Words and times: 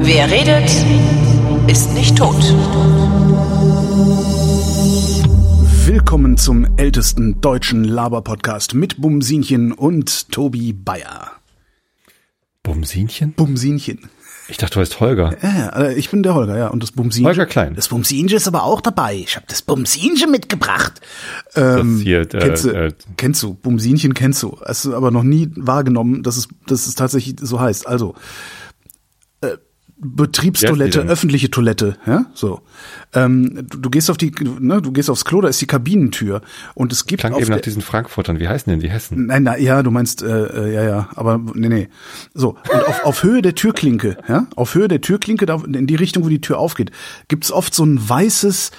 Wer 0.00 0.30
redet, 0.30 0.70
ist 1.70 1.92
nicht 1.94 2.16
tot. 2.16 2.34
Willkommen 5.86 6.36
zum 6.36 6.66
ältesten 6.76 7.40
deutschen 7.40 7.84
Laber-Podcast 7.84 8.74
mit 8.74 9.00
Bumsinchen 9.00 9.72
und 9.72 10.30
Tobi 10.30 10.72
Bayer. 10.72 11.32
Bumsinchen? 12.62 13.32
Bumsinchen. 13.34 14.08
Ich 14.50 14.56
dachte, 14.56 14.74
du 14.74 14.80
heißt 14.80 14.98
Holger. 15.00 15.36
Ja, 15.42 15.68
äh, 15.80 15.94
ich 15.94 16.10
bin 16.10 16.22
der 16.22 16.34
Holger, 16.34 16.56
ja. 16.56 16.68
Und 16.68 16.82
das 16.82 16.92
Bumsinchen. 16.92 17.26
Holger 17.26 17.44
Klein. 17.44 17.74
Das 17.74 17.88
Bumsinchen 17.88 18.36
ist 18.36 18.48
aber 18.48 18.64
auch 18.64 18.80
dabei. 18.80 19.16
Ich 19.16 19.36
habe 19.36 19.44
das 19.46 19.60
Bumsinchen 19.60 20.30
mitgebracht. 20.30 21.00
Das 21.54 21.84
hier, 22.02 22.20
äh, 22.22 22.26
kennst, 22.26 22.64
du, 22.64 22.70
äh, 22.70 22.92
kennst 23.18 23.42
du, 23.42 23.54
Bumsinchen 23.54 24.14
kennst 24.14 24.42
du. 24.42 24.58
Hast 24.64 24.86
du 24.86 24.94
aber 24.96 25.10
noch 25.10 25.22
nie 25.22 25.50
wahrgenommen, 25.56 26.22
dass 26.22 26.38
es, 26.38 26.48
dass 26.66 26.86
es 26.86 26.94
tatsächlich 26.94 27.36
so 27.40 27.60
heißt. 27.60 27.86
Also, 27.86 28.14
Betriebstoilette, 30.00 31.00
öffentliche 31.00 31.50
Toilette, 31.50 31.96
ja, 32.06 32.26
so. 32.32 32.60
Ähm, 33.14 33.66
du, 33.68 33.78
du 33.78 33.90
gehst 33.90 34.10
auf 34.10 34.16
die, 34.16 34.32
ne, 34.60 34.80
du 34.80 34.92
gehst 34.92 35.10
aufs 35.10 35.24
Klo, 35.24 35.40
da 35.40 35.48
ist 35.48 35.60
die 35.60 35.66
Kabinentür 35.66 36.40
und 36.74 36.92
es 36.92 37.06
gibt 37.06 37.20
klang 37.20 37.32
auf 37.32 37.40
eben 37.40 37.50
nach 37.50 37.60
diesen 37.60 37.82
Frankfurtern. 37.82 38.38
Wie 38.38 38.46
heißen 38.46 38.70
denn 38.70 38.78
die 38.78 38.90
Hessen? 38.90 39.26
Nein, 39.26 39.42
na, 39.42 39.58
ja, 39.58 39.82
du 39.82 39.90
meinst, 39.90 40.22
äh, 40.22 40.46
äh, 40.46 40.74
ja, 40.74 40.84
ja, 40.84 41.08
aber 41.16 41.40
nee, 41.54 41.68
nee. 41.68 41.88
So, 42.32 42.50
und 42.72 42.86
auf, 42.86 43.04
auf 43.04 43.22
Höhe 43.24 43.42
der 43.42 43.56
Türklinke, 43.56 44.18
ja, 44.28 44.46
auf 44.54 44.74
Höhe 44.74 44.86
der 44.86 45.00
Türklinke, 45.00 45.46
da, 45.46 45.60
in 45.66 45.88
die 45.88 45.96
Richtung, 45.96 46.24
wo 46.24 46.28
die 46.28 46.40
Tür 46.40 46.58
aufgeht, 46.58 46.92
gibt's 47.26 47.50
oft 47.50 47.74
so 47.74 47.84
ein 47.84 48.08
weißes 48.08 48.70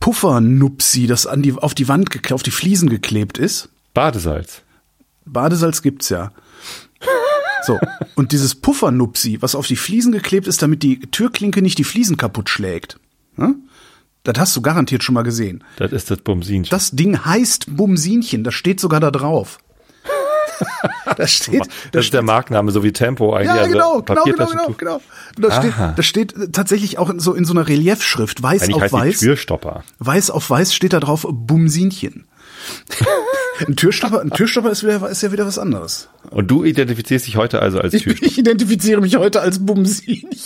Puffernupsi, 0.00 1.06
das 1.06 1.28
an 1.28 1.42
die, 1.42 1.52
auf 1.52 1.74
die 1.74 1.86
Wand, 1.86 2.32
auf 2.32 2.42
die 2.42 2.50
Fliesen 2.50 2.88
geklebt 2.88 3.38
ist. 3.38 3.68
Badesalz. 3.94 4.62
Badesalz 5.24 5.82
gibt's 5.82 6.08
ja. 6.08 6.32
So, 7.68 7.78
und 8.14 8.32
dieses 8.32 8.54
Puffernupsi, 8.54 9.42
was 9.42 9.54
auf 9.54 9.66
die 9.66 9.76
Fliesen 9.76 10.10
geklebt 10.10 10.46
ist, 10.46 10.62
damit 10.62 10.82
die 10.82 11.00
Türklinke 11.00 11.60
nicht 11.60 11.76
die 11.76 11.84
Fliesen 11.84 12.16
kaputt 12.16 12.48
schlägt. 12.48 12.98
Ja? 13.36 13.52
Das 14.22 14.38
hast 14.38 14.56
du 14.56 14.62
garantiert 14.62 15.04
schon 15.04 15.14
mal 15.14 15.22
gesehen. 15.22 15.62
Das 15.76 15.92
ist 15.92 16.10
das 16.10 16.18
Bumsinchen. 16.20 16.70
Das 16.70 16.92
Ding 16.92 17.26
heißt 17.26 17.76
Bumsinchen, 17.76 18.42
das 18.42 18.54
steht 18.54 18.80
sogar 18.80 19.00
da 19.00 19.10
drauf. 19.10 19.58
Das 21.16 21.30
steht, 21.30 21.62
das 21.92 22.06
ist 22.06 22.14
der 22.14 22.22
Markenname, 22.22 22.70
so 22.70 22.82
wie 22.84 22.92
Tempo 22.92 23.32
eigentlich. 23.32 23.46
ja, 23.46 23.54
also 23.62 23.72
genau, 23.72 24.02
genau, 24.02 24.24
genau, 24.24 24.46
genau, 24.46 24.74
genau. 24.76 25.00
Das 25.38 25.56
steht, 25.56 25.74
das 25.96 26.06
steht 26.06 26.52
tatsächlich 26.52 26.98
auch 26.98 27.10
in 27.10 27.18
so 27.18 27.32
in 27.32 27.44
so 27.44 27.54
einer 27.54 27.66
Reliefschrift, 27.66 28.42
weiß 28.42 28.64
Eigentlich 28.64 28.82
auf 28.82 28.92
weiß. 28.92 29.18
Türstopper. 29.18 29.84
Weiß 29.98 30.30
auf 30.30 30.50
weiß 30.50 30.74
steht 30.74 30.92
da 30.92 31.00
drauf 31.00 31.26
Bumsinchen. 31.28 32.26
Ein 33.66 33.76
Türstopper, 33.76 34.20
ein 34.20 34.30
Türstopper 34.30 34.70
ist, 34.70 34.82
wieder, 34.82 35.08
ist 35.08 35.22
ja 35.22 35.32
wieder 35.32 35.46
was 35.46 35.58
anderes. 35.58 36.08
Und 36.30 36.50
du 36.50 36.64
identifizierst 36.64 37.26
dich 37.26 37.36
heute 37.36 37.60
also 37.60 37.80
als 37.80 37.92
Türstopper. 37.92 38.26
ich 38.26 38.38
identifiziere 38.38 39.00
mich 39.00 39.16
heute 39.16 39.40
als 39.40 39.64
Bumsinchen. 39.64 40.30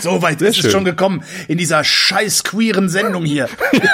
so 0.00 0.22
weit 0.22 0.40
ist 0.42 0.56
es 0.56 0.62
schön. 0.62 0.70
schon 0.70 0.84
gekommen 0.84 1.22
in 1.48 1.58
dieser 1.58 1.84
scheiß 1.84 2.44
queeren 2.44 2.88
Sendung 2.88 3.24
hier. 3.24 3.48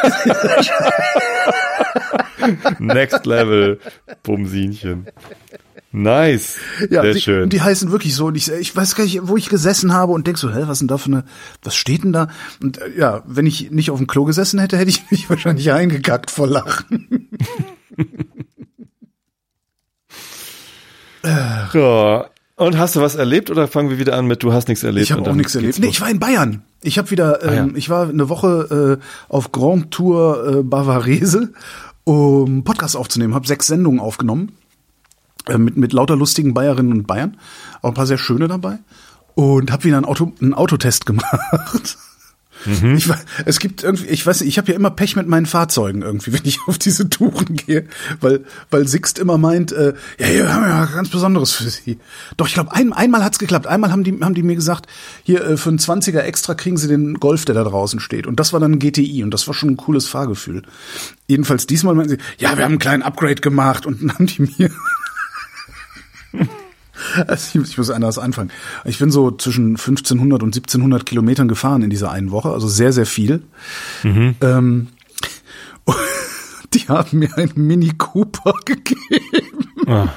Next 2.79 3.27
Level 3.27 3.81
Bumsinchen. 4.23 5.07
Nice. 5.95 6.57
Ja, 6.89 7.03
Sehr 7.03 7.13
die, 7.13 7.21
schön. 7.21 7.51
Die 7.51 7.61
heißen 7.61 7.91
wirklich 7.93 8.15
so. 8.15 8.27
Und 8.27 8.35
ich, 8.35 8.51
ich 8.51 8.75
weiß 8.75 8.95
gar 8.95 9.05
nicht, 9.05 9.21
wo 9.29 9.37
ich 9.37 9.51
gesessen 9.51 9.93
habe 9.93 10.13
und 10.13 10.27
denk 10.27 10.39
so, 10.39 10.51
hä, 10.51 10.63
was 10.67 10.79
denn 10.79 10.89
da 10.89 10.97
für 10.97 11.11
eine, 11.11 11.25
was 11.63 11.75
steht 11.77 12.03
denn 12.03 12.15
da? 12.15 12.29
Und 12.63 12.79
äh, 12.79 12.97
ja, 12.97 13.23
wenn 13.27 13.45
ich 13.45 13.71
nicht 13.71 13.91
auf 13.91 13.99
dem 13.99 14.07
Klo 14.07 14.25
gesessen 14.25 14.59
hätte, 14.59 14.79
hätte 14.79 14.89
ich 14.89 15.03
mich 15.11 15.29
wahrscheinlich 15.29 15.71
eingekackt 15.71 16.31
vor 16.31 16.47
Lachen. 16.47 17.29
ja. 21.75 22.27
Und 22.57 22.79
hast 22.79 22.97
du 22.97 23.01
was 23.01 23.15
erlebt 23.15 23.51
oder 23.51 23.69
fangen 23.69 23.91
wir 23.91 23.99
wieder 23.99 24.15
an 24.17 24.27
mit 24.27 24.43
du 24.43 24.53
hast 24.53 24.69
nichts 24.69 24.85
erlebt? 24.85 25.05
Ich 25.05 25.13
habe 25.13 25.29
auch 25.29 25.35
nichts 25.35 25.55
erlebt. 25.55 25.79
Nee, 25.79 25.89
ich 25.89 26.01
war 26.01 26.09
in 26.09 26.21
Bayern. 26.21 26.63
Ich 26.83 26.97
habe 26.97 27.11
wieder, 27.11 27.41
Ah, 27.43 27.53
ja. 27.53 27.63
ähm, 27.65 27.77
ich 27.77 27.91
war 27.91 28.09
eine 28.09 28.29
Woche 28.31 28.99
äh, 29.01 29.05
auf 29.29 29.53
Grand 29.53 29.91
Tour 29.91 30.47
äh, 30.59 30.63
Bavarese, 30.63 31.53
um 32.05 32.65
Podcast 32.65 32.97
aufzunehmen. 32.97 33.35
Habe 33.35 33.47
sechs 33.47 33.67
Sendungen 33.67 34.01
aufgenommen 34.01 34.53
äh, 35.49 35.59
mit 35.59 35.77
mit 35.77 35.93
lauter 35.93 36.17
lustigen 36.17 36.55
Bayerinnen 36.55 36.93
und 36.93 37.07
Bayern, 37.07 37.37
auch 37.81 37.89
ein 37.89 37.95
paar 37.95 38.07
sehr 38.07 38.19
schöne 38.19 38.49
dabei 38.49 38.79
und 39.35 39.71
habe 39.73 39.85
wieder 39.85 39.97
einen 39.97 40.07
Auto 40.07 40.33
einen 40.41 40.55
Autotest 40.55 41.07
gemacht. 41.07 41.97
Mhm. 42.65 42.95
Ich, 42.95 43.09
es 43.45 43.59
gibt 43.59 43.83
irgendwie, 43.83 44.07
ich 44.07 44.25
weiß 44.25 44.41
nicht, 44.41 44.49
ich 44.49 44.59
habe 44.59 44.71
ja 44.71 44.77
immer 44.77 44.91
Pech 44.91 45.17
mit 45.17 45.27
meinen 45.27 45.47
Fahrzeugen 45.47 46.03
irgendwie, 46.03 46.33
wenn 46.33 46.45
ich 46.45 46.59
auf 46.67 46.79
diese 46.79 47.09
Touren 47.09 47.57
gehe, 47.57 47.87
weil 48.21 48.45
weil 48.71 48.87
Sixt 48.87 49.19
immer 49.19 49.39
meint, 49.39 49.73
äh, 49.73 49.95
ja, 50.19 50.27
hier 50.27 50.53
haben 50.53 50.63
wir 50.63 50.69
ja 50.69 50.83
was 50.83 50.93
ganz 50.93 51.09
Besonderes 51.09 51.53
für 51.53 51.69
Sie. 51.69 51.99
Doch 52.37 52.47
ich 52.47 52.55
glaube, 52.55 52.73
ein, 52.73 52.93
einmal 52.93 53.25
hat's 53.25 53.39
geklappt. 53.39 53.67
Einmal 53.67 53.91
haben 53.91 54.05
die 54.05 54.17
haben 54.21 54.35
die 54.35 54.43
mir 54.43 54.55
gesagt, 54.55 54.87
hier 55.25 55.45
äh, 55.45 55.57
für 55.57 55.71
einen 55.71 55.79
20er 55.79 56.21
extra 56.21 56.55
kriegen 56.55 56.77
Sie 56.77 56.89
den 56.89 57.15
Golf, 57.15 57.45
der 57.45 57.55
da 57.55 57.65
draußen 57.65 58.01
steht. 58.01 58.27
Und 58.27 58.39
das 58.39 58.53
war 58.53 58.61
dann 58.61 58.73
ein 58.73 58.79
GTI 58.79 59.25
und 59.25 59.33
das 59.33 59.47
war 59.47 59.55
schon 59.55 59.71
ein 59.71 59.77
cooles 59.77 60.07
Fahrgefühl. 60.07 60.63
Jedenfalls 61.27 61.67
diesmal 61.67 61.95
meinten 61.95 62.11
sie, 62.11 62.19
ja, 62.39 62.57
wir 62.57 62.65
haben 62.65 62.73
einen 62.73 62.79
kleinen 62.79 63.03
Upgrade 63.03 63.37
gemacht 63.37 63.87
und 63.87 64.03
dann 64.03 64.13
haben 64.13 64.27
die 64.27 64.43
mir 64.43 64.71
also 67.27 67.61
ich, 67.61 67.79
muss 67.79 67.91
anders 67.91 68.19
anfangen. 68.19 68.51
Ich 68.85 68.99
bin 68.99 69.11
so 69.11 69.31
zwischen 69.31 69.71
1500 69.77 70.43
und 70.43 70.55
1700 70.55 71.05
Kilometern 71.07 71.49
gefahren 71.49 71.83
in 71.83 71.91
dieser 71.91 72.11
einen 72.11 72.31
Woche, 72.31 72.51
also 72.51 72.69
sehr, 72.69 72.93
sehr 72.93 73.07
viel. 73.07 73.43
Ähm, 74.05 74.89
die 76.75 76.89
haben 76.89 77.19
mir 77.19 77.37
einen 77.37 77.53
Mini 77.57 77.93
Cooper 77.99 78.55
gegeben. 78.65 80.11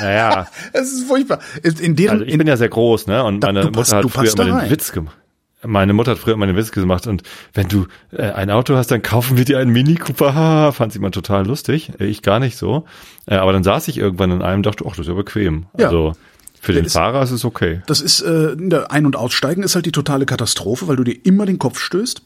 Naja, 0.00 0.46
Es 0.72 0.92
ist 0.92 1.06
furchtbar. 1.06 1.38
In 1.80 1.96
deren, 1.96 2.20
also 2.20 2.24
ich 2.24 2.38
bin 2.38 2.46
ja 2.46 2.56
sehr 2.56 2.68
groß, 2.68 3.06
ne? 3.06 3.22
Und 3.24 3.40
Da- 3.40 3.48
meine 3.48 3.60
du 3.60 3.66
Mutter 3.66 3.78
passt- 3.80 3.92
hat 3.92 4.10
früher 4.10 4.32
immer 4.32 4.44
da 4.58 4.60
den. 4.62 4.70
Witz 4.70 4.92
gemacht. 4.92 5.16
Meine 5.66 5.92
Mutter 5.92 6.12
hat 6.12 6.18
früher 6.18 6.34
immer 6.34 6.46
den 6.46 6.56
Witz 6.56 6.72
gemacht 6.72 7.06
und 7.06 7.22
wenn 7.52 7.68
du 7.68 7.86
äh, 8.12 8.30
ein 8.32 8.50
Auto 8.50 8.76
hast, 8.76 8.90
dann 8.90 9.02
kaufen 9.02 9.36
wir 9.36 9.44
dir 9.44 9.58
einen 9.58 9.72
Mini 9.72 9.94
Cooper. 9.96 10.34
Haha, 10.34 10.72
fand 10.72 10.92
sie 10.92 10.98
immer 10.98 11.10
total 11.10 11.46
lustig. 11.46 11.92
Äh, 12.00 12.06
Ich 12.06 12.22
gar 12.22 12.38
nicht 12.40 12.56
so. 12.56 12.84
Äh, 13.26 13.36
aber 13.36 13.52
dann 13.52 13.64
saß 13.64 13.88
ich 13.88 13.98
irgendwann 13.98 14.30
in 14.30 14.42
einem 14.42 14.58
und 14.58 14.66
dachte, 14.66 14.84
ach, 14.86 14.90
das 14.90 15.00
ist 15.00 15.06
ja 15.08 15.14
bequem. 15.14 15.66
Ja. 15.78 15.86
Also 15.86 16.12
für 16.60 16.72
den 16.72 16.84
ist- 16.86 16.92
Fahrer 16.94 17.22
ist 17.22 17.30
es 17.30 17.44
okay. 17.44 17.82
das 17.86 18.00
ist, 18.00 18.20
äh, 18.22 18.56
Ein- 18.88 19.06
und 19.06 19.16
Aussteigen 19.16 19.62
ist 19.62 19.74
halt 19.74 19.86
die 19.86 19.92
totale 19.92 20.26
Katastrophe, 20.26 20.88
weil 20.88 20.96
du 20.96 21.04
dir 21.04 21.16
immer 21.24 21.46
den 21.46 21.58
Kopf 21.58 21.78
stößt. 21.78 22.22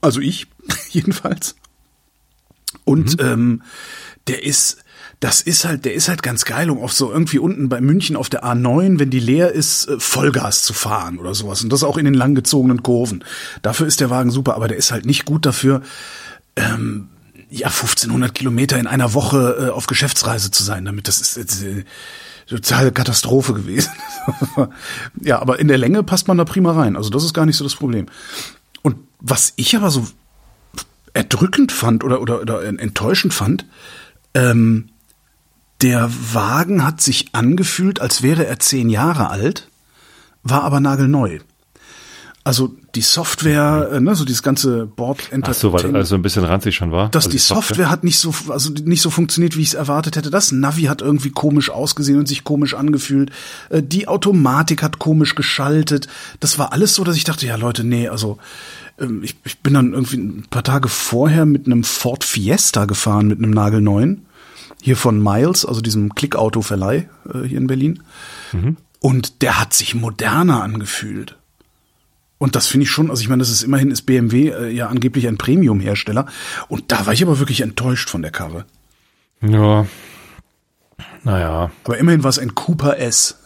Also 0.00 0.20
ich, 0.20 0.46
jedenfalls. 0.90 1.56
Und 2.84 3.20
ähm, 3.20 3.62
der 4.28 4.44
ist, 4.44 4.84
das 5.20 5.42
ist 5.42 5.66
halt, 5.66 5.84
der 5.84 5.92
ist 5.92 6.08
halt 6.08 6.22
ganz 6.22 6.46
geil, 6.46 6.70
um 6.70 6.78
auf 6.78 6.94
so 6.94 7.12
irgendwie 7.12 7.38
unten 7.38 7.68
bei 7.68 7.82
München 7.82 8.16
auf 8.16 8.30
der 8.30 8.42
A9, 8.42 8.98
wenn 8.98 9.10
die 9.10 9.20
leer 9.20 9.52
ist, 9.52 9.86
äh, 9.86 10.00
Vollgas 10.00 10.62
zu 10.62 10.72
fahren 10.72 11.18
oder 11.18 11.34
sowas. 11.34 11.62
Und 11.62 11.70
das 11.70 11.84
auch 11.84 11.98
in 11.98 12.06
den 12.06 12.14
langgezogenen 12.14 12.82
Kurven. 12.82 13.22
Dafür 13.60 13.86
ist 13.86 14.00
der 14.00 14.08
Wagen 14.08 14.30
super, 14.30 14.56
aber 14.56 14.66
der 14.66 14.78
ist 14.78 14.92
halt 14.92 15.04
nicht 15.04 15.26
gut 15.26 15.44
dafür, 15.44 15.82
ähm, 16.56 17.08
ja, 17.50 17.66
1500 17.66 18.34
Kilometer 18.34 18.78
in 18.78 18.86
einer 18.86 19.12
Woche 19.12 19.66
äh, 19.68 19.70
auf 19.70 19.86
Geschäftsreise 19.86 20.50
zu 20.50 20.62
sein. 20.62 20.86
Damit 20.86 21.06
das 21.06 21.20
ist 21.20 21.36
jetzt, 21.36 21.62
äh, 21.62 21.84
totale 22.50 22.90
Katastrophe 22.90 23.54
gewesen. 23.54 23.92
ja, 25.20 25.40
aber 25.40 25.60
in 25.60 25.68
der 25.68 25.78
Länge 25.78 26.02
passt 26.02 26.28
man 26.28 26.38
da 26.38 26.44
prima 26.44 26.72
rein. 26.72 26.96
Also 26.96 27.10
das 27.10 27.24
ist 27.24 27.34
gar 27.34 27.46
nicht 27.46 27.56
so 27.56 27.64
das 27.64 27.74
Problem. 27.74 28.06
Und 28.82 28.96
was 29.20 29.52
ich 29.56 29.76
aber 29.76 29.90
so 29.90 30.06
erdrückend 31.12 31.72
fand 31.72 32.04
oder, 32.04 32.20
oder, 32.20 32.40
oder 32.40 32.64
enttäuschend 32.64 33.34
fand, 33.34 33.66
ähm, 34.34 34.89
der 35.82 36.10
Wagen 36.32 36.84
hat 36.84 37.00
sich 37.00 37.28
angefühlt, 37.32 38.00
als 38.00 38.22
wäre 38.22 38.46
er 38.46 38.58
zehn 38.58 38.88
Jahre 38.88 39.30
alt, 39.30 39.68
war 40.42 40.62
aber 40.62 40.80
nagelneu. 40.80 41.40
Also 42.42 42.74
die 42.94 43.02
Software, 43.02 43.90
äh, 43.92 44.00
ne, 44.00 44.14
so 44.14 44.24
dieses 44.24 44.42
ganze 44.42 44.86
Board 44.86 45.30
Ach 45.42 45.54
so, 45.54 45.74
weil 45.74 45.94
also 45.94 46.14
ein 46.14 46.22
bisschen 46.22 46.44
ranzig 46.44 46.74
schon 46.74 46.90
war. 46.90 47.10
dass 47.10 47.26
also 47.26 47.30
die 47.30 47.38
Software, 47.38 47.90
hat 47.90 48.02
nicht 48.02 48.18
so, 48.18 48.34
also 48.48 48.72
nicht 48.72 49.02
so 49.02 49.10
funktioniert, 49.10 49.56
wie 49.58 49.60
ich 49.60 49.68
es 49.68 49.74
erwartet 49.74 50.16
hätte. 50.16 50.30
Das 50.30 50.50
Navi 50.50 50.84
hat 50.84 51.02
irgendwie 51.02 51.30
komisch 51.30 51.68
ausgesehen 51.68 52.18
und 52.18 52.26
sich 52.26 52.42
komisch 52.42 52.72
angefühlt. 52.74 53.30
Äh, 53.68 53.82
Die 53.82 54.08
Automatik 54.08 54.82
hat 54.82 54.98
komisch 54.98 55.34
geschaltet. 55.34 56.08
Das 56.40 56.58
war 56.58 56.72
alles 56.72 56.94
so, 56.94 57.04
dass 57.04 57.16
ich 57.16 57.24
dachte, 57.24 57.46
ja 57.46 57.56
Leute, 57.56 57.84
nee, 57.84 58.08
also 58.08 58.38
ähm, 58.98 59.22
ich, 59.22 59.36
ich 59.44 59.58
bin 59.58 59.74
dann 59.74 59.92
irgendwie 59.92 60.16
ein 60.16 60.46
paar 60.48 60.64
Tage 60.64 60.88
vorher 60.88 61.44
mit 61.44 61.66
einem 61.66 61.84
Ford 61.84 62.24
Fiesta 62.24 62.86
gefahren, 62.86 63.26
mit 63.26 63.38
einem 63.38 63.50
nagelneuen. 63.50 64.24
Hier 64.82 64.96
von 64.96 65.22
Miles, 65.22 65.64
also 65.64 65.80
diesem 65.80 66.14
Klickauto-Verleih 66.14 67.08
äh, 67.32 67.46
hier 67.46 67.58
in 67.58 67.66
Berlin. 67.66 68.02
Und 69.00 69.42
der 69.42 69.60
hat 69.60 69.74
sich 69.74 69.94
moderner 69.94 70.62
angefühlt. 70.62 71.36
Und 72.38 72.56
das 72.56 72.66
finde 72.66 72.84
ich 72.84 72.90
schon, 72.90 73.10
also 73.10 73.20
ich 73.20 73.28
meine, 73.28 73.40
das 73.40 73.50
ist 73.50 73.62
immerhin 73.62 73.90
ist 73.90 74.02
BMW 74.02 74.48
äh, 74.48 74.70
ja 74.70 74.86
angeblich 74.86 75.28
ein 75.28 75.36
Premium-Hersteller. 75.36 76.26
Und 76.68 76.90
da 76.90 77.04
war 77.04 77.12
ich 77.12 77.22
aber 77.22 77.38
wirklich 77.38 77.60
enttäuscht 77.60 78.08
von 78.08 78.22
der 78.22 78.30
Karre. 78.30 78.64
Ja. 79.42 79.86
Naja. 81.22 81.70
Aber 81.84 81.98
immerhin 81.98 82.22
war 82.24 82.30
es 82.30 82.38
ein 82.38 82.54
Cooper 82.54 82.98
S. 82.98 83.36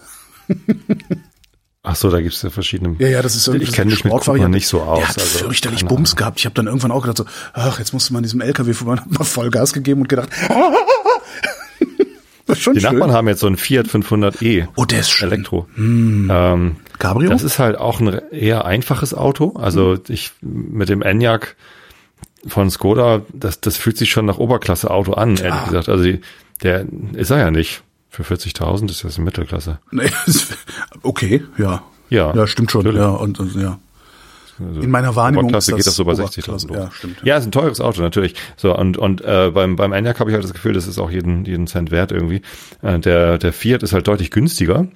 Ach 1.82 1.96
so, 1.96 2.08
da 2.08 2.20
gibt's 2.20 2.40
ja 2.42 2.50
verschiedene. 2.50 2.96
Ja, 2.98 3.08
ja, 3.08 3.22
das 3.22 3.34
ist 3.36 3.46
irgendwie 3.46 3.66
Ich 3.66 3.72
kenne 3.72 3.90
mich 3.90 4.04
mit 4.04 4.12
Sportvariante. 4.12 4.56
nicht 4.56 4.68
so 4.68 4.80
aus. 4.82 4.98
Der 5.00 5.08
hat 5.08 5.18
also, 5.18 5.38
fürchterlich 5.40 5.84
Bums 5.84 6.16
gehabt. 6.16 6.38
Ich 6.38 6.46
habe 6.46 6.54
dann 6.54 6.66
irgendwann 6.66 6.92
auch 6.92 7.02
gedacht 7.02 7.18
so, 7.18 7.26
ach, 7.52 7.78
jetzt 7.78 7.92
musste 7.92 8.12
man 8.12 8.22
diesem 8.22 8.40
LKW 8.40 8.72
vorbei, 8.72 9.00
hab 9.00 9.10
mal 9.10 9.24
Vollgas 9.24 9.72
gegeben 9.72 10.02
und 10.02 10.08
gedacht, 10.08 10.30
das 12.54 12.58
ist 12.58 12.64
schon 12.64 12.74
Die 12.74 12.80
schön. 12.80 12.92
Nachbarn 12.92 13.12
haben 13.12 13.28
jetzt 13.28 13.40
so 13.40 13.46
einen 13.46 13.56
Fiat 13.56 13.86
500e. 13.86 14.68
Oh, 14.76 14.84
der 14.84 15.00
ist 15.00 15.10
schön. 15.10 15.30
Elektro. 15.30 15.66
Ähm, 15.76 16.76
Cabrio? 16.98 17.30
das 17.30 17.42
ist 17.42 17.58
halt 17.58 17.76
auch 17.76 18.00
ein 18.00 18.20
eher 18.30 18.64
einfaches 18.64 19.14
Auto. 19.14 19.54
Also 19.56 19.92
Mhm. 19.94 20.00
ich 20.08 20.32
mit 20.40 20.88
dem 20.88 21.02
Enyaq 21.02 21.56
von 22.46 22.70
Skoda, 22.70 23.22
das, 23.32 23.60
das 23.60 23.76
fühlt 23.76 23.96
sich 23.96 24.10
schon 24.10 24.26
nach 24.26 24.38
Oberklasse-Auto 24.38 25.12
an, 25.14 25.30
ehrlich 25.30 25.40
Klar. 25.46 25.64
gesagt. 25.66 25.88
Also 25.88 26.04
die, 26.04 26.20
der 26.62 26.86
ist 27.14 27.30
er 27.30 27.38
ja 27.38 27.50
nicht. 27.50 27.82
Für 28.10 28.22
40.000 28.22 28.90
ist 28.90 29.02
das 29.02 29.16
eine 29.16 29.24
Mittelklasse. 29.24 29.78
Nee, 29.90 30.08
okay, 31.02 31.42
ja. 31.58 31.82
Ja, 32.10 32.32
Ja, 32.34 32.46
stimmt 32.46 32.70
schon. 32.70 32.84
natürlich. 32.84 33.02
Ja, 33.02 33.10
und, 33.10 33.40
und 33.40 33.54
ja. 33.56 33.78
Also 34.58 34.80
In 34.80 34.90
meiner 34.90 35.16
Wahrnehmung 35.16 35.44
Oberklasse 35.44 35.72
ist 35.72 35.76
geht 35.78 35.86
das 35.86 35.96
so 35.96 36.04
bei 36.04 36.12
Oberklasse. 36.12 36.40
60.000 36.40 36.68
los. 36.68 36.76
Ja, 36.76 36.90
stimmt. 36.92 37.16
Ja, 37.22 37.36
ist 37.36 37.44
ein 37.44 37.52
teures 37.52 37.80
Auto 37.80 38.02
natürlich. 38.02 38.34
So 38.56 38.76
und 38.76 38.96
und 38.96 39.20
äh, 39.22 39.50
beim 39.52 39.76
beim 39.76 39.92
Enyaq 39.92 40.20
habe 40.20 40.30
ich 40.30 40.34
halt 40.34 40.44
das 40.44 40.52
Gefühl, 40.52 40.72
das 40.72 40.86
ist 40.86 40.98
auch 40.98 41.10
jeden 41.10 41.44
jeden 41.44 41.66
Cent 41.66 41.90
wert 41.90 42.12
irgendwie. 42.12 42.42
Äh, 42.82 42.98
der 42.98 43.38
der 43.38 43.52
Fiat 43.52 43.82
ist 43.82 43.92
halt 43.92 44.06
deutlich 44.06 44.30
günstiger 44.30 44.86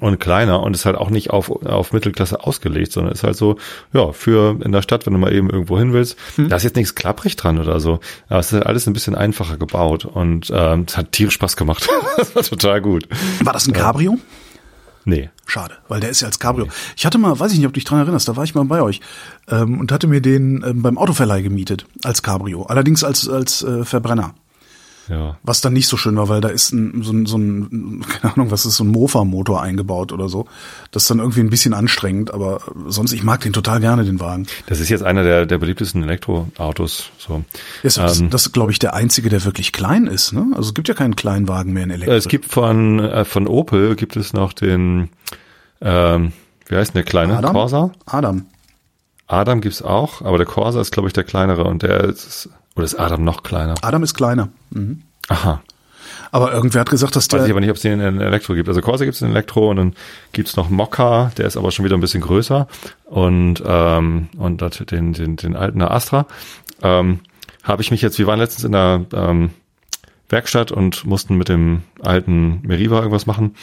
und 0.00 0.18
kleiner 0.18 0.62
und 0.62 0.74
ist 0.74 0.86
halt 0.86 0.96
auch 0.96 1.10
nicht 1.10 1.30
auf 1.30 1.50
auf 1.50 1.92
Mittelklasse 1.92 2.44
ausgelegt, 2.44 2.92
sondern 2.92 3.12
ist 3.12 3.24
halt 3.24 3.36
so 3.36 3.56
ja 3.92 4.12
für 4.12 4.60
in 4.62 4.72
der 4.72 4.82
Stadt, 4.82 5.06
wenn 5.06 5.12
du 5.12 5.18
mal 5.18 5.32
eben 5.32 5.50
irgendwo 5.50 5.78
hin 5.78 5.92
willst. 5.92 6.18
Hm. 6.36 6.48
Da 6.48 6.56
ist 6.56 6.64
jetzt 6.64 6.76
nichts 6.76 6.94
klapprig 6.94 7.36
dran 7.36 7.58
oder 7.58 7.80
so, 7.80 8.00
aber 8.28 8.40
es 8.40 8.46
ist 8.46 8.52
halt 8.52 8.66
alles 8.66 8.86
ein 8.86 8.92
bisschen 8.92 9.14
einfacher 9.14 9.56
gebaut 9.56 10.04
und 10.04 10.52
ähm, 10.54 10.84
es 10.88 10.96
hat 10.96 11.12
tierisch 11.12 11.34
Spaß 11.34 11.56
gemacht. 11.56 11.88
das 12.16 12.34
war 12.34 12.42
total 12.42 12.80
gut. 12.80 13.08
War 13.42 13.52
das 13.52 13.66
ein 13.66 13.72
Cabrio? 13.72 14.18
Nee. 15.04 15.30
Schade, 15.46 15.74
weil 15.88 16.00
der 16.00 16.10
ist 16.10 16.20
ja 16.20 16.26
als 16.26 16.38
Cabrio. 16.38 16.68
Ich 16.96 17.04
hatte 17.04 17.18
mal, 17.18 17.38
weiß 17.38 17.52
ich 17.52 17.58
nicht, 17.58 17.66
ob 17.66 17.74
du 17.74 17.78
dich 17.78 17.84
dran 17.84 17.98
erinnerst, 17.98 18.26
da 18.28 18.36
war 18.36 18.44
ich 18.44 18.54
mal 18.54 18.64
bei 18.64 18.80
euch 18.80 19.00
ähm, 19.48 19.78
und 19.78 19.92
hatte 19.92 20.06
mir 20.06 20.22
den 20.22 20.64
ähm, 20.66 20.82
beim 20.82 20.96
Autoverleih 20.96 21.42
gemietet 21.42 21.86
als 22.02 22.22
Cabrio. 22.22 22.62
Allerdings 22.62 23.04
als 23.04 23.28
als 23.28 23.62
äh, 23.62 23.84
Verbrenner. 23.84 24.34
Ja. 25.08 25.36
Was 25.42 25.60
dann 25.60 25.72
nicht 25.74 25.86
so 25.88 25.96
schön 25.96 26.16
war, 26.16 26.28
weil 26.28 26.40
da 26.40 26.48
ist 26.48 26.72
ein, 26.72 27.02
so 27.02 27.12
ein, 27.12 27.26
so 27.26 27.36
ein, 27.36 28.04
keine 28.20 28.34
Ahnung, 28.34 28.50
was 28.50 28.64
ist, 28.64 28.76
so 28.76 28.84
ein 28.84 28.88
Mofa-Motor 28.88 29.60
eingebaut 29.62 30.12
oder 30.12 30.28
so. 30.28 30.46
Das 30.90 31.02
ist 31.04 31.10
dann 31.10 31.18
irgendwie 31.18 31.40
ein 31.40 31.50
bisschen 31.50 31.74
anstrengend, 31.74 32.32
aber 32.32 32.60
sonst, 32.86 33.12
ich 33.12 33.22
mag 33.22 33.40
den 33.42 33.52
total 33.52 33.80
gerne, 33.80 34.04
den 34.04 34.20
Wagen. 34.20 34.46
Das 34.66 34.80
ist 34.80 34.88
jetzt 34.88 35.02
einer 35.02 35.22
der 35.22 35.46
der 35.46 35.58
beliebtesten 35.58 36.02
Elektroautos 36.02 37.10
so. 37.18 37.44
Das, 37.82 37.94
das, 37.94 38.20
Ähm, 38.20 38.30
das 38.30 38.46
ist, 38.46 38.52
glaube 38.52 38.72
ich, 38.72 38.78
der 38.78 38.94
einzige, 38.94 39.28
der 39.28 39.44
wirklich 39.44 39.72
klein 39.72 40.06
ist. 40.06 40.32
Ne? 40.32 40.46
Also 40.54 40.68
es 40.68 40.74
gibt 40.74 40.88
ja 40.88 40.94
keinen 40.94 41.16
kleinen 41.16 41.48
Wagen 41.48 41.72
mehr 41.72 41.84
in 41.84 41.90
Äh, 41.90 41.94
Elektro. 41.94 42.14
Es 42.14 42.28
gibt 42.28 42.46
von, 42.46 42.98
äh, 43.00 43.24
von 43.24 43.46
Opel 43.46 43.96
gibt 43.96 44.16
es 44.16 44.32
noch 44.32 44.52
den, 44.52 45.10
ähm, 45.80 46.32
wie 46.66 46.76
heißt 46.76 46.94
denn 46.94 47.02
der 47.02 47.04
kleine? 47.04 47.36
Adam? 47.38 47.52
Corsa? 47.52 47.90
Adam. 48.06 48.46
Adam 49.26 49.60
gibt's 49.60 49.82
auch, 49.82 50.22
aber 50.22 50.36
der 50.38 50.46
Corsa 50.46 50.80
ist, 50.80 50.90
glaube 50.92 51.08
ich, 51.08 51.12
der 51.14 51.24
kleinere 51.24 51.64
und 51.64 51.82
der 51.82 52.04
ist, 52.04 52.48
oder 52.76 52.84
ist 52.84 52.94
Adam 52.94 53.24
noch 53.24 53.42
kleiner? 53.42 53.74
Adam 53.82 54.02
ist 54.02 54.14
kleiner. 54.14 54.48
Mhm. 54.70 55.02
Aha. 55.28 55.62
Aber 56.30 56.52
irgendwer 56.52 56.80
hat 56.80 56.90
gesagt, 56.90 57.16
dass 57.16 57.26
Weiß 57.30 57.40
ich 57.40 57.46
der, 57.46 57.52
aber 57.52 57.60
nicht, 57.60 57.70
ob 57.70 57.76
es 57.76 57.82
den 57.82 58.00
in 58.00 58.20
Elektro 58.20 58.54
gibt. 58.54 58.68
Also 58.68 58.80
Corsa 58.80 59.04
gibt's 59.04 59.22
in 59.22 59.30
Elektro 59.30 59.70
und 59.70 59.76
dann 59.76 59.94
gibt's 60.32 60.56
noch 60.56 60.68
Mokka, 60.68 61.30
der 61.38 61.46
ist 61.46 61.56
aber 61.56 61.70
schon 61.70 61.84
wieder 61.84 61.96
ein 61.96 62.00
bisschen 62.00 62.22
größer 62.22 62.66
und, 63.04 63.62
ähm, 63.64 64.28
und 64.36 64.90
den, 64.90 65.12
den, 65.12 65.36
den 65.36 65.56
alten 65.56 65.82
Astra. 65.82 66.26
Ähm, 66.82 67.20
habe 67.62 67.82
ich 67.82 67.90
mich 67.90 68.02
jetzt, 68.02 68.18
wir 68.18 68.26
waren 68.26 68.38
letztens 68.40 68.64
in 68.64 68.72
der 68.72 69.06
ähm, 69.14 69.50
Werkstatt 70.28 70.72
und 70.72 71.04
mussten 71.04 71.36
mit 71.36 71.48
dem 71.48 71.82
alten 72.02 72.60
Meriva 72.62 72.96
irgendwas 72.96 73.26
machen. 73.26 73.54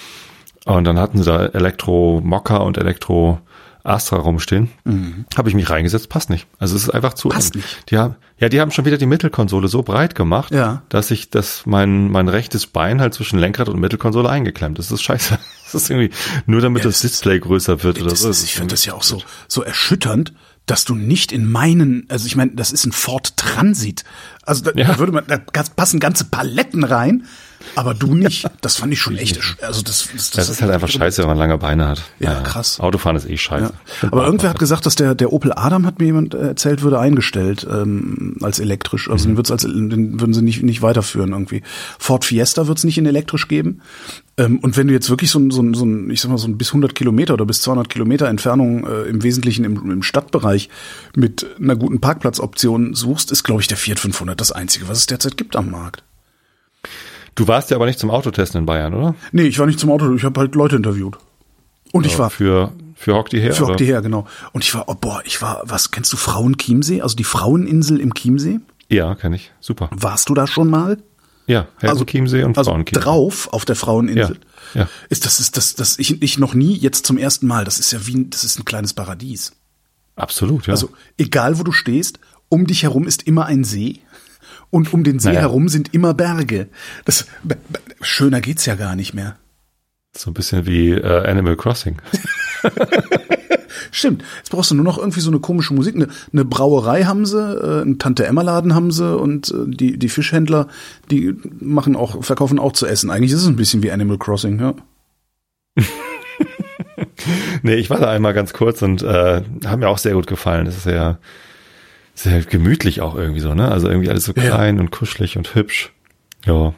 Und 0.66 0.86
dann 0.86 1.00
hatten 1.00 1.18
sie 1.18 1.25
da 1.25 1.46
Elektro 1.48 2.22
Mokka 2.24 2.58
und 2.58 2.78
Elektro 2.78 3.40
Astra 3.83 4.18
rumstehen. 4.18 4.69
Habe 5.36 5.50
ich 5.50 5.56
mich 5.56 5.69
reingesetzt, 5.69 6.10
passt 6.10 6.30
nicht. 6.30 6.48
Also 6.60 6.75
es 6.75 6.83
ist 6.83 6.89
einfach 6.89 7.13
zu 7.13 7.30
Mhm. 7.30 7.31
Passt 7.33 7.56
eng. 7.56 7.62
nicht. 7.62 7.89
Die 7.92 7.98
haben, 7.98 8.16
ja, 8.38 8.50
die 8.50 8.60
haben 8.62 8.72
schon 8.72 8.86
wieder 8.86 8.98
die 8.98 9.06
Mittelkonsole 9.06 9.68
so 9.68 9.81
breit 9.83 10.16
gemacht, 10.16 10.54
Ja. 10.54 10.83
dass 10.89 11.12
ich 11.12 11.30
das 11.30 11.63
mein 11.66 12.10
mein 12.12 12.28
rechtes 12.28 12.68
Bein 12.68 13.01
halt 13.01 13.13
zwischen 13.13 13.39
Lenkrad 13.39 13.69
und 13.69 13.80
Mittelkonsole 13.80 14.30
eingeklemmt. 14.30 14.78
ist. 14.80 14.92
Das 14.92 15.00
ist 15.00 15.04
scheiße. 15.04 15.38
Das 15.72 15.83
ist 15.83 15.89
irgendwie 15.89 16.13
nur 16.48 16.60
damit 16.60 16.83
Ja, 16.83 16.89
das 16.89 17.00
das- 17.01 17.12
Display 17.12 17.39
größer 17.39 17.81
wird 17.83 18.01
oder 18.01 18.10
das 18.10 18.19
so. 18.19 18.30
ist, 18.30 18.44
ich 18.44 18.56
finde 18.56 18.72
das 18.74 18.83
ja 18.83 18.94
auch 18.94 19.04
so, 19.04 19.22
so 19.48 19.62
erschütternd, 19.63 20.34
dass 20.66 20.84
du 20.84 20.95
nicht 20.95 21.31
in 21.31 21.50
meinen, 21.50 22.06
also 22.10 22.25
ich 22.27 22.36
meine, 22.36 22.51
das 22.56 22.74
ist 22.74 22.86
ein 22.86 22.92
Ford 22.92 23.38
Transit. 23.38 24.04
Also 24.44 24.66
da, 24.66 24.72
Ja. 24.75 24.88
da 24.89 25.00
würde 25.00 25.13
man, 25.13 25.24
da 25.27 25.38
passen 25.38 26.01
ganze 26.01 26.25
Paletten 26.25 26.84
rein, 26.84 27.24
aber 27.75 27.94
du 27.94 28.13
nicht. 28.16 28.50
Das 28.62 28.78
fand 28.78 28.94
ich 28.94 29.00
schon 29.00 29.18
echt, 29.18 29.40
also 29.62 29.81
das, 29.81 30.10
das, 30.13 30.31
Das 30.31 30.50
ist 30.50 30.62
halt 30.62 30.72
einfach 30.72 30.90
scheiße, 30.90 31.22
wenn 31.22 31.30
man 31.30 31.38
lange 31.38 31.58
Beine 31.58 31.88
hat. 31.88 32.04
Ja, 32.19 32.42
krass. 32.42 32.80
Autofahren 32.80 33.16
ist 33.16 33.30
eh 33.30 33.38
scheiße. 33.38 33.74
Ja. 34.02 34.08
Aber 34.12 34.25
irgendwer 34.25 34.50
hat 34.50 34.60
gesagt, 34.60 34.86
dass 34.86 34.96
der, 34.96 35.16
der 35.16 35.34
Opel 35.34 35.54
Adam, 35.54 35.86
hat 35.86 36.00
mir 36.00 36.06
jemand 36.06 36.34
äh, 36.34 36.50
erzählt, 36.50 36.81
würde 36.81 37.00
eingestellt 37.00 37.66
ähm, 37.69 38.38
als 38.42 38.60
elektrisch. 38.60 39.10
Also 39.10 39.28
den, 39.28 39.38
wird's 39.38 39.52
als, 39.52 39.63
den 39.63 40.19
würden 40.19 40.34
sie 40.34 40.42
nicht, 40.42 40.63
nicht 40.63 40.81
weiterführen 40.81 41.31
irgendwie. 41.31 41.63
Ford 42.00 42.25
Fiesta 42.25 42.68
wird's 42.68 42.84
nicht 42.84 42.98
in 42.98 43.06
elektrisch 43.06 43.48
geben. 43.48 43.81
Ähm, 44.38 44.60
und 44.60 44.78
wenn 44.78 44.88
du 44.88 44.94
jetzt 44.94 45.10
wirklich 45.10 45.30
so 45.30 45.40
ein, 45.40 45.52
so 45.52 45.62
ein, 45.62 45.74
so 45.74 45.86
ein, 45.86 46.10
ich 46.10 46.22
sag 46.22 46.31
mal, 46.31 46.38
so 46.38 46.48
ein 46.48 46.58
bis 46.58 46.69
100 46.69 46.96
Kilometer 46.96 47.34
oder 47.34 47.46
bis 47.46 47.62
200 47.62 47.90
Kilometer 47.90 48.28
Entfernung 48.28 48.88
äh, 48.88 49.04
im 49.04 49.24
Wesentlichen 49.24 49.66
im, 49.66 49.92
im 49.92 50.04
Stadtbereich 50.04 50.69
mit 51.16 51.46
einer 51.60 51.75
guten 51.75 52.00
Parkplatzoption 52.00 52.94
suchst, 52.94 53.31
ist, 53.31 53.44
glaube 53.44 53.62
ich, 53.62 53.68
der 53.68 53.78
Fiat 53.78 54.00
500 54.00 54.40
das 54.40 54.52
einzige, 54.52 54.88
was 54.88 55.00
es 55.00 55.06
derzeit 55.06 55.38
gibt 55.38 55.56
am 55.56 55.69
Markt. 55.69 56.04
Du 57.36 57.48
warst 57.48 57.69
ja 57.69 57.78
aber 57.78 57.86
nicht 57.86 58.00
zum 58.00 58.12
Autotesten 58.12 58.60
in 58.60 58.66
Bayern, 58.66 58.94
oder? 58.94 59.16
Nee, 59.31 59.44
ich 59.44 59.60
war 59.60 59.66
nicht 59.66 59.80
zum 59.80 59.89
Auto, 59.89 60.13
ich 60.13 60.24
habe 60.24 60.39
halt 60.39 60.56
Leute 60.56 60.75
interviewt. 60.75 61.18
Und 61.92 62.06
ich 62.06 62.18
war 62.18 62.30
für 62.30 62.72
für 62.95 63.16
Hock 63.16 63.30
die 63.30 63.39
her. 63.39 63.54
Für? 63.54 63.68
Hock 63.68 63.78
die 63.78 63.86
her, 63.86 64.01
genau. 64.01 64.28
Und 64.51 64.63
ich 64.63 64.74
war, 64.75 64.88
oh 64.88 64.94
boah, 64.94 65.22
ich 65.25 65.42
war, 65.42 65.63
was 65.66 65.92
kennst 65.92 66.13
du 66.13 66.18
Frauen-Chiemsee? 66.18 67.01
Also 67.01 67.16
die 67.16 67.24
Fraueninsel 67.24 68.00
im 68.00 68.13
Chiemsee? 68.13 68.60
Ja, 68.89 69.16
kenne 69.16 69.38
ich. 69.38 69.51
Super. 69.60 69.89
Warst 69.92 70.30
du 70.30 70.36
da 70.36 70.45
schon 70.45 70.69
mal? 70.69 70.98
Ja, 71.48 71.68
Herrenchiemsee 71.80 72.44
und 72.44 72.57
also 72.57 72.72
Frauenchiemsee. 72.72 73.04
drauf 73.04 73.51
auf 73.51 73.66
der 73.66 73.75
Fraueninsel. 73.75 74.39
Ja, 74.74 74.81
ja. 74.81 74.89
Ist 75.10 75.25
das 75.25 75.39
ist 75.39 75.57
das 75.57 75.75
das 75.75 75.98
ich, 75.98 76.22
ich 76.22 76.38
noch 76.38 76.54
nie 76.54 76.77
jetzt 76.77 77.06
zum 77.06 77.18
ersten 77.18 77.48
Mal. 77.48 77.66
Das 77.66 77.80
ist 77.80 77.92
ja 77.92 78.06
wie 78.06 78.25
das 78.30 78.44
ist 78.44 78.60
ein 78.60 78.66
kleines 78.66 78.94
Paradies. 78.94 79.54
Absolut, 80.16 80.68
ja. 80.68 80.74
Also 80.74 80.92
egal 81.18 81.60
wo 81.60 81.63
du 81.63 81.72
stehst, 81.72 82.19
um 82.48 82.68
dich 82.68 82.84
herum 82.84 83.07
ist 83.07 83.24
immer 83.24 83.45
ein 83.45 83.63
See 83.63 84.00
und 84.72 84.92
um 84.94 85.04
den 85.04 85.20
See 85.20 85.30
Naja. 85.30 85.42
herum 85.42 85.70
sind 85.70 85.94
immer 85.94 86.14
Berge. 86.16 86.68
Das 87.06 87.28
schöner 88.02 88.42
geht's 88.42 88.66
ja 88.66 88.74
gar 88.76 88.96
nicht 88.96 89.14
mehr. 89.14 89.36
so 90.18 90.32
ein 90.32 90.34
bisschen 90.34 90.66
wie 90.66 90.90
äh, 90.92 91.28
Animal 91.30 91.56
Crossing. 91.56 91.98
Stimmt. 93.92 94.24
Jetzt 94.38 94.52
brauchst 94.52 94.72
du 94.72 94.76
nur 94.76 94.86
noch 94.86 94.98
irgendwie 94.98 95.20
so 95.20 95.30
eine 95.30 95.40
komische 95.40 95.74
Musik. 95.74 95.96
Eine, 95.96 96.08
eine 96.32 96.46
Brauerei 96.46 97.04
haben 97.04 97.25
sie, 97.25 97.38
äh, 97.38 97.82
einen 97.82 98.00
Tante-Emma-Laden 98.00 98.74
haben 98.74 98.92
sie 98.92 99.16
und 99.18 99.50
äh, 99.51 99.68
die, 99.68 99.98
die 99.98 100.10
Fischhändler, 100.10 100.68
die 101.10 101.36
machen 101.60 101.96
auch, 101.96 102.24
verkaufen 102.24 102.60
auch 102.60 102.74
zu 102.74 102.86
essen. 102.86 103.10
Eigentlich 103.10 103.32
ist 103.32 103.42
es 103.42 103.48
ein 103.48 103.56
bisschen 103.58 103.84
wie 103.84 103.92
Animal 103.92 104.18
Crossing, 104.18 104.60
ja. 104.60 104.74
Nee, 107.63 107.75
ich 107.75 107.90
war 107.90 108.00
da 108.00 108.10
einmal 108.10 108.34
ganz 108.34 108.54
kurz 108.54 108.82
und 108.82 109.04
äh, 109.04 109.42
hat 109.66 109.80
mir 109.80 109.88
auch 109.90 109.98
sehr 110.00 110.13
gut 110.13 110.28
gefallen. 110.28 110.66
Das 110.66 110.78
ist 110.78 110.86
sehr, 112.15 112.32
sehr 112.34 112.44
gemütlich 112.44 113.01
auch 113.01 113.15
irgendwie 113.15 113.39
so, 113.39 113.53
ne? 113.53 113.70
Also 113.72 113.88
irgendwie 113.89 114.10
alles 114.10 114.25
so 114.25 114.34
Ja. 114.34 114.44
klein 114.44 114.80
und 114.80 114.91
kuschelig 114.91 115.38
und 115.38 115.53
hübsch. 115.56 115.91
Ja. 116.46 116.74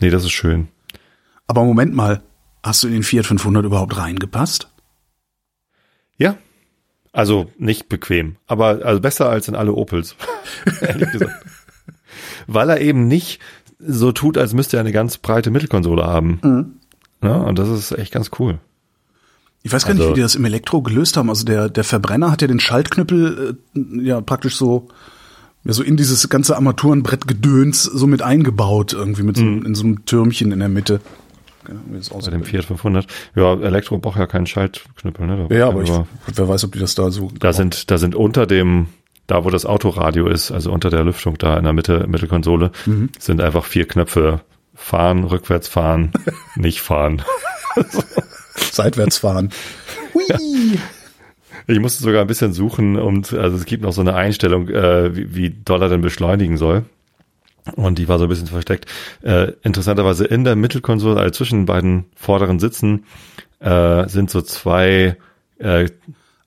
Nee, 0.00 0.10
das 0.10 0.24
ist 0.24 0.32
schön. 0.32 0.68
Aber 1.46 1.64
Moment 1.64 1.94
mal, 1.94 2.22
hast 2.62 2.82
du 2.82 2.88
in 2.88 2.94
den 2.94 3.02
Fiat 3.02 3.26
500 3.26 3.64
überhaupt 3.64 3.96
reingepasst? 3.96 4.68
Ja. 6.16 6.36
Also 7.12 7.50
nicht 7.58 7.88
bequem, 7.88 8.36
aber 8.46 8.80
also 8.84 9.00
besser 9.00 9.28
als 9.30 9.48
in 9.48 9.54
alle 9.56 9.72
Opels. 9.72 10.14
Ehrlich 10.80 11.10
gesagt. 11.10 11.44
Weil 12.46 12.70
er 12.70 12.80
eben 12.80 13.08
nicht 13.08 13.40
so 13.78 14.12
tut, 14.12 14.36
als 14.36 14.52
müsste 14.52 14.76
er 14.76 14.80
eine 14.80 14.92
ganz 14.92 15.18
breite 15.18 15.50
Mittelkonsole 15.50 16.04
haben. 16.04 16.38
Mhm. 16.42 16.72
Ja, 17.22 17.36
und 17.36 17.58
das 17.58 17.68
ist 17.68 17.92
echt 17.92 18.12
ganz 18.12 18.30
cool. 18.38 18.58
Ich 19.62 19.72
weiß 19.72 19.84
gar 19.84 19.92
nicht, 19.94 20.00
Also- 20.02 20.12
wie 20.12 20.14
die 20.16 20.20
das 20.22 20.34
im 20.34 20.44
Elektro 20.44 20.82
gelöst 20.82 21.16
haben. 21.16 21.28
Also 21.28 21.44
der, 21.44 21.68
der 21.68 21.84
Verbrenner 21.84 22.30
hat 22.30 22.42
ja 22.42 22.48
den 22.48 22.60
Schaltknüppel 22.60 23.56
äh, 23.76 23.80
ja 24.04 24.20
praktisch 24.20 24.56
so 24.56 24.88
ja, 25.64 25.72
so 25.72 25.82
in 25.82 25.96
dieses 25.96 26.28
ganze 26.28 26.54
Armaturenbrettgedöns 26.56 27.82
so 27.82 28.06
mit 28.06 28.22
eingebaut, 28.22 28.92
irgendwie 28.92 29.24
mit 29.24 29.36
so, 29.36 29.42
in 29.42 29.74
so 29.74 29.84
einem 29.84 30.04
Türmchen 30.06 30.52
in 30.52 30.60
der 30.60 30.68
Mitte. 30.68 31.00
Das 31.92 32.08
Bei 32.08 32.30
dem 32.30 32.44
Fiat 32.44 32.64
500. 32.64 33.06
Ja, 33.34 33.52
Elektro 33.60 33.98
braucht 33.98 34.18
ja 34.18 34.26
keinen 34.26 34.46
Schaltknüppel, 34.46 35.26
ne? 35.26 35.46
Da- 35.50 35.54
ja, 35.54 35.68
aber 35.68 35.82
ich, 35.82 35.90
aber 35.90 36.06
wer 36.34 36.48
weiß, 36.48 36.64
ob 36.64 36.72
die 36.72 36.78
das 36.78 36.94
da 36.94 37.10
so. 37.10 37.30
da 37.38 37.52
sind, 37.52 37.90
da 37.90 37.98
sind 37.98 38.14
unter 38.14 38.46
dem, 38.46 38.86
da 39.26 39.44
wo 39.44 39.50
das 39.50 39.66
Autoradio 39.66 40.28
ist, 40.28 40.50
also 40.50 40.72
unter 40.72 40.88
der 40.88 41.04
Lüftung 41.04 41.36
da 41.36 41.58
in 41.58 41.64
der 41.64 41.72
Mitte, 41.74 42.06
Mittelkonsole, 42.08 42.70
Mhm. 42.86 43.10
sind 43.18 43.42
einfach 43.42 43.64
vier 43.64 43.86
Knöpfe. 43.86 44.40
Fahren, 44.74 45.24
rückwärts 45.24 45.66
fahren, 45.68 46.12
nicht 46.56 46.80
fahren. 46.80 47.20
seitwärts 48.58 49.18
fahren. 49.18 49.50
Hui. 50.14 50.24
Ich 51.66 51.80
musste 51.80 52.02
sogar 52.02 52.22
ein 52.22 52.26
bisschen 52.26 52.52
suchen 52.52 52.96
und 52.96 53.32
also 53.32 53.56
es 53.56 53.66
gibt 53.66 53.82
noch 53.82 53.92
so 53.92 54.00
eine 54.00 54.14
Einstellung, 54.14 54.68
äh, 54.68 55.14
wie, 55.14 55.34
wie 55.34 55.50
doll 55.50 55.82
er 55.82 55.88
denn 55.88 56.00
beschleunigen 56.00 56.56
soll. 56.56 56.84
Und 57.76 57.98
die 57.98 58.08
war 58.08 58.18
so 58.18 58.24
ein 58.24 58.30
bisschen 58.30 58.46
versteckt. 58.46 58.86
Äh, 59.22 59.52
interessanterweise 59.62 60.24
in 60.24 60.44
der 60.44 60.56
Mittelkonsole, 60.56 61.20
also 61.20 61.30
zwischen 61.32 61.60
den 61.60 61.66
beiden 61.66 62.06
vorderen 62.16 62.58
Sitzen, 62.58 63.04
äh, 63.60 64.08
sind 64.08 64.30
so 64.30 64.40
zwei 64.40 65.16
äh, 65.58 65.88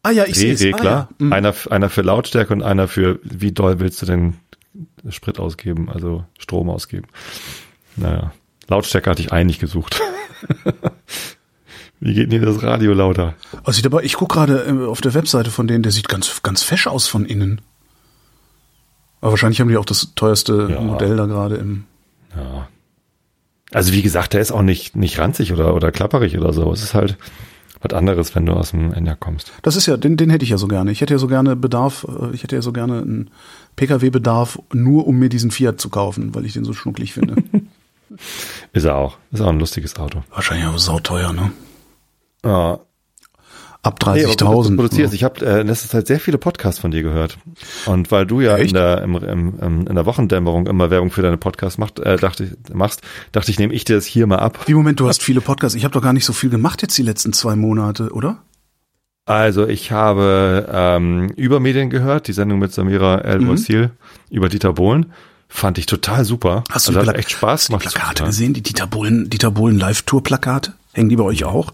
Ah 0.04 0.12
ja, 0.12 0.26
ich. 0.26 0.34
Drehregler. 0.34 0.80
Ah, 0.80 0.86
ja. 0.86 1.10
Mhm. 1.20 1.34
Einer, 1.34 1.54
einer 1.70 1.90
für 1.90 2.02
Lautstärke 2.02 2.54
und 2.54 2.64
einer 2.64 2.88
für, 2.88 3.20
wie 3.24 3.52
doll 3.52 3.80
willst 3.80 4.02
du 4.02 4.06
denn 4.06 4.36
Sprit 5.10 5.40
ausgeben, 5.40 5.90
also 5.90 6.26
Strom 6.40 6.70
ausgeben. 6.70 7.08
Naja, 7.96 8.34
Lautstärke 8.68 9.10
hatte 9.10 9.22
ich 9.22 9.32
eigentlich 9.32 9.60
gesucht. 9.60 10.02
wie 12.02 12.14
geht 12.16 12.32
denn 12.32 12.40
hier 12.42 12.52
das 12.52 12.64
Radio 12.64 12.94
lauter? 12.94 13.36
Oh, 13.66 13.72
sieht 13.72 13.86
aber, 13.86 14.04
ich 14.04 14.14
guck 14.14 14.30
gerade 14.30 14.66
äh, 14.66 14.86
auf 14.88 15.02
der 15.02 15.14
Webseite 15.14 15.52
von 15.52 15.68
denen, 15.68 15.84
der 15.84 15.92
sieht 15.92 16.10
ganz, 16.10 16.42
ganz 16.42 16.64
fesch 16.64 16.88
aus 16.88 17.08
von 17.08 17.26
innen. 17.26 17.62
Aber 19.22 19.32
wahrscheinlich 19.32 19.62
haben 19.62 19.70
die 19.70 19.78
auch 19.78 19.86
das 19.86 20.14
teuerste 20.16 20.68
Ja. 20.72 20.82
Modell 20.82 21.16
da 21.16 21.28
gerade 21.28 21.56
im. 21.56 21.86
Ja. 22.36 22.68
Also 23.72 23.94
wie 23.94 24.02
gesagt, 24.02 24.34
der 24.34 24.42
ist 24.42 24.52
auch 24.52 24.64
nicht, 24.64 24.96
nicht 24.96 25.20
ranzig 25.20 25.54
oder, 25.54 25.76
oder 25.76 25.92
klapperig 25.92 26.38
oder 26.38 26.54
so. 26.54 26.72
Es 26.74 26.82
ist 26.82 26.96
halt 26.96 27.18
was 27.82 27.94
anderes, 27.94 28.36
wenn 28.36 28.48
du 28.48 28.54
aus 28.54 28.72
dem 28.72 28.94
Ender 28.94 29.16
kommst. 29.16 29.52
Das 29.62 29.76
ist 29.76 29.86
ja, 29.86 29.96
den, 29.96 30.18
den 30.18 30.30
hätte 30.32 30.44
ich 30.44 30.50
ja 30.50 30.58
so 30.58 30.68
gerne. 30.68 30.92
Ich 30.92 31.02
hätte 31.02 31.14
ja 31.14 31.20
so 31.20 31.28
gerne 31.28 31.56
Bedarf, 31.56 32.06
äh, 32.10 32.34
ich 32.34 32.42
hätte 32.42 32.56
ja 32.56 32.64
so 32.64 32.74
gerne 32.74 33.02
einen 33.02 33.30
Pkw-Bedarf, 33.76 34.60
nur 34.74 35.08
um 35.08 35.20
mir 35.20 35.30
diesen 35.30 35.52
Fiat 35.52 35.80
zu 35.80 35.90
kaufen, 35.90 36.34
weil 36.34 36.46
ich 36.46 36.54
den 36.54 36.66
so 36.66 36.74
schnucklig 36.74 37.14
finde. 37.14 37.36
Ist 38.74 38.86
er 38.86 38.96
auch. 38.96 39.18
Ist 39.32 39.42
auch 39.42 39.50
ein 39.50 39.60
lustiges 39.60 39.96
Auto. 39.98 40.24
Wahrscheinlich 40.32 40.66
aber 40.66 40.80
sauteuer, 40.80 41.32
ne? 41.32 41.52
Ja. 42.46 42.80
Ab 43.84 44.00
Nee, 44.14 44.24
aber 44.26 44.30
gut, 44.30 44.30
dass 44.30 44.36
du 44.38 44.46
30.000. 44.46 44.76
produzierst. 44.76 45.14
Ich 45.16 45.24
habe 45.24 45.44
äh, 45.44 45.62
in 45.62 45.68
letzter 45.68 45.90
Zeit 45.90 46.06
sehr 46.06 46.20
viele 46.20 46.38
Podcasts 46.38 46.80
von 46.80 46.92
dir 46.92 47.02
gehört. 47.02 47.40
Und 47.88 48.12
weil 48.12 48.28
du 48.28 48.40
ja 48.40 48.58
Echt? 48.58 48.70
in 48.72 48.76
der, 48.76 49.02
im, 49.02 49.16
im, 49.16 49.88
in 49.88 49.96
der 49.96 50.06
Wochendämmerung 50.06 50.68
immer 50.68 50.92
Werbung 50.92 51.10
für 51.10 51.24
deine 51.24 51.38
Podcasts 51.38 51.80
macht, 51.80 52.00
äh, 52.00 52.16
dachte, 52.18 52.56
machst, 52.72 53.02
dachte 53.32 53.50
ich, 53.50 53.58
nehme 53.58 53.74
ich 53.74 53.84
dir 53.84 53.96
das 53.96 54.06
hier 54.06 54.28
mal 54.28 54.38
ab. 54.38 54.60
Wie 54.68 54.76
Moment, 54.76 55.00
du 55.00 55.08
hast 55.08 55.24
viele 55.24 55.42
Podcasts. 55.42 55.76
Ich 55.76 55.84
habe 55.84 55.94
doch 55.94 56.02
gar 56.04 56.14
nicht 56.14 56.26
so 56.26 56.34
viel 56.34 56.52
gemacht 56.52 56.84
jetzt 56.84 56.96
die 56.96 57.02
letzten 57.02 57.34
zwei 57.34 57.56
Monate, 57.56 58.12
oder? 58.12 58.44
Also 59.26 59.68
ich 59.68 59.92
habe 59.92 60.68
ähm, 60.72 61.30
über 61.36 61.60
Medien 61.60 61.90
gehört, 61.90 62.28
die 62.28 62.34
Sendung 62.34 62.60
mit 62.60 62.72
Samira 62.74 63.20
El 63.22 63.40
Mhm. 63.40 63.90
Über 64.30 64.50
Dieter 64.50 64.74
Bohlen. 64.74 65.08
Fand 65.48 65.80
ich 65.80 65.86
total 65.88 66.24
super. 66.24 66.64
Hast 66.70 66.88
du 66.88 66.92
also 66.92 67.02
die 67.02 67.08
hat 67.10 67.16
echt 67.18 67.32
Spaß 67.32 67.66
Die 67.66 67.68
gemacht. 67.70 67.84
Plakate 67.84 68.10
zuzuhören. 68.10 68.30
gesehen, 68.30 68.54
die 68.54 68.62
Dieter 68.62 68.86
Bohlen, 68.88 69.30
Dieter 69.30 69.50
Bohlen 69.52 69.78
Live-Tour-Plakate? 69.78 70.74
Hängen 70.94 71.10
die 71.10 71.16
bei 71.16 71.24
euch 71.24 71.44
auch? 71.46 71.74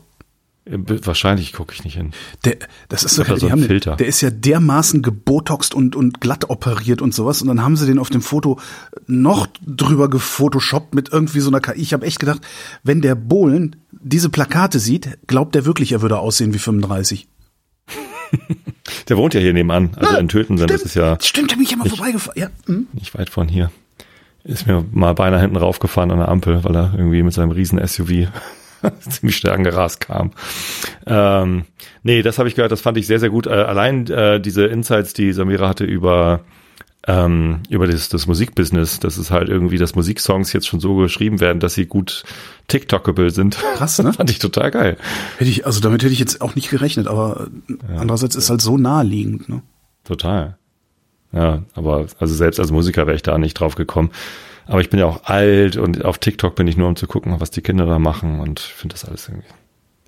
Äh, 0.69 1.05
Wahrscheinlich 1.05 1.53
gucke 1.53 1.73
ich 1.73 1.83
nicht 1.83 1.95
hin. 1.95 2.11
Der, 2.45 2.57
das 2.89 3.03
ist 3.03 3.15
so, 3.15 3.23
so 3.23 3.47
den- 3.47 3.59
Filter. 3.63 3.95
der 3.95 4.07
ist 4.07 4.21
ja 4.21 4.29
dermaßen 4.29 5.01
gebotoxt 5.01 5.73
und, 5.73 5.95
und 5.95 6.21
glatt 6.21 6.49
operiert 6.49 7.01
und 7.01 7.13
sowas. 7.13 7.41
Und 7.41 7.47
dann 7.47 7.61
haben 7.63 7.75
sie 7.77 7.85
den 7.85 7.99
auf 7.99 8.09
dem 8.09 8.21
Foto 8.21 8.59
noch 9.05 9.47
drüber 9.65 10.09
gefotoshoppt 10.09 10.93
mit 10.93 11.09
irgendwie 11.11 11.39
so 11.39 11.49
einer 11.49 11.59
KI. 11.61 11.81
Ich 11.81 11.93
habe 11.93 12.05
echt 12.05 12.19
gedacht, 12.19 12.41
wenn 12.83 13.01
der 13.01 13.15
Bohlen 13.15 13.75
diese 13.91 14.29
Plakate 14.29 14.79
sieht, 14.79 15.17
glaubt 15.27 15.55
er 15.55 15.65
wirklich, 15.65 15.91
er 15.91 16.01
würde 16.01 16.19
aussehen 16.19 16.53
wie 16.53 16.59
35. 16.59 17.27
Der 19.09 19.17
wohnt 19.17 19.33
ja 19.33 19.39
hier 19.39 19.53
nebenan, 19.53 19.91
also 19.95 20.13
Ja, 20.13 20.19
in 20.19 20.27
Töten, 20.27 20.57
das 20.57 20.81
ist 20.81 20.95
ja 20.95 21.17
Stimmt, 21.21 21.51
der 21.51 21.55
bin 21.55 21.63
ich 21.63 21.71
ja 21.71 21.77
mal 21.77 21.87
vorbeigefahren. 21.89 22.39
Ja, 22.41 22.49
hm. 22.65 22.87
nicht 22.93 23.17
weit 23.17 23.29
von 23.29 23.47
hier. 23.47 23.71
Ist 24.43 24.67
mir 24.67 24.85
mal 24.91 25.13
beinahe 25.13 25.39
hinten 25.41 25.55
raufgefahren 25.57 26.11
an 26.11 26.19
der 26.19 26.29
Ampel, 26.29 26.63
weil 26.63 26.75
er 26.75 26.93
irgendwie 26.95 27.23
mit 27.23 27.33
seinem 27.33 27.51
riesen 27.51 27.85
SUV 27.85 28.27
ziemlich 29.09 29.37
schnell 29.37 29.53
angerast 29.53 30.01
kam. 30.01 30.31
Ähm, 31.05 31.65
nee, 32.03 32.21
das 32.21 32.39
habe 32.39 32.49
ich 32.49 32.55
gehört, 32.55 32.71
das 32.71 32.81
fand 32.81 32.97
ich 32.97 33.07
sehr, 33.07 33.19
sehr 33.19 33.29
gut. 33.29 33.47
Äh, 33.47 33.51
allein 33.51 34.07
äh, 34.07 34.39
diese 34.39 34.65
Insights, 34.65 35.13
die 35.13 35.33
Samira 35.33 35.69
hatte 35.69 35.85
über 35.85 36.41
ähm, 37.07 37.61
über 37.69 37.87
das, 37.87 38.09
das 38.09 38.27
Musikbusiness, 38.27 38.99
dass 38.99 39.17
es 39.17 39.31
halt 39.31 39.47
irgendwie, 39.47 39.77
dass 39.77 39.95
Musiksongs 39.95 40.51
jetzt 40.51 40.67
schon 40.67 40.81
so 40.81 40.95
geschrieben 40.95 41.39
werden, 41.39 41.61
dass 41.61 41.73
sie 41.73 41.85
gut 41.85 42.25
TikTokable 42.67 43.31
sind. 43.31 43.57
Krass, 43.75 43.97
ne? 43.99 44.11
fand 44.13 44.29
ich 44.29 44.39
total 44.39 44.71
geil. 44.71 44.97
Hätte 45.37 45.49
ich, 45.49 45.65
also 45.65 45.79
damit 45.79 46.03
hätte 46.03 46.11
ich 46.11 46.19
jetzt 46.19 46.41
auch 46.41 46.55
nicht 46.55 46.69
gerechnet, 46.69 47.07
aber 47.07 47.47
andererseits 47.95 48.35
ist 48.35 48.49
halt 48.49 48.61
so 48.61 48.77
naheliegend. 48.77 49.47
Ne? 49.47 49.61
Total. 50.03 50.57
Ja, 51.31 51.63
aber 51.75 52.07
also 52.19 52.35
selbst 52.35 52.59
als 52.59 52.71
Musiker 52.71 53.07
wäre 53.07 53.15
ich 53.15 53.23
da 53.23 53.37
nicht 53.37 53.53
drauf 53.53 53.75
gekommen. 53.75 54.11
Aber 54.67 54.81
ich 54.81 54.89
bin 54.89 54.99
ja 54.99 55.05
auch 55.05 55.23
alt 55.23 55.77
und 55.77 56.03
auf 56.03 56.17
TikTok 56.17 56.55
bin 56.55 56.67
ich 56.67 56.77
nur, 56.77 56.87
um 56.87 56.95
zu 56.95 57.07
gucken, 57.07 57.39
was 57.39 57.51
die 57.51 57.61
Kinder 57.61 57.85
da 57.85 57.99
machen 57.99 58.39
und 58.39 58.59
finde 58.59 58.93
das 58.93 59.05
alles 59.05 59.27
irgendwie. 59.29 59.47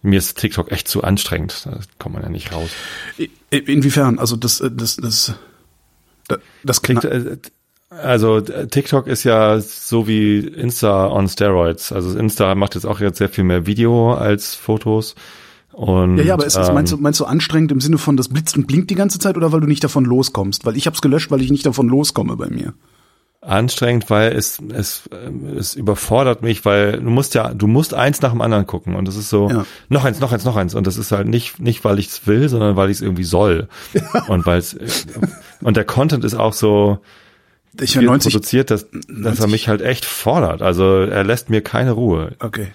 Mir 0.01 0.17
ist 0.17 0.37
TikTok 0.37 0.71
echt 0.71 0.87
zu 0.87 1.03
anstrengend. 1.03 1.65
Da 1.65 1.79
kommt 1.97 2.15
man 2.15 2.23
ja 2.23 2.29
nicht 2.29 2.53
raus. 2.53 2.69
Inwiefern? 3.49 4.19
Also 4.19 4.35
das, 4.35 4.61
äh, 4.61 4.69
das, 4.71 4.97
das, 4.97 5.33
das, 6.27 6.39
das 6.63 6.81
klingt. 6.81 7.05
Äh, 7.05 7.37
Also 7.89 8.37
äh, 8.37 8.67
TikTok 8.67 9.07
ist 9.07 9.23
ja 9.23 9.59
so 9.59 10.07
wie 10.07 10.39
Insta 10.39 11.07
on 11.07 11.27
Steroids. 11.27 11.91
Also 11.91 12.17
Insta 12.17 12.53
macht 12.55 12.75
jetzt 12.75 12.85
auch 12.85 12.99
jetzt 12.99 13.17
sehr 13.17 13.29
viel 13.29 13.43
mehr 13.43 13.65
Video 13.65 14.13
als 14.13 14.55
Fotos. 14.55 15.15
Und, 15.71 16.17
Ja, 16.17 16.23
ja, 16.23 16.33
aber 16.35 16.45
ist 16.45 16.55
das, 16.55 16.69
ähm, 16.69 16.75
meinst, 16.75 16.91
du, 16.91 16.97
meinst 16.97 17.19
du 17.19 17.25
anstrengend 17.25 17.71
im 17.71 17.81
Sinne 17.81 17.97
von, 17.97 18.15
das 18.15 18.27
blitzt 18.27 18.55
und 18.57 18.67
blinkt 18.67 18.89
die 18.89 18.95
ganze 18.95 19.17
Zeit 19.17 19.37
oder 19.37 19.51
weil 19.51 19.61
du 19.61 19.67
nicht 19.67 19.83
davon 19.83 20.05
loskommst? 20.05 20.65
Weil 20.65 20.77
ich 20.77 20.87
hab's 20.87 21.01
gelöscht, 21.01 21.31
weil 21.31 21.41
ich 21.41 21.51
nicht 21.51 21.65
davon 21.65 21.87
loskomme 21.87 22.35
bei 22.35 22.49
mir. 22.49 22.73
Anstrengend, 23.41 24.09
weil 24.09 24.33
es, 24.33 24.59
es, 24.73 25.03
ähm, 25.13 25.57
es 25.57 25.73
überfordert 25.75 26.41
mich, 26.41 26.65
weil 26.65 26.99
du 26.99 27.09
musst 27.09 27.35
ja, 27.35 27.53
du 27.53 27.67
musst 27.67 27.93
eins 27.93 28.21
nach 28.21 28.31
dem 28.31 28.41
anderen 28.41 28.67
gucken 28.67 28.95
und 28.95 29.07
das 29.07 29.15
ist 29.15 29.29
so, 29.29 29.49
Ja. 29.49 29.65
noch 29.87 30.03
eins, 30.03 30.19
noch 30.19 30.31
eins, 30.33 30.43
noch 30.43 30.57
eins 30.57 30.75
und 30.75 30.85
das 30.85 30.97
ist 30.97 31.11
halt 31.13 31.27
nicht, 31.27 31.59
nicht 31.59 31.83
weil 31.85 31.99
ich 31.99 32.07
es 32.07 32.27
will, 32.27 32.49
sondern 32.49 32.75
weil 32.75 32.89
ich 32.89 32.97
es 32.97 33.01
irgendwie 33.01 33.23
soll 33.23 33.69
und 34.27 34.45
weil 34.45 34.59
es, 34.59 34.77
und 35.61 35.77
der 35.77 35.85
Content 35.85 36.25
ist 36.25 36.35
auch 36.35 36.51
so 36.53 36.99
Ich 37.79 37.91
viel 37.93 38.01
bin 38.01 38.07
90. 38.09 38.33
produziert, 38.33 38.71
dass, 38.71 38.87
dass 38.91 39.39
er 39.39 39.47
90. 39.47 39.47
mich 39.51 39.67
halt 39.69 39.81
echt 39.81 40.03
fordert, 40.05 40.61
also 40.61 40.99
er 41.03 41.23
lässt 41.23 41.49
mir 41.49 41.61
keine 41.61 41.91
Ruhe. 41.91 42.35
Okay. 42.39 42.73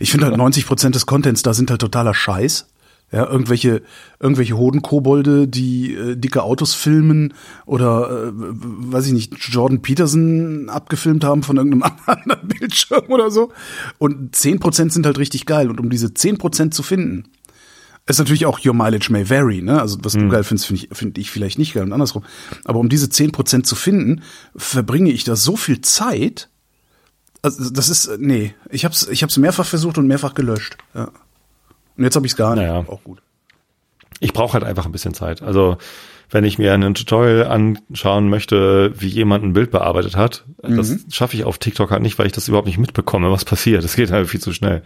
Ich 0.00 0.10
finde 0.10 0.26
halt 0.26 0.36
90 0.36 0.66
Prozent 0.66 0.96
des 0.96 1.06
Contents 1.06 1.42
da 1.42 1.54
sind 1.54 1.70
halt 1.70 1.80
totaler 1.80 2.14
Scheiß. 2.14 2.66
Ja, 3.14 3.30
irgendwelche, 3.30 3.82
irgendwelche 4.18 4.56
Hodenkobolde, 4.56 5.46
die 5.46 5.94
äh, 5.94 6.16
dicke 6.16 6.42
Autos 6.42 6.74
filmen 6.74 7.32
oder, 7.64 8.10
äh, 8.10 8.32
weiß 8.34 9.06
ich 9.06 9.12
nicht, 9.12 9.34
Jordan 9.38 9.82
Peterson 9.82 10.68
abgefilmt 10.68 11.22
haben 11.22 11.44
von 11.44 11.56
irgendeinem 11.56 11.92
anderen 12.06 12.48
Bildschirm 12.48 13.04
oder 13.06 13.30
so. 13.30 13.52
Und 13.98 14.34
10 14.34 14.58
Prozent 14.58 14.92
sind 14.92 15.06
halt 15.06 15.18
richtig 15.18 15.46
geil. 15.46 15.70
Und 15.70 15.78
um 15.78 15.90
diese 15.90 16.12
10 16.12 16.38
Prozent 16.38 16.74
zu 16.74 16.82
finden, 16.82 17.28
ist 18.06 18.18
natürlich 18.18 18.46
auch 18.46 18.58
Your 18.64 18.74
Mileage 18.74 19.12
may 19.12 19.30
vary, 19.30 19.62
ne? 19.62 19.80
Also 19.80 19.98
was 20.02 20.14
du 20.14 20.28
geil 20.28 20.42
findest, 20.42 20.66
finde 20.66 20.82
ich, 20.82 20.98
finde 20.98 21.20
ich 21.20 21.30
vielleicht 21.30 21.60
nicht 21.60 21.72
geil 21.72 21.84
und 21.84 21.92
andersrum. 21.92 22.24
Aber 22.64 22.80
um 22.80 22.88
diese 22.88 23.10
10 23.10 23.30
Prozent 23.30 23.64
zu 23.64 23.76
finden, 23.76 24.22
verbringe 24.56 25.12
ich 25.12 25.22
da 25.22 25.36
so 25.36 25.56
viel 25.56 25.82
Zeit. 25.82 26.48
Also 27.42 27.70
das 27.70 27.88
ist, 27.88 28.06
äh, 28.06 28.16
nee, 28.18 28.56
ich 28.70 28.84
hab's, 28.84 29.06
ich 29.06 29.22
hab's 29.22 29.36
mehrfach 29.36 29.66
versucht 29.66 29.98
und 29.98 30.08
mehrfach 30.08 30.34
gelöscht. 30.34 30.78
Ja. 30.94 31.12
Und 31.96 32.04
jetzt 32.04 32.16
habe 32.16 32.26
ich's 32.26 32.36
gar 32.36 32.54
nicht. 32.54 32.66
Naja. 32.66 32.84
Auch 32.88 33.02
gut. 33.04 33.22
Ich 34.20 34.32
brauche 34.32 34.54
halt 34.54 34.64
einfach 34.64 34.86
ein 34.86 34.92
bisschen 34.92 35.14
Zeit. 35.14 35.42
Also 35.42 35.76
wenn 36.30 36.44
ich 36.44 36.58
mir 36.58 36.72
ein 36.72 36.94
Tutorial 36.94 37.46
anschauen 37.46 38.28
möchte, 38.28 38.92
wie 39.00 39.08
jemand 39.08 39.44
ein 39.44 39.52
Bild 39.52 39.70
bearbeitet 39.70 40.16
hat, 40.16 40.44
das 40.62 41.04
schaffe 41.10 41.36
ich 41.36 41.44
auf 41.44 41.58
TikTok 41.58 41.90
halt 41.90 42.02
nicht, 42.02 42.18
weil 42.18 42.26
ich 42.26 42.32
das 42.32 42.48
überhaupt 42.48 42.66
nicht 42.66 42.78
mitbekomme, 42.78 43.30
was 43.30 43.44
passiert. 43.44 43.84
Das 43.84 43.96
geht 43.96 44.10
halt 44.10 44.28
viel 44.28 44.40
zu 44.40 44.52
schnell. 44.52 44.82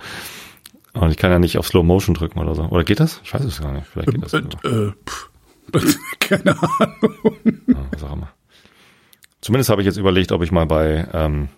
Und 0.92 1.10
ich 1.10 1.16
kann 1.16 1.30
ja 1.30 1.38
nicht 1.38 1.58
auf 1.58 1.66
Slow 1.66 1.84
Motion 1.84 2.14
drücken 2.14 2.38
oder 2.38 2.54
so. 2.54 2.64
Oder 2.64 2.84
geht 2.84 3.00
das? 3.00 3.20
Ich 3.22 3.32
weiß 3.32 3.44
es 3.44 3.60
gar 3.60 3.72
nicht. 3.72 3.86
Vielleicht 3.86 4.10
geht 4.10 4.24
das. 4.24 4.34
Äh, 4.34 4.68
äh. 4.68 4.92
Keine 6.20 6.56
Ahnung. 6.58 7.36
Ja, 7.66 7.76
was 7.92 8.02
auch 8.02 8.12
immer. 8.12 8.30
Zumindest 9.40 9.70
habe 9.70 9.80
ich 9.82 9.86
jetzt 9.86 9.96
überlegt, 9.96 10.32
ob 10.32 10.42
ich 10.42 10.50
mal 10.50 10.66
bei 10.66 11.06
ähm, 11.12 11.48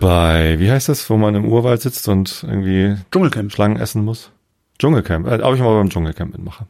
bei 0.00 0.58
wie 0.58 0.70
heißt 0.70 0.88
das, 0.88 1.08
wo 1.10 1.16
man 1.16 1.34
im 1.34 1.44
Urwald 1.46 1.82
sitzt 1.82 2.08
und 2.08 2.44
irgendwie 2.46 2.96
Dschungelcamp. 3.10 3.52
Schlangen 3.52 3.76
essen 3.78 4.04
muss? 4.04 4.30
Dschungelcamp. 4.78 5.26
Äh, 5.26 5.42
ob 5.42 5.54
ich 5.54 5.60
mal 5.60 5.74
beim 5.74 5.90
Dschungelcamp 5.90 6.32
mitmache. 6.32 6.66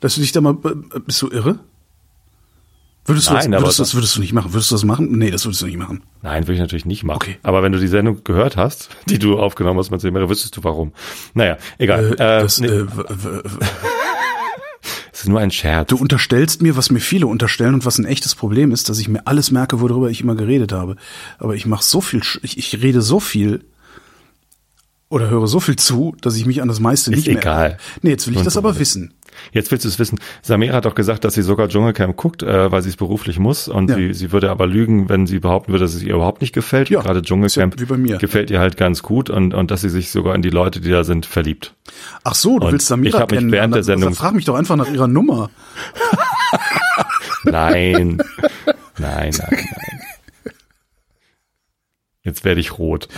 Dass 0.00 0.14
du 0.14 0.20
dich 0.20 0.32
da 0.32 0.40
mal, 0.40 0.56
äh, 0.64 1.00
bist 1.00 1.20
du 1.22 1.30
irre? 1.30 1.58
Würdest 3.06 3.28
du, 3.28 3.32
Nein, 3.34 3.50
das, 3.50 3.62
würdest, 3.62 3.80
das 3.80 3.94
würdest 3.94 4.16
du 4.16 4.20
nicht 4.20 4.34
machen? 4.34 4.52
Würdest 4.52 4.70
du 4.70 4.74
das 4.74 4.84
machen? 4.84 5.18
Nee, 5.18 5.30
das 5.30 5.44
würdest 5.46 5.62
du 5.62 5.66
nicht 5.66 5.78
machen. 5.78 6.02
Nein, 6.22 6.44
würde 6.44 6.54
ich 6.54 6.60
natürlich 6.60 6.84
nicht 6.84 7.02
machen. 7.02 7.16
Okay. 7.16 7.38
Aber 7.42 7.62
wenn 7.62 7.72
du 7.72 7.78
die 7.78 7.88
Sendung 7.88 8.22
gehört 8.24 8.56
hast, 8.56 8.90
die 9.06 9.18
du 9.18 9.38
aufgenommen 9.38 9.78
hast 9.80 9.90
mit 9.90 10.00
Semere, 10.00 10.28
wüsstest 10.28 10.56
du 10.56 10.64
warum. 10.64 10.92
Naja, 11.34 11.56
egal. 11.78 12.10
Äh, 12.10 12.12
Äh, 12.12 12.42
das, 12.42 12.60
nee, 12.60 12.68
äh, 12.68 12.86
es 15.20 15.24
ist 15.24 15.28
nur 15.28 15.40
ein 15.40 15.50
Scherz. 15.50 15.88
du 15.90 15.96
unterstellst 15.96 16.62
mir, 16.62 16.76
was 16.76 16.90
mir 16.90 17.00
viele 17.00 17.26
unterstellen 17.26 17.74
und 17.74 17.84
was 17.84 17.98
ein 17.98 18.06
echtes 18.06 18.34
Problem 18.34 18.72
ist, 18.72 18.88
dass 18.88 18.98
ich 18.98 19.08
mir 19.08 19.26
alles 19.26 19.50
merke, 19.50 19.80
worüber 19.80 20.08
ich 20.10 20.22
immer 20.22 20.34
geredet 20.34 20.72
habe. 20.72 20.96
Aber 21.38 21.54
ich 21.54 21.66
mache 21.66 21.84
so 21.84 22.00
viel, 22.00 22.22
ich, 22.42 22.56
ich 22.56 22.82
rede 22.82 23.02
so 23.02 23.20
viel 23.20 23.64
oder 25.10 25.28
höre 25.28 25.46
so 25.46 25.60
viel 25.60 25.76
zu, 25.76 26.16
dass 26.22 26.36
ich 26.36 26.46
mich 26.46 26.62
an 26.62 26.68
das 26.68 26.80
meiste 26.80 27.10
Ist 27.10 27.16
nicht 27.16 27.26
mehr. 27.26 27.36
egal. 27.38 27.78
Nee, 28.00 28.10
jetzt 28.10 28.26
will 28.26 28.32
ich 28.34 28.38
Und 28.38 28.46
das 28.46 28.56
aber 28.56 28.70
ist. 28.70 28.78
wissen. 28.78 29.12
Jetzt 29.52 29.70
willst 29.70 29.84
du 29.84 29.88
es 29.88 29.98
wissen. 29.98 30.18
Samira 30.42 30.74
hat 30.74 30.84
doch 30.84 30.94
gesagt, 30.94 31.24
dass 31.24 31.34
sie 31.34 31.42
sogar 31.42 31.68
Dschungelcamp 31.68 32.16
guckt, 32.16 32.42
äh, 32.42 32.70
weil 32.70 32.82
sie 32.82 32.88
es 32.90 32.96
beruflich 32.96 33.38
muss. 33.38 33.68
Und 33.68 33.88
Ja. 33.90 33.96
sie, 33.96 34.12
sie 34.14 34.32
würde 34.32 34.50
aber 34.50 34.66
lügen, 34.66 35.08
wenn 35.08 35.26
sie 35.26 35.38
behaupten 35.38 35.72
würde, 35.72 35.84
dass 35.84 35.94
es 35.94 36.02
ihr 36.02 36.14
überhaupt 36.14 36.40
nicht 36.40 36.52
gefällt. 36.52 36.90
Ja, 36.90 37.00
Gerade 37.00 37.22
Dschungelcamp 37.22 37.76
ja 38.06 38.16
gefällt 38.18 38.50
ihr 38.50 38.60
halt 38.60 38.76
ganz 38.76 39.02
gut 39.02 39.30
und, 39.30 39.54
und 39.54 39.70
dass 39.70 39.80
sie 39.80 39.88
sich 39.88 40.10
sogar 40.10 40.34
in 40.34 40.42
die 40.42 40.50
Leute, 40.50 40.80
die 40.80 40.90
da 40.90 41.04
sind, 41.04 41.26
verliebt. 41.26 41.74
Ach 42.24 42.34
so, 42.34 42.58
du 42.58 42.66
Und 42.66 42.72
willst 42.72 42.86
Samira 42.88 43.16
ich 43.18 43.22
hab 43.22 43.30
mich 43.30 43.40
kennen. 43.40 43.52
während 43.52 43.74
der 43.74 43.82
Sendung- 43.84 44.14
Frag 44.14 44.34
mich 44.34 44.44
doch 44.44 44.54
einfach 44.56 44.76
nach 44.76 44.88
ihrer 44.90 45.08
Nummer. 45.08 45.50
Nein. 47.44 48.18
nein, 48.98 49.30
nein, 49.30 49.30
nein. 49.38 50.00
Jetzt 52.22 52.44
werde 52.44 52.60
ich 52.60 52.78
rot. 52.78 53.08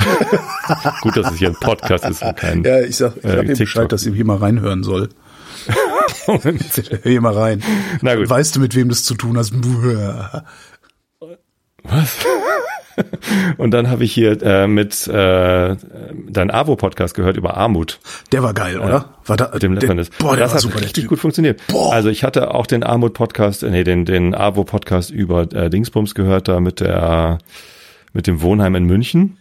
Gut, 1.00 1.16
dass 1.16 1.32
es 1.32 1.38
hier 1.38 1.48
ein 1.48 1.56
Podcast 1.60 2.08
ist 2.08 2.22
und 2.22 2.36
kein. 2.36 2.62
Ja, 2.62 2.80
ich 2.80 2.96
sag, 2.96 3.16
ich 3.16 3.24
Äh, 3.24 3.36
sag 3.36 3.48
ihm. 3.48 3.58
Bescheid, 3.58 3.90
dass 3.90 4.06
ihr 4.06 4.14
hier 4.14 4.24
mal 4.24 4.36
reinhören 4.36 4.84
soll. 4.84 5.08
Hör 6.26 7.02
hier 7.02 7.20
mal 7.20 7.34
rein. 7.34 7.62
Na 8.00 8.14
gut. 8.14 8.28
Weißt 8.28 8.56
du, 8.56 8.60
mit 8.60 8.74
wem 8.74 8.88
du 8.88 8.92
es 8.92 9.04
zu 9.04 9.14
tun 9.14 9.36
hast? 9.38 9.52
Was? 11.82 12.16
Und 13.56 13.70
dann 13.72 13.88
habe 13.88 14.04
ich 14.04 14.12
hier 14.12 14.40
äh, 14.42 14.66
mit 14.66 15.06
äh, 15.08 15.76
deinen 16.28 16.50
AWO-Podcast 16.50 17.14
gehört 17.14 17.36
über 17.36 17.56
Armut 17.56 18.00
Der 18.32 18.42
war 18.42 18.54
geil, 18.54 18.78
oder? 18.78 19.16
War 19.24 19.36
da, 19.36 19.50
mit 19.52 19.62
dem 19.62 19.72
der, 19.74 19.80
Leppernis. 19.80 20.10
Boah, 20.10 20.36
der 20.36 20.44
das 20.44 20.50
war 20.50 20.56
hat 20.56 20.60
super, 20.60 20.80
richtig 20.82 21.06
gut 21.06 21.18
funktioniert. 21.18 21.60
Boah. 21.68 21.92
Also 21.92 22.08
ich 22.08 22.24
hatte 22.24 22.54
auch 22.54 22.66
den 22.66 22.82
Armut-Podcast, 22.82 23.62
äh, 23.62 23.70
nee, 23.70 23.84
den, 23.84 24.04
den 24.04 24.34
AWO-Podcast 24.34 25.10
über 25.10 25.50
äh, 25.52 25.70
Dingsbums 25.70 26.14
gehört, 26.14 26.48
da 26.48 26.60
mit 26.60 26.80
der 26.80 27.38
mit 28.12 28.26
dem 28.26 28.42
Wohnheim 28.42 28.74
in 28.74 28.84
München. 28.84 29.38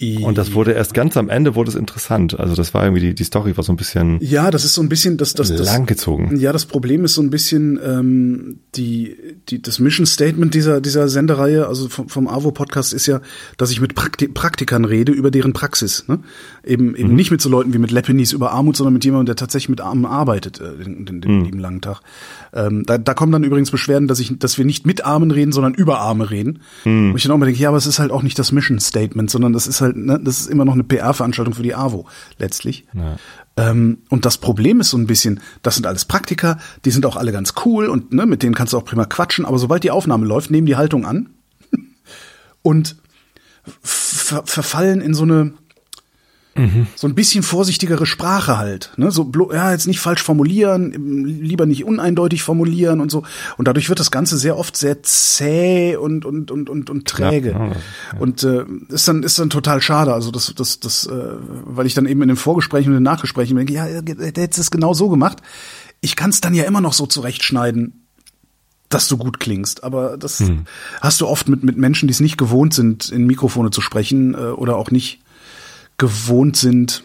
Und 0.00 0.36
das 0.38 0.54
wurde 0.54 0.72
erst 0.72 0.92
ganz 0.92 1.16
am 1.16 1.28
Ende 1.28 1.54
wurde 1.54 1.70
es 1.70 1.76
interessant. 1.76 2.38
Also 2.38 2.56
das 2.56 2.74
war 2.74 2.82
irgendwie 2.82 3.00
die, 3.00 3.14
die 3.14 3.22
Story 3.22 3.56
war 3.56 3.62
so 3.62 3.72
ein 3.72 3.76
bisschen 3.76 4.18
Ja, 4.20 4.50
das 4.50 4.64
ist 4.64 4.74
so 4.74 4.82
ein 4.82 4.88
bisschen 4.88 5.18
das, 5.18 5.34
das, 5.34 5.54
das 5.54 5.66
langgezogen. 5.66 6.36
Ja, 6.36 6.52
das 6.52 6.66
Problem 6.66 7.04
ist 7.04 7.14
so 7.14 7.22
ein 7.22 7.30
bisschen 7.30 7.78
ähm, 7.84 8.58
die, 8.74 9.16
die 9.48 9.62
das 9.62 9.78
Mission 9.78 10.04
Statement 10.04 10.52
dieser 10.52 10.80
dieser 10.80 11.08
Sendereihe, 11.08 11.68
also 11.68 11.88
vom, 11.88 12.08
vom 12.08 12.26
AWO 12.26 12.50
Podcast 12.50 12.92
ist 12.92 13.06
ja, 13.06 13.20
dass 13.56 13.70
ich 13.70 13.80
mit 13.80 13.94
Prakti 13.94 14.26
Praktikern 14.26 14.84
rede 14.84 15.12
über 15.12 15.30
deren 15.30 15.52
Praxis, 15.52 16.08
ne? 16.08 16.18
Eben 16.64 16.96
eben 16.96 17.14
nicht 17.14 17.30
mit 17.30 17.40
so 17.40 17.48
Leuten 17.48 17.72
wie 17.72 17.78
mit 17.78 17.92
Lepenis 17.92 18.32
über 18.32 18.50
Armut, 18.50 18.76
sondern 18.76 18.94
mit 18.94 19.04
jemandem, 19.04 19.26
der 19.26 19.36
tatsächlich 19.36 19.68
mit 19.68 19.80
Armen 19.80 20.06
arbeitet 20.06 20.60
äh, 20.60 20.84
den, 20.84 21.06
den, 21.06 21.20
den 21.20 21.44
lieben 21.44 21.60
langen 21.60 21.80
Tag. 21.80 22.00
Ähm, 22.52 22.82
da, 22.84 22.98
da 22.98 23.14
kommen 23.14 23.30
dann 23.30 23.44
übrigens 23.44 23.70
Beschwerden, 23.70 24.08
dass 24.08 24.18
ich 24.18 24.36
dass 24.40 24.58
wir 24.58 24.64
nicht 24.64 24.86
mit 24.86 25.04
Armen 25.04 25.30
reden, 25.30 25.52
sondern 25.52 25.72
über 25.72 26.00
Arme 26.00 26.30
reden. 26.30 26.60
Wo 27.12 27.16
ich 27.16 27.22
dann 27.22 27.30
auch 27.30 27.38
mal 27.38 27.46
denke, 27.46 27.60
ja, 27.60 27.68
aber 27.68 27.78
es 27.78 27.86
ist 27.86 28.00
halt 28.00 28.10
auch 28.10 28.22
nicht 28.22 28.38
das 28.40 28.50
Mission 28.50 28.80
Statement, 28.80 29.30
sondern 29.30 29.52
das 29.52 29.68
ist 29.68 29.80
halt 29.84 29.96
ne, 29.96 30.18
das 30.22 30.40
ist 30.40 30.46
immer 30.48 30.64
noch 30.64 30.72
eine 30.72 30.84
PR-Veranstaltung 30.84 31.54
für 31.54 31.62
die 31.62 31.74
AWO 31.74 32.06
letztlich. 32.38 32.86
Ja. 32.92 33.16
Ähm, 33.56 33.98
und 34.08 34.24
das 34.24 34.38
Problem 34.38 34.80
ist 34.80 34.90
so 34.90 34.98
ein 34.98 35.06
bisschen, 35.06 35.40
das 35.62 35.76
sind 35.76 35.86
alles 35.86 36.04
Praktiker, 36.04 36.58
die 36.84 36.90
sind 36.90 37.06
auch 37.06 37.16
alle 37.16 37.32
ganz 37.32 37.54
cool 37.64 37.86
und 37.86 38.12
ne, 38.12 38.26
mit 38.26 38.42
denen 38.42 38.54
kannst 38.54 38.72
du 38.72 38.78
auch 38.78 38.84
prima 38.84 39.04
quatschen, 39.04 39.44
aber 39.44 39.58
sobald 39.58 39.84
die 39.84 39.90
Aufnahme 39.90 40.26
läuft, 40.26 40.50
nehmen 40.50 40.66
die 40.66 40.76
Haltung 40.76 41.06
an 41.06 41.30
und 42.62 42.96
ver 43.82 44.42
verfallen 44.44 45.00
in 45.00 45.14
so 45.14 45.22
eine 45.22 45.52
so 46.94 47.08
ein 47.08 47.14
bisschen 47.14 47.42
vorsichtigere 47.42 48.06
Sprache 48.06 48.58
halt, 48.58 48.92
ne? 48.96 49.10
So 49.10 49.30
ja 49.52 49.72
jetzt 49.72 49.88
nicht 49.88 49.98
falsch 49.98 50.22
formulieren, 50.22 50.92
lieber 51.24 51.66
nicht 51.66 51.84
uneindeutig 51.84 52.44
formulieren 52.44 53.00
und 53.00 53.10
so. 53.10 53.24
Und 53.56 53.66
dadurch 53.66 53.88
wird 53.88 53.98
das 53.98 54.12
Ganze 54.12 54.36
sehr 54.36 54.56
oft 54.56 54.76
sehr 54.76 55.02
zäh 55.02 55.96
und 55.96 56.24
und 56.24 56.52
und 56.52 56.70
und, 56.70 56.90
und 56.90 57.08
träge. 57.08 57.50
Ja, 57.50 57.66
ja, 57.66 57.72
Und 58.20 58.44
äh, 58.44 58.64
ist 58.88 59.08
dann 59.08 59.24
ist 59.24 59.38
dann 59.38 59.50
total 59.50 59.82
schade. 59.82 60.14
Also 60.14 60.30
das 60.30 60.54
das 60.54 60.78
das, 60.78 61.06
äh, 61.06 61.12
weil 61.64 61.86
ich 61.86 61.94
dann 61.94 62.06
eben 62.06 62.22
in 62.22 62.28
den 62.28 62.36
Vorgesprächen 62.36 62.90
und 62.90 62.98
den 62.98 63.02
Nachgesprächen 63.02 63.56
denke, 63.56 63.72
ja, 63.72 64.00
der 64.00 64.42
hätte 64.42 64.60
es 64.60 64.70
genau 64.70 64.94
so 64.94 65.08
gemacht. 65.08 65.38
Ich 66.00 66.14
kann 66.14 66.30
es 66.30 66.40
dann 66.40 66.54
ja 66.54 66.64
immer 66.64 66.80
noch 66.80 66.92
so 66.92 67.06
zurechtschneiden, 67.06 68.06
dass 68.90 69.08
du 69.08 69.16
gut 69.16 69.40
klingst. 69.40 69.82
Aber 69.82 70.16
das 70.16 70.40
hast 71.00 71.20
du 71.20 71.26
oft 71.26 71.48
mit 71.48 71.64
mit 71.64 71.76
Menschen, 71.78 72.06
die 72.06 72.12
es 72.12 72.20
nicht 72.20 72.38
gewohnt 72.38 72.74
sind, 72.74 73.08
in 73.10 73.26
Mikrofone 73.26 73.70
zu 73.70 73.80
sprechen 73.80 74.34
äh, 74.34 74.36
oder 74.36 74.76
auch 74.76 74.92
nicht 74.92 75.23
gewohnt 75.98 76.56
sind, 76.56 77.04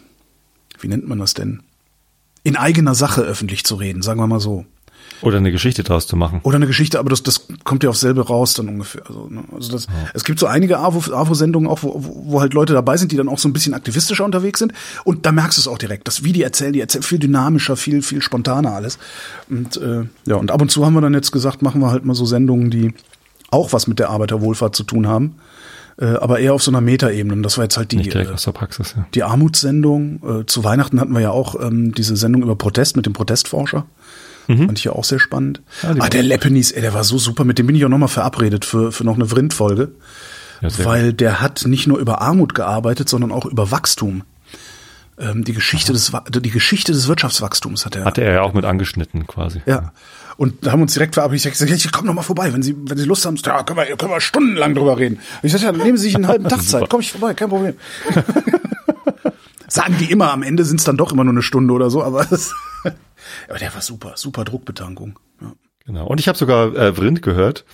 wie 0.79 0.88
nennt 0.88 1.08
man 1.08 1.19
das 1.19 1.34
denn? 1.34 1.62
In 2.43 2.55
eigener 2.55 2.96
Sache 2.96 3.22
öffentlich 3.22 3.63
zu 3.63 3.75
reden, 3.75 4.01
sagen 4.01 4.19
wir 4.19 4.27
mal 4.27 4.39
so. 4.39 4.65
Oder 5.22 5.38
eine 5.38 5.51
Geschichte 5.51 5.84
draus 5.84 6.08
zu 6.08 6.15
machen. 6.15 6.39
Oder 6.43 6.55
eine 6.55 6.67
Geschichte, 6.67 6.98
aber 6.98 7.10
das, 7.10 7.24
das 7.24 7.48
kommt 7.65 7.84
ja 7.84 7.89
aufs 7.89 8.00
selbe 8.00 8.25
raus 8.25 8.53
dann 8.53 8.69
ungefähr. 8.69 9.05
Also, 9.05 9.27
ne? 9.29 9.43
also 9.53 9.72
das, 9.72 9.88
es 10.13 10.24
gibt 10.24 10.39
so 10.39 10.46
einige 10.46 10.79
AWO 10.79 11.13
AWO-Sendungen 11.13 11.69
auch, 11.69 11.84
wo, 11.84 11.93
wo, 11.98 12.39
halt 12.39 12.53
Leute 12.53 12.74
dabei 12.74 12.96
sind, 12.96 13.12
die 13.12 13.17
dann 13.17 13.27
auch 13.27 13.39
so 13.39 13.50
ein 13.50 13.53
bisschen 13.53 13.74
aktivistischer 13.74 14.24
unterwegs 14.24 14.60
sind. 14.60 14.74
Und 15.03 15.25
da 15.25 15.31
merkst 15.31 15.58
du 15.58 15.62
es 15.62 15.67
auch 15.67 15.77
direkt. 15.77 16.08
Das, 16.08 16.24
wie 16.24 16.31
die 16.31 16.43
erzählen, 16.43 16.72
die 16.72 16.79
erzählen 16.79 17.03
viel 17.03 17.19
dynamischer, 17.19 17.75
viel, 17.75 18.01
viel 18.01 18.22
spontaner 18.22 18.72
alles. 18.72 18.98
Und 19.50 19.75
äh, 19.77 20.03
ja, 20.25 20.36
und 20.36 20.51
ab 20.51 20.62
und 20.62 20.72
zu 20.72 20.86
haben 20.86 20.93
wir 20.93 21.01
dann 21.01 21.13
jetzt 21.13 21.31
gesagt, 21.31 21.62
machen 21.62 21.81
wir 21.81 21.91
halt 21.91 22.05
mal 22.05 22.15
so 22.15 22.25
Sendungen, 22.25 22.69
die 22.69 22.93
auch 23.51 23.74
was 23.74 23.87
mit 23.87 24.00
der 24.00 24.09
Arbeiterwohlfahrt 24.09 24.75
zu 24.75 24.83
tun 24.83 25.07
haben. 25.07 25.35
Äh, 26.00 26.16
aber 26.16 26.40
eher 26.40 26.53
auf 26.53 26.64
so 26.64 26.72
einer 26.72 26.81
Metaebene. 26.81 27.33
Und 27.33 27.44
das 27.44 27.57
war 27.57 27.66
jetzt 27.66 27.77
halt 27.77 27.92
die, 27.92 27.98
Nicht 27.98 28.14
direkt 28.14 28.31
äh, 28.31 28.33
aus 28.33 28.44
der 28.44 28.51
Praxis, 28.53 28.94
ja. 28.96 29.05
die 29.14 29.24
Armutssendung. 29.24 30.42
Äh, 30.42 30.46
zu 30.46 30.64
Weihnachten 30.64 31.00
hatten 31.00 31.14
wir 31.14 31.22
ja 31.22 31.31
auch 31.31 31.59
ähm, 31.62 31.94
diese 31.94 32.16
Sendung 32.16 32.44
über 32.44 32.55
Protest 32.55 32.96
mit 32.96 33.05
dem 33.05 33.14
Protestforscher. 33.14 33.85
Fand 34.66 34.79
ich 34.79 34.85
ja 34.85 34.94
auch 34.94 35.03
sehr 35.03 35.20
spannend. 35.20 35.62
Ja, 35.83 35.94
ah, 36.00 36.09
der 36.09 36.24
Leppenis, 36.24 36.72
ey, 36.72 36.81
der 36.81 36.96
war 36.96 37.03
so 37.03 37.20
super. 37.20 37.46
Mit 37.46 37.59
dem 37.59 37.68
bin 37.68 37.75
ich 37.75 37.85
auch 37.85 37.90
nochmal 37.90 38.09
verabredet 38.09 38.66
für, 38.66 38.92
für 38.92 39.03
noch 39.03 39.14
eine 39.14 39.27
Vrind-Folge. 39.27 39.92
Ja, 40.62 40.70
weil 40.83 41.14
der 41.14 41.40
hat 41.40 41.66
nicht 41.68 41.85
nur 41.85 42.00
über 42.00 42.22
Armut 42.22 42.55
gearbeitet, 42.55 43.09
sondern 43.09 43.31
auch 43.31 43.46
über 43.46 43.70
Wachstum. 43.70 44.24
Ähm, 45.20 45.44
die 45.44 45.51
Geschichte 45.53 45.92
des, 45.92 46.14
Wa- 46.14 46.24
die 46.29 46.50
Geschichte 46.50 46.94
des 46.94 47.08
Wirtschaftswachstums 47.10 47.86
hat 47.86 47.96
er. 47.96 48.05
Hatte 48.05 48.24
er 48.24 48.34
ja 48.36 48.42
auch 48.42 48.53
mit 48.53 48.64
angeschnitten 48.64 49.27
quasi. 49.27 49.62
Ja. 49.66 49.92
Und 50.38 50.66
da 50.66 50.72
haben 50.72 50.79
wir 50.79 50.84
uns 50.84 50.94
direkt 50.94 51.16
verabredet. 51.16 51.46
Ich 51.46 51.58
sagte, 51.58 51.74
ich 51.75 51.92
komm 51.92 52.05
noch 52.05 52.14
mal 52.14 52.22
vorbei, 52.22 52.53
wenn 52.53 52.64
Sie, 52.64 52.74
wenn 52.77 52.98
Sie 52.98 53.03
Lust 53.03 53.25
haben. 53.25 53.36
Ja, 53.36 53.64
können 53.64 53.77
wir, 53.79 53.98
können 53.98 54.12
wir 54.14 54.22
stundenlang 54.22 54.74
drüber 54.75 54.98
reden. 54.98 55.20
Ich 55.44 55.51
sagte, 55.51 55.66
ja, 55.66 55.72
nehmen 55.74 55.98
Sie 55.98 56.03
sich 56.03 56.16
einen 56.16 56.27
halben 56.27 56.44
Tag 56.50 56.62
Zeit. 56.64 56.90
Komm 56.90 57.01
ich 57.01 57.12
vorbei, 57.12 57.34
kein 57.34 57.50
Problem. 57.50 57.74
Sagen 59.68 59.98
die 60.00 60.10
immer, 60.12 60.32
am 60.32 60.42
Ende 60.42 60.66
sind 60.66 60.79
es 60.79 60.86
dann 60.86 60.98
doch 60.98 61.12
immer 61.12 61.24
nur 61.24 61.34
eine 61.34 61.42
Stunde 61.44 61.74
oder 61.74 61.90
so, 61.92 62.03
aber 62.03 62.25
das, 62.25 62.53
aber 63.50 63.60
der 63.60 63.74
war 63.74 63.82
super, 63.82 64.14
super 64.16 64.44
Druckbetankung. 64.44 65.20
Ja. 65.42 65.51
Genau. 65.86 66.08
Und 66.08 66.20
ich 66.20 66.27
habe 66.27 66.38
sogar 66.38 66.75
äh, 66.75 66.94
Vrind 66.96 67.22
gehört 67.22 67.66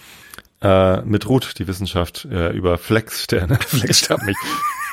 äh, 0.61 1.01
mit 1.03 1.29
Ruth, 1.29 1.53
die 1.57 1.67
Wissenschaft, 1.67 2.25
äh, 2.29 2.51
über 2.51 2.77
Flexsterne. 2.77 3.59
Ich 3.87 4.09
habe 4.09 4.25
mich 4.25 4.35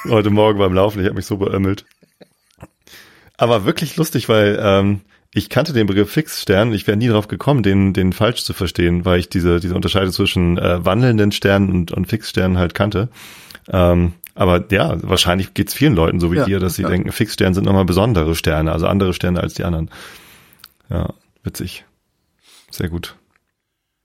heute 0.09 0.31
Morgen 0.31 0.59
beim 0.59 0.75
Laufen, 0.75 1.01
ich 1.01 1.07
habe 1.07 1.17
mich 1.17 1.27
so 1.27 1.39
beömmelt. 1.39 1.85
Aber 3.43 3.65
wirklich 3.65 3.97
lustig, 3.97 4.29
weil 4.29 4.57
ähm, 4.63 5.01
ich 5.35 5.49
kannte 5.49 5.73
den 5.73 5.89
Begriff 5.89 6.13
Fixstern, 6.13 6.73
ich 6.73 6.87
wäre 6.87 6.97
nie 6.97 7.09
drauf 7.09 7.27
gekommen, 7.27 7.65
den, 7.65 7.93
den 7.93 8.13
falsch 8.13 8.45
zu 8.45 8.53
verstehen, 8.53 9.05
weil 9.05 9.19
ich 9.19 9.29
diese, 9.31 9.59
diese 9.59 9.75
Unterscheidung 9.75 10.13
zwischen 10.13 10.59
äh, 10.59 10.85
wandelnden 10.85 11.33
Sternen 11.33 11.69
und, 11.69 11.91
und 11.91 12.05
Fixsternen 12.07 12.57
halt 12.57 12.77
kannte. 12.77 13.09
Ähm, 13.69 14.13
aber 14.37 14.65
ja, 14.71 14.97
wahrscheinlich 15.03 15.55
geht's 15.55 15.75
vielen 15.75 15.97
Leuten 15.97 16.21
so 16.21 16.31
wie 16.31 16.37
Ja, 16.37 16.45
dir, 16.45 16.61
dass 16.61 16.77
sie 16.77 16.83
ja. 16.83 16.89
denken, 16.89 17.11
Fixsterne 17.11 17.53
sind 17.53 17.65
nochmal 17.65 17.85
besondere 17.85 18.37
Sterne, 18.37 18.71
also 18.71 18.87
andere 18.87 19.13
Sterne 19.13 19.41
als 19.41 19.55
die 19.55 19.65
anderen. 19.65 19.91
Ja, 20.89 21.13
witzig. 21.43 21.85
Sehr 22.71 22.91
gut. 22.91 23.17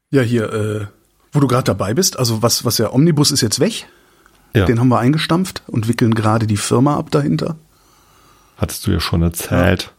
Ja, 0.10 0.24
hier, 0.24 0.52
äh, 0.52 0.88
wo 1.32 1.40
du 1.42 1.46
gerade 1.46 1.66
dabei 1.66 1.94
bist, 1.94 2.18
also 2.18 2.42
was, 2.42 2.66
was 2.66 2.80
ja 2.80 2.92
Omnibus 2.92 3.30
ist 3.30 3.42
jetzt 3.42 3.60
weg. 3.60 3.86
Ja, 4.56 4.66
Den 4.66 4.80
haben 4.80 4.90
wir 4.90 4.98
eingestampft 4.98 5.62
und 5.68 5.88
wickeln 5.88 6.16
gerade 6.16 6.48
die 6.48 6.58
Firma 6.58 6.98
ab 6.98 7.12
dahinter. 7.12 7.58
Hattest 8.58 8.86
du 8.86 8.92
ja 8.92 9.00
schon 9.00 9.22
erzählt. 9.22 9.94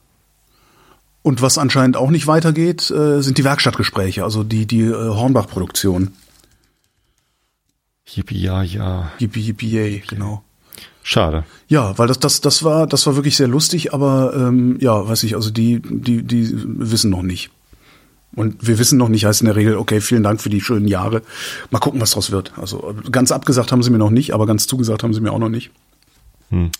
Und 1.23 1.43
was 1.43 1.59
anscheinend 1.59 1.97
auch 1.97 2.11
nicht 2.11 2.27
weitergeht, 2.27 2.91
äh, 2.91 3.21
sind 3.21 3.39
die 3.39 3.45
Werkstattgespräche, 3.45 4.25
also 4.25 4.45
die, 4.45 4.67
die 4.67 4.83
äh, 4.83 4.93
Hornbach-Produktion. 4.93 6.13
Yippie, 8.07 8.41
ja, 8.41 8.63
ja. 8.63 9.13
Yippie, 9.19 9.41
yippie, 9.41 9.71
yay, 9.71 10.03
genau. 10.07 10.43
Schade. 11.03 11.45
Ja, 11.69 11.97
weil 11.99 12.07
das, 12.07 12.19
das, 12.19 12.41
das 12.41 12.65
war, 12.65 12.87
das 12.87 13.07
war 13.07 13.17
wirklich 13.17 13.37
sehr 13.37 13.49
lustig, 13.49 13.95
aber 13.95 14.35
ähm, 14.35 14.79
ja, 14.81 15.09
weiß 15.09 15.23
ich, 15.25 15.35
also 15.35 15.51
die, 15.51 15.81
die, 15.83 16.23
die 16.23 16.51
wissen 16.55 17.11
noch 17.11 17.23
nicht. 17.23 17.51
Und 18.35 18.67
wir 18.67 18.79
wissen 18.79 18.99
noch 18.99 19.09
nicht, 19.09 19.25
heißt 19.25 19.41
in 19.41 19.47
der 19.47 19.57
Regel, 19.57 19.77
okay, 19.77 20.01
vielen 20.01 20.23
Dank 20.23 20.41
für 20.41 20.51
die 20.51 20.61
schönen 20.61 20.87
Jahre. 20.87 21.23
Mal 21.71 21.79
gucken, 21.79 22.01
was 22.01 22.11
draus 22.11 22.31
wird. 22.31 22.53
Also 22.57 22.95
ganz 23.11 23.33
abgesagt 23.33 23.73
haben 23.73 23.83
sie 23.83 23.91
mir 23.91 23.99
noch 23.99 24.11
nicht, 24.11 24.35
aber 24.35 24.47
ganz 24.47 24.67
zugesagt 24.67 25.03
haben 25.03 25.15
sie 25.15 25.21
mir 25.21 25.33
auch 25.33 25.39
noch 25.39 25.49
nicht. 25.49 25.71
Hm. 26.51 26.71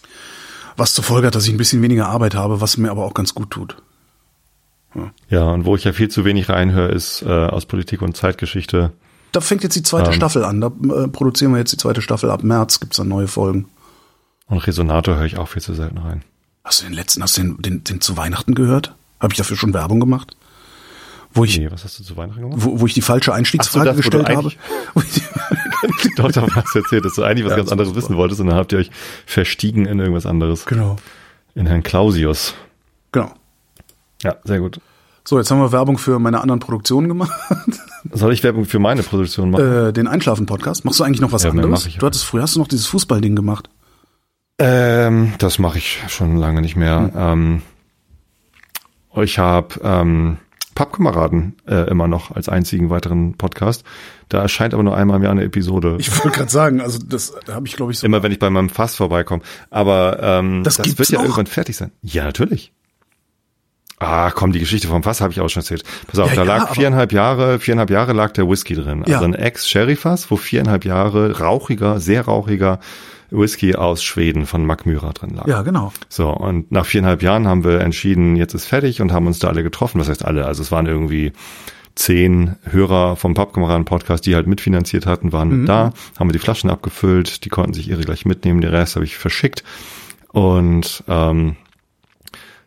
Was 0.79 0.95
zur 0.95 1.05
Folge 1.05 1.27
hat, 1.27 1.35
dass 1.35 1.45
ich 1.45 1.53
ein 1.53 1.59
bisschen 1.59 1.83
weniger 1.83 2.09
Arbeit 2.09 2.35
habe, 2.35 2.61
was 2.61 2.77
mir 2.77 2.91
aber 2.91 3.05
auch 3.05 3.13
ganz 3.13 3.35
gut 3.35 3.51
tut. 3.51 3.77
Ja, 5.29 5.43
und 5.51 5.65
wo 5.67 5.77
ich 5.77 5.85
ja 5.85 5.93
viel 5.93 6.09
zu 6.09 6.25
wenig 6.25 6.49
reinhöre, 6.49 6.91
ist 6.91 7.23
äh, 7.23 7.29
aus 7.29 7.67
Politik 7.67 8.01
und 8.01 8.17
Zeitgeschichte. 8.17 8.93
Da 9.33 9.41
fängt 9.41 9.63
jetzt 9.63 9.77
die 9.77 9.83
zweite 9.83 10.11
Ähm. 10.11 10.15
Staffel 10.15 10.45
an. 10.45 10.61
Da 10.61 10.69
äh, 10.69 11.09
produzieren 11.09 11.53
wir 11.53 11.59
jetzt 11.59 11.73
die 11.73 11.77
zweite 11.77 12.01
Staffel. 12.01 12.31
Ab 12.31 12.43
März 12.43 12.81
gibt's 12.81 12.97
dann 12.97 13.09
neue 13.09 13.29
Folgen. 13.29 13.69
Und 14.47 14.67
Resonator 14.67 15.17
höre 15.17 15.27
ich 15.27 15.37
auch 15.37 15.49
viel 15.49 15.61
zu 15.61 15.75
selten 15.75 15.99
rein. 15.99 16.25
Hast 16.65 16.81
du 16.81 16.87
den 16.87 16.95
letzten, 16.95 17.23
hast 17.23 17.37
du 17.37 17.43
den, 17.43 17.61
den, 17.61 17.85
den 17.85 18.01
zu 18.01 18.17
Weihnachten 18.17 18.55
gehört? 18.55 18.95
Habe 19.21 19.33
ich 19.33 19.37
dafür 19.37 19.57
schon 19.57 19.75
Werbung 19.75 20.01
gemacht? 20.01 20.37
Wo 21.35 21.45
ich, 21.45 21.59
Nee, 21.59 21.71
was 21.71 21.85
hast 21.85 21.99
du 21.99 22.05
zu 22.05 22.17
Weihnachten 22.17 22.41
gemacht? 22.41 22.59
wo, 22.63 22.81
wo 22.81 22.87
ich 22.87 22.95
die 22.95 23.03
falsche 23.03 23.33
Einstiegsfrage 23.35 23.85
so, 23.91 23.95
das, 23.95 23.97
gestellt 23.97 24.29
habe. 24.29 24.51
Doch, 26.17 26.33
da 26.33 26.47
hast 26.55 26.75
du 26.75 26.79
erzählt, 26.81 27.05
dass 27.05 27.15
du 27.15 27.23
eigentlich 27.23 27.45
was 27.45 27.53
Ja, 27.53 27.57
ganz 27.59 27.71
anderes 27.71 27.91
war 27.91 27.97
wissen 27.97 28.17
wolltest 28.17 28.41
und 28.41 28.49
dann 28.49 28.57
habt 28.57 28.73
ihr 28.73 28.79
euch 28.79 28.91
verstiegen 29.27 29.87
in 29.87 29.99
irgendwas 30.01 30.27
anderes. 30.27 30.65
genau. 30.67 30.97
In 31.55 31.67
Herrn 31.67 31.83
Clausius. 31.83 32.55
Genau. 33.13 33.33
Ja, 34.23 34.37
sehr 34.45 34.61
gut. 34.61 34.81
So, 35.25 35.39
jetzt 35.39 35.51
haben 35.51 35.59
wir 35.61 35.73
Werbung 35.73 35.99
für 35.99 36.19
meine 36.19 36.41
anderen 36.41 36.61
Produktionen 36.61 37.09
gemacht. 37.09 37.31
Soll 38.13 38.33
ich 38.33 38.43
Werbung 38.43 38.65
für 38.65 38.79
meine 38.79 39.03
Produktion 39.03 39.51
machen? 39.51 39.89
äh, 39.89 39.93
den 39.93 40.07
Einschlafen-Podcast. 40.07 40.85
Machst 40.85 41.01
du 41.01 41.05
eigentlich 41.05 41.21
noch 41.21 41.33
was 41.33 41.43
Ja, 41.43 41.51
anderes? 41.51 41.89
du 41.99 42.07
hattest 42.07 42.25
früher 42.25 42.43
hast 42.43 42.55
du 42.57 42.61
noch 42.61 42.69
dieses 42.69 42.87
Fußballding 42.87 43.37
gemacht. 43.37 43.69
Ähm, 44.59 45.35
das 45.39 45.59
mache 45.59 45.79
ich 45.79 46.03
schon 46.09 46.37
lange 46.37 46.61
nicht 46.63 46.77
mehr. 46.77 47.11
Hm. 47.13 47.13
Ähm, 47.15 47.63
ich 49.23 49.39
habe 49.39 49.81
ähm, 49.83 50.39
Pappkameraden 50.79 51.57
äh, 51.67 51.91
immer 51.91 52.07
noch 52.07 52.31
als 52.31 52.49
einzigen 52.49 52.89
weiteren 52.89 53.37
Podcast. 53.37 53.83
Da 54.29 54.41
erscheint 54.41 54.75
aber 54.75 54.85
nur 54.85 54.97
einmal 54.97 55.17
im 55.17 55.25
Jahr 55.25 55.33
eine 55.33 55.43
Episode. 55.43 55.97
Ich 55.99 56.17
wollte 56.25 56.39
gerade 56.39 56.53
sagen, 56.53 56.81
also 56.81 57.01
das 57.05 57.35
habe 57.51 57.67
ich 57.67 57.75
glaube 57.75 57.91
ich 57.91 57.99
so. 57.99 58.07
Immer 58.07 58.23
wenn 58.23 58.31
ich 58.31 58.39
bei 58.39 58.49
meinem 58.49 58.69
Fass 58.69 58.95
vorbeikomme. 58.95 59.43
Aber 59.71 60.21
ähm, 60.23 60.63
Das 60.63 60.77
das, 60.77 60.97
wird 60.97 61.09
ja 61.09 61.17
noch? 61.19 61.25
irgendwann 61.25 61.47
fertig 61.47 61.77
sein. 61.77 61.91
Ja, 62.03 62.23
natürlich. 62.23 62.73
Ah, 63.99 64.31
komm, 64.31 64.53
die 64.53 64.61
Geschichte 64.61 64.87
vom 64.87 65.03
Fass 65.03 65.21
habe 65.21 65.33
ich 65.33 65.41
auch 65.41 65.49
schon 65.49 65.63
erzählt. 65.63 65.83
Pass 66.07 66.21
auf, 66.21 66.29
Ja, 66.31 66.37
da 66.37 66.43
ja, 66.45 66.47
lag 66.59 66.75
viereinhalb 66.75 67.13
Jahre, 67.13 67.59
viereinhalb 67.59 67.91
Jahre 67.91 68.13
lag 68.13 68.31
der 68.31 68.49
Whisky 68.49 68.75
drin. 68.75 69.03
Ja. 69.09 69.17
Also 69.17 69.25
ein 69.25 69.35
Ex-Sherry-Fass, 69.35 70.31
wo 70.31 70.37
viereinhalb 70.37 70.85
Jahre 70.85 71.41
rauchiger, 71.41 71.99
sehr 71.99 72.23
rauchiger 72.27 72.79
Whisky 73.31 73.75
aus 73.75 74.03
Schweden 74.03 74.47
von 74.47 74.65
Macmyra 74.65 75.13
drin 75.13 75.31
lag. 75.35 75.47
ja, 75.47 75.63
genau. 75.63 75.93
So, 76.09 76.31
und 76.31 76.73
nach 76.73 76.87
viereinhalb 76.87 77.23
Jahren 77.23 77.47
haben 77.47 77.65
wir 77.65 77.81
entschieden, 77.81 78.37
jetzt 78.37 78.55
ist 78.55 78.67
fertig 78.67 79.01
und 79.01 79.13
haben 79.13 79.27
uns 79.27 79.39
da 79.39 79.49
alle 79.49 79.63
getroffen. 79.63 80.01
Was 80.01 80.09
heißt 80.09 80.25
alle? 80.25 80.47
Also 80.47 80.63
es 80.63 80.73
waren 80.73 80.87
irgendwie 80.87 81.33
zehn 81.95 82.57
Hörer 82.63 83.17
vom 83.17 83.35
Pappkameraden-Podcast, 83.35 84.25
die 84.25 84.35
halt 84.35 84.47
mitfinanziert 84.47 85.05
hatten, 85.05 85.33
waren 85.33 85.61
mit 85.61 85.69
da, 85.69 85.93
haben 86.19 86.29
wir 86.29 86.33
die 86.33 86.39
Flaschen 86.39 86.71
abgefüllt, 86.71 87.45
die 87.45 87.49
konnten 87.49 87.75
sich 87.75 87.89
ihre 87.91 88.03
gleich 88.03 88.25
mitnehmen, 88.25 88.61
den 88.61 88.71
Rest 88.71 88.95
habe 88.95 89.05
ich 89.05 89.17
verschickt. 89.17 89.65
Und 90.29 91.03
ähm, 91.09 91.57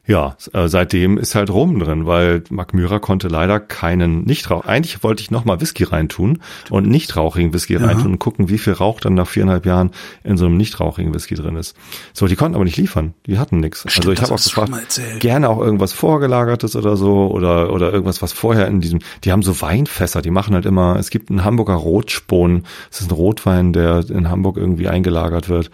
ja, 0.08 0.36
äh, 0.54 0.68
seitdem 0.68 1.20
ist 1.20 1.36
halt 1.36 1.52
Rum 1.52 1.80
drin, 1.80 2.08
weil 2.08 2.44
Mark 2.50 2.74
Myra 2.74 2.98
konnte 2.98 3.28
leider 3.28 3.60
keinen 3.60 4.24
Nichtrauch. 4.24 4.66
Eigentlich 4.66 5.04
wollte 5.04 5.22
ich 5.22 5.30
nochmal 5.30 5.62
Whisky 5.62 5.84
reintun 5.84 6.40
und 6.72 6.90
nichtrauchigen 6.90 7.54
Whisky 7.54 7.76
reintun 7.76 8.14
und 8.14 8.20
gucken, 8.20 8.50
wie 8.50 8.58
viel 8.58 8.74
Rauch 8.74 9.00
dann 9.00 9.14
nach 9.14 9.28
viereinhalb 9.28 9.66
Jahren 9.66 9.92
in 10.24 10.38
so 10.38 10.48
einem 10.48 10.58
nichtrauchigen 10.58 11.14
Whisky 11.14 11.36
drin 11.36 11.56
ist. 11.56 11.76
So, 12.14 12.26
die 12.26 12.36
konnten 12.36 12.56
aber 12.56 12.66
nicht 12.66 12.78
liefern. 12.78 13.14
Die 13.28 13.38
hatten 13.38 13.60
nichts. 13.60 13.86
Also 13.86 14.12
ich 14.12 14.22
habe 14.22 14.34
auch 14.34 14.44
gefragt, 14.44 15.02
gerne 15.20 15.50
auch 15.50 15.60
irgendwas 15.60 15.94
vorgelagertes 15.94 16.76
oder 16.76 16.98
so 16.98 17.30
oder 17.30 17.72
oder 17.72 17.94
irgendwas, 17.94 18.24
was 18.24 18.34
vorher 18.34 18.68
in 18.68 18.82
diesem. 18.82 19.00
Die 19.24 19.32
haben 19.32 19.44
so 19.44 19.62
Weinfässer. 19.62 20.24
Die 20.24 20.32
machen 20.32 20.56
halt 20.56 20.66
immer. 20.66 20.96
Es 20.96 21.12
gibt 21.12 21.30
einen 21.30 21.44
Hamburger 21.44 21.76
Rotspon. 21.76 22.64
Das 22.90 23.02
ist 23.02 23.12
ein 23.12 23.16
Rotwein, 23.16 23.72
der 23.72 24.04
in 24.10 24.30
Hamburg 24.30 24.58
irgendwie 24.58 24.88
eingelagert 24.88 25.48
wird. 25.48 25.70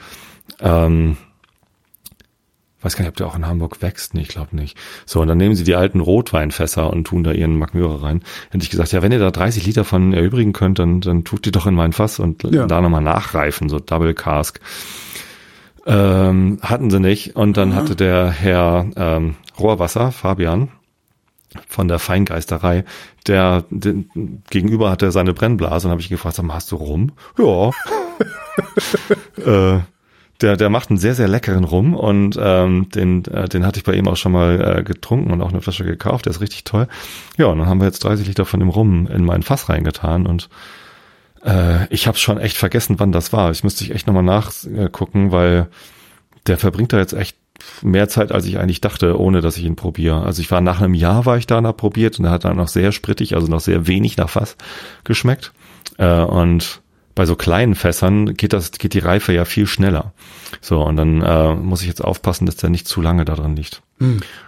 Ähm, 0.60 1.18
weiß 2.82 2.96
gar 2.96 3.04
nicht, 3.04 3.10
ob 3.10 3.16
der 3.18 3.28
auch 3.28 3.36
in 3.36 3.48
Hamburg 3.48 3.82
wächst. 3.82 4.13
Nee, 4.13 4.22
ich 4.22 4.28
glaube 4.28 4.56
nicht. 4.56 4.78
So, 5.06 5.22
und 5.22 5.28
dann 5.28 5.38
nehmen 5.38 5.56
sie 5.56 5.63
die 5.63 5.76
alten 5.76 6.00
Rotweinfässer 6.00 6.92
und 6.92 7.06
tun 7.06 7.24
da 7.24 7.32
ihren 7.32 7.58
Magmyre 7.58 8.02
rein. 8.04 8.22
Hätte 8.52 8.63
ich 8.63 8.70
gesagt, 8.70 8.92
ja, 8.92 9.02
wenn 9.02 9.12
ihr 9.12 9.20
da 9.20 9.32
30 9.32 9.66
Liter 9.66 9.84
von 9.84 10.13
erübrigen 10.13 10.54
könnt, 10.54 10.80
dann, 10.80 11.02
dann 11.02 11.24
tut 11.24 11.46
die 11.46 11.52
doch 11.52 11.66
in 11.66 11.74
mein 11.76 11.94
Fass 11.94 12.20
und 12.20 12.44
Ja. 12.44 12.68
da 12.68 12.80
nochmal 12.82 13.02
nachreifen, 13.02 13.70
so 13.70 13.80
Double 13.80 14.13
Cask. 14.13 14.60
Ähm, 15.86 16.60
hatten 16.62 16.90
sie 16.90 17.00
nicht. 17.00 17.36
Und 17.36 17.58
dann 17.58 17.74
hatte 17.74 17.96
der 17.96 18.30
Herr 18.30 18.86
ähm, 18.96 19.36
Rohrwasser, 19.58 20.12
Fabian, 20.12 20.70
von 21.68 21.88
der 21.88 21.98
Feingeisterei, 21.98 22.84
der, 23.26 23.63
den, 23.70 24.44
gegenüber 24.50 24.92
hatte 24.92 25.12
seine 25.12 25.34
Brennblase 25.34 25.88
und 25.88 25.92
habe 25.92 26.02
ich 26.02 26.10
gefragt, 26.10 26.36
sag 26.36 26.46
mal, 26.46 26.56
hast 26.56 26.72
du 26.72 26.76
rum? 26.76 27.13
Ja. 27.40 27.72
äh, 29.78 29.80
der, 30.41 30.58
der 30.58 30.69
macht 30.69 30.89
einen 30.89 31.00
sehr, 31.00 31.15
sehr 31.15 31.28
leckeren 31.28 31.63
Rum 31.63 31.93
und 31.95 32.38
ähm, 32.39 32.89
den, 32.89 33.26
äh, 33.26 33.50
den 33.50 33.65
hatte 33.65 33.80
ich 33.80 33.84
bei 33.84 33.93
ihm 33.93 34.08
auch 34.08 34.17
schon 34.17 34.32
mal 34.32 34.80
äh, 34.80 34.84
getrunken 34.84 35.32
und 35.32 35.41
auch 35.41 35.50
eine 35.50 35.62
Flasche 35.62 35.84
gekauft. 35.84 36.26
Der 36.26 36.32
ist 36.32 36.41
richtig 36.41 36.63
toll. 36.63 36.88
Ja, 37.38 37.47
und 37.47 37.60
dann 37.60 37.67
haben 37.67 37.80
wir 37.80 37.86
jetzt 37.86 38.04
30 38.04 38.28
Liter 38.28 38.45
von 38.45 38.60
dem 38.60 38.69
Rum 38.69 39.08
in 39.08 39.26
mein 39.26 39.43
Fass 39.43 39.69
reingetan 39.69 40.28
und 40.28 40.50
äh, 41.43 41.88
ich 41.93 42.08
habe 42.08 42.17
schon 42.17 42.38
echt 42.38 42.58
vergessen, 42.58 43.00
wann 43.00 43.12
das 43.12 43.34
war. 43.34 43.52
Ich 43.52 43.63
müsste 43.63 43.84
ich 43.84 43.91
echt 43.91 44.08
nochmal 44.08 44.23
nachgucken, 44.23 45.32
weil 45.32 45.67
der 46.45 46.58
verbringt 46.58 46.93
da 46.93 46.97
jetzt 46.97 47.13
echt 47.13 47.38
mehr 47.82 48.08
Zeit, 48.08 48.32
als 48.32 48.45
ich 48.45 48.60
eigentlich 48.60 48.82
dachte, 48.82 49.19
ohne 49.19 49.41
dass 49.41 49.58
ich 49.58 49.65
ihn 49.65 49.76
probiere. 49.76 50.21
Also 50.21 50.41
ich 50.41 50.52
war 50.52 50.62
nach 50.62 50.82
einem 50.82 50.93
Jahr 50.93 51.26
war 51.26 51.38
ich 51.38 51.47
da 51.47 51.58
und 51.58 51.67
hab 51.67 51.78
probiert 51.78 52.19
und 52.19 52.26
er 52.26 52.32
hat 52.32 52.45
dann 52.45 52.58
noch 52.58 52.67
sehr 52.67 52.91
sprittig, 52.91 53.36
also 53.36 53.47
noch 53.47 53.60
sehr 53.60 53.88
wenig 53.88 54.17
nach 54.17 54.30
Fass 54.30 54.56
geschmeckt. 55.04 55.54
Äh, 55.97 56.21
und 56.21 56.82
bei 57.17 57.25
so 57.25 57.36
kleinen 57.36 57.75
Fässern 57.75 58.36
geht 58.36 58.53
das, 58.53 58.71
geht 58.71 58.93
die 58.93 58.99
Reife 58.99 59.34
ja 59.34 59.43
viel 59.43 59.67
schneller. 59.67 60.13
So, 60.62 60.82
und 60.84 60.95
dann 60.95 61.21
äh, 61.21 61.53
muss 61.56 61.82
ich 61.82 61.88
jetzt 61.88 62.03
aufpassen, 62.03 62.45
dass 62.45 62.56
der 62.56 62.69
nicht 62.69 62.88
zu 62.88 63.01
lange 63.01 63.25
da 63.25 63.36
drin 63.36 63.56
liegt. 63.58 63.82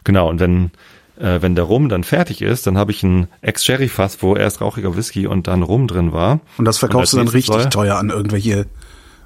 Genau, 0.03 0.29
und 0.29 0.39
wenn, 0.39 0.71
äh, 1.19 1.41
wenn 1.41 1.55
der 1.55 1.65
Rum 1.65 1.89
dann 1.89 2.03
fertig 2.03 2.41
ist, 2.41 2.67
dann 2.67 2.77
habe 2.77 2.91
ich 2.91 3.03
ein 3.03 3.27
Ex-Sherry-Fass, 3.41 4.21
wo 4.21 4.35
erst 4.35 4.61
rauchiger 4.61 4.95
Whisky 4.95 5.27
und 5.27 5.47
dann 5.47 5.63
Rum 5.63 5.87
drin 5.87 6.13
war. 6.13 6.39
Und 6.57 6.65
das 6.65 6.77
verkaufst 6.77 7.13
du 7.13 7.17
Und 7.17 7.21
dann 7.21 7.27
als 7.27 7.33
nächstes 7.33 7.55
richtig 7.55 7.73
soll- 7.73 7.83
teuer 7.85 7.95
an 7.97 8.09
irgendwelche 8.11 8.67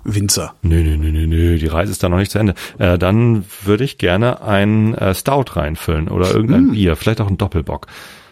Winzer. 0.06 0.56
Nö, 0.64 0.82
nö, 0.84 0.98
nö, 0.98 1.12
nö, 1.12 1.28
nö, 1.28 1.58
die 1.58 1.68
Reise 1.68 1.92
ist 1.92 2.02
da 2.04 2.10
noch 2.10 2.18
nicht 2.18 2.32
zu 2.32 2.40
Ende. 2.40 2.56
Äh, 2.78 2.98
dann 2.98 3.46
würde 3.64 3.84
ich 3.84 3.98
gerne 3.98 4.42
ein 4.42 4.96
äh, 4.96 5.14
Stout 5.14 5.46
reinfüllen 5.56 6.08
oder 6.10 6.32
irgendein 6.34 6.72
Bier, 6.72 6.96
vielleicht 6.96 7.22
auch 7.22 7.28
ein 7.28 7.38
Doppelbock. 7.38 7.88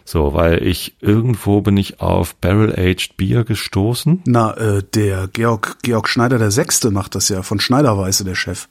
So, 0.05 0.33
weil 0.33 0.65
ich 0.65 0.95
irgendwo 0.99 1.61
bin 1.61 1.77
ich 1.77 2.01
auf 2.01 2.35
Barrel-Aged 2.35 3.17
Bier 3.17 3.43
gestoßen. 3.43 4.21
Na, 4.25 4.53
äh, 4.57 4.83
der 4.83 5.27
Georg, 5.27 5.77
Georg 5.83 6.09
Schneider 6.09 6.37
der 6.37 6.51
Sechste 6.51 6.91
macht 6.91 7.15
das 7.15 7.29
ja, 7.29 7.43
von 7.43 7.59
Schneiderweiße, 7.59 8.23
der 8.23 8.35
Chef. 8.35 8.67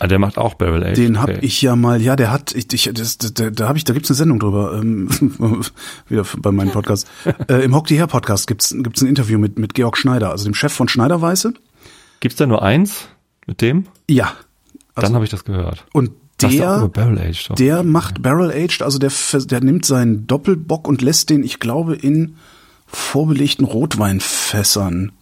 Ah, 0.00 0.06
der 0.06 0.18
macht 0.18 0.38
auch 0.38 0.54
Barrel-Aged. 0.54 0.96
Den 0.96 1.20
hab 1.20 1.30
okay. 1.30 1.38
ich 1.42 1.62
ja 1.62 1.76
mal, 1.76 2.02
ja, 2.02 2.16
der 2.16 2.32
hat, 2.32 2.54
ich, 2.54 2.72
ich 2.72 2.90
das, 2.92 3.18
da, 3.18 3.50
da 3.50 3.68
habe 3.68 3.78
ich, 3.78 3.84
da 3.84 3.92
gibt's 3.92 4.10
eine 4.10 4.16
Sendung 4.16 4.40
drüber, 4.40 4.78
ähm, 4.80 5.08
wieder 6.08 6.24
bei 6.38 6.50
meinem 6.50 6.72
Podcast. 6.72 7.08
äh, 7.48 7.64
Im 7.64 7.74
Hock 7.74 7.86
die 7.86 7.96
Her 7.96 8.06
Podcast 8.08 8.46
gibt's 8.46 8.74
gibt's 8.76 9.02
ein 9.02 9.08
Interview 9.08 9.38
mit 9.38 9.58
mit 9.58 9.74
Georg 9.74 9.96
Schneider, 9.96 10.30
also 10.30 10.44
dem 10.44 10.54
Chef 10.54 10.72
von 10.72 10.88
Schneiderweiße. 10.88 11.54
Gibt's 12.20 12.36
da 12.36 12.46
nur 12.46 12.62
eins 12.62 13.06
mit 13.46 13.60
dem? 13.60 13.86
Ja. 14.08 14.34
Also, 14.94 15.06
Dann 15.06 15.14
habe 15.14 15.24
ich 15.24 15.30
das 15.30 15.44
gehört. 15.44 15.86
und 15.92 16.10
der, 16.42 16.76
über 16.78 16.88
Barrel-Aged. 16.88 17.50
doch. 17.50 17.54
der 17.54 17.82
macht 17.82 18.22
Barrel 18.22 18.50
Aged, 18.50 18.82
also 18.82 18.98
der, 18.98 19.12
der 19.46 19.60
nimmt 19.60 19.84
seinen 19.84 20.26
Doppelbock 20.26 20.88
und 20.88 21.02
lässt 21.02 21.30
den, 21.30 21.42
ich 21.42 21.60
glaube, 21.60 21.94
in 21.94 22.36
vorbelegten 22.86 23.64
Rotweinfässern 23.64 25.12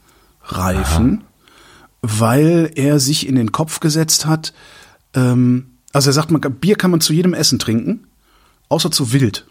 reifen, 0.45 1.25
weil 2.01 2.71
er 2.75 2.99
sich 2.99 3.27
in 3.29 3.37
den 3.37 3.53
Kopf 3.53 3.81
gesetzt 3.81 4.27
hat, 4.27 4.53
ähm, 5.15 5.67
also 5.93 6.11
er 6.11 6.15
sagt, 6.15 6.31
man, 6.31 6.41
Bier 6.41 6.77
kann 6.77 6.91
man 6.91 7.01
zu 7.01 7.13
jedem 7.13 7.35
Essen 7.35 7.59
trinken, 7.59 8.07
außer 8.69 8.91
zu 8.91 9.13
Wild. 9.13 9.47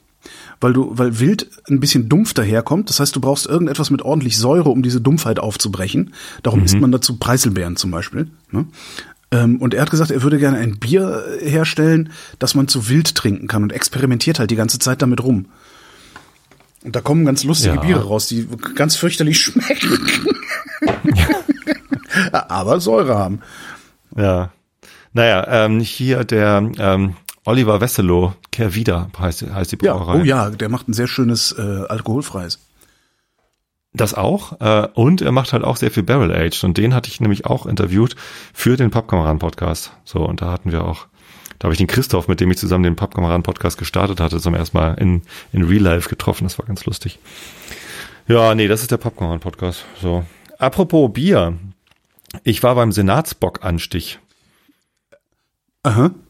Weil 0.59 0.73
du, 0.73 0.91
weil 0.93 1.19
Wild 1.19 1.49
ein 1.67 1.79
bisschen 1.79 2.07
dumpf 2.07 2.35
daherkommt. 2.35 2.89
Das 2.89 2.99
heißt, 2.99 3.15
du 3.15 3.21
brauchst 3.21 3.47
irgendetwas 3.47 3.89
mit 3.89 4.03
ordentlich 4.03 4.37
Säure, 4.37 4.69
um 4.69 4.83
diese 4.83 5.01
Dumpfheit 5.01 5.39
aufzubrechen. 5.39 6.13
Darum 6.43 6.63
isst 6.63 6.79
man 6.79 6.91
dazu 6.91 7.17
Preiselbeeren 7.17 7.75
zum 7.75 7.89
Beispiel. 7.89 8.29
Ne? 8.51 8.65
Ähm, 9.33 9.57
und 9.61 9.73
er 9.73 9.81
hat 9.83 9.91
gesagt, 9.91 10.11
er 10.11 10.23
würde 10.23 10.37
gerne 10.39 10.57
ein 10.57 10.77
Bier 10.79 11.23
äh, 11.41 11.49
herstellen, 11.49 12.11
das 12.39 12.53
man 12.55 12.67
zu 12.67 12.89
Wild 12.89 13.15
trinken 13.15 13.47
kann 13.47 13.63
und 13.63 13.71
experimentiert 13.71 14.39
halt 14.39 14.51
die 14.51 14.55
ganze 14.57 14.77
Zeit 14.79 15.01
damit 15.01 15.23
rum. 15.23 15.45
Und 16.83 16.95
da 16.95 17.01
kommen 17.01 17.25
ganz 17.25 17.43
lustige 17.43 17.75
Ja. 17.75 17.81
Biere 17.81 18.03
raus, 18.05 18.27
die 18.27 18.47
ganz 18.75 18.95
fürchterlich 18.95 19.39
schmecken. 19.41 19.97
Aber 22.31 22.79
Säure 22.79 23.17
haben. 23.17 23.39
Ja. 24.15 24.51
Naja, 25.13 25.65
ähm, 25.65 25.79
hier 25.79 26.23
der 26.23 26.69
ähm, 26.77 27.15
Oliver 27.45 27.81
Wesselow, 27.81 28.33
Kehr 28.51 28.75
wieder 28.75 29.09
heißt, 29.17 29.43
heißt 29.53 29.71
die 29.73 29.77
Ja, 29.85 29.93
Brauerei. 29.95 30.21
oh 30.21 30.23
ja, 30.23 30.49
der 30.49 30.69
macht 30.69 30.87
ein 30.87 30.93
sehr 30.93 31.07
schönes 31.07 31.51
äh, 31.57 31.83
alkoholfreies. 31.87 32.59
Das 33.93 34.13
auch. 34.13 34.59
Äh, 34.61 34.87
und 34.93 35.21
er 35.21 35.31
macht 35.31 35.53
halt 35.53 35.63
auch 35.63 35.75
sehr 35.75 35.91
viel 35.91 36.03
Barrel 36.03 36.31
Aged. 36.31 36.63
Und 36.63 36.77
den 36.77 36.93
hatte 36.93 37.09
ich 37.09 37.19
nämlich 37.19 37.45
auch 37.45 37.65
interviewt 37.65 38.15
für 38.53 38.77
den 38.77 38.89
Pappkameraden-Podcast. 38.89 39.91
So, 40.05 40.19
und 40.19 40.41
da 40.41 40.51
hatten 40.51 40.71
wir 40.71 40.85
auch, 40.85 41.07
da 41.59 41.65
habe 41.65 41.73
ich 41.73 41.77
den 41.77 41.87
Christoph, 41.87 42.27
mit 42.27 42.39
dem 42.39 42.49
ich 42.51 42.57
zusammen 42.57 42.83
den 42.83 42.95
Pappkameraden-Podcast 42.95 43.77
gestartet 43.77 44.19
hatte, 44.19 44.39
zum 44.39 44.55
ersten 44.55 44.77
Mal 44.77 44.93
in, 44.93 45.23
in 45.51 45.63
Real 45.63 45.83
Life 45.83 46.09
getroffen. 46.09 46.45
Das 46.45 46.57
war 46.57 46.65
ganz 46.65 46.85
lustig. 46.85 47.19
Ja, 48.27 48.55
nee, 48.55 48.67
das 48.67 48.81
ist 48.81 48.91
der 48.91 48.97
Pappkameraden-Podcast. 48.97 49.85
So. 50.01 50.23
Apropos 50.57 51.11
Bier. 51.11 51.57
Ich 52.43 52.63
war 52.63 52.75
beim 52.75 52.93
Senatsbock-Anstich. 52.93 54.19
Aha. 55.83 56.11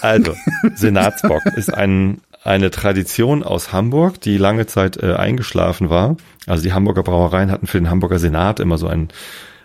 Also, 0.00 0.34
Senatsbock 0.74 1.44
ist 1.56 1.72
ein, 1.72 2.20
eine 2.46 2.70
Tradition 2.70 3.42
aus 3.42 3.72
Hamburg, 3.72 4.20
die 4.20 4.38
lange 4.38 4.66
Zeit 4.66 4.96
äh, 4.96 5.14
eingeschlafen 5.14 5.90
war. 5.90 6.16
Also 6.46 6.62
die 6.62 6.72
Hamburger 6.72 7.02
Brauereien 7.02 7.50
hatten 7.50 7.66
für 7.66 7.78
den 7.78 7.90
Hamburger 7.90 8.18
Senat 8.18 8.60
immer 8.60 8.78
so 8.78 8.86
einen, 8.86 9.08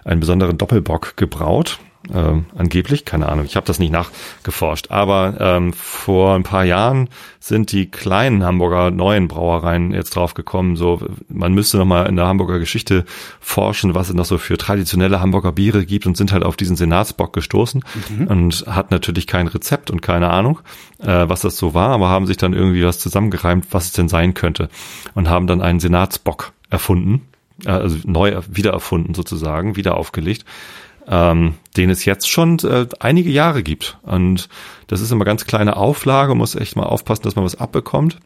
einen 0.04 0.20
besonderen 0.20 0.58
Doppelbock 0.58 1.16
gebraut. 1.16 1.80
Ähm, 2.12 2.46
angeblich, 2.58 3.06
keine 3.06 3.30
Ahnung, 3.30 3.46
ich 3.46 3.56
habe 3.56 3.68
das 3.68 3.78
nicht 3.78 3.92
nachgeforscht. 3.92 4.90
Aber 4.90 5.36
ähm, 5.40 5.72
vor 5.72 6.34
ein 6.34 6.42
paar 6.42 6.66
Jahren 6.66 7.10
sind 7.40 7.72
die 7.72 7.92
kleinen 7.92 8.44
Hamburger 8.44 8.90
neuen 8.90 9.28
Brauereien 9.28 9.94
jetzt 9.94 10.16
drauf 10.16 10.34
gekommen, 10.34 10.76
so 10.76 11.00
man 11.30 11.54
müsste 11.54 11.78
noch 11.78 11.86
mal 11.86 12.08
in 12.08 12.16
der 12.16 12.26
Hamburger 12.26 12.58
Geschichte 12.58 13.06
forschen, 13.40 13.94
was 13.94 14.10
es 14.10 14.16
noch 14.16 14.26
so 14.26 14.40
für 14.40 14.58
traditionelle 14.58 15.22
Hamburger 15.22 15.52
Biere 15.52 15.86
gibt 15.86 16.08
und 16.08 16.18
sind 16.18 16.32
halt 16.32 16.44
auf 16.44 16.58
diesen 16.58 16.76
Senatsbock 16.76 17.34
gestoßen 17.34 17.84
und 18.28 18.66
hat 18.68 18.90
natürlich 18.90 19.28
kein 19.28 19.48
Rezept 19.48 19.92
und 19.92 20.02
keine 20.02 20.32
Ahnung, 20.32 20.60
äh, 21.00 21.30
was 21.30 21.42
das 21.42 21.56
so 21.58 21.76
war, 21.76 21.90
aber 21.90 22.10
haben 22.10 22.26
sich 22.26 22.38
dann 22.38 22.54
irgendwie 22.54 22.84
was 22.84 22.98
zusammengereimt, 22.98 23.68
was 23.72 23.86
es 23.86 23.92
denn 23.92 24.10
sein 24.10 24.34
könnte 24.34 24.70
und 25.14 25.30
haben 25.30 25.46
dann 25.46 25.62
einen 25.62 25.80
Senatsbock 25.80 26.52
erfunden, 26.72 27.28
äh, 27.66 27.70
also 27.70 27.98
neu 28.06 28.40
wieder 28.50 28.72
erfunden 28.72 29.14
sozusagen, 29.14 29.76
wieder 29.76 29.98
aufgelegt 29.98 30.46
ähm, 31.08 31.56
den 31.78 31.90
es 31.90 32.06
jetzt 32.06 32.30
schon 32.30 32.60
äh, 32.60 32.88
einige 33.00 33.30
Jahre 33.30 33.64
gibt. 33.64 33.98
Und 34.04 34.50
das 34.88 35.02
ist 35.02 35.12
immer 35.12 35.26
ganz 35.26 35.46
kleine 35.46 35.78
Auflage, 35.78 36.36
muss 36.36 36.56
echt 36.56 36.76
mal 36.76 36.84
aufpassen, 36.84 37.24
dass 37.24 37.36
man 37.36 37.46
was 37.46 37.60
abbekommt. 37.60 38.20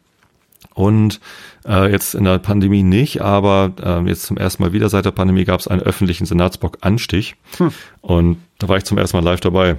Und 0.74 1.20
äh, 1.66 1.90
jetzt 1.90 2.14
in 2.14 2.24
der 2.24 2.38
Pandemie 2.38 2.82
nicht, 2.82 3.22
aber 3.22 3.72
äh, 3.82 4.08
jetzt 4.08 4.24
zum 4.24 4.36
ersten 4.36 4.62
Mal 4.62 4.72
wieder 4.72 4.88
seit 4.88 5.04
der 5.04 5.10
Pandemie 5.10 5.44
gab 5.44 5.60
es 5.60 5.68
einen 5.68 5.80
öffentlichen 5.80 6.26
Senatsbock-Anstich. 6.26 7.36
Hm. 7.56 7.72
Und 8.02 8.38
da 8.58 8.68
war 8.68 8.76
ich 8.76 8.84
zum 8.84 8.98
ersten 8.98 9.16
Mal 9.16 9.24
live 9.24 9.40
dabei. 9.40 9.78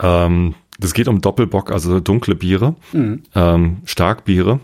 Ähm, 0.00 0.54
das 0.78 0.94
geht 0.94 1.08
um 1.08 1.20
Doppelbock, 1.20 1.70
also 1.70 2.00
dunkle 2.00 2.34
Biere, 2.34 2.74
mhm. 2.92 3.22
ähm, 3.34 3.78
Starkbiere. 3.84 4.60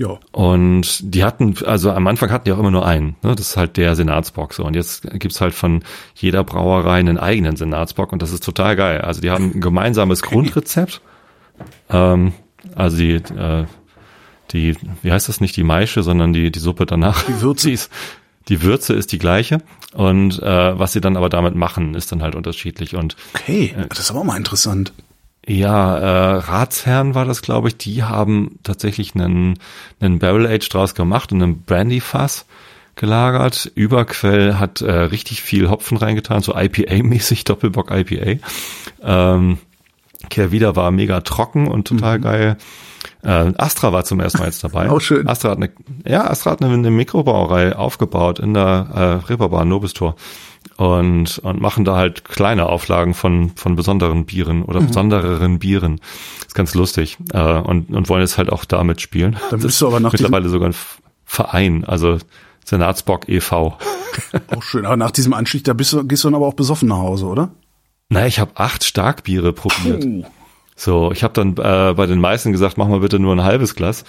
Ja. 0.00 0.18
Und 0.32 1.14
die 1.14 1.24
hatten, 1.24 1.54
also 1.66 1.90
am 1.90 2.06
Anfang 2.06 2.30
hatten 2.30 2.46
die 2.46 2.52
auch 2.52 2.58
immer 2.58 2.70
nur 2.70 2.86
einen. 2.86 3.16
Ne? 3.22 3.34
Das 3.34 3.50
ist 3.50 3.56
halt 3.58 3.76
der 3.76 3.94
Senatsbock 3.94 4.54
so. 4.54 4.64
Und 4.64 4.74
jetzt 4.74 5.02
gibt's 5.20 5.42
halt 5.42 5.52
von 5.52 5.82
jeder 6.14 6.42
Brauerei 6.42 6.98
einen 6.98 7.18
eigenen 7.18 7.56
Senatsbock 7.56 8.10
und 8.14 8.22
das 8.22 8.32
ist 8.32 8.42
total 8.42 8.76
geil. 8.76 9.02
Also 9.02 9.20
die 9.20 9.30
haben 9.30 9.52
ein 9.54 9.60
gemeinsames 9.60 10.22
okay. 10.22 10.34
Grundrezept. 10.34 11.02
Ähm, 11.90 12.32
also 12.74 12.96
die, 12.96 13.16
äh, 13.16 13.66
die, 14.52 14.74
wie 15.02 15.12
heißt 15.12 15.28
das 15.28 15.42
nicht, 15.42 15.54
die 15.58 15.64
Maische, 15.64 16.02
sondern 16.02 16.32
die, 16.32 16.50
die 16.50 16.60
Suppe 16.60 16.86
danach. 16.86 17.22
Die 17.24 17.42
Würze. 17.42 17.70
ist, 17.70 17.92
die 18.48 18.62
Würze 18.62 18.94
ist 18.94 19.12
die 19.12 19.18
gleiche 19.18 19.58
und 19.92 20.42
äh, 20.42 20.78
was 20.78 20.94
sie 20.94 21.02
dann 21.02 21.18
aber 21.18 21.28
damit 21.28 21.56
machen, 21.56 21.94
ist 21.94 22.10
dann 22.10 22.22
halt 22.22 22.34
unterschiedlich. 22.34 22.96
Und 22.96 23.16
okay, 23.34 23.76
das 23.90 23.98
ist 23.98 24.10
aber 24.10 24.20
auch 24.20 24.24
mal 24.24 24.38
interessant. 24.38 24.94
Ja, 25.46 25.98
äh, 25.98 26.36
Ratsherren 26.36 27.14
war 27.14 27.24
das, 27.24 27.42
glaube 27.42 27.68
ich. 27.68 27.76
Die 27.78 28.02
haben 28.02 28.58
tatsächlich 28.62 29.14
einen, 29.14 29.58
einen 29.98 30.18
Barrel 30.18 30.46
Age 30.46 30.68
draus 30.68 30.94
gemacht 30.94 31.32
und 31.32 31.42
einen 31.42 31.62
Brandy 31.62 32.00
Fass 32.00 32.46
gelagert. 32.96 33.70
Überquell 33.74 34.56
hat 34.56 34.82
äh, 34.82 34.92
richtig 34.92 35.42
viel 35.42 35.70
Hopfen 35.70 35.96
reingetan, 35.96 36.42
so 36.42 36.54
IPA-mäßig, 36.54 37.44
Doppelbock 37.44 37.90
IPA. 37.90 38.38
Ähm, 39.02 39.58
Kehrwieder 40.28 40.76
war 40.76 40.90
mega 40.90 41.20
trocken 41.22 41.66
und 41.66 41.88
total 41.88 42.18
mhm. 42.18 42.22
geil. 42.22 42.56
Äh, 43.22 43.52
Astra 43.56 43.92
war 43.92 44.04
zum 44.04 44.20
ersten 44.20 44.38
Mal 44.38 44.46
jetzt 44.46 44.62
dabei. 44.62 44.90
Auch 44.90 45.00
schön. 45.00 45.26
Astra 45.26 45.50
hat 45.50 45.56
eine, 45.56 45.70
ja, 46.06 46.28
Astra 46.30 46.52
hat 46.52 46.62
eine, 46.62 46.74
eine 46.74 46.90
Mikrobauerei 46.90 47.74
aufgebaut 47.74 48.38
in 48.38 48.52
der 48.52 48.88
äh, 48.94 49.26
Reeperbahn 49.26 49.68
Nobistor 49.68 50.16
und, 50.80 51.38
und 51.40 51.60
machen 51.60 51.84
da 51.84 51.96
halt 51.96 52.24
kleine 52.24 52.64
Auflagen 52.64 53.12
von, 53.12 53.50
von 53.54 53.76
besonderen 53.76 54.24
Bieren 54.24 54.62
oder 54.62 54.80
mhm. 54.80 54.86
besondereren 54.86 55.58
Bieren. 55.58 56.00
ist 56.46 56.54
ganz 56.54 56.74
lustig. 56.74 57.18
Äh, 57.34 57.58
und, 57.58 57.90
und 57.90 58.08
wollen 58.08 58.22
jetzt 58.22 58.38
halt 58.38 58.50
auch 58.50 58.64
damit 58.64 59.02
spielen. 59.02 59.36
Dann 59.50 59.60
bist 59.60 59.78
du 59.82 59.86
aber 59.86 60.00
nach 60.00 60.12
mittlerweile 60.12 60.48
sogar 60.48 60.70
ein 60.70 60.74
Verein, 61.26 61.84
also 61.84 62.16
Senatsbock 62.64 63.28
e.V. 63.28 63.76
Auch 64.56 64.62
schön. 64.62 64.86
Aber 64.86 64.96
nach 64.96 65.10
diesem 65.10 65.34
Anstieg, 65.34 65.64
da 65.64 65.74
bist 65.74 65.92
du, 65.92 66.06
gehst 66.06 66.24
du 66.24 66.28
dann 66.28 66.34
aber 66.34 66.46
auch 66.46 66.54
besoffen 66.54 66.88
nach 66.88 66.96
Hause, 66.96 67.26
oder? 67.26 67.50
Na, 68.08 68.26
ich 68.26 68.38
habe 68.38 68.52
acht 68.54 68.82
Starkbiere 68.82 69.52
probiert. 69.52 70.02
Oh. 70.06 70.24
So, 70.76 71.12
ich 71.12 71.22
habe 71.22 71.34
dann 71.34 71.50
äh, 71.58 71.92
bei 71.92 72.06
den 72.06 72.20
meisten 72.20 72.52
gesagt, 72.52 72.78
mach 72.78 72.88
mal 72.88 73.00
bitte 73.00 73.18
nur 73.18 73.34
ein 73.34 73.44
halbes 73.44 73.74
Glas. 73.74 74.04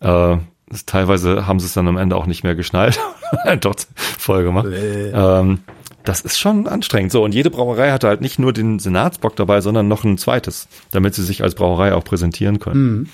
Äh, 0.00 0.36
teilweise 0.84 1.46
haben 1.46 1.60
sie 1.60 1.66
es 1.66 1.72
dann 1.72 1.88
am 1.88 1.96
Ende 1.96 2.16
auch 2.16 2.26
nicht 2.26 2.44
mehr 2.44 2.54
geschnallt. 2.54 3.00
Dort 3.60 3.88
voll 4.18 4.44
gemacht. 4.44 4.66
Äh. 4.66 5.12
Ähm, 5.12 5.60
das 6.04 6.20
ist 6.20 6.38
schon 6.38 6.66
anstrengend. 6.66 7.12
So, 7.12 7.24
und 7.24 7.34
jede 7.34 7.50
Brauerei 7.50 7.90
hatte 7.90 8.08
halt 8.08 8.20
nicht 8.20 8.38
nur 8.38 8.52
den 8.52 8.78
Senatsbock 8.78 9.36
dabei, 9.36 9.60
sondern 9.60 9.88
noch 9.88 10.04
ein 10.04 10.18
zweites, 10.18 10.68
damit 10.90 11.14
sie 11.14 11.22
sich 11.22 11.42
als 11.42 11.54
Brauerei 11.54 11.94
auch 11.94 12.04
präsentieren 12.04 12.58
können. 12.58 12.92
Mhm. 12.92 13.08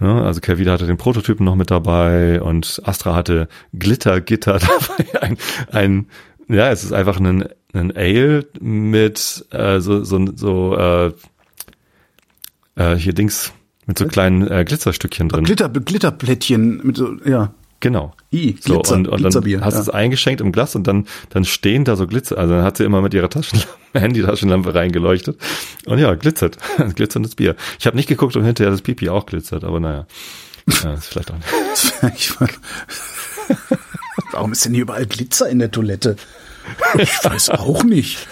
Ja, 0.00 0.22
also 0.22 0.40
Kervida 0.40 0.72
hatte 0.72 0.86
den 0.86 0.96
Prototypen 0.96 1.44
noch 1.44 1.56
mit 1.56 1.70
dabei 1.70 2.40
und 2.40 2.80
Astra 2.84 3.14
hatte 3.14 3.48
Glittergitter 3.76 4.58
dabei. 4.58 5.20
Ein, 5.20 5.36
ein, 5.72 6.06
ja, 6.48 6.70
es 6.70 6.84
ist 6.84 6.92
einfach 6.92 7.18
ein, 7.18 7.48
ein 7.72 7.96
Ale 7.96 8.46
mit 8.60 9.46
äh, 9.50 9.80
so, 9.80 10.04
so, 10.04 10.24
so 10.36 10.76
äh, 10.76 11.12
äh, 12.76 12.94
hier 12.94 13.12
Dings 13.12 13.52
mit 13.86 13.98
so 13.98 14.06
kleinen 14.06 14.46
äh, 14.46 14.64
Glitzerstückchen 14.64 15.28
drin. 15.28 15.44
Glitter, 15.44 15.68
Glitterplättchen 15.68 16.80
mit 16.84 16.96
so, 16.96 17.16
ja. 17.24 17.54
Genau. 17.80 18.12
I, 18.32 18.54
Glitzer, 18.54 18.82
so, 18.84 18.94
und, 18.94 19.08
und 19.08 19.22
dann 19.22 19.32
hast 19.34 19.44
du 19.44 19.48
ja. 19.48 19.66
es 19.66 19.88
eingeschenkt 19.88 20.40
im 20.40 20.50
Glas 20.50 20.74
und 20.74 20.86
dann, 20.86 21.06
dann 21.30 21.44
stehen 21.44 21.84
da 21.84 21.94
so 21.94 22.06
Glitzer. 22.06 22.36
Also 22.36 22.54
dann 22.54 22.64
hat 22.64 22.76
sie 22.76 22.84
immer 22.84 23.00
mit 23.02 23.14
ihrer 23.14 23.30
Taschenlampe, 23.30 23.72
Handy-Taschenlampe 23.94 24.74
reingeleuchtet. 24.74 25.38
Und 25.86 25.98
ja, 25.98 26.14
glitzert. 26.14 26.58
Glitzerndes 26.96 27.36
Bier. 27.36 27.54
Ich 27.78 27.86
habe 27.86 27.96
nicht 27.96 28.08
geguckt, 28.08 28.36
ob 28.36 28.42
hinterher 28.42 28.72
das 28.72 28.82
Pipi 28.82 29.08
auch 29.08 29.26
glitzert, 29.26 29.62
aber 29.64 29.78
naja. 29.78 30.06
Ja, 30.82 30.94
ist 30.94 31.06
vielleicht 31.06 31.30
auch 31.30 31.36
nicht. 31.36 32.36
Warum 34.32 34.52
ist 34.52 34.64
denn 34.64 34.74
hier 34.74 34.82
überall 34.82 35.06
Glitzer 35.06 35.48
in 35.48 35.60
der 35.60 35.70
Toilette? 35.70 36.16
Ich 36.98 37.24
weiß 37.24 37.50
auch 37.50 37.84
nicht. 37.84 38.26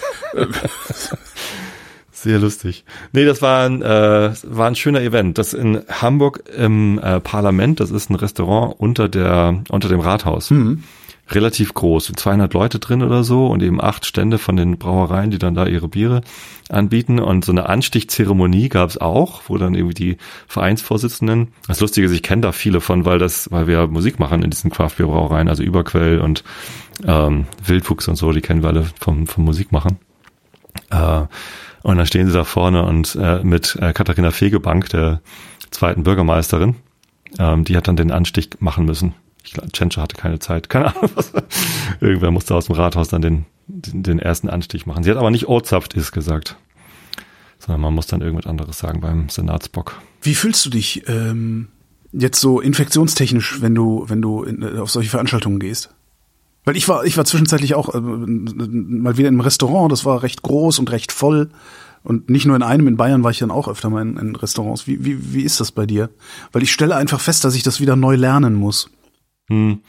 Sehr 2.19 2.39
lustig. 2.39 2.83
Nee, 3.13 3.25
das 3.25 3.43
war 3.43 3.63
ein, 3.63 3.83
äh, 3.83 4.31
war 4.41 4.67
ein 4.67 4.75
schöner 4.75 5.01
Event. 5.01 5.37
Das 5.37 5.53
in 5.53 5.83
Hamburg 5.87 6.43
im 6.57 6.97
äh, 6.97 7.19
Parlament, 7.19 7.79
das 7.79 7.91
ist 7.91 8.09
ein 8.09 8.15
Restaurant 8.15 8.73
unter 8.79 9.07
der 9.07 9.61
unter 9.69 9.87
dem 9.87 9.99
Rathaus. 9.99 10.49
Mhm. 10.49 10.83
Relativ 11.29 11.75
groß, 11.75 12.11
200 12.15 12.55
Leute 12.55 12.79
drin 12.79 13.03
oder 13.03 13.23
so 13.23 13.45
und 13.45 13.61
eben 13.61 13.79
acht 13.79 14.03
Stände 14.07 14.39
von 14.39 14.55
den 14.55 14.79
Brauereien, 14.79 15.29
die 15.29 15.37
dann 15.37 15.53
da 15.53 15.67
ihre 15.67 15.87
Biere 15.87 16.21
anbieten. 16.69 17.19
Und 17.19 17.45
so 17.45 17.51
eine 17.51 17.69
Anstichzeremonie 17.69 18.69
gab 18.69 18.89
es 18.89 18.97
auch, 18.97 19.43
wo 19.47 19.59
dann 19.59 19.75
irgendwie 19.75 19.93
die 19.93 20.17
Vereinsvorsitzenden, 20.47 21.49
das 21.67 21.81
Lustige 21.81 22.07
ist, 22.07 22.13
ich 22.13 22.23
kenne 22.23 22.41
da 22.41 22.51
viele 22.51 22.81
von, 22.81 23.05
weil 23.05 23.19
das, 23.19 23.51
weil 23.51 23.67
wir 23.67 23.85
Musik 23.85 24.17
machen 24.17 24.41
in 24.41 24.49
diesen 24.49 24.71
Craft-Bier-Brauereien, 24.71 25.49
also 25.49 25.61
Überquell 25.61 26.19
und 26.19 26.43
ähm, 27.05 27.45
Wildwuchs 27.63 28.07
und 28.07 28.15
so, 28.15 28.31
die 28.31 28.41
kennen 28.41 28.63
wir 28.63 28.69
alle 28.69 28.87
vom, 28.99 29.27
vom 29.27 29.43
Musikmachen. 29.43 29.99
Äh, 30.89 31.27
und 31.87 31.95
dann 31.95 32.05
stehen 32.05 32.27
sie 32.27 32.33
da 32.33 32.43
vorne 32.43 32.83
und 32.83 33.15
äh, 33.15 33.41
mit 33.45 33.77
äh, 33.79 33.93
Katharina 33.93 34.31
Fegebank, 34.31 34.89
der 34.89 35.21
zweiten 35.71 36.03
Bürgermeisterin, 36.03 36.75
ähm, 37.39 37.63
die 37.63 37.77
hat 37.77 37.87
dann 37.87 37.95
den 37.95 38.11
Anstich 38.11 38.49
machen 38.59 38.83
müssen. 38.83 39.13
Ich 39.45 39.53
glaube, 39.53 39.71
Tschentscher 39.71 40.01
hatte 40.01 40.17
keine 40.17 40.39
Zeit, 40.39 40.67
keine 40.67 40.87
Ahnung 40.97 41.09
was. 41.15 41.31
Irgendwer 42.01 42.31
musste 42.31 42.55
aus 42.55 42.65
dem 42.65 42.75
Rathaus 42.75 43.07
dann 43.07 43.21
den, 43.21 43.45
den, 43.67 44.03
den 44.03 44.19
ersten 44.19 44.49
Anstich 44.49 44.85
machen. 44.85 45.03
Sie 45.03 45.09
hat 45.09 45.15
aber 45.15 45.31
nicht 45.31 45.47
Orzapft 45.47 45.93
ist 45.93 46.11
gesagt, 46.11 46.57
sondern 47.57 47.79
man 47.79 47.93
muss 47.93 48.07
dann 48.07 48.19
irgendwas 48.19 48.47
anderes 48.47 48.77
sagen 48.77 48.99
beim 48.99 49.29
Senatsbock. 49.29 50.01
Wie 50.21 50.35
fühlst 50.35 50.65
du 50.65 50.69
dich 50.69 51.07
ähm, 51.07 51.69
jetzt 52.11 52.41
so 52.41 52.59
infektionstechnisch, 52.59 53.61
wenn 53.61 53.73
du, 53.73 54.03
wenn 54.09 54.21
du 54.21 54.43
in, 54.43 54.61
äh, 54.61 54.79
auf 54.79 54.91
solche 54.91 55.09
Veranstaltungen 55.09 55.61
gehst? 55.61 55.95
Weil 56.67 56.75
ich 56.75 56.89
war, 56.89 57.05
ich 57.05 57.15
war 57.15 57.23
zwischenzeitlich 57.23 57.75
auch 57.75 57.95
äh, 57.95 58.01
mal 58.01 59.17
wieder 59.17 59.29
in 59.29 59.35
einem 59.35 59.39
Restaurant, 59.39 59.89
das 59.89 60.03
war 60.03 60.21
recht 60.21 60.41
groß 60.41 60.79
und 60.79 60.91
recht 60.91 61.13
voll. 61.13 61.49
Und 62.03 62.29
nicht 62.29 62.45
nur 62.45 62.57
in 62.57 62.61
einem, 62.61 62.89
in 62.89 62.97
Bayern 62.97 63.23
war 63.23 63.31
ich 63.31 63.37
dann 63.37 63.51
auch 63.51 63.69
öfter 63.69 63.89
mal 63.89 64.01
in, 64.01 64.17
in 64.17 64.35
Restaurants. 64.35 64.85
Wie, 64.85 65.05
wie, 65.05 65.33
wie 65.33 65.43
ist 65.43 65.61
das 65.61 65.71
bei 65.71 65.85
dir? 65.85 66.09
Weil 66.51 66.63
ich 66.63 66.73
stelle 66.73 66.97
einfach 66.97 67.21
fest, 67.21 67.45
dass 67.45 67.55
ich 67.55 67.63
das 67.63 67.79
wieder 67.79 67.95
neu 67.95 68.15
lernen 68.15 68.53
muss. 68.53 68.89
Hm. 69.47 69.79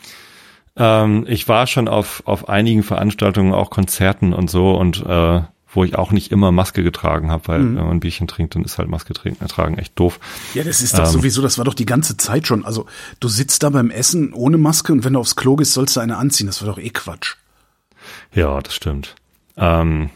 Ähm, 0.76 1.24
ich 1.26 1.48
war 1.48 1.66
schon 1.66 1.88
auf, 1.88 2.22
auf 2.26 2.48
einigen 2.48 2.84
Veranstaltungen, 2.84 3.54
auch 3.54 3.70
Konzerten 3.70 4.32
und 4.32 4.48
so 4.48 4.70
und 4.76 5.04
äh, 5.04 5.40
wo 5.70 5.84
ich 5.84 5.96
auch 5.96 6.12
nicht 6.12 6.32
immer 6.32 6.50
Maske 6.50 6.82
getragen 6.82 7.30
habe, 7.30 7.48
weil 7.48 7.60
mhm. 7.60 7.76
wenn 7.76 7.84
man 7.84 7.96
ein 7.96 8.00
Bierchen 8.00 8.26
trinkt, 8.26 8.54
dann 8.54 8.64
ist 8.64 8.78
halt 8.78 8.88
Maske 8.88 9.12
tragen 9.12 9.78
echt 9.78 9.98
doof. 9.98 10.18
Ja, 10.54 10.64
das 10.64 10.80
ist 10.80 10.94
doch 10.98 11.04
ähm, 11.04 11.10
sowieso, 11.10 11.42
das 11.42 11.58
war 11.58 11.64
doch 11.64 11.74
die 11.74 11.86
ganze 11.86 12.16
Zeit 12.16 12.46
schon. 12.46 12.64
Also 12.64 12.86
du 13.20 13.28
sitzt 13.28 13.62
da 13.62 13.70
beim 13.70 13.90
Essen 13.90 14.32
ohne 14.32 14.58
Maske 14.58 14.92
und 14.92 15.04
wenn 15.04 15.12
du 15.12 15.20
aufs 15.20 15.36
Klo 15.36 15.56
gehst, 15.56 15.72
sollst 15.72 15.96
du 15.96 16.00
eine 16.00 16.16
anziehen. 16.16 16.46
Das 16.46 16.62
war 16.62 16.68
doch 16.68 16.78
eh 16.78 16.90
Quatsch. 16.90 17.36
Ja, 18.32 18.60
das 18.60 18.74
stimmt. 18.74 19.14
Ähm, 19.56 20.10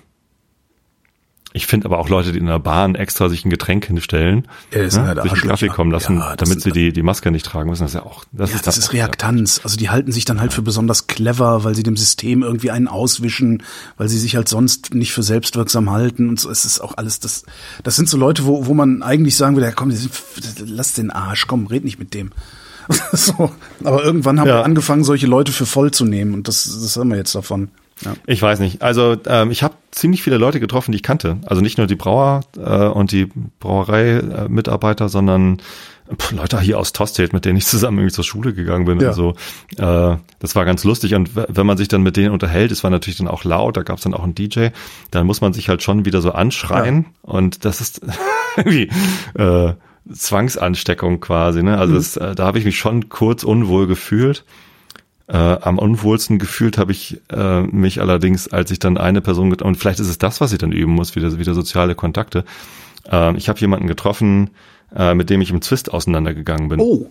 ich 1.54 1.66
finde 1.66 1.86
aber 1.86 1.98
auch 1.98 2.08
Leute, 2.08 2.32
die 2.32 2.38
in 2.38 2.46
der 2.46 2.58
Bahn 2.58 2.94
extra 2.94 3.28
sich 3.28 3.44
ein 3.44 3.50
Getränk 3.50 3.86
hinstellen, 3.86 4.48
ja, 4.72 4.78
ne, 4.80 4.88
sich 4.88 5.32
einen 5.32 5.50
Kaffee 5.50 5.68
kommen 5.68 5.90
lassen, 5.90 6.18
ja, 6.18 6.34
damit 6.36 6.62
sie 6.62 6.72
die, 6.72 6.92
die 6.92 7.02
Maske 7.02 7.30
nicht 7.30 7.44
tragen 7.44 7.68
müssen. 7.68 7.82
Das 7.82 7.90
ist 7.92 8.00
ja 8.00 8.06
auch, 8.06 8.24
das 8.32 8.50
ja, 8.50 8.56
ist 8.56 8.66
das, 8.66 8.76
das 8.76 8.84
ist 8.84 8.92
Reaktanz. 8.92 9.60
Also 9.62 9.76
die 9.76 9.90
halten 9.90 10.12
sich 10.12 10.24
dann 10.24 10.40
halt 10.40 10.52
für 10.52 10.62
besonders 10.62 11.06
clever, 11.06 11.64
weil 11.64 11.74
sie 11.74 11.82
dem 11.82 11.96
System 11.96 12.42
irgendwie 12.42 12.70
einen 12.70 12.88
auswischen, 12.88 13.62
weil 13.98 14.08
sie 14.08 14.18
sich 14.18 14.36
halt 14.36 14.48
sonst 14.48 14.94
nicht 14.94 15.12
für 15.12 15.22
selbstwirksam 15.22 15.90
halten 15.90 16.28
und 16.28 16.40
so. 16.40 16.50
Es 16.50 16.64
ist 16.64 16.80
auch 16.80 16.96
alles 16.96 17.20
das, 17.20 17.44
das 17.82 17.96
sind 17.96 18.08
so 18.08 18.16
Leute, 18.16 18.46
wo, 18.46 18.66
wo 18.66 18.72
man 18.72 19.02
eigentlich 19.02 19.36
sagen 19.36 19.54
würde, 19.54 19.66
ja 19.66 19.72
komm, 19.72 19.92
lass 20.64 20.94
den 20.94 21.10
Arsch, 21.10 21.46
komm, 21.46 21.66
red 21.66 21.84
nicht 21.84 21.98
mit 21.98 22.14
dem. 22.14 22.30
so. 23.12 23.52
Aber 23.84 24.02
irgendwann 24.02 24.40
haben 24.40 24.46
wir 24.46 24.64
angefangen, 24.64 25.04
solche 25.04 25.26
Leute 25.26 25.52
für 25.52 25.66
voll 25.66 25.90
zu 25.90 26.04
nehmen 26.04 26.34
und 26.34 26.48
das, 26.48 26.64
das 26.64 26.96
haben 26.96 27.10
wir 27.10 27.16
jetzt 27.16 27.34
davon. 27.34 27.68
Ja. 28.00 28.14
Ich 28.26 28.42
weiß 28.42 28.60
nicht. 28.60 28.82
Also 28.82 29.16
ähm, 29.26 29.50
ich 29.50 29.62
habe 29.62 29.74
ziemlich 29.90 30.22
viele 30.22 30.38
Leute 30.38 30.60
getroffen, 30.60 30.92
die 30.92 30.96
ich 30.96 31.02
kannte. 31.02 31.38
Also 31.46 31.62
nicht 31.62 31.78
nur 31.78 31.86
die 31.86 31.94
Brauer 31.94 32.40
äh, 32.56 32.86
und 32.86 33.12
die 33.12 33.28
Brauerei-Mitarbeiter, 33.60 35.08
sondern 35.08 35.58
pff, 36.16 36.32
Leute 36.32 36.60
hier 36.60 36.78
aus 36.78 36.92
Tosted, 36.92 37.32
mit 37.32 37.44
denen 37.44 37.56
ich 37.56 37.66
zusammen 37.66 37.98
irgendwie 37.98 38.14
zur 38.14 38.24
Schule 38.24 38.52
gegangen 38.54 38.84
bin. 38.84 39.00
Ja. 39.00 39.10
Und 39.10 39.14
so. 39.14 39.34
Äh, 39.76 40.16
das 40.38 40.56
war 40.56 40.64
ganz 40.64 40.84
lustig. 40.84 41.14
Und 41.14 41.30
wenn 41.34 41.66
man 41.66 41.76
sich 41.76 41.88
dann 41.88 42.02
mit 42.02 42.16
denen 42.16 42.32
unterhält, 42.32 42.72
es 42.72 42.82
war 42.82 42.90
natürlich 42.90 43.18
dann 43.18 43.28
auch 43.28 43.44
laut, 43.44 43.76
da 43.76 43.82
gab 43.82 43.98
es 43.98 44.04
dann 44.04 44.14
auch 44.14 44.24
einen 44.24 44.34
DJ, 44.34 44.68
dann 45.10 45.26
muss 45.26 45.40
man 45.40 45.52
sich 45.52 45.68
halt 45.68 45.82
schon 45.82 46.04
wieder 46.04 46.20
so 46.20 46.32
anschreien. 46.32 47.06
Ja. 47.24 47.32
Und 47.32 47.64
das 47.64 47.80
ist 47.80 48.00
irgendwie 48.56 48.90
äh, 49.34 49.74
Zwangsansteckung 50.12 51.20
quasi. 51.20 51.62
Ne? 51.62 51.78
Also 51.78 51.92
mhm. 51.92 51.96
das, 51.96 52.16
äh, 52.16 52.34
da 52.34 52.46
habe 52.46 52.58
ich 52.58 52.64
mich 52.64 52.78
schon 52.78 53.08
kurz 53.08 53.44
unwohl 53.44 53.86
gefühlt. 53.86 54.44
Äh, 55.28 55.36
am 55.36 55.78
unwohlsten 55.78 56.38
gefühlt 56.38 56.78
habe 56.78 56.92
ich 56.92 57.20
äh, 57.30 57.62
mich 57.62 58.00
allerdings, 58.00 58.48
als 58.48 58.70
ich 58.70 58.78
dann 58.80 58.98
eine 58.98 59.20
Person 59.20 59.52
und 59.54 59.76
vielleicht 59.76 60.00
ist 60.00 60.08
es 60.08 60.18
das, 60.18 60.40
was 60.40 60.52
ich 60.52 60.58
dann 60.58 60.72
üben 60.72 60.92
muss, 60.92 61.14
wieder, 61.16 61.38
wieder 61.38 61.54
soziale 61.54 61.94
Kontakte. 61.94 62.44
Äh, 63.10 63.36
ich 63.36 63.48
habe 63.48 63.60
jemanden 63.60 63.86
getroffen, 63.86 64.50
äh, 64.94 65.14
mit 65.14 65.30
dem 65.30 65.40
ich 65.40 65.50
im 65.50 65.62
Zwist 65.62 65.92
auseinandergegangen 65.92 66.68
bin. 66.68 66.80
Oh, 66.80 67.06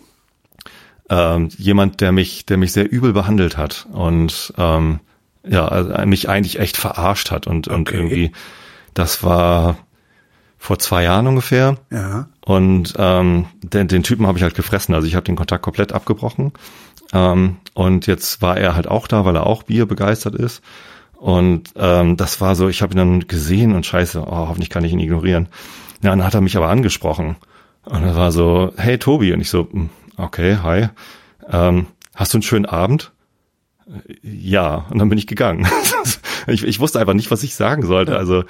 Ähm, 1.10 1.50
jemand, 1.58 2.00
der 2.02 2.12
mich, 2.12 2.46
der 2.46 2.58
mich 2.58 2.72
sehr 2.72 2.90
übel 2.92 3.12
behandelt 3.14 3.58
hat 3.58 3.88
und 3.92 4.54
ähm, 4.58 5.00
ja, 5.48 5.68
also 5.68 6.06
mich 6.06 6.30
eigentlich 6.30 6.60
echt 6.60 6.78
verarscht 6.78 7.32
hat 7.32 7.48
und, 7.48 7.68
und 7.68 7.90
Okay. 7.90 7.96
irgendwie, 7.98 8.32
das 8.94 9.24
war 9.24 9.78
vor 10.58 10.78
zwei 10.80 11.04
Jahren 11.04 11.28
ungefähr. 11.28 11.78
ja. 11.92 12.28
Und 12.44 12.94
ähm, 12.98 13.46
den, 13.62 13.88
den 13.88 14.04
Typen 14.04 14.26
habe 14.28 14.38
ich 14.38 14.44
halt 14.44 14.56
gefressen. 14.56 14.96
Also 14.96 15.08
ich 15.08 15.16
habe 15.16 15.24
den 15.24 15.36
Kontakt 15.36 15.64
komplett 15.64 15.94
abgebrochen. 15.94 16.52
Ähm, 17.14 17.58
und 17.74 18.08
jetzt 18.08 18.42
war 18.42 18.58
er 18.58 18.76
halt 18.76 18.88
auch 18.88 19.08
da, 19.08 19.26
weil 19.26 19.36
er 19.36 19.46
auch 19.48 19.64
Bier 19.64 19.86
begeistert 19.86 20.36
ist. 20.36 20.62
Und 21.16 21.70
ähm, 21.76 22.18
das 22.18 22.42
war 22.42 22.56
so, 22.56 22.68
ich 22.68 22.82
habe 22.82 22.94
ihn 22.94 22.98
dann 22.98 23.28
gesehen 23.28 23.76
und 23.76 23.86
scheiße, 23.86 24.22
oh, 24.22 24.48
hoffentlich 24.48 24.70
kann 24.70 24.84
ich 24.84 24.92
ihn 24.92 25.00
ignorieren. 25.00 25.50
Ja, 26.02 26.10
dann 26.10 26.24
hat 26.24 26.34
er 26.34 26.42
mich 26.42 26.58
aber 26.58 26.70
angesprochen. 26.70 27.36
Und 27.86 28.04
er 28.04 28.16
war 28.16 28.32
so, 28.32 28.74
hey 28.78 28.98
Tobi. 28.98 29.34
Und 29.34 29.42
ich 29.42 29.50
so, 29.50 29.68
"Hm, 29.72 29.90
okay, 30.18 30.58
hi. 30.64 30.88
Ähm, 31.50 31.88
hast 32.16 32.34
du 32.34 32.38
einen 32.38 32.44
schönen 32.44 32.66
Abend? 32.66 33.12
Ja, 34.24 34.86
und 34.90 35.00
dann 35.00 35.10
bin 35.10 35.18
ich 35.18 35.28
gegangen. 35.28 35.68
ich, 36.48 36.64
ich 36.64 36.80
wusste 36.80 37.00
einfach 37.00 37.14
nicht, 37.14 37.30
was 37.30 37.44
ich 37.44 37.56
sagen 37.56 37.86
sollte. 37.86 38.18
Also 38.18 38.44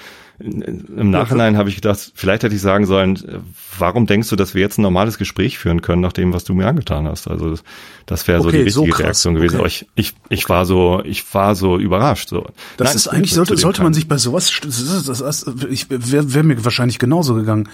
im 0.43 1.10
Nachhinein 1.12 1.58
habe 1.58 1.69
ich 1.69 1.75
gedacht, 1.75 2.12
vielleicht 2.15 2.43
hätte 2.43 2.56
ich 2.56 2.62
sagen 2.62 2.86
sollen, 2.86 3.15
äh, 3.17 3.39
warum 3.77 4.06
denkst 4.08 4.30
du, 4.30 4.36
dass 4.36 4.54
wir 4.54 4.62
jetzt 4.62 4.77
ein 4.77 4.82
normales 4.82 5.17
Gespräch 5.17 5.58
führen 5.58 5.82
können, 5.82 6.01
nach 6.01 6.13
dem, 6.13 6.34
was 6.34 6.43
du 6.43 6.54
mir 6.54 6.67
angetan 6.67 7.08
hast? 7.08 7.27
Also 7.27 7.51
das, 7.51 7.63
das 8.06 8.27
wäre 8.27 8.41
so 8.41 8.47
Okay, 8.49 8.63
die 8.63 8.69
so 8.69 8.82
richtige 8.82 8.95
krass, 8.97 9.06
Reaktion 9.06 9.36
gewesen. 9.36 9.54
okay. 9.56 9.60
Aber 9.60 9.67
ich, 9.67 9.88
ich, 9.95 10.13
ich 10.30 10.49
war 10.49 10.65
so, 10.65 11.01
ich 11.06 11.34
war 11.34 11.56
so 11.56 11.77
überrascht. 11.77 12.30
So. 12.30 12.47
Das 12.77 12.88
Nein, 12.89 12.95
ist 12.95 13.08
eigentlich, 13.08 13.34
sollte, 13.34 13.56
sollte 13.58 13.84
man 13.84 13.93
sich 13.93 14.08
bei 14.08 14.17
sowas, 14.17 14.51
das, 14.63 14.80
ist- 14.82 15.08
das, 15.21 15.45
ich 15.69 15.89
wäre 15.89 16.34
wär 16.34 16.43
mir 16.43 16.63
wahrscheinlich 16.65 16.99
genauso 16.99 17.36
gegangen. 17.36 17.69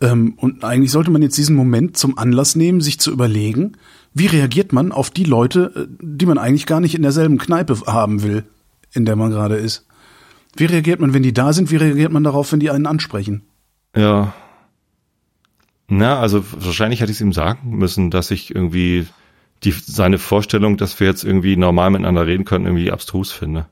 Ähm, 0.00 0.34
und 0.38 0.64
eigentlich 0.64 0.90
sollte 0.92 1.10
man 1.10 1.22
jetzt 1.22 1.36
diesen 1.36 1.54
Moment 1.56 1.96
zum 1.96 2.16
Anlass 2.18 2.56
nehmen, 2.56 2.80
sich 2.80 2.98
zu 2.98 3.10
überlegen, 3.10 3.72
wie 4.14 4.26
reagiert 4.26 4.72
man 4.72 4.92
auf 4.92 5.10
die 5.10 5.24
Leute, 5.24 5.72
äh, 5.76 5.86
die 6.00 6.26
man 6.26 6.38
eigentlich 6.38 6.66
gar 6.66 6.80
nicht 6.80 6.94
in 6.94 7.02
derselben 7.02 7.38
Kneipe 7.38 7.76
haben 7.86 8.22
will, 8.22 8.44
in 8.92 9.04
der 9.04 9.16
man 9.16 9.30
gerade 9.30 9.56
ist. 9.56 9.84
Wie 10.56 10.64
reagiert 10.64 11.00
man, 11.00 11.14
wenn 11.14 11.22
die 11.22 11.32
da 11.32 11.52
sind? 11.52 11.70
Wie 11.70 11.76
reagiert 11.76 12.12
man 12.12 12.24
darauf, 12.24 12.52
wenn 12.52 12.60
die 12.60 12.70
einen 12.70 12.86
ansprechen? 12.86 13.42
Ja. 13.96 14.34
Na, 15.88 16.20
also 16.20 16.44
wahrscheinlich 16.52 17.00
hätte 17.00 17.10
ich 17.10 17.16
es 17.16 17.20
ihm 17.20 17.32
sagen 17.32 17.76
müssen, 17.76 18.10
dass 18.10 18.30
ich 18.30 18.54
irgendwie 18.54 19.06
die, 19.64 19.72
seine 19.72 20.18
Vorstellung, 20.18 20.76
dass 20.76 20.98
wir 21.00 21.06
jetzt 21.06 21.24
irgendwie 21.24 21.56
normal 21.56 21.90
miteinander 21.90 22.26
reden 22.26 22.44
können, 22.44 22.66
irgendwie 22.66 22.92
abstrus 22.92 23.32
finde. 23.32 23.66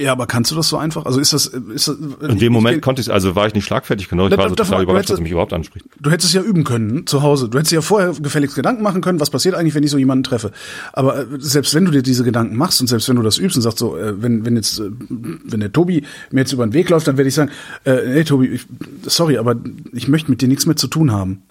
Ja, 0.00 0.12
aber 0.12 0.28
kannst 0.28 0.52
du 0.52 0.54
das 0.54 0.68
so 0.68 0.76
einfach? 0.76 1.06
Also 1.06 1.18
ist 1.18 1.32
das, 1.32 1.46
ist 1.46 1.88
das 1.88 1.96
In 2.28 2.38
dem 2.38 2.52
Moment 2.52 2.82
konnte 2.82 3.02
ich, 3.02 3.12
also 3.12 3.34
war 3.34 3.48
ich 3.48 3.54
nicht 3.54 3.64
schlagfertig 3.64 4.08
genug, 4.08 4.26
ich 4.26 4.30
Da- 4.30 4.38
war 4.38 4.48
so 4.48 4.54
total 4.54 4.84
überrascht, 4.84 5.08
du 5.08 5.12
dass 5.14 5.18
er 5.18 5.22
mich 5.24 5.32
überhaupt 5.32 5.52
anspricht. 5.52 5.86
Du 6.00 6.10
hättest 6.10 6.28
es 6.28 6.34
ja 6.34 6.42
üben 6.42 6.62
können 6.62 7.04
zu 7.08 7.22
Hause. 7.22 7.48
Du 7.48 7.58
hättest 7.58 7.72
dir 7.72 7.76
ja 7.76 7.82
vorher 7.82 8.12
gefälligst 8.12 8.54
Gedanken 8.54 8.84
machen 8.84 9.00
können, 9.00 9.18
was 9.18 9.30
passiert 9.30 9.56
eigentlich, 9.56 9.74
wenn 9.74 9.82
ich 9.82 9.90
so 9.90 9.98
jemanden 9.98 10.22
treffe. 10.22 10.52
Aber 10.92 11.18
äh, 11.18 11.26
selbst 11.38 11.74
wenn 11.74 11.84
du 11.84 11.90
dir 11.90 12.02
diese 12.02 12.22
Gedanken 12.22 12.54
machst 12.54 12.80
und 12.80 12.86
selbst 12.86 13.08
wenn 13.08 13.16
du 13.16 13.22
das 13.22 13.38
übst 13.38 13.56
und 13.56 13.62
sagst 13.62 13.78
so, 13.78 13.96
äh, 13.96 14.22
wenn 14.22 14.44
wenn 14.46 14.54
jetzt 14.54 14.78
äh, 14.78 14.88
wenn 15.08 15.58
der 15.58 15.72
Tobi 15.72 16.04
mir 16.30 16.40
jetzt 16.42 16.52
über 16.52 16.64
den 16.64 16.74
Weg 16.74 16.88
läuft, 16.90 17.08
dann 17.08 17.16
werde 17.16 17.28
ich 17.28 17.34
sagen, 17.34 17.50
äh, 17.82 17.96
hey 17.96 18.24
Tobi, 18.24 18.46
ich, 18.46 18.66
sorry, 19.02 19.36
aber 19.36 19.56
ich 19.92 20.06
möchte 20.06 20.30
mit 20.30 20.40
dir 20.40 20.46
nichts 20.48 20.64
mehr 20.66 20.76
zu 20.76 20.86
tun 20.86 21.10
haben. 21.10 21.42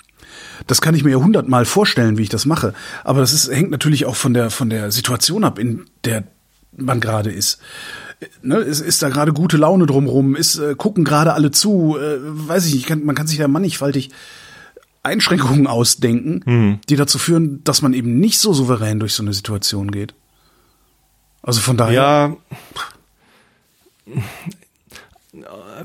Das 0.67 0.79
kann 0.79 0.95
ich 0.95 1.03
mir 1.03 1.12
ja 1.12 1.17
hundertmal 1.17 1.65
vorstellen, 1.65 2.17
wie 2.17 2.23
ich 2.23 2.29
das 2.29 2.45
mache. 2.45 2.73
Aber 3.03 3.19
das 3.19 3.33
ist, 3.33 3.51
hängt 3.51 3.71
natürlich 3.71 4.05
auch 4.05 4.15
von 4.15 4.33
der 4.33 4.49
von 4.51 4.69
der 4.69 4.91
Situation 4.91 5.43
ab, 5.43 5.60
in 5.60 5.83
der 6.05 6.23
man 6.79 6.99
gerade 7.01 7.31
ist. 7.31 7.60
Ne, 8.41 8.56
ist, 8.58 8.82
ist 8.82 9.03
da 9.03 9.10
gerade 9.10 9.32
gute 9.32 9.58
Laune 9.58 9.86
drumrum? 9.86 10.36
Ist 10.36 10.58
äh, 10.58 10.73
gucken 10.75 11.03
gerade 11.03 11.34
alle 11.34 11.51
zu? 11.51 11.97
Äh, 11.97 12.17
weiß 12.19 12.65
ich 12.65 12.73
nicht. 12.73 12.88
Kann, 12.88 13.03
man 13.03 13.15
kann 13.15 13.27
sich 13.27 13.38
ja 13.38 13.47
mannigfaltig 13.47 14.10
Einschränkungen 15.03 15.67
ausdenken, 15.67 16.82
die 16.89 16.95
dazu 16.97 17.17
führen, 17.17 17.63
dass 17.63 17.82
man 17.82 17.93
eben 17.93 18.19
nicht 18.19 18.39
so 18.39 18.51
souverän 18.53 18.99
durch 18.99 19.13
so 19.13 19.23
eine 19.23 19.34
Situation 19.34 19.89
geht. 19.91 20.13
Also 21.41 21.62
von 21.62 21.77
daher. 21.77 21.93
Ja. 21.93 22.36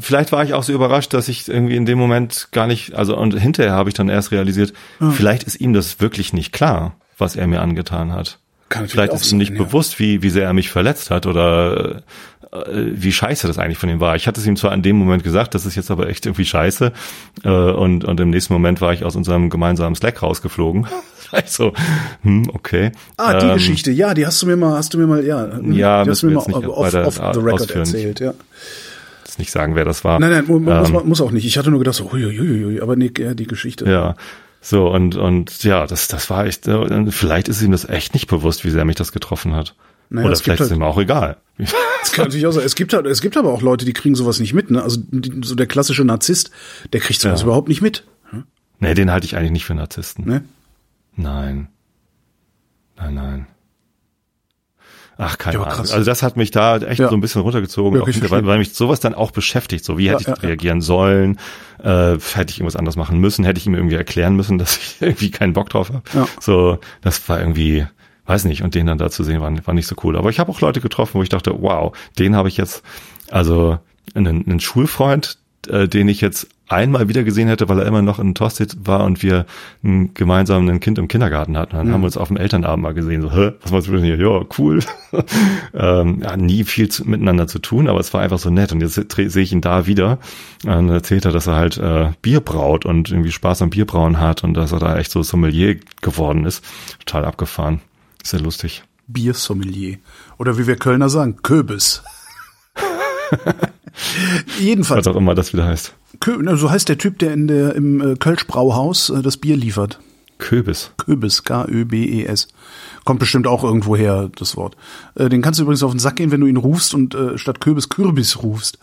Vielleicht 0.01 0.33
war 0.33 0.42
ich 0.45 0.55
auch 0.55 0.64
so 0.64 0.73
überrascht, 0.73 1.14
dass 1.14 1.29
ich 1.29 1.49
irgendwie 1.49 1.77
in 1.77 1.87
dem 1.87 1.99
Moment 1.99 2.49
gar 2.51 2.66
nicht, 2.66 2.95
also 2.95 3.16
und 3.16 3.38
hinterher 3.38 3.73
habe 3.73 3.90
ich 3.90 3.95
dann 3.95 4.09
erst 4.09 4.33
realisiert, 4.33 4.73
vielleicht 4.99 5.45
ist 5.45 5.61
ihm 5.61 5.73
das 5.73 6.01
wirklich 6.01 6.33
nicht 6.33 6.53
klar, 6.53 6.97
was 7.18 7.37
er 7.37 7.47
mir 7.47 7.61
angetan 7.61 8.12
hat. 8.12 8.38
Vielleicht 8.87 9.13
ist 9.13 9.31
ihm 9.33 9.39
nicht 9.39 9.53
ja. 9.53 9.59
bewusst, 9.63 9.99
wie, 9.99 10.23
wie 10.23 10.31
sehr 10.31 10.45
er 10.45 10.53
mich 10.53 10.71
verletzt 10.71 11.11
hat 11.11 11.27
oder 11.27 12.03
äh, 12.53 12.63
wie 12.73 13.13
scheiße 13.13 13.47
das 13.47 13.59
eigentlich 13.59 13.79
von 13.79 13.89
ihm 13.89 14.01
war. 14.01 14.17
Ich 14.17 14.27
hatte 14.27 14.41
es 14.41 14.47
ihm 14.47 14.57
zwar 14.57 14.73
in 14.75 14.83
dem 14.83 14.97
Moment 14.97 15.25
gesagt, 15.25 15.55
das 15.55 15.65
ist 15.67 15.75
jetzt 15.77 15.91
aber 15.91 16.09
echt 16.09 16.27
irgendwie 16.27 16.45
scheiße. 16.45 16.93
Äh, 17.45 17.49
und, 17.49 18.05
und 18.05 18.21
im 18.21 18.31
nächsten 18.31 18.53
Moment 18.53 18.81
war 18.81 18.93
ich 18.93 19.05
aus 19.05 19.17
unserem 19.17 19.51
gemeinsamen 19.51 19.95
Slack 19.95 20.23
rausgeflogen. 20.23 20.87
also, 21.33 21.73
hm, 22.23 22.51
okay. 22.53 22.93
Ah, 23.17 23.39
die 23.39 23.47
Ähm, 23.47 23.55
Geschichte, 23.55 23.91
ja, 23.91 24.13
die 24.15 24.27
hast 24.27 24.43
du 24.43 24.47
mir 24.47 24.57
mal, 24.57 24.77
hast 24.77 24.93
du 24.95 24.99
mir 24.99 25.07
mal, 25.07 25.25
ja, 25.25 25.49
Ja, 25.71 26.05
die 26.05 26.11
hast 26.11 26.23
du 26.23 26.27
mir 26.27 26.35
mal 26.35 26.43
off, 26.67 26.95
off 26.95 27.15
the 27.15 27.41
record 27.41 27.63
ausführen. 27.63 27.79
erzählt, 27.81 28.21
ja. 28.21 28.35
nicht 29.39 29.51
sagen, 29.51 29.75
wer 29.75 29.87
das 29.87 30.05
war. 30.05 30.21
Nein, 30.21 30.31
nein, 30.31 30.45
mu- 30.47 30.59
mu- 30.59 30.71
muss, 30.75 30.89
Ähm, 30.89 30.95
man- 30.95 31.09
muss 31.09 31.21
auch 31.23 31.31
nicht. 31.31 31.47
Ich 31.47 31.57
hatte 31.57 31.71
nur 31.71 31.79
gedacht, 31.79 31.97
so, 31.97 32.13
hui, 32.13 32.23
hui, 32.23 32.65
hui, 32.65 32.81
aber 32.83 32.97
nee, 32.97 33.09
die 33.11 33.47
Geschichte. 33.47 33.91
Ja. 33.91 34.15
So, 34.64 34.88
und, 34.88 35.16
und 35.16 35.64
ja, 35.64 35.87
das, 35.87 36.07
das 36.09 36.31
war 36.31 36.46
echt, 36.46 36.68
äh, 36.68 37.11
vielleicht 37.11 37.48
ist 37.48 37.61
ihm 37.62 37.72
das 37.72 37.85
echt 37.88 38.14
nicht 38.14 38.29
bewusst, 38.29 38.64
wie 38.64 38.70
sehr 38.70 38.85
mich 38.85 38.94
das 38.96 39.11
getroffen 39.12 39.55
hat. 39.55 39.75
Naja, 40.09 40.27
Oder 40.27 40.35
es 40.35 40.40
vielleicht 40.42 40.61
ist 40.61 40.70
halt- 40.70 40.79
ihm 40.79 40.85
auch 40.85 40.98
egal. 40.98 41.37
Das 41.59 42.12
kann 42.12 42.27
natürlich 42.27 42.46
auch 42.46 42.53
sein. 42.53 42.64
Es 42.64 42.75
gibt 42.75 42.92
halt, 42.92 43.07
es 43.07 43.20
gibt 43.20 43.37
aber 43.37 43.53
auch 43.53 43.61
Leute, 43.62 43.85
die 43.85 43.92
kriegen 43.92 44.14
sowas 44.14 44.40
nicht 44.40 44.53
mit, 44.55 44.70
ne? 44.70 44.83
Also 44.83 45.01
die, 45.11 45.33
so 45.46 45.55
der 45.55 45.66
klassische 45.66 46.05
Narzisst, 46.05 46.51
der 46.92 47.01
kriegt 47.01 47.20
sowas 47.20 47.40
Ja. 47.40 47.44
überhaupt 47.46 47.68
nicht 47.68 47.83
mit. 47.83 48.05
nee, 48.79 48.94
den 48.94 49.11
halte 49.11 49.27
ich 49.27 49.37
eigentlich 49.37 49.51
nicht 49.53 49.64
für 49.64 49.75
Narzissten. 49.75 50.25
Ne? 50.27 50.44
Nein. 51.16 51.68
Nein, 52.96 53.14
nein. 53.14 53.46
Ach, 55.18 55.38
keine 55.38 55.59
Ja, 55.59 55.64
Ahnung. 55.64 55.79
Also 55.81 56.05
das 56.05 56.22
hat 56.22 56.37
mich 56.37 56.51
da 56.51 56.79
echt 56.79 57.01
Ja. 57.01 57.09
so 57.09 57.14
ein 57.14 57.20
bisschen 57.20 57.42
runtergezogen, 57.42 58.01
auch, 58.01 58.07
weil, 58.31 58.46
weil 58.46 58.59
mich 58.59 58.75
sowas 58.75 59.01
dann 59.01 59.14
auch 59.14 59.31
beschäftigt. 59.31 59.85
So, 59.85 59.98
wie 59.98 60.09
hätte 60.11 60.25
Ja, 60.25 60.35
ich 60.37 60.42
reagieren 60.42 60.81
sollen? 60.81 61.38
Äh, 61.83 62.16
hätte 62.35 62.51
ich 62.51 62.59
irgendwas 62.59 62.77
anderes 62.77 62.96
machen 62.96 63.18
müssen? 63.18 63.44
Hätte 63.44 63.59
ich 63.59 63.66
ihm 63.66 63.75
irgendwie 63.75 63.96
erklären 63.96 64.35
müssen, 64.37 64.59
dass 64.59 64.77
ich 64.77 64.96
irgendwie 65.01 65.31
keinen 65.31 65.53
Bock 65.53 65.68
drauf 65.70 65.90
habe? 65.90 66.03
So, 66.40 66.79
das 67.03 67.29
war 67.29 67.38
irgendwie, 67.40 67.87
weiß 68.27 68.44
nicht, 68.46 68.62
und 68.62 68.75
den 68.75 68.87
dann 68.87 68.98
da 68.98 69.11
zu 69.11 69.22
sehen, 69.25 69.40
war, 69.40 69.53
war 69.66 69.75
nicht 69.75 69.87
so 69.87 69.96
cool. 70.03 70.16
Aber 70.16 70.31
ich 70.31 70.40
habe 70.40 70.51
auch 70.51 70.61
Leute 70.61 70.81
getroffen, 70.81 71.14
wo 71.14 71.22
ich 71.22 71.29
dachte, 71.29 71.55
wow, 71.61 71.96
den 72.18 72.35
habe 72.35 72.48
ich 72.48 72.57
jetzt, 72.57 72.83
also 73.31 73.79
einen, 74.14 74.46
einen 74.46 74.61
Schulfreund, 74.61 75.38
äh, 75.68 75.88
den 75.88 76.09
ich 76.09 76.20
jetzt 76.20 76.48
einmal 76.72 77.09
wieder 77.09 77.22
gesehen 77.22 77.48
hätte, 77.48 77.68
weil 77.68 77.79
er 77.79 77.87
immer 77.87 78.03
noch 78.03 78.18
in 78.18 78.35
Tosted 78.35 78.77
war 78.87 79.05
und 79.05 79.22
wir 79.22 79.46
ein, 79.85 80.14
gemeinsam 80.14 80.68
ein 80.68 80.81
Kind 80.81 80.98
im 80.98 81.07
Kindergarten 81.07 81.57
hatten. 81.57 81.77
Dann 81.77 81.92
haben 81.92 82.01
wir 82.01 82.07
uns 82.07 82.16
auf 82.16 82.29
dem 82.29 82.37
Elternabend 82.37 82.83
mal 82.83 82.94
gesehen, 82.94 83.20
so, 83.20 83.31
hä, 83.31 83.53
was 83.62 83.72
machst 83.72 83.88
du 83.88 83.92
denn 83.92 84.05
hier? 84.05 84.16
Ja, 84.16 84.44
cool. 84.59 84.81
ähm, 85.75 86.22
ja, 86.22 86.37
nie 86.37 86.64
viel 86.64 86.88
zu, 86.88 87.09
miteinander 87.09 87.46
zu 87.46 87.59
tun, 87.59 87.88
aber 87.88 88.01
es 88.01 88.12
war 88.14 88.22
einfach 88.22 88.38
so 88.38 88.51
nett. 88.51 88.72
Und 88.72 88.81
jetzt 88.81 88.94
sehe 88.94 89.42
ich 89.42 89.53
ihn 89.53 89.61
da 89.61 89.87
wieder. 89.87 90.18
Und 90.64 90.70
dann 90.70 90.88
erzählt 90.88 91.27
er, 91.27 91.33
dass 91.33 91.46
er 91.46 91.57
halt 91.57 91.77
äh, 91.77 92.12
Bier 92.22 92.40
braut 92.40 92.87
und 92.87 93.11
irgendwie 93.11 93.33
Spaß 93.33 93.62
am 93.62 93.70
Bierbrauen 93.70 94.18
hat 94.18 94.42
und 94.42 94.55
dass 94.55 94.72
er 94.72 94.79
da 94.79 94.96
echt 94.96 95.11
so 95.11 95.22
Sommelier 95.22 95.77
geworden 96.01 96.46
ist. 96.46 96.64
Total 97.01 97.27
abgefahren. 97.27 97.83
Sehr 98.25 98.40
lustig. 98.40 98.83
Biersommelier. 99.09 99.98
Oder 100.38 100.57
wie 100.59 100.66
wir 100.66 100.77
Kölner 100.77 101.09
sagen, 101.09 101.37
Köbis. 101.42 102.03
Jedenfalls, 104.59 105.07
Was 105.07 105.12
auch 105.14 105.18
immer 105.18 105.35
das 105.35 105.53
wieder 105.53 105.66
heißt. 105.66 105.95
Kö, 106.21 106.57
so 106.57 106.71
heißt 106.71 106.88
der 106.88 106.99
Typ, 106.99 107.18
der 107.18 107.33
in 107.33 107.49
der 107.49 107.75
im 107.75 108.12
äh, 108.12 108.16
Kölsch 108.16 108.47
Brauhaus 108.47 109.11
äh, 109.11 109.23
das 109.23 109.37
Bier 109.37 109.57
liefert. 109.57 109.99
Köbis. 110.38 110.90
Köbis, 110.99 111.45
K-Ö-B-E-S. 111.45 112.49
Kommt 113.05 113.21
bestimmt 113.21 113.47
auch 113.47 113.62
irgendwo 113.62 113.97
her, 113.97 114.29
das 114.37 114.57
Wort. 114.57 114.77
Äh, 115.14 115.29
den 115.29 115.42
kannst 115.42 115.61
du 115.61 115.64
übrigens 115.64 115.83
auf 115.83 115.92
den 115.92 116.01
Sack 116.01 116.16
gehen, 116.16 116.31
wenn 116.31 116.40
du 116.40 116.47
ihn 116.47 116.57
rufst 116.57 116.95
und 116.95 117.14
äh, 117.14 117.38
statt 117.38 117.61
Köbis 117.61 117.88
Kürbis 117.88 118.42
rufst. 118.42 118.79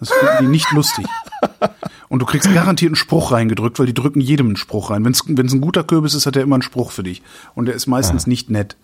Das 0.00 0.10
finden 0.10 0.46
die 0.46 0.50
nicht 0.50 0.70
lustig. 0.72 1.06
Und 2.08 2.20
du 2.20 2.26
kriegst 2.26 2.52
garantiert 2.52 2.90
einen 2.90 2.96
Spruch 2.96 3.32
reingedrückt, 3.32 3.78
weil 3.78 3.86
die 3.86 3.94
drücken 3.94 4.20
jedem 4.20 4.48
einen 4.48 4.56
Spruch 4.56 4.90
rein. 4.90 5.04
Wenn 5.04 5.12
es 5.12 5.52
ein 5.52 5.60
guter 5.60 5.82
Kürbis 5.82 6.14
ist, 6.14 6.26
hat 6.26 6.36
er 6.36 6.42
immer 6.42 6.56
einen 6.56 6.62
Spruch 6.62 6.92
für 6.92 7.02
dich. 7.02 7.22
Und 7.54 7.66
der 7.66 7.74
ist 7.74 7.86
meistens 7.86 8.26
nicht 8.26 8.50
nett. 8.50 8.76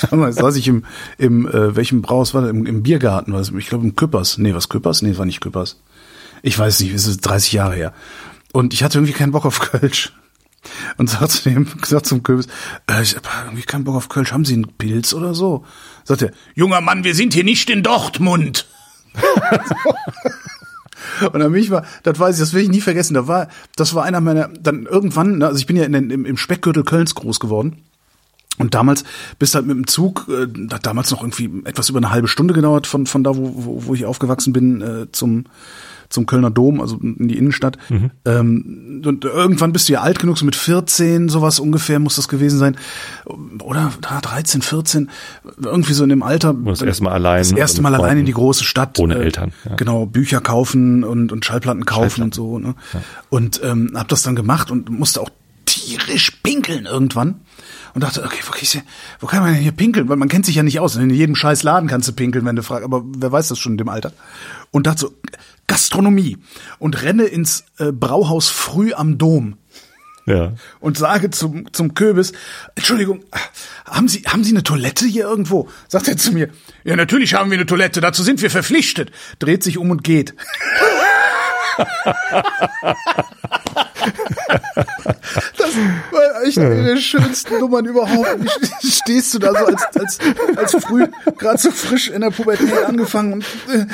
Sag 0.00 0.12
mal, 0.12 0.32
saß 0.32 0.56
ich 0.56 0.66
im, 0.66 0.84
im 1.18 1.46
äh, 1.46 1.76
welchem 1.76 2.00
Braus 2.00 2.32
war 2.32 2.42
das? 2.42 2.50
Im, 2.50 2.64
im 2.64 2.82
Biergarten, 2.82 3.32
was? 3.34 3.50
Ich 3.50 3.68
glaube 3.68 3.84
im 3.84 3.96
Küppers. 3.96 4.38
Nee, 4.38 4.54
was 4.54 4.68
Küppers? 4.68 5.02
Nee, 5.02 5.18
war 5.18 5.26
nicht 5.26 5.40
Küppers. 5.40 5.80
Ich 6.42 6.58
weiß 6.58 6.80
nicht, 6.80 6.94
es 6.94 7.06
ist 7.06 7.20
30 7.20 7.52
Jahre 7.52 7.74
her. 7.74 7.92
Und 8.52 8.72
ich 8.72 8.82
hatte 8.82 8.98
irgendwie 8.98 9.12
keinen 9.12 9.32
Bock 9.32 9.44
auf 9.44 9.60
Kölsch. 9.60 10.14
Und 10.96 11.08
sagte 11.08 11.28
zu 11.28 11.48
dem, 11.50 11.66
gesagt 11.80 12.06
zum 12.06 12.22
Kürbis, 12.22 12.46
äh, 12.90 13.02
ich 13.02 13.16
habe 13.16 13.26
irgendwie 13.46 13.62
keinen 13.62 13.84
Bock 13.84 13.96
auf 13.96 14.08
Kölsch. 14.08 14.32
Haben 14.32 14.44
Sie 14.44 14.54
einen 14.54 14.68
Pilz 14.76 15.12
oder 15.12 15.34
so? 15.34 15.64
Sagt 16.04 16.22
er, 16.22 16.32
junger 16.54 16.80
Mann, 16.80 17.04
wir 17.04 17.14
sind 17.14 17.34
hier 17.34 17.44
nicht 17.44 17.68
in 17.70 17.82
Dortmund. 17.82 18.66
Und 21.32 21.40
dann 21.40 21.52
bin 21.52 21.62
ich 21.62 21.70
mal, 21.70 21.84
das 22.02 22.18
weiß 22.18 22.36
ich, 22.36 22.40
das 22.40 22.52
will 22.52 22.62
ich 22.62 22.68
nie 22.68 22.80
vergessen. 22.80 23.14
Da 23.14 23.26
war, 23.26 23.48
das 23.76 23.94
war 23.94 24.04
einer 24.04 24.20
meiner, 24.20 24.48
dann 24.48 24.86
irgendwann, 24.86 25.38
ne, 25.38 25.46
also 25.46 25.58
ich 25.58 25.66
bin 25.66 25.76
ja 25.76 25.84
in 25.84 25.92
den, 25.92 26.10
im, 26.10 26.24
im 26.24 26.36
Speckgürtel 26.36 26.84
Kölns 26.84 27.14
groß 27.14 27.40
geworden. 27.40 27.82
Und 28.60 28.74
damals 28.74 29.04
bist 29.38 29.54
halt 29.54 29.66
mit 29.66 29.76
dem 29.76 29.86
Zug, 29.86 30.26
äh, 30.28 30.46
hat 30.72 30.86
damals 30.86 31.10
noch 31.10 31.22
irgendwie 31.22 31.50
etwas 31.64 31.88
über 31.88 31.98
eine 31.98 32.10
halbe 32.10 32.28
Stunde 32.28 32.54
gedauert 32.54 32.86
von, 32.86 33.06
von 33.06 33.24
da, 33.24 33.36
wo, 33.36 33.52
wo, 33.54 33.86
wo 33.86 33.94
ich 33.94 34.04
aufgewachsen 34.04 34.52
bin, 34.52 34.82
äh, 34.82 35.06
zum, 35.12 35.44
zum 36.10 36.26
Kölner 36.26 36.50
Dom, 36.50 36.80
also 36.80 36.96
in 36.96 37.28
die 37.28 37.38
Innenstadt. 37.38 37.78
Mhm. 37.88 38.10
Ähm, 38.24 39.02
und 39.06 39.24
irgendwann 39.24 39.72
bist 39.72 39.88
du 39.88 39.94
ja 39.94 40.00
alt 40.00 40.18
genug, 40.18 40.36
so 40.36 40.44
mit 40.44 40.56
14, 40.56 41.28
sowas 41.28 41.60
ungefähr 41.60 42.00
muss 42.00 42.16
das 42.16 42.28
gewesen 42.28 42.58
sein. 42.58 42.76
Oder 43.62 43.92
da 44.00 44.20
13, 44.20 44.60
14, 44.60 45.08
irgendwie 45.62 45.92
so 45.92 46.02
in 46.02 46.10
dem 46.10 46.22
Alter. 46.22 46.50
Und 46.50 46.66
das 46.66 46.82
erste 46.82 47.04
Mal 47.04 47.12
allein. 47.12 47.42
Das 47.42 47.52
erste 47.52 47.80
Mal 47.80 47.94
allein 47.94 48.18
in 48.18 48.26
die 48.26 48.32
große 48.32 48.64
Stadt. 48.64 48.98
Ohne 48.98 49.14
äh, 49.14 49.22
Eltern, 49.22 49.52
ja. 49.64 49.76
Genau, 49.76 50.04
Bücher 50.04 50.40
kaufen 50.40 51.04
und, 51.04 51.32
und 51.32 51.44
Schallplatten 51.44 51.86
kaufen 51.86 52.10
Schallplatten. 52.10 52.24
und 52.24 52.34
so. 52.34 52.58
Ne? 52.58 52.74
Und 53.30 53.60
ähm, 53.62 53.92
hab 53.94 54.08
das 54.08 54.22
dann 54.22 54.34
gemacht 54.34 54.70
und 54.70 54.90
musste 54.90 55.20
auch 55.20 55.30
tierisch 55.64 56.32
pinkeln 56.42 56.86
irgendwann. 56.86 57.40
Und 57.94 58.02
dachte, 58.04 58.22
okay, 58.24 58.38
wo, 58.46 58.52
du, 58.52 58.78
wo 59.20 59.26
kann 59.26 59.42
man 59.42 59.52
denn 59.54 59.62
hier 59.62 59.72
pinkeln? 59.72 60.08
Weil 60.08 60.16
man 60.16 60.28
kennt 60.28 60.46
sich 60.46 60.54
ja 60.54 60.62
nicht 60.62 60.78
aus. 60.80 60.96
In 60.96 61.10
jedem 61.10 61.34
scheiß 61.34 61.62
Laden 61.62 61.88
kannst 61.88 62.08
du 62.08 62.12
pinkeln, 62.12 62.44
wenn 62.44 62.56
du 62.56 62.62
fragst. 62.62 62.84
Aber 62.84 63.02
wer 63.04 63.32
weiß 63.32 63.48
das 63.48 63.58
schon 63.58 63.72
in 63.72 63.78
dem 63.78 63.88
Alter? 63.88 64.12
Und 64.70 64.86
dachte 64.86 65.00
so, 65.00 65.14
Gastronomie. 65.66 66.38
Und 66.78 67.02
renne 67.02 67.24
ins 67.24 67.64
äh, 67.78 67.92
Brauhaus 67.92 68.48
früh 68.48 68.92
am 68.92 69.18
Dom 69.18 69.56
Ja. 70.26 70.52
und 70.80 70.98
sage 70.98 71.30
zum, 71.30 71.72
zum 71.72 71.94
Köbis, 71.94 72.32
Entschuldigung, 72.74 73.24
haben 73.86 74.08
Sie, 74.08 74.22
haben 74.26 74.44
Sie 74.44 74.50
eine 74.50 74.62
Toilette 74.62 75.06
hier 75.06 75.24
irgendwo? 75.24 75.68
Sagt 75.88 76.08
er 76.08 76.16
zu 76.16 76.32
mir, 76.32 76.50
ja, 76.84 76.96
natürlich 76.96 77.34
haben 77.34 77.50
wir 77.50 77.58
eine 77.58 77.66
Toilette, 77.66 78.00
dazu 78.00 78.22
sind 78.22 78.42
wir 78.42 78.50
verpflichtet. 78.50 79.10
Dreht 79.38 79.62
sich 79.62 79.78
um 79.78 79.90
und 79.90 80.04
geht. 80.04 80.34
Das 85.56 85.70
war 86.10 86.42
echt 86.44 86.58
eine 86.58 86.82
der 86.84 86.96
schönsten 86.96 87.58
Nummern 87.60 87.84
überhaupt. 87.84 88.36
Wie 88.82 88.90
stehst 88.90 89.34
du 89.34 89.38
da 89.38 89.52
so 89.52 89.66
als, 89.66 89.86
als, 89.96 90.18
als 90.56 90.84
früh, 90.84 91.06
gerade 91.38 91.58
so 91.58 91.70
frisch 91.70 92.08
in 92.08 92.22
der 92.22 92.30
Pubertät 92.30 92.72
angefangen 92.86 93.34
und 93.34 93.44
äh, 93.72 93.86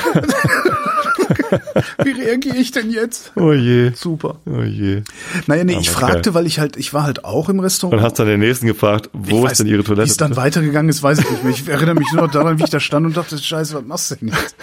wie 2.05 2.11
reagiere 2.13 2.57
ich 2.57 2.71
denn 2.71 2.91
jetzt? 2.91 3.33
Oh 3.37 3.53
je. 3.53 3.93
Super. 3.95 4.37
Oh 4.47 4.63
je. 4.63 5.03
Naja, 5.47 5.65
nee, 5.65 5.77
ich 5.79 5.91
Aber 5.91 5.99
fragte, 6.01 6.31
geil. 6.31 6.35
weil 6.35 6.47
ich 6.47 6.59
halt, 6.59 6.77
ich 6.77 6.95
war 6.95 7.03
halt 7.05 7.25
auch 7.25 7.49
im 7.49 7.61
Restaurant. 7.61 7.99
Und 8.01 8.05
hast 8.05 8.19
dann 8.19 8.27
den 8.27 8.41
nächsten 8.41 8.67
gefragt, 8.67 9.11
wo 9.13 9.39
Ich 9.39 9.45
ist 9.45 9.51
weiß, 9.51 9.59
denn 9.59 9.67
ihre 9.69 9.81
Wie 9.81 9.85
Toilette? 9.85 10.11
es 10.11 10.17
dann 10.17 10.37
weitergegangen 10.37 10.89
ist, 10.89 11.03
weiß 11.03 11.19
ich 11.19 11.31
nicht 11.31 11.45
mehr. 11.45 11.53
Ich 11.53 11.69
erinnere 11.69 11.95
mich 11.97 12.11
nur 12.13 12.23
noch 12.23 12.31
daran, 12.31 12.59
wie 12.59 12.65
ich 12.65 12.71
da 12.71 12.81
stand 12.81 13.07
und 13.07 13.17
dachte, 13.17 13.37
scheiße, 13.39 13.75
was 13.75 13.85
machst 13.85 14.11
du 14.13 14.15
denn 14.17 14.29
jetzt? 14.29 14.57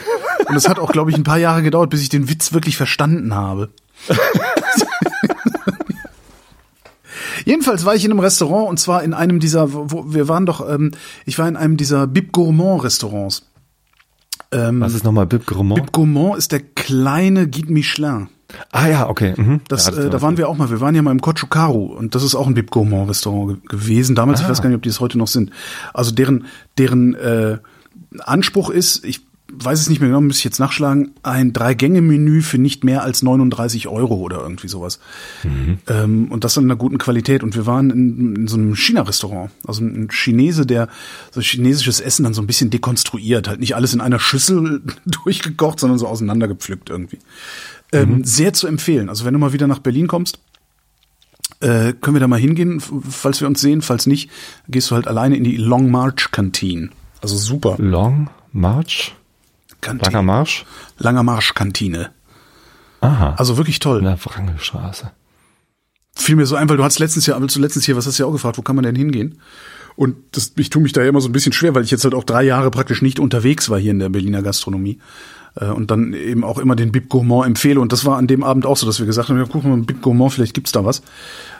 Und 0.54 0.58
es 0.58 0.70
hat 0.70 0.78
auch, 0.78 0.92
glaube 0.92 1.10
ich, 1.10 1.18
ein 1.18 1.24
paar 1.24 1.40
Jahre 1.40 1.64
gedauert, 1.64 1.90
bis 1.90 2.02
ich 2.04 2.10
den 2.10 2.30
Witz 2.30 2.54
wirklich 2.54 2.78
verstanden 2.78 3.34
habe. 3.34 3.70
Jedenfalls 7.46 7.84
war 7.86 7.96
ich 7.96 8.06
in 8.06 8.12
einem 8.12 8.20
Restaurant 8.20 8.70
und 8.70 8.80
zwar 8.80 9.04
in 9.04 9.14
einem 9.14 9.40
dieser, 9.40 9.74
wo, 9.74 10.14
wir 10.14 10.28
waren 10.28 10.46
doch, 10.46 10.68
ähm, 10.70 10.92
ich 11.26 11.40
war 11.40 11.48
in 11.48 11.58
einem 11.58 11.76
dieser 11.78 12.06
Bib 12.08 12.32
Gourmand 12.32 12.84
Restaurants. 12.84 13.48
Ähm, 14.52 14.80
Was 14.82 14.94
ist 14.94 15.04
nochmal 15.04 15.26
Bib 15.26 15.46
Gourmand? 15.48 15.82
Bib 15.82 15.92
Gourmand 15.92 16.38
ist 16.38 16.52
der 16.52 16.60
kleine 16.62 17.50
Guide 17.50 17.74
Michelin. 17.74 18.30
ah 18.72 18.88
ja, 18.88 19.10
okay. 19.10 19.34
Mhm. 19.36 19.62
Das, 19.68 19.88
Ja, 19.88 19.94
äh, 20.04 20.10
da 20.10 20.22
waren 20.22 20.38
wir 20.38 20.48
auch 20.48 20.56
mal. 20.56 20.70
Wir 20.70 20.80
waren 20.80 20.94
ja 20.96 21.02
mal 21.02 21.12
im 21.12 21.22
Kochukaru 21.22 21.86
und 21.86 22.14
das 22.16 22.24
ist 22.24 22.36
auch 22.36 22.46
ein 22.48 22.54
Bib 22.54 22.70
Gourmand 22.72 23.10
Restaurant 23.10 23.60
ge 23.68 23.78
gewesen. 23.80 24.16
Damals, 24.16 24.40
ich 24.40 24.46
Ah. 24.46 24.50
weiß 24.50 24.62
gar 24.62 24.70
nicht, 24.70 24.78
ob 24.78 24.84
die 24.84 24.90
es 24.90 25.00
heute 25.00 25.18
noch 25.18 25.28
sind. 25.28 25.50
Also 25.94 26.12
deren 26.12 26.46
deren 26.78 27.16
äh, 27.16 27.58
Anspruch 28.20 28.70
ist, 28.70 29.04
ich 29.04 29.22
weiß 29.56 29.80
es 29.80 29.90
nicht 29.90 30.00
mehr 30.00 30.10
genau, 30.10 30.22
müsste 30.22 30.40
ich 30.40 30.46
jetzt 30.46 30.60
nachschlagen, 30.60 31.12
ein 31.24 31.54
Drei-Gänge-Menü 31.54 32.42
für 32.42 32.58
nicht 32.58 32.84
mehr 32.84 33.04
als 33.04 33.22
39 33.22 33.88
Euro 33.88 34.16
oder 34.16 34.42
irgendwie 34.42 34.68
sowas. 34.68 35.00
Mhm. 35.44 35.78
Ähm, 35.88 36.32
und 36.32 36.44
das 36.44 36.58
in 36.58 36.64
einer 36.64 36.76
guten 36.76 36.98
Qualität. 36.98 37.44
Und 37.44 37.56
wir 37.56 37.66
waren 37.66 37.90
in, 37.90 38.36
in 38.36 38.48
so 38.48 38.58
einem 38.58 38.76
China-Restaurant. 38.76 39.52
Also 39.68 39.84
ein 39.84 40.10
Chinese, 40.10 40.66
der 40.66 40.88
so 41.32 41.42
chinesisches 41.42 42.00
Essen 42.00 42.24
dann 42.24 42.34
so 42.34 42.42
ein 42.42 42.48
bisschen 42.48 42.70
dekonstruiert. 42.70 43.48
Halt 43.48 43.60
nicht 43.60 43.76
alles 43.76 43.94
in 43.94 44.02
einer 44.02 44.20
Schüssel 44.20 44.82
durchgekocht, 45.06 45.80
sondern 45.80 46.00
so 46.00 46.08
auseinandergepflückt 46.08 46.90
irgendwie. 46.90 47.20
Ähm, 47.92 48.24
Sehr 48.24 48.54
zu 48.54 48.68
empfehlen. 48.68 49.10
Also 49.10 49.26
wenn 49.26 49.34
du 49.34 49.40
mal 49.40 49.54
wieder 49.54 49.68
nach 49.68 49.80
Berlin 49.80 50.08
kommst, 50.08 50.40
äh, 51.60 51.94
können 51.94 52.16
wir 52.16 52.20
da 52.20 52.28
mal 52.28 52.40
hingehen, 52.40 52.82
falls 52.82 53.40
wir 53.40 53.48
uns 53.48 53.62
sehen. 53.62 53.82
Falls 53.82 54.08
nicht, 54.08 54.30
gehst 54.68 54.92
du 54.92 54.96
halt 54.96 55.08
alleine 55.08 55.38
in 55.38 55.44
die 55.44 55.58
Long 55.58 55.92
March 55.92 56.32
Kantine. 56.32 56.90
Also 57.22 57.38
super. 57.38 57.76
Long 57.78 58.30
March? 58.52 59.16
Kantine. 59.84 60.12
Langer 60.12 60.24
Marsch? 60.24 60.66
Langer 60.98 61.24
Marsch 61.24 61.54
Kantine. 61.54 62.10
Aha. 63.02 63.36
Also 63.38 63.58
wirklich 63.58 63.76
in 63.78 63.82
toll. 63.82 64.02
der 64.02 64.18
Wrangelstraße. 64.24 65.12
Fiel 66.16 66.36
mir 66.36 66.46
so 66.46 66.56
ein, 66.56 66.70
weil 66.70 66.78
du 66.78 66.84
hast 66.84 67.00
letztens 67.00 67.26
ja, 67.26 67.38
du 67.40 67.60
letztens 67.60 67.86
hier, 67.86 67.96
was 67.96 68.06
hast 68.08 68.18
du 68.18 68.24
ja 68.24 68.28
auch 68.30 68.34
gefragt, 68.34 68.58
wo 68.58 68.62
kann 68.62 68.76
man 68.76 68.84
denn 68.84 68.96
hingehen? 68.96 69.40
Und 69.96 70.16
das, 70.32 70.54
ich 70.58 70.70
tue 70.70 70.82
mich 70.82 70.94
da 70.94 71.02
ja 71.02 71.10
immer 71.10 71.22
so 71.22 71.30
ein 71.30 71.34
bisschen 71.34 71.54
schwer, 71.54 71.76
weil 71.76 71.84
ich 71.84 71.92
jetzt 71.92 72.04
halt 72.04 72.16
auch 72.16 72.24
drei 72.24 72.44
Jahre 72.44 72.72
praktisch 72.72 73.02
nicht 73.02 73.20
unterwegs 73.20 73.70
war 73.70 73.80
hier 73.80 73.92
in 73.92 74.00
der 74.00 74.10
Berliner 74.10 74.42
Gastronomie. 74.42 75.00
Äh, 75.56 75.66
Und 75.66 75.92
dann 75.92 76.14
eben 76.14 76.44
auch 76.44 76.58
immer 76.58 76.76
den 76.76 76.92
Bib 76.92 77.10
Gourmand 77.10 77.46
empfehle. 77.46 77.80
Und 77.80 77.92
das 77.92 78.06
war 78.06 78.18
an 78.18 78.26
dem 78.28 78.44
Abend 78.44 78.66
auch 78.66 78.78
so, 78.78 78.86
dass 78.88 79.00
wir 79.00 79.06
gesagt 79.06 79.30
haben, 79.30 79.38
ja, 79.38 79.46
guck 79.48 79.64
mal, 79.64 79.78
Bib 79.78 80.02
Gourmand, 80.02 80.34
vielleicht 80.34 80.54
gibt's 80.56 80.72
da 80.72 80.84
was. 80.86 81.04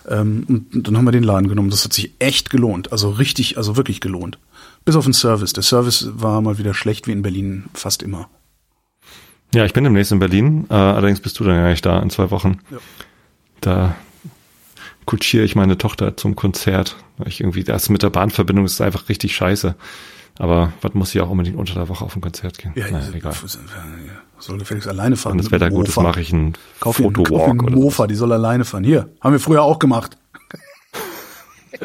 Ähm, 0.10 0.46
Und 0.48 0.88
dann 0.88 0.98
haben 0.98 1.06
wir 1.06 1.12
den 1.12 1.24
Laden 1.24 1.48
genommen. 1.48 1.70
Das 1.70 1.84
hat 1.84 1.94
sich 1.94 2.14
echt 2.20 2.50
gelohnt. 2.50 2.92
Also 2.92 3.10
richtig, 3.10 3.58
also 3.58 3.76
wirklich 3.78 4.02
gelohnt. 4.02 4.40
Bis 4.86 4.96
auf 4.96 5.06
den 5.06 5.14
Service. 5.14 5.54
Der 5.54 5.64
Service 5.64 6.10
war 6.14 6.42
mal 6.42 6.58
wieder 6.58 6.74
schlecht, 6.74 7.08
wie 7.08 7.12
in 7.12 7.22
Berlin 7.22 7.66
fast 7.74 8.04
immer. 8.04 8.30
Ja, 9.54 9.66
ich 9.66 9.74
bin 9.74 9.84
demnächst 9.84 10.12
in 10.12 10.20
Berlin. 10.20 10.66
Äh, 10.70 10.74
allerdings 10.74 11.20
bist 11.22 11.40
du 11.40 11.44
dann 11.44 11.56
gar 11.56 11.70
nicht 11.70 11.86
da 11.86 12.00
in 12.00 12.10
zwei 12.10 12.32
Wochen. 12.32 12.60
Ja. 12.72 12.78
Da 13.62 13.96
kutschiere 15.06 15.44
ich 15.46 15.56
meine 15.56 15.78
Tochter 15.78 16.18
zum 16.18 16.36
Konzert. 16.36 16.96
Weil 17.18 17.28
Ich 17.28 17.40
irgendwie, 17.40 17.64
das 17.64 17.90
mit 17.90 18.04
der 18.04 18.10
Bahnverbindung 18.10 18.66
ist 18.66 18.82
einfach 18.82 19.10
richtig 19.10 19.36
scheiße. 19.36 19.76
Aber 20.40 20.74
was 20.82 20.94
muss 20.96 21.12
sie 21.12 21.22
auch 21.22 21.30
unbedingt 21.30 21.58
unter 21.58 21.76
der 21.76 21.88
Woche 21.90 22.04
auf 22.04 22.16
ein 22.16 22.22
Konzert 22.22 22.58
gehen? 22.58 22.74
Ja, 22.76 22.90
naja, 22.90 23.08
ja, 23.08 23.16
egal. 23.16 23.36
Soll 24.40 24.58
gefälligst 24.58 24.90
alleine 24.90 25.16
fahren. 25.16 25.34
Wenn 25.34 25.44
das 25.44 25.52
Wetter 25.52 25.70
gut 25.70 25.88
ist, 25.88 25.96
mache 25.98 26.20
ich 26.20 26.34
einen 26.34 26.54
Kauf 26.80 26.98
Fotowalk 26.98 27.70
Mofa, 27.70 28.08
die 28.08 28.16
soll 28.16 28.34
alleine 28.34 28.66
fahren. 28.66 28.84
Hier, 28.84 29.10
haben 29.22 29.34
wir 29.34 29.40
früher 29.40 29.62
auch 29.62 29.78
gemacht. 29.78 30.18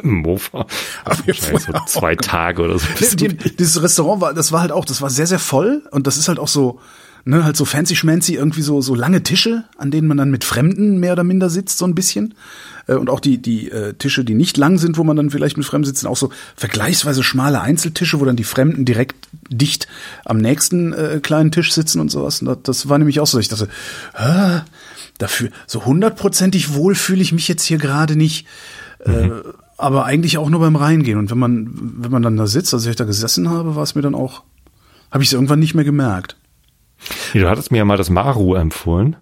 Mofa. 0.03 0.67
Wahrscheinlich 1.05 1.41
so 1.41 1.73
zwei. 1.87 2.17
Tage 2.17 2.63
oder 2.63 2.79
so. 2.79 2.87
Die, 3.17 3.29
dieses 3.29 3.83
Restaurant 3.83 4.21
war, 4.21 4.35
das 4.35 4.53
war 4.53 4.61
halt 4.61 4.73
auch, 4.73 4.85
das 4.85 5.01
war 5.03 5.11
sehr, 5.11 5.27
sehr 5.27 5.39
voll 5.39 5.83
und 5.91 6.07
das 6.07 6.17
ist 6.17 6.29
halt 6.29 6.39
auch 6.39 6.49
so, 6.49 6.81
ne, 7.25 7.45
halt 7.45 7.57
so 7.57 7.65
fancy 7.65 7.97
schmancy, 7.97 8.35
irgendwie 8.35 8.63
so, 8.63 8.81
so 8.81 8.95
lange 8.95 9.23
Tische, 9.23 9.65
an 9.77 9.91
denen 9.91 10.09
man 10.09 10.17
dann 10.17 10.31
mit 10.31 10.45
Fremden 10.45 10.99
mehr 10.99 11.13
oder 11.13 11.25
minder 11.25 11.51
sitzt, 11.51 11.79
so 11.79 11.85
ein 11.87 11.95
bisschen. 11.95 12.35
Äh, 12.87 12.95
Und 12.95 13.09
auch 13.11 13.21
die, 13.21 13.39
die 13.39 13.71
äh, 13.71 13.95
Tische, 13.95 14.25
die 14.25 14.35
nicht 14.35 14.57
lang 14.57 14.79
sind, 14.79 14.99
wo 14.99 15.05
man 15.05 15.17
dann 15.17 15.31
vielleicht 15.31 15.57
mit 15.57 15.67
Fremden 15.67 15.87
sitzt, 15.87 16.01
sind 16.01 16.09
auch 16.09 16.17
so 16.17 16.31
vergleichsweise 16.57 17.23
schmale 17.23 17.61
Einzeltische, 17.61 18.21
wo 18.21 18.25
dann 18.25 18.37
die 18.37 18.45
Fremden 18.45 18.85
direkt 18.85 19.29
dicht 19.49 19.87
am 20.25 20.39
nächsten 20.39 20.93
äh, 20.93 21.21
kleinen 21.23 21.53
Tisch 21.53 21.73
sitzen 21.73 22.01
und 22.01 22.11
sowas. 22.11 22.41
Und 22.41 22.47
das, 22.47 22.59
das 22.63 22.89
war 22.89 22.99
nämlich 22.99 23.21
auch 23.21 23.27
so, 23.27 23.39
ich 23.39 23.49
dachte, 23.49 23.69
ah, 24.15 24.63
dafür, 25.19 25.51
so 25.67 25.85
hundertprozentig 25.85 26.75
wohl 26.75 26.95
fühle 26.95 27.23
ich 27.23 27.33
mich 27.33 27.49
jetzt 27.49 27.65
hier 27.65 27.79
gerade 27.79 28.17
nicht. 28.17 28.47
Äh, 29.01 29.31
aber 29.79 30.05
eigentlich 30.05 30.37
auch 30.39 30.51
nur 30.51 30.61
beim 30.61 30.77
Reingehen. 30.77 31.19
Und 31.19 31.31
wenn 31.31 31.39
man, 31.39 31.71
wenn 31.73 32.11
man 32.11 32.23
dann 32.23 32.37
da 32.37 32.47
sitzt, 32.47 32.75
also 32.75 32.91
ich 32.91 32.97
da 32.97 33.05
gesessen 33.05 33.49
habe, 33.49 33.77
war 33.77 33.83
es 33.83 33.95
mir 33.95 34.03
dann 34.03 34.15
auch, 34.15 34.43
habe 35.11 35.23
ich 35.23 35.29
es 35.31 35.33
irgendwann 35.33 35.61
nicht 35.61 35.75
mehr 35.75 35.85
gemerkt. 35.85 36.37
Ja, 37.33 37.43
du 37.43 37.49
hattest 37.49 37.71
mir 37.71 37.79
ja 37.79 37.85
mal 37.85 37.97
das 37.97 38.11
Maru 38.11 38.55
empfohlen. 38.55 39.17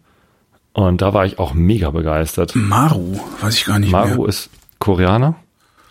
Und 0.72 1.00
da 1.00 1.14
war 1.14 1.24
ich 1.24 1.38
auch 1.38 1.54
mega 1.54 1.90
begeistert. 1.90 2.54
Maru, 2.54 3.18
weiß 3.40 3.54
ich 3.54 3.64
gar 3.66 3.78
nicht 3.78 3.90
Maru 3.92 4.22
mehr. 4.22 4.28
ist 4.28 4.50
Koreaner? 4.78 5.36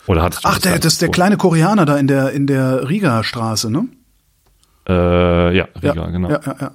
Oder 0.06 0.22
hattest 0.22 0.44
du 0.44 0.48
Ach, 0.48 0.58
der, 0.58 0.78
das 0.78 0.94
ist 0.94 1.02
der 1.02 1.06
empfohlen? 1.08 1.12
kleine 1.14 1.36
Koreaner 1.36 1.86
da 1.86 1.96
in 1.96 2.06
der, 2.06 2.30
in 2.32 2.46
der 2.46 2.88
Riga-Straße, 2.88 3.70
ne? 3.70 3.88
Äh, 4.88 5.56
ja, 5.56 5.66
Riga, 5.82 6.06
genau. 6.10 6.30
Ja, 6.30 6.40
ja, 6.44 6.56
ja. 6.60 6.72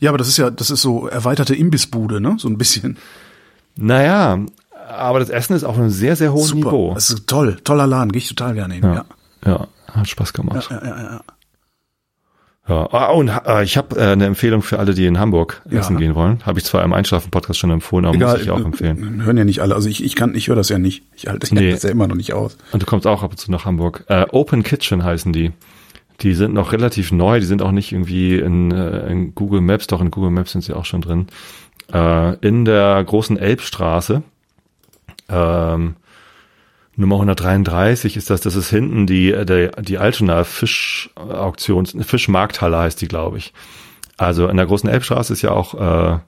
Ja, 0.00 0.10
aber 0.10 0.18
das 0.18 0.28
ist 0.28 0.36
ja, 0.36 0.50
das 0.50 0.70
ist 0.70 0.82
so 0.82 1.06
erweiterte 1.08 1.54
Imbissbude, 1.54 2.20
ne? 2.20 2.34
So 2.38 2.48
ein 2.48 2.58
bisschen. 2.58 2.98
Naja, 3.76 4.38
aber 4.88 5.18
das 5.20 5.30
Essen 5.30 5.54
ist 5.54 5.64
auf 5.64 5.76
einem 5.78 5.90
sehr, 5.90 6.16
sehr 6.16 6.32
hohen 6.32 6.44
Super. 6.44 6.66
Niveau. 6.70 6.94
Das 6.94 7.10
ist 7.10 7.26
toll. 7.26 7.56
Toller 7.64 7.86
Laden. 7.86 8.12
Gehe 8.12 8.18
ich 8.20 8.28
total 8.28 8.54
gerne 8.54 8.74
hin. 8.74 8.84
Ja. 8.84 8.94
ja. 8.94 9.04
ja, 9.52 9.66
hat 9.94 10.08
Spaß 10.08 10.32
gemacht. 10.32 10.68
Ja, 10.70 10.76
ja, 10.82 10.88
ja, 10.88 11.02
ja. 11.02 11.20
Ja. 12.66 12.88
Ah, 12.92 13.10
und 13.10 13.28
äh, 13.28 13.62
ich 13.62 13.76
habe 13.76 13.94
äh, 14.00 14.12
eine 14.12 14.24
Empfehlung 14.24 14.62
für 14.62 14.78
alle, 14.78 14.94
die 14.94 15.04
in 15.04 15.18
Hamburg 15.18 15.60
Ja. 15.68 15.80
essen 15.80 15.98
gehen 15.98 16.14
wollen. 16.14 16.38
Habe 16.46 16.58
ich 16.58 16.64
zwar 16.64 16.82
im 16.82 16.94
Einschlafen-Podcast 16.94 17.58
schon 17.60 17.70
empfohlen, 17.70 18.06
aber 18.06 18.16
muss 18.16 18.40
ich 18.40 18.50
auch 18.50 18.58
äh, 18.58 18.62
empfehlen. 18.62 19.22
Hören 19.22 19.36
ja 19.36 19.44
nicht 19.44 19.60
alle. 19.60 19.74
Also 19.74 19.86
ich, 19.90 20.02
ich 20.02 20.14
kann, 20.16 20.34
ich 20.34 20.48
höre 20.48 20.56
das 20.56 20.70
ja 20.70 20.78
nicht. 20.78 21.04
Ich 21.14 21.26
halte 21.26 21.54
Nee. 21.54 21.72
das 21.72 21.82
ja 21.82 21.90
immer 21.90 22.08
noch 22.08 22.14
nicht 22.16 22.32
aus. 22.32 22.56
Und 22.72 22.82
du 22.82 22.86
kommst 22.86 23.06
auch 23.06 23.22
ab 23.22 23.32
und 23.32 23.36
zu 23.36 23.50
nach 23.50 23.66
Hamburg. 23.66 24.04
Äh, 24.08 24.24
Open 24.30 24.62
Kitchen 24.62 25.04
heißen 25.04 25.30
die. 25.34 25.52
Die 26.22 26.32
sind 26.32 26.54
noch 26.54 26.72
relativ 26.72 27.12
neu, 27.12 27.38
die 27.40 27.44
sind 27.44 27.60
auch 27.60 27.72
nicht 27.72 27.92
irgendwie 27.92 28.38
in, 28.38 28.70
äh, 28.70 29.08
in 29.10 29.34
Google 29.34 29.60
Maps, 29.60 29.86
doch 29.88 30.00
in 30.00 30.10
Google 30.10 30.30
Maps 30.30 30.52
sind 30.52 30.62
sie 30.62 30.72
auch 30.72 30.86
schon 30.86 31.02
drin. 31.02 31.26
Äh, 31.92 32.36
in 32.36 32.64
der 32.64 33.02
großen 33.04 33.36
Elbstraße, 33.36 34.22
ähm, 35.28 35.96
Nummer 36.96 37.16
133 37.16 38.16
ist 38.16 38.30
das, 38.30 38.40
das 38.40 38.54
ist 38.54 38.70
hinten 38.70 39.06
die, 39.06 39.32
äh, 39.32 39.44
der, 39.44 39.82
die 39.82 39.98
Altona 39.98 40.44
Fischauktions, 40.44 41.96
Fischmarkthalle 42.00 42.78
heißt 42.78 43.00
die, 43.00 43.08
glaube 43.08 43.38
ich. 43.38 43.52
Also 44.16 44.48
in 44.48 44.56
der 44.56 44.66
großen 44.66 44.88
Elbstraße 44.88 45.32
ist 45.32 45.42
ja 45.42 45.50
auch 45.50 45.74
äh, 45.74 46.18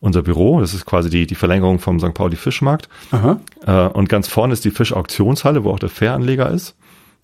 unser 0.00 0.22
Büro, 0.22 0.60
das 0.60 0.74
ist 0.74 0.84
quasi 0.84 1.08
die, 1.08 1.26
die 1.26 1.36
Verlängerung 1.36 1.78
vom 1.78 2.00
St. 2.00 2.14
Pauli 2.14 2.34
Fischmarkt. 2.34 2.88
Aha. 3.12 3.40
Äh, 3.64 3.88
und 3.92 4.08
ganz 4.08 4.26
vorne 4.26 4.52
ist 4.52 4.64
die 4.64 4.72
Fischauktionshalle, 4.72 5.62
wo 5.62 5.70
auch 5.70 5.78
der 5.78 5.88
Fähranleger 5.88 6.50
ist. 6.50 6.74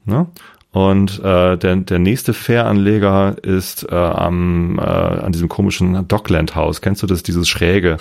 Ne? 0.05 0.27
Und 0.71 1.19
äh, 1.25 1.57
der, 1.57 1.77
der 1.77 1.99
nächste 1.99 2.35
Fähranleger 2.35 3.37
ist 3.43 3.87
äh, 3.91 3.95
am, 3.95 4.79
äh, 4.79 4.83
an 4.83 5.33
diesem 5.33 5.49
komischen 5.49 6.07
Dockland-Haus. 6.07 6.83
Kennst 6.83 7.03
du 7.03 7.07
das, 7.07 7.23
dieses 7.23 7.49
schräge 7.49 7.97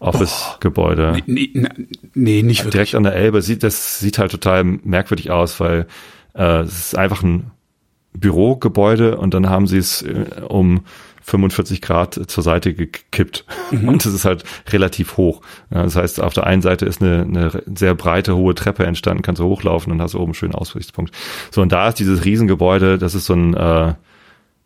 Office-Gebäude? 0.00 1.22
Nee, 1.26 1.50
nee, 1.54 1.68
nee, 2.14 2.42
nicht 2.42 2.60
wirklich. 2.60 2.72
Direkt 2.72 2.94
an 2.94 3.04
der 3.04 3.14
Elbe. 3.14 3.40
Sieht, 3.40 3.62
das 3.62 3.98
sieht 4.00 4.18
halt 4.18 4.30
total 4.32 4.64
merkwürdig 4.64 5.30
aus, 5.30 5.60
weil 5.60 5.86
äh, 6.34 6.60
es 6.60 6.78
ist 6.78 6.98
einfach 6.98 7.22
ein 7.22 7.50
Bürogebäude 8.12 9.16
und 9.16 9.34
dann 9.34 9.48
haben 9.48 9.66
sie 9.66 9.78
es 9.78 10.02
äh, 10.02 10.42
um 10.46 10.82
45 11.30 11.80
Grad 11.80 12.20
zur 12.26 12.42
Seite 12.42 12.74
gekippt. 12.74 13.44
Mhm. 13.70 13.88
Und 13.88 14.04
es 14.04 14.12
ist 14.12 14.24
halt 14.24 14.44
relativ 14.70 15.16
hoch. 15.16 15.42
Das 15.70 15.96
heißt, 15.96 16.20
auf 16.20 16.34
der 16.34 16.46
einen 16.46 16.62
Seite 16.62 16.86
ist 16.86 17.00
eine, 17.00 17.22
eine 17.22 17.62
sehr 17.74 17.94
breite, 17.94 18.36
hohe 18.36 18.54
Treppe 18.54 18.84
entstanden, 18.84 19.22
kannst 19.22 19.40
du 19.40 19.44
hochlaufen 19.44 19.92
und 19.92 20.02
hast 20.02 20.14
oben 20.14 20.26
einen 20.26 20.34
schönen 20.34 20.54
Aussichtspunkt. 20.54 21.14
So, 21.50 21.62
und 21.62 21.72
da 21.72 21.88
ist 21.88 21.98
dieses 21.98 22.24
Riesengebäude, 22.24 22.98
das 22.98 23.14
ist 23.14 23.26
so 23.26 23.34
ein 23.34 23.54
äh, 23.54 23.94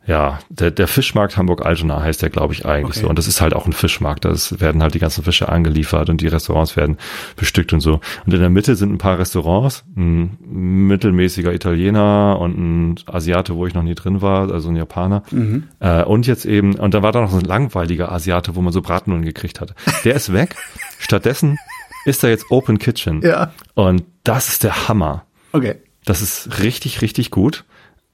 ja, 0.07 0.38
der, 0.50 0.70
der 0.70 0.86
Fischmarkt 0.86 1.36
Hamburg-Altona 1.36 2.02
heißt 2.02 2.20
der, 2.20 2.28
glaube 2.28 2.52
ich, 2.52 2.66
eigentlich 2.66 2.96
okay. 2.96 3.00
so. 3.00 3.09
Und 3.09 3.18
das 3.18 3.26
ist 3.26 3.40
halt 3.40 3.55
auch 3.55 3.66
ein 3.66 3.72
Fischmarkt. 3.72 4.24
Da 4.26 4.34
werden 4.61 4.82
halt 4.82 4.94
die 4.94 4.98
ganzen 4.98 5.24
Fische 5.24 5.48
angeliefert 5.48 6.11
und 6.11 6.20
die 6.20 6.28
Restaurants 6.28 6.76
werden 6.76 6.98
bestückt 7.36 7.72
und 7.72 7.80
so. 7.80 8.00
Und 8.26 8.34
in 8.34 8.40
der 8.40 8.50
Mitte 8.50 8.76
sind 8.76 8.92
ein 8.92 8.98
paar 8.98 9.18
Restaurants, 9.18 9.84
ein 9.96 10.36
mittelmäßiger 10.42 11.55
Italiener 11.55 12.38
und 12.38 12.59
ein 12.59 12.94
Asiate, 13.07 13.55
wo 13.57 13.66
ich 13.66 13.72
noch 13.72 13.82
nie 13.82 13.94
drin 13.94 14.20
war, 14.20 14.52
also 14.52 14.68
ein 14.68 14.76
Japaner. 14.76 15.22
Mhm. 15.30 15.64
Äh, 15.80 16.02
und 16.05 16.26
jetzt 16.26 16.44
eben, 16.44 16.74
und 16.74 16.92
da 16.92 17.02
war 17.02 17.12
da 17.12 17.22
noch 17.22 17.30
so 17.30 17.38
ein 17.38 17.44
langweiliger 17.44 18.12
Asiate, 18.12 18.57
wo 18.57 18.61
man 18.61 18.74
so 18.74 18.82
Bratnudeln 18.82 19.24
gekriegt 19.24 19.61
hatte. 19.62 19.74
Der 20.05 20.14
ist 20.14 20.34
weg. 20.34 20.55
Stattdessen 20.98 21.59
ist 22.05 22.22
da 22.22 22.28
jetzt 22.28 22.50
Open 22.50 22.78
Kitchen. 22.78 23.22
Ja. 23.22 23.55
Und 23.72 24.05
das 24.22 24.48
ist 24.50 24.64
der 24.64 24.88
Hammer. 24.88 25.24
Okay. 25.52 25.76
Das 26.05 26.20
ist 26.20 26.61
richtig, 26.61 27.00
richtig 27.00 27.30
gut. 27.30 27.64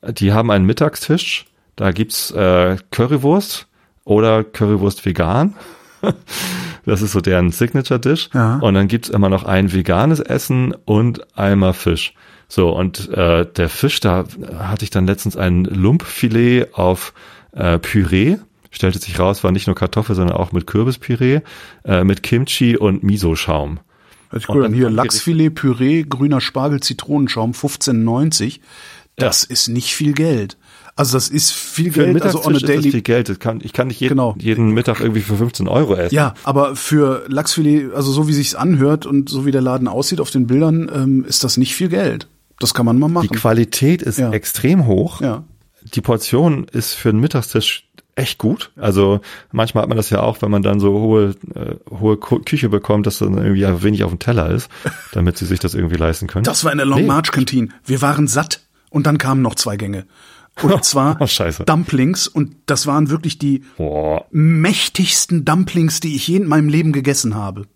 Die 0.03 0.33
haben 0.33 0.51
einen 0.53 0.65
Mittagstisch 0.65 1.47
da 1.77 1.93
gibt's 1.93 2.31
äh, 2.31 2.77
Currywurst 2.91 3.67
oder 4.05 4.45
Currywurst 4.45 5.05
vegan. 5.05 5.55
Das 6.87 7.03
ist 7.03 7.13
so 7.13 7.21
deren 7.21 7.51
Signature-Dish. 7.51 8.31
Ja. 8.33 8.57
Und 8.57 8.75
dann 8.75 8.89
gibt's 8.89 9.11
immer 9.11 9.29
noch 9.29 9.45
ein 9.45 9.73
veganes 9.73 10.19
Essen 10.19 10.75
und 10.87 11.37
einmal 11.39 11.75
Fisch. 11.75 12.15
So, 12.49 12.71
und 12.71 13.09
äh, 13.11 13.47
der 13.47 13.69
Fisch, 13.69 14.01
da 14.01 14.25
hatte 14.59 14.85
ich 14.85 14.91
dann 14.91 15.07
letztens 15.07 15.37
ein 15.37 15.65
Lumpfilet 15.65 16.75
auf 16.75 17.13
äh, 17.53 17.79
Püree. 17.79 18.39
Stellte 18.73 18.99
sich 18.99 19.19
raus, 19.19 19.45
war 19.45 19.53
nicht 19.53 19.67
nur 19.67 19.77
Kartoffel, 19.77 20.17
sondern 20.17 20.37
auch 20.37 20.53
mit 20.53 20.67
Kürbispüree, 20.67 21.41
äh, 21.85 22.03
mit 22.03 22.23
Kimchi 22.23 22.77
und 22.77 23.03
Miso-Schaum. 23.03 23.81
Hört 24.31 24.43
sich 24.43 24.47
gut 24.47 24.65
an. 24.65 24.73
Hier 24.73 24.91
Lachsfilet, 24.91 25.51
Püree, 25.51 26.05
grüner 26.09 26.41
Spargel, 26.41 26.81
Zitronenschaum, 26.81 27.53
15,90. 27.53 28.61
Das 29.17 29.43
ja. 29.43 29.53
ist 29.53 29.69
nicht 29.69 29.95
viel 29.95 30.13
Geld. 30.13 30.57
Also 31.01 31.17
das 31.17 31.31
ist 31.31 31.53
viel 31.53 31.93
für 31.93 32.05
Geld. 32.05 32.23
Also 32.23 32.45
on 32.45 32.55
a 32.55 32.59
daily 32.59 32.89
ist 32.89 32.93
viel 32.93 33.01
Geld. 33.01 33.31
Das 33.31 33.39
kann, 33.39 33.61
ich 33.63 33.73
kann 33.73 33.87
nicht 33.87 34.01
jeden, 34.01 34.11
genau. 34.11 34.35
jeden 34.39 34.73
Mittag 34.73 35.01
irgendwie 35.01 35.23
für 35.23 35.35
15 35.35 35.67
Euro 35.67 35.95
essen. 35.95 36.15
Ja, 36.15 36.35
aber 36.45 36.77
für 36.77 37.25
Lachsfilet, 37.27 37.95
also 37.95 38.13
so 38.13 38.29
wie 38.29 38.35
sich's 38.35 38.55
anhört 38.55 39.07
und 39.07 39.31
so 39.31 39.47
wie 39.47 39.51
der 39.51 39.63
Laden 39.63 39.89
aussieht 39.89 40.21
auf 40.21 40.31
den 40.31 40.47
Bildern, 40.47 40.91
ähm, 40.95 41.25
ist 41.25 41.43
das 41.43 41.57
nicht 41.57 41.75
viel 41.75 41.89
Geld. 41.89 42.29
Das 42.59 42.75
kann 42.75 42.85
man 42.85 42.99
mal 42.99 43.09
machen. 43.09 43.29
Die 43.33 43.35
Qualität 43.35 44.03
ist 44.03 44.19
ja. 44.19 44.31
extrem 44.31 44.85
hoch. 44.85 45.23
Ja. 45.23 45.45
Die 45.95 46.03
Portion 46.03 46.67
ist 46.71 46.93
für 46.93 47.09
einen 47.09 47.21
Mittagstisch 47.21 47.89
echt 48.15 48.37
gut. 48.37 48.71
Also 48.77 49.21
manchmal 49.53 49.85
hat 49.85 49.89
man 49.89 49.97
das 49.97 50.11
ja 50.11 50.21
auch, 50.21 50.43
wenn 50.43 50.51
man 50.51 50.61
dann 50.61 50.81
so 50.81 50.93
hohe, 50.93 51.35
äh, 51.55 51.77
hohe 51.99 52.19
Küche 52.19 52.69
bekommt, 52.69 53.07
dass 53.07 53.21
dann 53.21 53.39
irgendwie 53.39 53.63
ja 53.63 53.83
wenig 53.83 54.05
auf 54.05 54.11
dem 54.11 54.19
Teller 54.19 54.51
ist, 54.51 54.69
damit 55.13 55.39
sie 55.39 55.47
sich 55.47 55.61
das 55.61 55.73
irgendwie 55.73 55.97
leisten 55.97 56.27
können. 56.27 56.45
Das 56.45 56.63
war 56.63 56.73
in 56.73 56.77
der 56.77 56.87
Long 56.87 57.07
March 57.07 57.33
Kantine. 57.33 57.69
Wir 57.87 58.03
waren 58.03 58.27
satt 58.27 58.61
und 58.91 59.07
dann 59.07 59.17
kamen 59.17 59.41
noch 59.41 59.55
zwei 59.55 59.79
Gänge. 59.79 60.05
Und 60.63 60.85
zwar 60.85 61.21
oh, 61.21 61.63
Dumplings. 61.65 62.29
Und 62.29 62.57
das 62.67 62.87
waren 62.87 63.11
wirklich 63.11 63.39
die 63.39 63.65
Boah. 63.77 64.27
mächtigsten 64.31 65.45
Dumplings, 65.45 66.01
die 66.01 66.17
ich 66.17 66.29
je 66.29 66.37
in 66.37 66.47
meinem 66.47 66.69
Leben 66.69 66.93
gegessen 66.93 67.35
habe. 67.35 67.67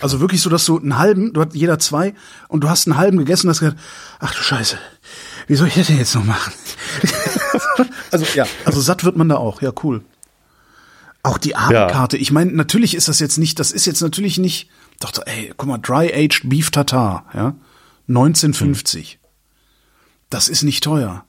Also 0.00 0.20
wirklich 0.20 0.40
so, 0.40 0.48
dass 0.48 0.64
du 0.64 0.78
einen 0.78 0.98
halben, 0.98 1.32
du 1.32 1.42
hast 1.42 1.54
jeder 1.54 1.78
zwei 1.78 2.14
und 2.48 2.62
du 2.64 2.68
hast 2.68 2.86
einen 2.86 2.96
halben 2.96 3.18
gegessen 3.18 3.46
und 3.46 3.50
hast 3.50 3.60
gesagt, 3.60 3.78
ach 4.18 4.34
du 4.34 4.42
Scheiße, 4.42 4.78
wie 5.46 5.56
soll 5.56 5.68
ich 5.68 5.74
das 5.74 5.88
denn 5.88 5.98
jetzt 5.98 6.14
noch 6.14 6.24
machen? 6.24 6.52
also 8.10 8.24
ja, 8.34 8.46
also 8.64 8.80
satt 8.80 9.04
wird 9.04 9.16
man 9.16 9.28
da 9.28 9.36
auch, 9.36 9.60
ja 9.62 9.72
cool. 9.82 10.02
Auch 11.22 11.36
die 11.36 11.54
Abendkarte, 11.54 12.16
ja. 12.16 12.22
ich 12.22 12.30
meine, 12.30 12.52
natürlich 12.52 12.94
ist 12.94 13.08
das 13.08 13.18
jetzt 13.18 13.36
nicht, 13.36 13.58
das 13.58 13.72
ist 13.72 13.84
jetzt 13.84 14.00
natürlich 14.00 14.38
nicht, 14.38 14.70
doch, 15.00 15.12
ey, 15.26 15.52
guck 15.56 15.68
mal, 15.68 15.78
Dry 15.78 16.10
Aged 16.14 16.48
Beef 16.48 16.70
Tartar, 16.70 17.26
ja, 17.34 17.54
1950. 18.08 19.12
Hm. 19.12 19.18
Das 20.30 20.48
ist 20.48 20.62
nicht 20.62 20.82
teuer. 20.82 21.24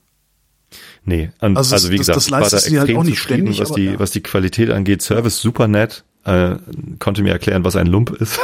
Nee, 1.04 1.32
und 1.39 1.58
also, 1.58 1.74
also 1.74 1.89
wie 1.89 1.97
das, 1.97 2.08
gesagt, 2.08 2.18
das 2.18 2.30
leistet 2.30 2.64
war 2.66 2.72
da 2.72 2.88
halt 2.88 2.97
auch 2.97 3.04
nicht 3.04 3.20
ständig, 3.20 3.60
was 3.60 3.72
die, 3.72 3.86
ja. 3.86 3.99
was 3.99 4.12
die 4.12 4.22
Qualität 4.22 4.70
angeht. 4.70 5.02
Service 5.02 5.41
super 5.41 5.68
nett, 5.68 6.04
äh, 6.26 6.56
konnte 6.99 7.24
mir 7.24 7.32
erklären, 7.32 7.64
was 7.64 7.76
ein 7.76 7.88
Lump 7.88 8.12
ist. 8.12 8.39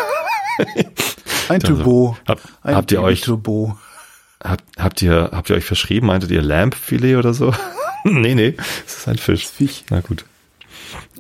ein 1.50 1.60
Turbo. 1.60 2.18
Hab, 2.28 2.40
ein 2.64 2.76
habt 2.76 2.92
ihr 2.92 3.02
euch 3.02 3.22
Turbo. 3.22 3.78
Habt, 4.44 4.64
habt 4.78 5.02
ihr 5.02 5.30
habt 5.32 5.50
ihr 5.50 5.56
euch 5.56 5.66
verschrieben? 5.66 6.08
Meintet 6.08 6.32
ihr 6.32 6.42
Lampfilet 6.42 7.18
oder 7.18 7.34
so? 7.34 7.54
nee, 8.04 8.34
nee, 8.34 8.56
es 8.86 8.98
ist 8.98 9.08
ein 9.08 9.18
Fisch. 9.18 9.48
Fisch. 9.48 9.84
Na 9.90 10.00
gut. 10.00 10.26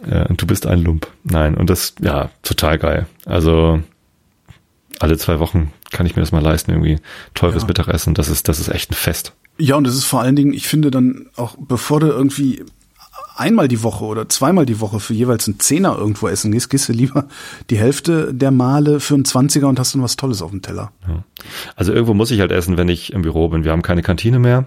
Äh, 0.09 0.27
und 0.27 0.41
du 0.41 0.47
bist 0.47 0.65
ein 0.65 0.79
Lump. 0.79 1.07
Nein, 1.23 1.55
und 1.55 1.69
das 1.69 1.93
ja 2.01 2.31
total 2.41 2.79
geil. 2.79 3.07
Also 3.25 3.81
alle 4.99 5.17
zwei 5.17 5.39
Wochen 5.39 5.71
kann 5.91 6.05
ich 6.07 6.15
mir 6.15 6.21
das 6.21 6.31
mal 6.31 6.41
leisten, 6.41 6.71
irgendwie 6.71 6.97
teures 7.35 7.63
ja. 7.63 7.67
Mittagessen. 7.67 8.15
Das 8.15 8.27
ist 8.27 8.47
das 8.47 8.59
ist 8.59 8.69
echt 8.69 8.91
ein 8.91 8.95
Fest. 8.95 9.33
Ja, 9.59 9.75
und 9.75 9.87
es 9.87 9.95
ist 9.95 10.05
vor 10.05 10.21
allen 10.21 10.35
Dingen, 10.35 10.53
ich 10.53 10.67
finde 10.67 10.91
dann 10.91 11.27
auch, 11.35 11.55
bevor 11.59 11.99
du 11.99 12.07
irgendwie 12.07 12.63
einmal 13.37 13.67
die 13.67 13.83
Woche 13.83 14.05
oder 14.05 14.29
zweimal 14.29 14.65
die 14.65 14.79
Woche 14.79 14.99
für 14.99 15.13
jeweils 15.13 15.47
einen 15.47 15.59
Zehner 15.59 15.97
irgendwo 15.97 16.27
essen 16.27 16.51
gehst, 16.51 16.69
gehst 16.69 16.89
du 16.89 16.93
lieber 16.93 17.27
die 17.69 17.77
Hälfte 17.77 18.33
der 18.33 18.51
Male 18.51 18.99
für 18.99 19.13
einen 19.13 19.25
Zwanziger 19.25 19.67
und 19.67 19.79
hast 19.79 19.93
dann 19.93 20.01
was 20.01 20.15
Tolles 20.15 20.41
auf 20.41 20.51
dem 20.51 20.61
Teller. 20.61 20.91
Ja. 21.07 21.23
Also 21.75 21.93
irgendwo 21.93 22.13
muss 22.13 22.31
ich 22.31 22.39
halt 22.39 22.51
essen, 22.51 22.77
wenn 22.77 22.89
ich 22.89 23.13
im 23.13 23.21
Büro 23.21 23.47
bin. 23.49 23.63
Wir 23.63 23.71
haben 23.71 23.83
keine 23.83 24.01
Kantine 24.01 24.39
mehr. 24.39 24.65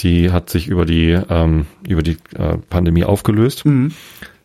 Die 0.00 0.30
hat 0.30 0.48
sich 0.50 0.68
über 0.68 0.84
die, 0.84 1.18
ähm, 1.28 1.66
über 1.86 2.02
die 2.02 2.18
äh, 2.34 2.58
Pandemie 2.70 3.04
aufgelöst. 3.04 3.64
Mhm. 3.64 3.92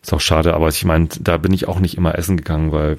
Ist 0.02 0.12
auch 0.12 0.20
schade, 0.20 0.54
aber 0.54 0.68
ich 0.68 0.84
meine, 0.84 1.08
da 1.20 1.36
bin 1.36 1.52
ich 1.52 1.68
auch 1.68 1.80
nicht 1.80 1.96
immer 1.96 2.18
essen 2.18 2.36
gegangen, 2.36 2.72
weil 2.72 2.98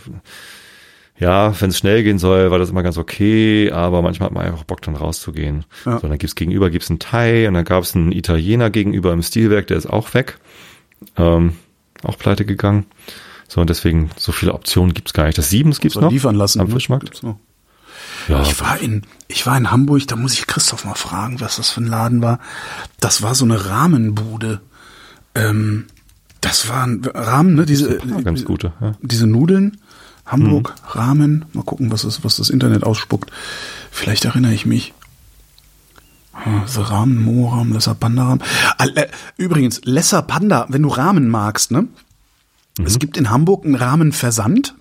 ja, 1.18 1.60
wenn 1.62 1.70
es 1.70 1.78
schnell 1.78 2.04
gehen 2.04 2.20
soll, 2.20 2.52
war 2.52 2.60
das 2.60 2.70
immer 2.70 2.84
ganz 2.84 2.98
okay, 2.98 3.72
aber 3.72 4.02
manchmal 4.02 4.28
hat 4.28 4.34
man 4.34 4.46
einfach 4.46 4.66
Bock, 4.66 4.82
dann 4.82 4.96
rauszugehen. 4.96 5.64
Ja. 5.86 6.00
So, 6.00 6.08
dann 6.08 6.18
gibt's 6.18 6.36
gegenüber 6.36 6.70
gibt's 6.70 6.90
einen 6.90 7.00
Thai 7.00 7.48
und 7.48 7.54
dann 7.54 7.64
gab 7.64 7.84
es 7.84 7.96
einen 7.96 8.12
Italiener 8.12 8.70
gegenüber 8.70 9.14
im 9.14 9.22
Stilwerk, 9.22 9.68
der 9.68 9.78
ist 9.78 9.86
auch 9.86 10.14
weg. 10.14 10.40
Ähm, 11.16 11.54
auch 12.04 12.18
pleite 12.18 12.46
gegangen. 12.46 12.86
So, 13.48 13.62
und 13.62 13.70
deswegen, 13.70 14.10
so 14.18 14.32
viele 14.34 14.54
Optionen 14.54 14.94
gibt's 14.94 15.14
gar 15.14 15.26
nicht. 15.26 15.38
Das 15.38 15.50
Siebens 15.50 15.80
gibt's 15.80 15.96
noch. 15.96 16.12
liefern 16.12 16.36
lassen. 16.36 16.60
Am 16.60 16.68
ne? 16.68 16.74
Fischmarkt. 16.74 17.22
Ja. 18.28 18.42
Ich 18.42 18.60
war 18.60 18.80
in, 18.80 19.04
ich 19.28 19.46
war 19.46 19.56
in 19.58 19.72
Hamburg, 19.72 20.08
da 20.08 20.16
muss 20.16 20.34
ich 20.34 20.48
Christoph 20.48 20.84
mal 20.84 20.96
fragen, 20.96 21.40
was 21.40 21.58
das 21.58 21.70
für 21.70 21.82
ein 21.82 21.88
Laden 21.88 22.22
war. 22.22 22.40
Das 23.00 23.22
war 23.22 23.36
so 23.36 23.46
eine 23.46 23.70
Rahmenbude. 23.70 24.62
Ähm, 25.34 25.86
das 26.42 26.68
waren 26.68 27.06
Rahmen, 27.06 27.56
ne? 27.56 27.66
Diese, 27.66 27.98
ganz 28.24 28.44
gute, 28.44 28.74
ja. 28.82 28.96
diese 29.02 29.28
Nudeln 29.28 29.78
Hamburg, 30.26 30.76
mhm. 30.76 31.00
Rahmen. 31.00 31.46
Mal 31.54 31.64
gucken, 31.64 31.92
was, 31.92 32.04
ist, 32.04 32.24
was 32.24 32.38
das 32.38 32.50
Internet 32.50 32.84
ausspuckt. 32.84 33.32
Vielleicht 33.92 34.26
erinnere 34.26 34.54
ich 34.54 34.66
mich. 34.66 34.94
The 36.68 36.82
Rahmen, 36.82 37.24
Moram, 37.24 37.72
Lesser 37.72 37.96
Panda 37.96 38.24
Rahmen. 38.24 38.44
Äh, 38.78 39.08
übrigens, 39.38 39.82
Lesser 39.86 40.22
Panda, 40.22 40.66
wenn 40.70 40.82
du 40.82 40.90
Rahmen 40.90 41.30
magst, 41.30 41.72
ne? 41.72 41.88
Mhm. 42.78 42.86
Es 42.86 43.00
gibt 43.00 43.18
in 43.18 43.30
Hamburg 43.30 43.66
einen 43.66 43.76
Rahmenversand. 43.76 44.76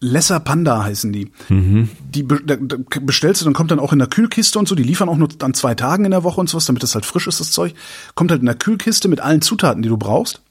Lesser 0.00 0.40
Panda 0.40 0.82
heißen 0.82 1.12
die. 1.12 1.30
Mhm. 1.48 1.88
Die 2.00 2.24
bestellst 2.24 3.40
du, 3.40 3.44
dann 3.44 3.54
kommt 3.54 3.70
dann 3.70 3.78
auch 3.78 3.92
in 3.92 4.00
der 4.00 4.08
Kühlkiste 4.08 4.58
und 4.58 4.66
so. 4.66 4.74
Die 4.74 4.82
liefern 4.82 5.08
auch 5.08 5.16
nur 5.16 5.28
an 5.40 5.54
zwei 5.54 5.76
Tagen 5.76 6.04
in 6.04 6.10
der 6.10 6.24
Woche 6.24 6.40
und 6.40 6.48
sowas, 6.48 6.66
damit 6.66 6.82
das 6.82 6.96
halt 6.96 7.06
frisch 7.06 7.28
ist, 7.28 7.38
das 7.38 7.52
Zeug. 7.52 7.74
Kommt 8.16 8.32
halt 8.32 8.40
in 8.40 8.46
der 8.46 8.56
Kühlkiste 8.56 9.06
mit 9.06 9.20
allen 9.20 9.42
Zutaten, 9.42 9.82
die 9.82 9.88
du 9.88 9.96
brauchst 9.96 10.42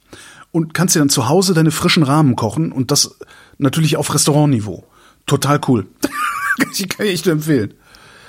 und 0.51 0.73
kannst 0.73 0.95
dir 0.95 0.99
dann 0.99 1.09
zu 1.09 1.29
Hause 1.29 1.53
deine 1.53 1.71
frischen 1.71 2.03
Rahmen 2.03 2.35
kochen 2.35 2.71
und 2.71 2.91
das 2.91 3.17
natürlich 3.57 3.97
auf 3.97 4.13
Restaurantniveau. 4.13 4.83
Total 5.25 5.59
cool. 5.67 5.87
ich 6.73 6.89
kann 6.89 7.05
ich 7.05 7.13
echt 7.13 7.27
empfehlen. 7.27 7.73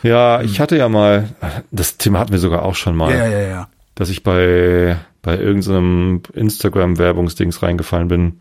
Ja, 0.02 0.42
ich 0.42 0.60
hatte 0.60 0.76
ja 0.76 0.88
mal, 0.88 1.30
das 1.70 1.96
Thema 1.96 2.18
hatten 2.18 2.32
wir 2.32 2.38
sogar 2.38 2.62
auch 2.62 2.74
schon 2.74 2.96
mal. 2.96 3.14
Ja, 3.14 3.26
ja, 3.26 3.40
ja. 3.40 3.68
Dass 3.94 4.08
ich 4.08 4.22
bei, 4.22 4.96
bei 5.22 5.38
irgendeinem 5.38 6.22
Instagram-Werbungsdings 6.32 7.62
reingefallen 7.62 8.08
bin 8.08 8.40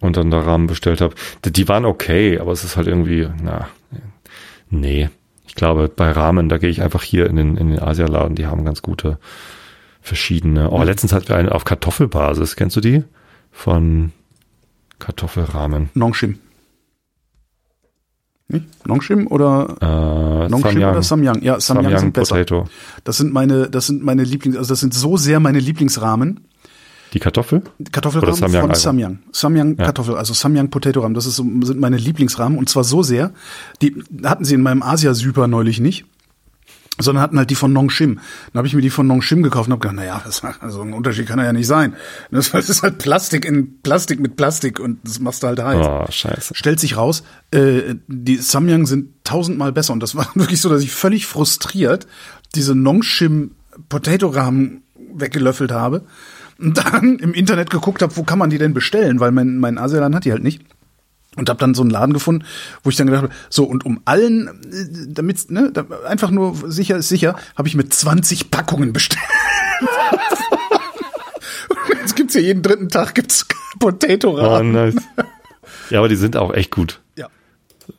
und 0.00 0.16
dann 0.16 0.30
da 0.30 0.40
Rahmen 0.40 0.66
bestellt 0.66 1.00
habe. 1.00 1.14
Die 1.44 1.68
waren 1.68 1.84
okay, 1.84 2.38
aber 2.38 2.52
es 2.52 2.64
ist 2.64 2.76
halt 2.76 2.86
irgendwie, 2.86 3.28
na, 3.42 3.68
nee. 4.68 5.08
Ich 5.46 5.54
glaube, 5.54 5.88
bei 5.88 6.10
Rahmen, 6.10 6.50
da 6.50 6.58
gehe 6.58 6.68
ich 6.68 6.82
einfach 6.82 7.02
hier 7.02 7.26
in 7.26 7.36
den, 7.36 7.56
in 7.56 7.70
den 7.70 7.80
Asialaden, 7.80 8.34
die 8.34 8.46
haben 8.46 8.64
ganz 8.64 8.82
gute 8.82 9.18
verschiedene. 10.06 10.70
Oh, 10.70 10.82
letztens 10.82 11.12
hatten 11.12 11.28
wir 11.28 11.36
eine 11.36 11.52
auf 11.52 11.64
Kartoffelbasis. 11.64 12.56
Kennst 12.56 12.76
du 12.76 12.80
die? 12.80 13.04
Von 13.52 14.12
Kartoffelrahmen. 14.98 15.90
Nongshim. 15.94 16.38
Nicht? 18.48 18.86
Nongshim 18.86 19.26
oder 19.26 19.76
Äh, 19.80 20.48
Nongshim 20.48 20.72
Samyang. 20.72 20.90
oder 20.92 21.02
Samyang? 21.02 21.42
Ja, 21.42 21.58
Samyang, 21.58 21.84
Samyang 21.84 22.00
sind 22.00 22.12
besser. 22.12 22.34
Potato. 22.36 22.68
Das 23.04 23.16
sind 23.16 23.32
meine, 23.32 23.68
das 23.68 23.86
sind 23.86 24.04
meine 24.04 24.22
Lieblings, 24.22 24.56
also 24.56 24.68
das 24.68 24.80
sind 24.80 24.94
so 24.94 25.16
sehr 25.16 25.40
meine 25.40 25.58
Lieblingsrahmen. 25.58 26.40
Die 27.12 27.18
Kartoffel? 27.18 27.62
Kartoffelrahmen 27.92 28.30
Oder 28.32 28.36
Samyang 28.38 28.60
von 28.62 28.70
einfach. 28.70 28.82
Samyang. 28.82 29.18
Samyang 29.32 29.76
Ja. 29.78 29.84
Kartoffel, 29.86 30.16
also 30.16 30.32
Samyang 30.32 30.70
Potato 30.70 31.00
Rahmen. 31.00 31.14
Das 31.14 31.26
ist 31.26 31.36
sind 31.36 31.80
meine 31.80 31.96
Lieblingsrahmen 31.96 32.56
und 32.58 32.68
zwar 32.68 32.84
so 32.84 33.02
sehr. 33.02 33.32
Die 33.82 33.96
hatten 34.22 34.44
sie 34.44 34.54
in 34.54 34.62
meinem 34.62 34.82
Asia-Super 34.82 35.48
neulich 35.48 35.80
nicht. 35.80 36.04
Sondern 36.98 37.22
hatten 37.22 37.38
halt 37.38 37.50
die 37.50 37.54
von 37.54 37.72
Nongshim. 37.72 38.14
Dann 38.52 38.58
habe 38.58 38.66
ich 38.66 38.74
mir 38.74 38.80
die 38.80 38.90
von 38.90 39.06
Nongshim 39.06 39.42
gekauft 39.42 39.68
und 39.68 39.72
habe 39.72 39.80
gedacht, 39.80 39.96
naja, 39.96 40.22
das, 40.24 40.42
also 40.60 40.80
ein 40.80 40.94
Unterschied 40.94 41.26
kann 41.26 41.38
er 41.38 41.44
ja 41.44 41.52
nicht 41.52 41.66
sein. 41.66 41.94
Das 42.30 42.48
ist 42.48 42.82
halt 42.82 42.98
Plastik 42.98 43.44
in 43.44 43.82
Plastik 43.82 44.18
mit 44.18 44.36
Plastik 44.36 44.80
und 44.80 45.00
das 45.04 45.20
machst 45.20 45.42
du 45.42 45.48
halt 45.48 45.62
heiß. 45.62 45.86
Oh, 45.86 46.06
scheiße. 46.10 46.54
Stellt 46.54 46.80
sich 46.80 46.96
raus, 46.96 47.22
äh, 47.50 47.96
die 48.06 48.36
Samyang 48.36 48.86
sind 48.86 49.24
tausendmal 49.24 49.72
besser 49.72 49.92
und 49.92 50.02
das 50.02 50.14
war 50.14 50.28
wirklich 50.34 50.60
so, 50.60 50.68
dass 50.68 50.82
ich 50.82 50.92
völlig 50.92 51.26
frustriert 51.26 52.06
diese 52.54 52.74
Nongshim 52.74 53.52
Potato 53.88 54.28
Rahmen 54.28 54.82
weggelöffelt 55.14 55.72
habe 55.72 56.06
und 56.58 56.78
dann 56.78 57.18
im 57.18 57.34
Internet 57.34 57.70
geguckt 57.70 58.02
habe, 58.02 58.16
wo 58.16 58.22
kann 58.22 58.38
man 58.38 58.50
die 58.50 58.58
denn 58.58 58.74
bestellen, 58.74 59.20
weil 59.20 59.32
mein 59.32 59.58
mein 59.58 59.78
Asialand 59.78 60.14
hat 60.14 60.24
die 60.24 60.32
halt 60.32 60.42
nicht. 60.42 60.62
Und 61.36 61.48
habe 61.50 61.58
dann 61.60 61.74
so 61.74 61.82
einen 61.82 61.90
Laden 61.90 62.14
gefunden, 62.14 62.44
wo 62.82 62.90
ich 62.90 62.96
dann 62.96 63.06
gedacht 63.06 63.24
habe, 63.24 63.34
so 63.50 63.64
und 63.64 63.84
um 63.84 64.00
allen, 64.06 64.48
äh, 64.72 64.86
damit 65.08 65.50
ne, 65.50 65.72
einfach 66.08 66.30
nur 66.30 66.54
sicher 66.70 66.96
ist 66.96 67.08
sicher, 67.08 67.36
habe 67.56 67.68
ich 67.68 67.74
mit 67.74 67.92
20 67.92 68.50
Packungen 68.50 68.92
bestellt. 68.92 69.22
Jetzt 72.00 72.16
gibt's 72.16 72.34
ja 72.34 72.40
jeden 72.40 72.62
dritten 72.62 72.88
Tag 72.88 73.14
gibt's 73.14 73.46
Potato 73.78 74.30
Oh, 74.30 74.36
Rahmen. 74.40 74.72
nice. 74.72 74.96
Ja, 75.90 75.98
aber 75.98 76.08
die 76.08 76.16
sind 76.16 76.36
auch 76.36 76.52
echt 76.54 76.70
gut. 76.70 77.00
Ja. 77.16 77.28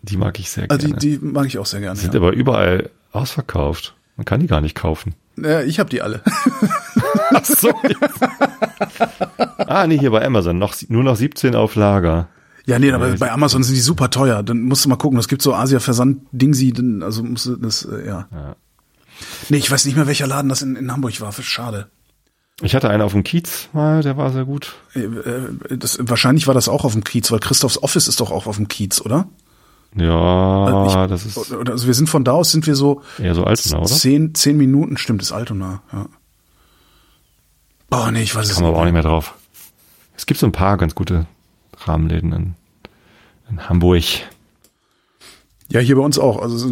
Die 0.02 0.18
mag 0.18 0.40
ich 0.40 0.50
sehr 0.50 0.66
Also 0.70 0.88
die, 0.88 0.94
gerne. 0.94 1.00
die 1.00 1.20
mag 1.22 1.46
ich 1.46 1.58
auch 1.60 1.66
sehr 1.66 1.80
gerne. 1.80 1.98
sind 2.00 2.14
Ja. 2.14 2.20
aber 2.20 2.34
überall 2.34 2.90
ausverkauft. 3.12 3.96
Man 4.16 4.26
kann 4.26 4.40
die 4.40 4.48
gar 4.48 4.62
nicht 4.62 4.76
kaufen. 4.76 5.14
Ja, 5.38 5.62
ich 5.62 5.80
habe 5.80 5.90
die 5.90 6.02
alle. 6.02 6.22
Ach 7.34 7.46
so. 7.46 7.72
ah, 9.58 9.86
nee, 9.88 9.98
hier 10.00 10.12
bei 10.12 10.26
Amazon. 10.26 10.58
Noch, 10.58 10.76
nur 10.90 11.04
noch 11.04 11.16
17 11.16 11.56
auf 11.56 11.76
Lager. 11.76 12.28
Ja, 12.68 12.78
nee, 12.80 12.92
aber 12.92 13.16
bei 13.16 13.32
Amazon 13.32 13.64
sind 13.64 13.76
die 13.76 13.82
super 13.82 14.10
teuer. 14.10 14.44
Dann 14.44 14.62
musst 14.64 14.86
du 14.86 14.90
mal 14.90 14.98
gucken. 14.98 15.18
Es 15.18 15.28
gibt 15.30 15.42
so 15.42 15.56
Asia-Versand-Dingsi, 15.56 16.74
also 17.02 17.24
musst 17.24 17.46
du 17.48 17.56
das, 17.56 17.86
äh, 17.86 18.06
ja. 18.06 18.28
Ja. 18.32 18.56
Nee, 19.50 19.58
ich 19.58 19.72
weiß 19.72 19.86
nicht 19.86 19.96
mehr, 19.96 20.06
welcher 20.06 20.28
Laden 20.28 20.50
das 20.50 20.62
in, 20.62 20.76
in 20.76 20.92
Hamburg 20.92 21.20
war. 21.22 21.32
Schade. 21.34 21.88
Ich 22.62 22.76
hatte 22.76 22.90
einen 22.90 23.02
auf 23.04 23.14
dem 23.14 23.24
Kiez 23.24 23.70
mal, 23.72 24.02
der 24.04 24.18
war 24.18 24.32
sehr 24.32 24.44
gut. 24.46 24.76
Äh, 24.96 25.00
äh, 25.06 25.78
Das, 25.78 25.98
wahrscheinlich 26.02 26.46
war 26.48 26.54
das 26.54 26.68
auch 26.68 26.84
auf 26.86 26.94
dem 26.94 27.04
Kiez, 27.04 27.32
weil 27.32 27.40
Christophs 27.40 27.82
Office 27.82 28.08
ist 28.08 28.20
doch 28.20 28.32
auch 28.32 28.48
auf 28.48 28.58
dem 28.58 28.68
Kiez, 28.68 29.00
oder? 29.02 29.28
Ja, 29.96 30.86
Ich- 30.88 31.10
das 31.10 31.26
ist 31.26 31.38
Also 31.38 31.88
wir 31.88 31.94
sind 31.94 32.10
von 32.10 32.24
da 32.26 32.34
aus 32.34 32.52
sind 32.52 32.68
wir 32.68 32.76
so 32.76 33.02
eher 33.18 33.34
so 33.34 33.44
Altona, 33.46 33.78
oder? 33.78 33.86
zehn, 33.88 34.36
zehn 34.36 34.58
Minuten, 34.58 34.98
stimmt, 34.98 35.22
ist 35.22 35.32
Altona, 35.32 35.82
ja. 35.94 36.08
Oh, 37.92 38.10
nee, 38.12 38.24
ich 38.24 38.36
weiß 38.36 38.50
es 38.50 38.56
Kann 38.56 38.64
man 38.64 38.72
aber 38.74 38.82
auch 38.82 38.86
nicht 38.86 38.94
mehr 38.94 39.04
drauf. 39.04 39.36
Es 40.18 40.26
gibt 40.26 40.40
so 40.40 40.46
ein 40.46 40.52
paar 40.52 40.78
ganz 40.78 40.94
gute 40.94 41.26
Rahmenläden 41.86 42.32
in, 42.34 42.54
in 43.50 43.70
Hamburg. 43.70 44.04
Ja, 45.70 45.80
hier 45.80 45.96
bei 45.96 46.02
uns 46.02 46.18
auch. 46.20 46.42
Also 46.42 46.72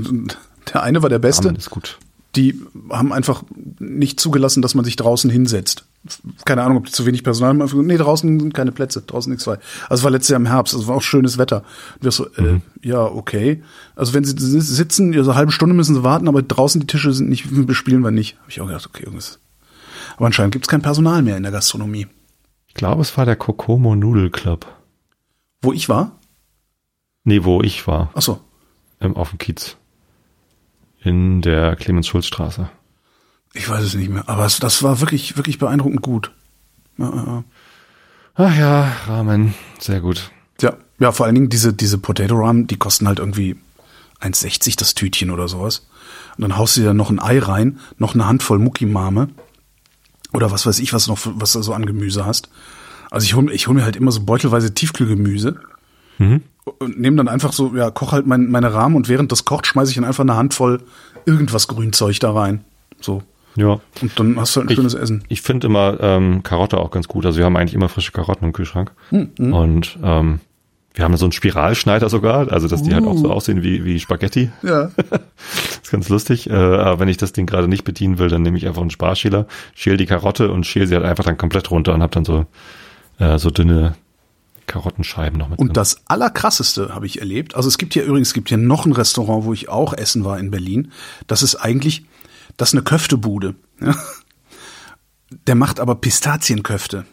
der 0.73 0.83
eine 0.83 1.01
war 1.03 1.09
der 1.09 1.19
beste. 1.19 1.47
Rahmen 1.47 1.57
ist 1.57 1.69
gut. 1.69 1.97
die 2.35 2.59
haben 2.89 3.11
einfach 3.13 3.43
nicht 3.79 4.19
zugelassen, 4.19 4.61
dass 4.61 4.73
man 4.75 4.85
sich 4.85 4.95
draußen 4.95 5.29
hinsetzt. 5.29 5.85
Keine 6.45 6.61
Ahnung, 6.63 6.77
ob 6.77 6.85
die 6.85 6.91
zu 6.91 7.05
wenig 7.05 7.23
Personal 7.23 7.57
haben. 7.59 7.85
Nee, 7.87 7.97
draußen 7.97 8.39
sind 8.39 8.53
keine 8.53 8.71
Plätze, 8.71 9.01
draußen 9.01 9.29
nichts 9.31 9.43
frei. 9.45 9.57
Also 9.89 10.01
es 10.01 10.03
war 10.03 10.11
letztes 10.11 10.29
Jahr 10.29 10.39
im 10.39 10.45
Herbst, 10.45 10.73
also 10.75 10.87
war 10.87 10.95
auch 10.95 11.01
schönes 11.01 11.37
Wetter. 11.39 11.63
Und 11.95 12.03
wir 12.03 12.11
so, 12.11 12.27
Mhm. 12.37 12.61
äh, 12.81 12.87
ja, 12.87 13.03
okay. 13.03 13.63
Also 13.95 14.13
wenn 14.13 14.23
sie 14.23 14.61
sitzen, 14.61 15.15
also 15.15 15.31
eine 15.31 15.37
halbe 15.37 15.51
Stunde 15.51 15.73
müssen 15.75 15.95
sie 15.95 16.03
warten, 16.03 16.27
aber 16.27 16.41
draußen 16.43 16.79
die 16.79 16.87
Tische 16.87 17.11
sind 17.13 17.29
nicht, 17.29 17.47
bespielen 17.65 18.01
wir 18.03 18.11
nicht. 18.11 18.37
Habe 18.41 18.49
ich 18.51 18.61
auch 18.61 18.67
gedacht, 18.67 18.85
okay, 18.87 19.03
irgendwas. 19.03 19.39
Aber 20.17 20.27
anscheinend 20.27 20.51
gibt 20.53 20.65
es 20.65 20.69
kein 20.69 20.81
Personal 20.83 21.21
mehr 21.23 21.37
in 21.37 21.43
der 21.43 21.51
Gastronomie. 21.51 22.07
Ich 22.67 22.75
glaube, 22.75 23.01
es 23.01 23.17
war 23.17 23.25
der 23.25 23.35
Kokomo 23.35 23.95
Noodle 23.95 24.29
Club. 24.29 24.65
Wo 25.65 25.73
ich 25.73 25.89
war? 25.89 26.11
Nee, 27.23 27.43
wo 27.43 27.61
ich 27.61 27.87
war, 27.87 28.11
Ach 28.13 28.21
so. 28.21 28.39
ähm, 29.01 29.15
auf 29.17 29.29
dem 29.31 29.39
Kiez. 29.39 29.77
In 31.01 31.41
der 31.41 31.75
Clemens-Schulz-Straße. 31.75 32.69
Ich 33.53 33.67
weiß 33.67 33.83
es 33.83 33.95
nicht 33.95 34.09
mehr. 34.09 34.29
Aber 34.29 34.45
es, 34.45 34.59
das 34.59 34.83
war 34.83 34.99
wirklich, 35.01 35.35
wirklich 35.37 35.57
beeindruckend 35.57 36.01
gut. 36.03 36.31
Ach 36.99 38.55
ja, 38.57 38.91
Ramen. 39.07 39.55
Sehr 39.79 40.01
gut. 40.01 40.29
Ja, 40.61 40.75
ja, 40.99 41.11
vor 41.11 41.25
allen 41.25 41.35
Dingen 41.35 41.49
diese, 41.49 41.73
diese 41.73 41.97
Potato 41.97 42.35
Ramen, 42.35 42.67
die 42.67 42.77
kosten 42.77 43.07
halt 43.07 43.19
irgendwie 43.19 43.55
1,60 44.21 44.77
das 44.77 44.93
Tütchen 44.93 45.31
oder 45.31 45.47
sowas. 45.47 45.87
Und 46.37 46.41
dann 46.43 46.57
haust 46.57 46.77
du 46.77 46.81
dir 46.81 46.93
noch 46.93 47.09
ein 47.09 47.19
Ei 47.19 47.39
rein, 47.39 47.79
noch 47.97 48.13
eine 48.13 48.27
Handvoll 48.27 48.59
Muckimame 48.59 49.29
oder 50.31 50.51
was 50.51 50.65
weiß 50.65 50.79
ich, 50.79 50.93
was 50.93 51.07
noch, 51.07 51.17
was 51.23 51.53
du 51.53 51.61
so 51.61 51.73
an 51.73 51.85
Gemüse 51.85 52.25
hast. 52.25 52.49
Also 53.11 53.25
ich 53.25 53.35
hol, 53.35 53.51
ich 53.51 53.67
hol 53.67 53.75
mir 53.75 53.83
halt 53.83 53.95
immer 53.95 54.11
so 54.11 54.21
beutelweise 54.21 54.73
Tiefkühlgemüse 54.73 55.59
und 56.17 56.99
nehme 56.99 57.17
dann 57.17 57.27
einfach 57.27 57.53
so, 57.53 57.75
ja, 57.75 57.91
koch 57.91 58.11
halt 58.11 58.25
mein, 58.25 58.49
meine 58.49 58.73
Rahmen 58.73 58.95
und 58.95 59.09
während 59.09 59.31
das 59.31 59.45
kocht, 59.45 59.67
schmeiße 59.67 59.91
ich 59.91 59.95
dann 59.95 60.05
einfach 60.05 60.23
eine 60.23 60.35
Handvoll 60.35 60.81
irgendwas 61.25 61.67
Grünzeug 61.67 62.19
da 62.19 62.31
rein. 62.33 62.63
So. 63.01 63.21
Ja. 63.55 63.79
Und 64.01 64.19
dann 64.19 64.37
hast 64.39 64.55
du 64.55 64.59
halt 64.61 64.69
ein 64.69 64.71
Ich, 64.71 64.75
schönes 64.77 64.93
Essen. 64.93 65.23
ich 65.29 65.41
finde 65.41 65.67
immer 65.67 65.97
ähm, 66.01 66.43
Karotte 66.43 66.77
auch 66.77 66.91
ganz 66.91 67.07
gut. 67.07 67.25
Also 67.25 67.37
wir 67.37 67.45
haben 67.45 67.55
eigentlich 67.55 67.73
immer 67.73 67.89
frische 67.89 68.11
Karotten 68.11 68.45
im 68.47 68.53
Kühlschrank. 68.53 68.91
Hm, 69.09 69.29
Und 69.53 69.97
ähm, 70.03 70.39
wir 70.93 71.03
haben 71.05 71.15
so 71.17 71.25
einen 71.25 71.31
Spiralschneider 71.33 72.09
sogar, 72.09 72.51
also 72.51 72.67
dass 72.69 72.81
die 72.83 72.93
halt 72.93 73.05
Uh. 73.05 73.11
auch 73.11 73.17
so 73.17 73.31
aussehen 73.31 73.63
wie, 73.63 73.83
wie 73.85 73.99
Spaghetti. 73.99 74.49
Ja. 74.63 74.91
ist 75.83 75.91
ganz 75.91 76.09
lustig. 76.09 76.49
Äh, 76.49 76.53
aber 76.53 76.99
wenn 76.99 77.07
ich 77.09 77.17
das 77.17 77.33
Ding 77.33 77.45
gerade 77.45 77.67
nicht 77.67 77.83
bedienen 77.83 78.17
will, 78.17 78.29
dann 78.29 78.41
nehme 78.41 78.57
ich 78.57 78.65
einfach 78.67 78.81
einen 78.81 78.89
Sparschäler, 78.91 79.45
schäle 79.73 79.97
die 79.97 80.05
Karotte 80.05 80.51
und 80.51 80.65
schäle 80.65 80.87
sie 80.87 80.95
halt 80.95 81.05
einfach 81.05 81.23
dann 81.25 81.37
komplett 81.37 81.69
runter 81.71 81.93
und 81.93 82.01
habe 82.01 82.13
dann 82.13 82.25
so, 82.25 82.45
äh, 83.19 83.37
so 83.37 83.49
dünne 83.49 83.95
Karottenscheiben 84.67 85.37
noch 85.37 85.49
mit 85.49 85.59
Und 85.59 85.67
drin. 85.67 85.73
das 85.73 86.01
allerkrasseste 86.07 86.93
habe 86.93 87.05
ich 87.05 87.19
erlebt. 87.19 87.55
Also 87.55 87.67
es 87.67 87.77
gibt 87.77 87.93
hier 87.93 88.03
übrigens, 88.03 88.29
es 88.29 88.33
gibt 88.33 88.49
hier 88.49 88.57
noch 88.57 88.85
ein 88.85 88.93
Restaurant, 88.93 89.45
wo 89.45 89.53
ich 89.53 89.69
auch 89.69 89.93
essen 89.93 90.23
war 90.25 90.39
in 90.39 90.51
Berlin. 90.51 90.91
Das 91.27 91.43
ist 91.43 91.55
eigentlich, 91.55 92.05
das 92.57 92.69
ist 92.69 92.73
eine 92.75 92.83
Köftebude. 92.83 93.55
Ja. 93.81 93.95
Der 95.47 95.55
macht 95.55 95.79
aber 95.79 95.95
Pistazienköfte. 95.95 97.05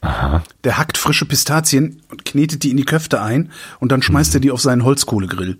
Aha. 0.00 0.42
Der 0.64 0.78
hackt 0.78 0.98
frische 0.98 1.24
Pistazien 1.26 2.02
und 2.10 2.24
knetet 2.24 2.62
die 2.62 2.70
in 2.70 2.76
die 2.76 2.84
Köfte 2.84 3.22
ein 3.22 3.50
und 3.80 3.90
dann 3.92 4.02
schmeißt 4.02 4.34
er 4.34 4.40
die 4.40 4.50
auf 4.50 4.60
seinen 4.60 4.84
Holzkohlegrill. 4.84 5.58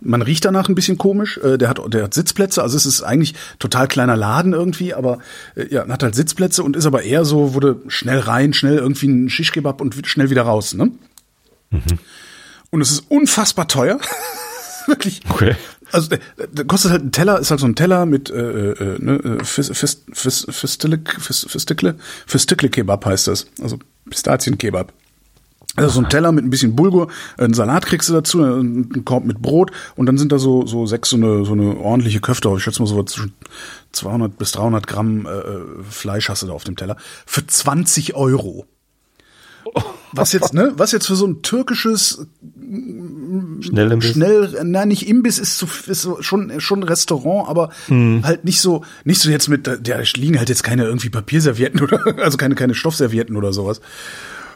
Man 0.00 0.22
riecht 0.22 0.44
danach 0.44 0.68
ein 0.68 0.74
bisschen 0.74 0.98
komisch. 0.98 1.38
Äh, 1.38 1.56
Der 1.58 1.68
hat, 1.68 1.80
der 1.88 2.04
hat 2.04 2.14
Sitzplätze, 2.14 2.62
also 2.62 2.76
es 2.76 2.86
ist 2.86 3.02
eigentlich 3.02 3.34
total 3.58 3.88
kleiner 3.88 4.16
Laden 4.16 4.52
irgendwie, 4.52 4.94
aber 4.94 5.18
äh, 5.54 5.66
ja, 5.72 5.88
hat 5.88 6.02
halt 6.02 6.14
Sitzplätze 6.14 6.62
und 6.62 6.76
ist 6.76 6.86
aber 6.86 7.02
eher 7.02 7.24
so, 7.24 7.54
wurde 7.54 7.80
schnell 7.88 8.18
rein, 8.20 8.52
schnell 8.52 8.76
irgendwie 8.76 9.08
ein 9.08 9.30
Shish-Kebab 9.30 9.80
und 9.80 10.06
schnell 10.06 10.30
wieder 10.30 10.42
raus. 10.42 10.74
Ne? 10.74 10.92
Und 12.70 12.80
es 12.80 12.90
ist 12.90 13.04
unfassbar 13.10 13.68
teuer. 13.68 13.98
Wirklich. 14.86 15.20
Okay. 15.28 15.56
Also 15.92 16.08
der, 16.08 16.18
der 16.50 16.64
kostet 16.64 16.90
halt 16.90 17.04
ein 17.04 17.12
Teller, 17.12 17.38
ist 17.38 17.50
halt 17.50 17.60
so 17.60 17.66
ein 17.66 17.74
Teller 17.76 18.06
mit 18.06 18.28
äh, 18.30 18.70
äh, 18.72 18.98
ne, 18.98 19.14
äh, 19.40 19.44
Fis, 19.44 19.70
Fis, 19.72 20.04
Fis, 20.12 20.46
Fisticle, 20.48 21.00
Fis, 21.18 21.46
Fisticle, 21.48 21.96
Fisticle 22.26 22.68
Kebab 22.68 23.04
heißt 23.06 23.28
das. 23.28 23.46
Also 23.60 23.78
Pistazienkebab. 24.10 24.92
Also 25.76 25.90
so 25.90 26.00
ein 26.00 26.08
Teller 26.08 26.32
mit 26.32 26.44
ein 26.44 26.50
bisschen 26.50 26.74
Bulgur, 26.74 27.08
einen 27.36 27.54
Salat 27.54 27.86
kriegst 27.86 28.08
du 28.08 28.14
dazu, 28.14 28.42
einen 28.42 29.04
Korb 29.04 29.24
mit 29.24 29.40
Brot 29.40 29.70
und 29.94 30.06
dann 30.06 30.18
sind 30.18 30.32
da 30.32 30.38
so 30.38 30.66
so 30.66 30.86
sechs 30.86 31.10
so 31.10 31.16
eine 31.16 31.44
so 31.44 31.52
eine 31.52 31.76
ordentliche 31.76 32.20
Köfte, 32.20 32.52
ich 32.56 32.62
schätze 32.62 32.80
mal 32.82 32.88
so 32.88 33.02
zwischen 33.02 33.34
200 33.92 34.36
bis 34.38 34.52
300 34.52 34.86
Gramm 34.86 35.26
äh, 35.26 35.30
äh, 35.30 35.64
Fleisch 35.88 36.28
hast 36.28 36.42
du 36.42 36.46
da 36.46 36.52
auf 36.52 36.64
dem 36.64 36.76
Teller 36.76 36.96
für 37.26 37.46
20 37.46 38.14
Euro. 38.14 38.66
Was 40.12 40.32
jetzt, 40.32 40.54
ne? 40.54 40.72
Was 40.76 40.92
jetzt 40.92 41.06
für 41.06 41.16
so 41.16 41.26
ein 41.26 41.42
türkisches 41.42 42.26
Schnell 43.60 44.02
schnell, 44.02 44.64
nein, 44.64 44.88
nicht 44.88 45.08
Imbiss 45.08 45.38
ist, 45.38 45.58
zu, 45.58 45.66
ist 45.86 46.02
so 46.02 46.22
schon 46.22 46.60
schon 46.60 46.80
ein 46.80 46.84
Restaurant, 46.84 47.48
aber 47.48 47.70
Hm. 47.88 48.22
halt 48.24 48.44
nicht 48.44 48.60
so 48.60 48.84
nicht 49.04 49.20
so 49.20 49.30
jetzt 49.30 49.48
mit, 49.48 49.66
da 49.66 49.98
liegen 50.16 50.38
halt 50.38 50.48
jetzt 50.48 50.62
keine 50.62 50.84
irgendwie 50.84 51.10
Papierservietten 51.10 51.80
oder 51.80 52.00
also 52.22 52.38
keine 52.38 52.54
keine 52.54 52.74
Stoffservietten 52.74 53.36
oder 53.36 53.52
sowas. 53.52 53.80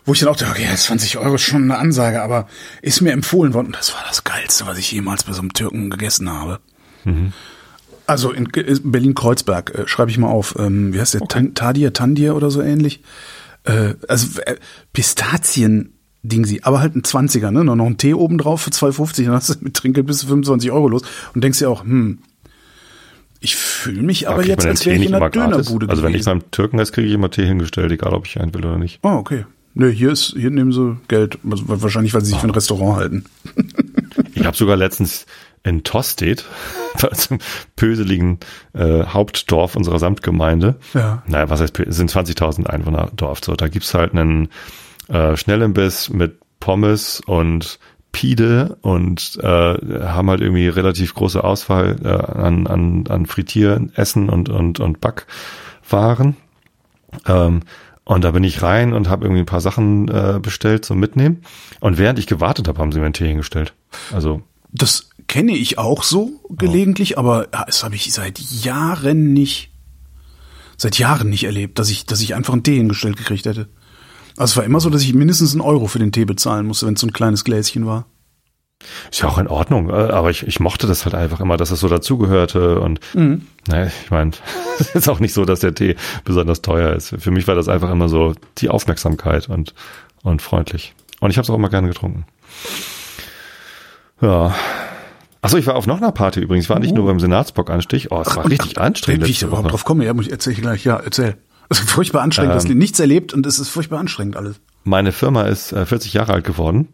Wo 0.05 0.13
ich 0.13 0.21
dann 0.21 0.29
auch 0.29 0.37
dachte, 0.37 0.53
okay, 0.53 0.75
20 0.75 1.19
Euro 1.19 1.35
ist 1.35 1.43
schon 1.43 1.65
eine 1.65 1.79
Ansage, 1.79 2.23
aber 2.23 2.47
ist 2.83 3.01
mir 3.01 3.13
empfohlen 3.13 3.55
worden. 3.55 3.67
Und 3.67 3.77
das 3.77 3.93
war 3.93 4.03
das 4.09 4.25
Geilste, 4.25 4.67
was 4.67 4.79
ich 4.79 4.93
jemals 4.93 5.25
bei 5.25 5.33
so 5.33 5.41
einem 5.41 5.53
Türken 5.53 5.91
gegessen 5.91 6.31
habe. 6.31 6.61
Mhm. 7.05 7.33
Also 8.07 8.33
in 8.33 8.49
Berlin-Kreuzberg, 8.51 9.75
äh, 9.75 9.89
schreibe 9.89 10.11
ich 10.11 10.19
mal 10.19 10.29
auf. 10.29 10.57
Ähm, 10.59 10.93
wie 10.93 11.01
heißt 11.01 11.15
der? 11.15 11.21
Tan 11.23 11.55
Tadir, 11.55 11.93
Tandir 11.93 12.35
oder 12.35 12.51
so 12.51 12.63
ähnlich. 12.63 13.03
Äh, 13.65 13.95
also 14.09 14.41
äh, 14.41 14.57
Pistazien. 14.93 15.95
Ding 16.23 16.45
sie, 16.45 16.63
aber 16.65 16.81
halt 16.81 16.95
ein 16.97 17.01
20er, 17.01 17.51
ne? 17.51 17.65
Noch 17.65 17.77
noch 17.77 17.87
ein 17.87 17.97
Tee 17.97 18.13
oben 18.13 18.37
drauf 18.37 18.61
für 18.61 18.69
2,50, 18.69 19.25
dann 19.25 19.33
hast 19.33 19.49
du 19.49 19.55
mit 19.63 19.73
Trinkgeld 19.73 20.07
bis 20.07 20.19
zu 20.19 20.27
25 20.27 20.71
Euro 20.71 20.87
los 20.87 21.01
und 21.35 21.43
denkst 21.43 21.61
dir 21.61 21.71
auch, 21.71 21.83
hm, 21.83 22.19
ich 23.41 23.57
fühle 23.57 24.03
mich 24.03 24.29
aber 24.29 24.45
jetzt, 24.45 24.67
als 24.67 24.85
wäre 24.85 24.97
ich 24.97 25.07
in 25.07 25.15
einer? 25.15 25.31
Dönerbude 25.31 25.89
Also 25.89 26.03
wenn 26.03 26.15
ich 26.15 26.27
beim 26.27 26.51
Türken 26.51 26.79
esse, 26.79 26.93
kriege 26.93 27.09
ich 27.09 27.15
immer 27.15 27.31
Tee 27.31 27.47
hingestellt, 27.47 27.91
egal 27.91 28.13
ob 28.13 28.27
ich 28.27 28.39
einen 28.39 28.53
will 28.53 28.67
oder 28.67 28.77
nicht. 28.77 29.01
Oh, 29.03 29.13
okay. 29.13 29.47
Nö, 29.75 29.91
hier 29.91 30.11
ist, 30.11 30.35
hier 30.37 30.51
nehmen 30.51 30.73
sie 30.73 30.97
Geld, 31.09 31.39
also 31.49 31.65
wahrscheinlich, 31.69 32.13
weil 32.15 32.23
sie 32.23 32.33
sich 32.33 32.41
für 32.41 32.47
ein 32.49 32.51
Restaurant 32.55 32.97
halten. 32.97 33.25
Ich 34.35 34.47
habe 34.47 34.57
sogar 34.57 34.77
letztens 34.77 35.27
in 35.65 35.83
Tostedt, 35.85 36.45
also 37.03 37.35
im 37.35 37.41
pöseligen 37.77 38.39
äh, 38.73 39.05
Hauptdorf 39.05 39.77
unserer 39.77 39.99
Samtgemeinde, 39.99 40.77
Ja. 40.95 41.23
naja, 41.27 41.51
was 41.51 41.61
heißt, 41.61 41.79
es 41.81 41.97
sind 41.97 42.11
20.000 42.11 42.67
Einwohner 42.67 43.11
Dorf, 43.15 43.41
so, 43.45 43.55
da 43.55 43.69
gibt's 43.69 43.93
halt 43.93 44.13
einen 44.13 44.49
äh, 45.09 45.37
Schnellimbiss 45.37 46.09
mit 46.11 46.39
Pommes 46.59 47.21
und 47.27 47.79
Pide 48.13 48.79
und 48.83 49.39
äh, 49.43 49.47
haben 49.47 50.31
halt 50.31 50.41
irgendwie 50.41 50.69
relativ 50.69 51.15
große 51.15 51.43
Auswahl 51.45 51.97
äh, 52.03 52.09
an, 52.09 52.67
an, 52.67 53.05
an 53.09 53.27
Frittieressen 53.27 54.29
und, 54.31 54.49
und, 54.49 54.81
und 54.81 55.01
Backwaren. 55.01 56.37
Ähm, 57.27 57.61
und 58.11 58.25
da 58.25 58.33
bin 58.33 58.43
ich 58.43 58.61
rein 58.61 58.93
und 58.93 59.09
habe 59.09 59.25
irgendwie 59.25 59.43
ein 59.43 59.47
paar 59.47 59.61
Sachen 59.61 60.09
äh, 60.09 60.41
bestellt 60.43 60.85
zum 60.85 60.99
Mitnehmen. 60.99 61.43
Und 61.79 61.97
während 61.97 62.19
ich 62.19 62.27
gewartet 62.27 62.67
habe, 62.67 62.81
haben 62.81 62.91
sie 62.91 62.99
mir 62.99 63.05
einen 63.05 63.15
Tee 63.15 63.29
hingestellt. 63.29 63.73
Also 64.13 64.43
Das 64.73 65.11
kenne 65.29 65.57
ich 65.57 65.79
auch 65.79 66.03
so 66.03 66.41
gelegentlich, 66.49 67.19
aber 67.19 67.47
das 67.47 67.85
habe 67.85 67.95
ich 67.95 68.13
seit 68.13 68.41
Jahren 68.41 69.33
nicht, 69.33 69.71
seit 70.77 70.99
Jahren 70.99 71.31
nicht 71.31 71.45
erlebt, 71.45 71.79
dass 71.79 71.89
ich, 71.89 72.05
dass 72.05 72.21
ich 72.21 72.35
einfach 72.35 72.53
einen 72.53 72.65
Tee 72.65 72.79
hingestellt 72.79 73.17
gekriegt 73.17 73.47
hätte. 73.47 73.69
Also 74.37 74.55
es 74.55 74.57
war 74.57 74.65
immer 74.65 74.81
so, 74.81 74.91
dass 74.91 75.03
ich 75.03 75.15
mindestens 75.15 75.53
einen 75.53 75.61
Euro 75.61 75.87
für 75.87 76.01
den 76.01 76.11
Tee 76.11 76.25
bezahlen 76.25 76.67
musste, 76.67 76.87
wenn 76.87 76.95
es 76.95 77.01
so 77.01 77.07
ein 77.07 77.13
kleines 77.13 77.45
Gläschen 77.45 77.87
war. 77.87 78.07
Ist 79.11 79.21
ja 79.21 79.29
auch 79.29 79.39
in 79.39 79.47
Ordnung, 79.47 79.91
äh, 79.91 79.93
aber 79.93 80.31
ich, 80.31 80.47
ich 80.47 80.59
mochte 80.59 80.87
das 80.87 81.05
halt 81.05 81.15
einfach 81.15 81.41
immer, 81.41 81.57
dass 81.57 81.71
es 81.71 81.81
so 81.81 81.89
dazugehörte 81.89 82.81
und 82.81 83.01
naja, 83.69 83.87
ich 84.05 84.11
meine, 84.11 84.33
es 84.79 84.95
ist 84.95 85.09
auch 85.09 85.21
nicht 85.21 85.35
so, 85.35 85.45
dass 85.45 85.61
der 85.61 85.75
Tee 85.75 85.97
besonders 86.25 86.63
teuer 86.63 86.95
ist. 86.95 87.15
Für 87.19 87.31
mich 87.31 87.47
war 87.47 87.55
das 87.55 87.69
einfach 87.69 87.91
immer 87.91 88.09
so 88.09 88.35
die 88.59 88.71
Aufmerksamkeit 88.71 89.49
und, 89.49 89.75
und 90.23 90.41
freundlich. 90.43 90.95
Und 91.21 91.31
ich 91.31 91.37
habe 91.37 91.45
es 91.45 91.51
auch 91.51 91.55
immer 91.55 91.69
gerne 91.69 91.89
getrunken. 91.89 92.25
Ja. 94.21 94.55
Achso, 95.43 95.57
ich 95.57 95.67
war 95.67 95.77
auf 95.77 95.87
noch 95.87 95.99
einer 95.99 96.13
Party 96.13 96.41
übrigens. 96.41 96.65
Ich 96.67 96.71
war 96.71 96.79
nicht 96.79 96.95
nur 96.95 97.07
beim 97.07 97.21
Senatsbock-Anstich. 97.21 98.11
Oh, 98.11 98.23
es 98.27 98.37
war 98.37 98.49
richtig 98.49 98.79
anstrengend. 98.79 99.27
Wie 99.27 99.31
ich 99.31 99.41
da 99.41 99.47
überhaupt 99.47 99.73
drauf 99.73 99.85
komme, 99.85 100.05
ja, 100.05 100.13
muss 100.13 100.27
ich 100.27 100.33
erzähl 100.33 100.53
ich 100.53 100.61
gleich. 100.61 100.85
Ja, 100.85 100.97
erzähl. 100.97 101.37
Also 101.69 101.85
furchtbar 101.85 102.23
anstrengend, 102.23 102.53
Ähm. 102.53 102.59
das 102.59 102.69
nichts 102.69 102.99
erlebt 102.99 103.33
und 103.33 103.47
es 103.47 103.59
ist 103.59 103.69
furchtbar 103.69 104.01
anstrengend 104.01 104.37
alles. 104.37 104.61
Meine 104.85 105.13
Firma 105.13 105.43
ist 105.45 105.73
äh, 105.73 105.87
40 105.87 106.13
Jahre 106.15 106.33
alt 106.33 106.45
geworden 106.45 106.89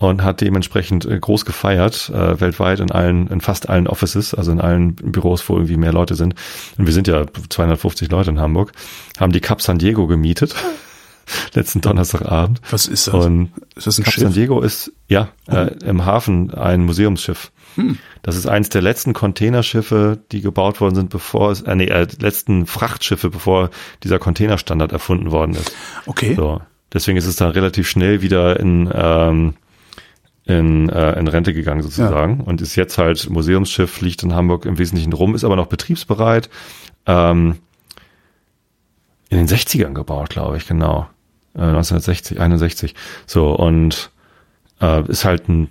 und 0.00 0.22
hat 0.22 0.40
dementsprechend 0.40 1.04
äh, 1.04 1.18
groß 1.18 1.44
gefeiert, 1.44 2.10
äh, 2.10 2.40
weltweit 2.40 2.80
in 2.80 2.90
allen, 2.90 3.28
in 3.28 3.40
fast 3.40 3.68
allen 3.68 3.86
Offices, 3.86 4.34
also 4.34 4.50
in 4.52 4.60
allen 4.60 4.94
Büros, 4.94 5.48
wo 5.48 5.54
irgendwie 5.54 5.76
mehr 5.76 5.92
Leute 5.92 6.14
sind. 6.14 6.34
Und 6.78 6.86
wir 6.86 6.92
sind 6.92 7.06
ja 7.06 7.24
250 7.48 8.10
Leute 8.10 8.30
in 8.30 8.40
Hamburg, 8.40 8.72
haben 9.18 9.32
die 9.32 9.40
Cup 9.40 9.62
San 9.62 9.78
Diego 9.78 10.06
gemietet. 10.06 10.54
Letzten 11.54 11.80
Donnerstagabend. 11.80 12.60
Was 12.70 12.86
ist 12.86 13.06
das? 13.06 13.14
Und 13.14 13.50
Ist 13.76 13.86
das 13.86 13.98
ein 13.98 14.04
Cup 14.04 14.12
Schiff? 14.12 14.24
Oh. 14.24 14.26
San 14.26 14.34
Diego 14.34 14.60
ist, 14.60 14.92
ja, 15.08 15.28
äh, 15.46 15.72
im 15.84 16.04
Hafen 16.04 16.52
ein 16.52 16.84
Museumsschiff. 16.84 17.50
Hm. 17.76 17.98
Das 18.22 18.36
ist 18.36 18.46
eins 18.46 18.68
der 18.68 18.82
letzten 18.82 19.14
Containerschiffe, 19.14 20.18
die 20.32 20.42
gebaut 20.42 20.80
worden 20.80 20.94
sind, 20.94 21.10
bevor 21.10 21.50
es, 21.50 21.62
äh, 21.62 21.74
nee, 21.74 21.86
äh, 21.86 22.06
letzten 22.20 22.66
Frachtschiffe, 22.66 23.30
bevor 23.30 23.70
dieser 24.02 24.18
Containerstandard 24.18 24.92
erfunden 24.92 25.30
worden 25.30 25.54
ist. 25.54 25.72
Okay. 26.06 26.34
So. 26.34 26.60
Deswegen 26.92 27.16
ist 27.16 27.26
es 27.26 27.36
dann 27.36 27.50
relativ 27.50 27.88
schnell 27.88 28.22
wieder 28.22 28.60
in, 28.60 28.88
ähm, 28.94 29.54
in, 30.46 30.88
äh, 30.90 31.18
in 31.18 31.28
Rente 31.28 31.54
gegangen 31.54 31.82
sozusagen 31.82 32.40
und 32.40 32.60
ist 32.60 32.76
jetzt 32.76 32.98
halt 32.98 33.30
Museumsschiff, 33.30 34.00
liegt 34.00 34.22
in 34.22 34.34
Hamburg 34.34 34.66
im 34.66 34.78
Wesentlichen 34.78 35.12
rum, 35.12 35.34
ist 35.34 35.44
aber 35.44 35.56
noch 35.56 35.66
betriebsbereit. 35.66 36.50
Ähm, 37.06 37.56
in 39.30 39.38
den 39.38 39.48
60ern 39.48 39.94
gebaut, 39.94 40.30
glaube 40.30 40.56
ich, 40.56 40.66
genau. 40.66 41.08
Äh, 41.54 41.62
1960, 41.62 42.40
61. 42.40 42.94
So, 43.26 43.52
und 43.52 44.10
äh, 44.80 45.08
ist 45.08 45.24
halt 45.24 45.48
ein 45.48 45.68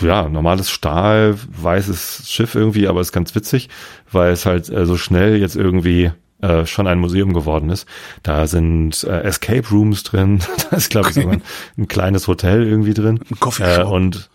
ja, 0.00 0.28
normales 0.28 0.70
Stahl, 0.70 1.36
weißes 1.48 2.24
Schiff 2.28 2.54
irgendwie, 2.54 2.88
aber 2.88 3.00
ist 3.00 3.12
ganz 3.12 3.34
witzig, 3.34 3.68
weil 4.10 4.32
es 4.32 4.46
halt 4.46 4.68
äh, 4.68 4.84
so 4.86 4.96
schnell 4.96 5.36
jetzt 5.36 5.56
irgendwie 5.56 6.12
äh, 6.42 6.66
schon 6.66 6.86
ein 6.86 6.98
Museum 6.98 7.32
geworden 7.32 7.70
ist. 7.70 7.86
Da 8.22 8.46
sind 8.46 9.04
äh, 9.04 9.22
Escape 9.22 9.66
Rooms 9.70 10.02
drin, 10.02 10.40
da 10.70 10.76
ist, 10.76 10.90
glaube 10.90 11.08
ich, 11.08 11.14
sogar 11.14 11.32
ein, 11.32 11.42
ein 11.78 11.88
kleines 11.88 12.28
Hotel 12.28 12.66
irgendwie 12.66 12.94
drin. 12.94 13.20
Ein 13.30 13.40
Coffeeshop. 13.40 13.86
Äh, 13.86 13.88
und 13.88 14.30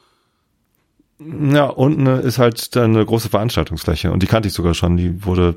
ja, 1.20 1.66
unten 1.66 2.06
ist 2.06 2.40
halt 2.40 2.76
dann 2.76 2.96
eine 2.96 3.06
große 3.06 3.30
Veranstaltungsfläche 3.30 4.12
und 4.12 4.22
die 4.22 4.28
kannte 4.28 4.48
ich 4.48 4.54
sogar 4.54 4.74
schon, 4.74 4.98
die 4.98 5.26
wurde 5.26 5.56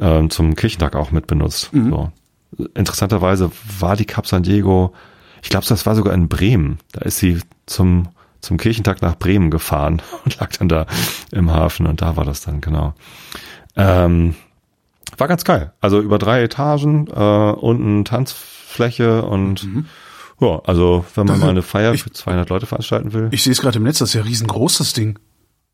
ähm, 0.00 0.30
zum 0.30 0.56
Kirchentag 0.56 0.96
auch 0.96 1.10
mit 1.12 1.26
benutzt. 1.26 1.70
So. 1.72 2.10
Interessanterweise 2.74 3.50
war 3.78 3.96
die 3.96 4.04
Cup 4.04 4.26
San 4.26 4.42
Diego, 4.42 4.92
ich 5.42 5.50
glaube, 5.50 5.66
das 5.66 5.84
war 5.86 5.94
sogar 5.94 6.14
in 6.14 6.28
Bremen. 6.28 6.78
Da 6.92 7.02
ist 7.02 7.18
sie 7.18 7.40
zum, 7.66 8.08
zum 8.40 8.56
Kirchentag 8.56 9.02
nach 9.02 9.18
Bremen 9.18 9.50
gefahren 9.50 10.00
und 10.24 10.38
lag 10.38 10.50
dann 10.56 10.68
da 10.68 10.86
im 11.30 11.50
Hafen 11.50 11.86
und 11.86 12.00
da 12.00 12.16
war 12.16 12.24
das 12.24 12.42
dann, 12.42 12.60
genau. 12.60 12.94
Ähm, 13.76 14.34
war 15.18 15.28
ganz 15.28 15.44
geil. 15.44 15.72
Also 15.80 16.00
über 16.00 16.18
drei 16.18 16.42
Etagen, 16.42 17.06
äh, 17.08 17.52
unten 17.52 18.04
Tanzfläche 18.04 19.22
und 19.22 19.66
ja, 20.40 20.60
also 20.64 21.04
wenn 21.14 21.26
man 21.26 21.34
Das- 21.36 21.44
mal 21.44 21.50
eine 21.50 21.62
Feier 21.62 21.92
ich- 21.94 22.02
für 22.02 22.10
200 22.12 22.48
Leute 22.50 22.66
veranstalten 22.66 23.12
will. 23.12 23.28
Ich 23.30 23.42
sehe 23.44 23.52
es 23.52 23.60
gerade 23.60 23.78
im 23.78 23.84
Netz, 23.84 23.98
das 23.98 24.10
ist 24.10 24.14
ja 24.14 24.22
riesengroß, 24.22 24.78
das 24.78 24.92
Ding. 24.92 25.18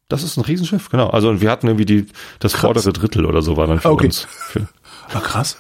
Das 0.09 0.23
ist 0.23 0.37
ein 0.39 0.43
Riesenschiff, 0.43 0.89
genau. 0.89 1.09
Also 1.11 1.29
und 1.29 1.41
wir 1.41 1.51
hatten 1.51 1.67
irgendwie 1.67 1.85
die, 1.85 2.07
das 2.39 2.55
vordere 2.55 2.93
Drittel 2.93 3.27
oder 3.27 3.43
so 3.43 3.57
war 3.57 3.67
dann 3.67 3.79
für 3.81 3.91
Okay. 3.91 4.07
uns. 4.07 4.27
Für, 4.29 4.67
Ah, 5.13 5.21
krass. 5.21 5.57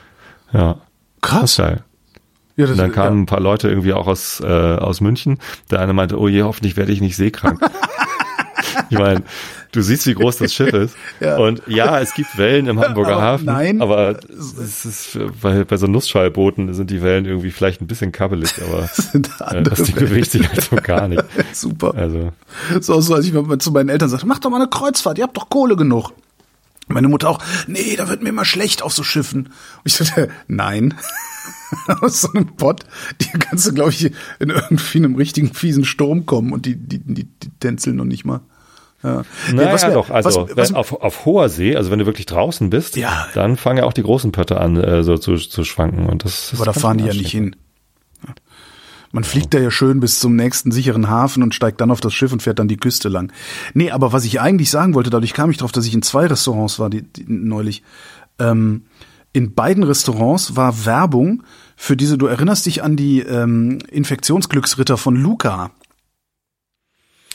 ja, 0.52 0.76
Krass. 1.20 1.56
geil. 1.56 1.82
Ja, 2.56 2.64
das, 2.64 2.70
Und 2.72 2.78
dann 2.78 2.92
kamen 2.92 3.16
ja. 3.18 3.22
ein 3.22 3.26
paar 3.26 3.40
Leute 3.40 3.68
irgendwie 3.68 3.92
auch 3.92 4.06
aus, 4.06 4.40
äh, 4.40 4.46
aus 4.46 5.02
München. 5.02 5.38
Der 5.70 5.80
eine 5.80 5.92
meinte, 5.92 6.18
oh 6.18 6.28
je, 6.28 6.42
hoffentlich 6.44 6.76
werde 6.78 6.92
ich 6.92 7.02
nicht 7.02 7.16
seekrank. 7.16 7.60
ich 8.90 8.98
meine, 8.98 9.22
du 9.76 9.82
siehst, 9.82 10.06
wie 10.06 10.14
groß 10.14 10.38
das 10.38 10.52
Schiff 10.54 10.72
ist. 10.72 10.96
Ja. 11.20 11.36
Und 11.38 11.62
ja, 11.66 12.00
es 12.00 12.12
gibt 12.14 12.36
Wellen 12.36 12.66
im 12.66 12.78
Hamburger 12.80 13.14
Aber 13.14 13.22
Hafen. 13.22 13.46
nein. 13.46 13.80
Aber 13.80 14.18
es 14.28 14.84
ist, 14.84 15.18
bei, 15.40 15.64
bei 15.64 15.76
so 15.76 15.86
Nussschallbooten 15.86 16.74
sind 16.74 16.90
die 16.90 17.00
Wellen 17.02 17.24
irgendwie 17.24 17.50
vielleicht 17.50 17.80
ein 17.80 17.86
bisschen 17.86 18.12
kabbelig, 18.12 18.54
aber 18.62 18.86
sind 18.92 19.30
äh, 19.40 19.62
das 19.62 19.82
Ding 19.84 19.94
bewegt 19.94 20.30
sich 20.30 20.46
halt 20.48 20.62
so 20.62 20.76
gar 20.76 21.08
nicht. 21.08 21.22
Super. 21.52 21.94
Also, 21.94 22.32
So, 22.80 23.00
so 23.00 23.14
als 23.14 23.24
ich 23.26 23.32
mal 23.32 23.58
zu 23.58 23.70
meinen 23.70 23.88
Eltern 23.88 24.08
sagte, 24.08 24.26
mach 24.26 24.38
doch 24.40 24.50
mal 24.50 24.60
eine 24.60 24.68
Kreuzfahrt, 24.68 25.18
ihr 25.18 25.24
habt 25.24 25.36
doch 25.36 25.48
Kohle 25.48 25.76
genug. 25.76 26.12
Meine 26.88 27.08
Mutter 27.08 27.28
auch, 27.30 27.40
nee, 27.66 27.96
da 27.96 28.08
wird 28.08 28.22
mir 28.22 28.28
immer 28.28 28.44
schlecht 28.44 28.82
auf 28.82 28.92
so 28.92 29.02
Schiffen. 29.02 29.46
Und 29.46 29.52
ich 29.84 29.94
sagte, 29.94 30.28
nein. 30.48 30.94
Aus 32.00 32.20
so 32.22 32.32
einem 32.32 32.54
Pott, 32.56 32.84
die 33.20 33.38
kannst 33.38 33.66
du, 33.66 33.72
glaube 33.74 33.90
ich, 33.90 34.04
in 34.38 34.50
irgendwie 34.50 34.98
einem 34.98 35.16
richtigen 35.16 35.52
fiesen 35.52 35.84
Sturm 35.84 36.24
kommen 36.26 36.52
und 36.52 36.64
die, 36.66 36.76
die, 36.76 36.98
die, 37.00 37.24
die 37.24 37.50
tänzeln 37.60 37.96
noch 37.96 38.04
nicht 38.04 38.24
mal. 38.24 38.40
Ja. 39.02 39.22
naja, 39.52 39.72
was 39.72 39.86
mir- 39.86 39.92
doch, 39.92 40.10
also 40.10 40.48
was, 40.48 40.56
was, 40.56 40.72
auf, 40.74 40.92
auf 40.92 41.24
hoher 41.26 41.48
See, 41.48 41.76
also 41.76 41.90
wenn 41.90 41.98
du 41.98 42.06
wirklich 42.06 42.26
draußen 42.26 42.70
bist, 42.70 42.96
Ja. 42.96 43.28
dann 43.34 43.56
fangen 43.56 43.78
ja 43.78 43.84
auch 43.84 43.92
die 43.92 44.02
großen 44.02 44.32
Pötte 44.32 44.60
an, 44.60 44.76
äh, 44.76 45.02
so 45.04 45.18
zu, 45.18 45.36
zu 45.36 45.64
schwanken. 45.64 46.06
Und 46.06 46.24
das, 46.24 46.50
das 46.50 46.60
aber 46.60 46.64
da 46.66 46.72
fahren 46.72 46.98
die 46.98 47.04
ja 47.04 47.12
nicht 47.12 47.30
hin. 47.30 47.54
Man 49.12 49.22
fliegt 49.24 49.54
da 49.54 49.58
ja 49.58 49.70
schön 49.70 50.00
bis 50.00 50.18
zum 50.20 50.34
nächsten 50.36 50.72
sicheren 50.72 51.08
Hafen 51.08 51.42
und 51.42 51.54
steigt 51.54 51.80
dann 51.80 51.90
auf 51.90 52.00
das 52.00 52.12
Schiff 52.12 52.32
und 52.32 52.42
fährt 52.42 52.58
dann 52.58 52.68
die 52.68 52.76
Küste 52.76 53.08
lang. 53.08 53.32
Nee, 53.72 53.90
aber 53.90 54.12
was 54.12 54.24
ich 54.24 54.40
eigentlich 54.40 54.70
sagen 54.70 54.94
wollte, 54.94 55.10
dadurch 55.10 55.32
kam 55.32 55.50
ich 55.50 55.56
drauf, 55.58 55.72
dass 55.72 55.86
ich 55.86 55.94
in 55.94 56.02
zwei 56.02 56.26
Restaurants 56.26 56.78
war 56.78 56.90
die, 56.90 57.02
die, 57.02 57.24
neulich. 57.28 57.82
Ähm, 58.38 58.86
in 59.32 59.54
beiden 59.54 59.84
Restaurants 59.84 60.56
war 60.56 60.84
Werbung 60.86 61.44
für 61.76 61.96
diese, 61.96 62.18
du 62.18 62.26
erinnerst 62.26 62.66
dich 62.66 62.82
an 62.82 62.96
die 62.96 63.20
ähm, 63.20 63.78
Infektionsglücksritter 63.90 64.96
von 64.96 65.14
Luca, 65.16 65.70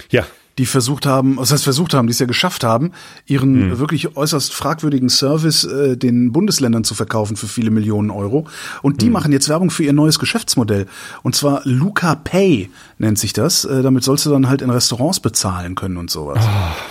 Ja, 0.10 0.26
die 0.58 0.66
versucht 0.66 1.06
haben, 1.06 1.38
was 1.38 1.52
heißt 1.52 1.64
versucht 1.64 1.94
haben, 1.94 2.08
die 2.08 2.12
es 2.12 2.20
ja 2.20 2.26
geschafft 2.26 2.64
haben, 2.64 2.92
ihren 3.26 3.80
wirklich 3.80 4.16
äußerst 4.18 4.54
fragwürdigen 4.54 5.10
Service 5.10 5.64
äh, 5.64 5.96
den 5.98 6.32
Bundesländern 6.32 6.84
zu 6.84 6.94
verkaufen 6.94 7.38
für 7.38 7.48
viele 7.48 7.72
Millionen 7.72 8.10
Euro. 8.12 8.48
Und 8.82 9.02
die 9.02 9.10
machen 9.10 9.32
jetzt 9.32 9.48
Werbung 9.50 9.70
für 9.70 9.84
ihr 9.84 9.94
neues 9.94 10.20
Geschäftsmodell. 10.20 10.88
Und 11.24 11.36
zwar 11.36 11.62
Luca 11.64 12.16
Pay 12.16 12.70
nennt 12.98 13.18
sich 13.18 13.34
das. 13.34 13.64
Äh, 13.66 13.82
damit 13.82 14.04
sollst 14.04 14.26
du 14.26 14.30
dann 14.30 14.50
halt 14.50 14.62
in 14.62 14.70
Restaurants 14.70 15.20
bezahlen 15.22 15.76
können 15.76 15.98
und 15.98 16.10
sowas. 16.12 16.44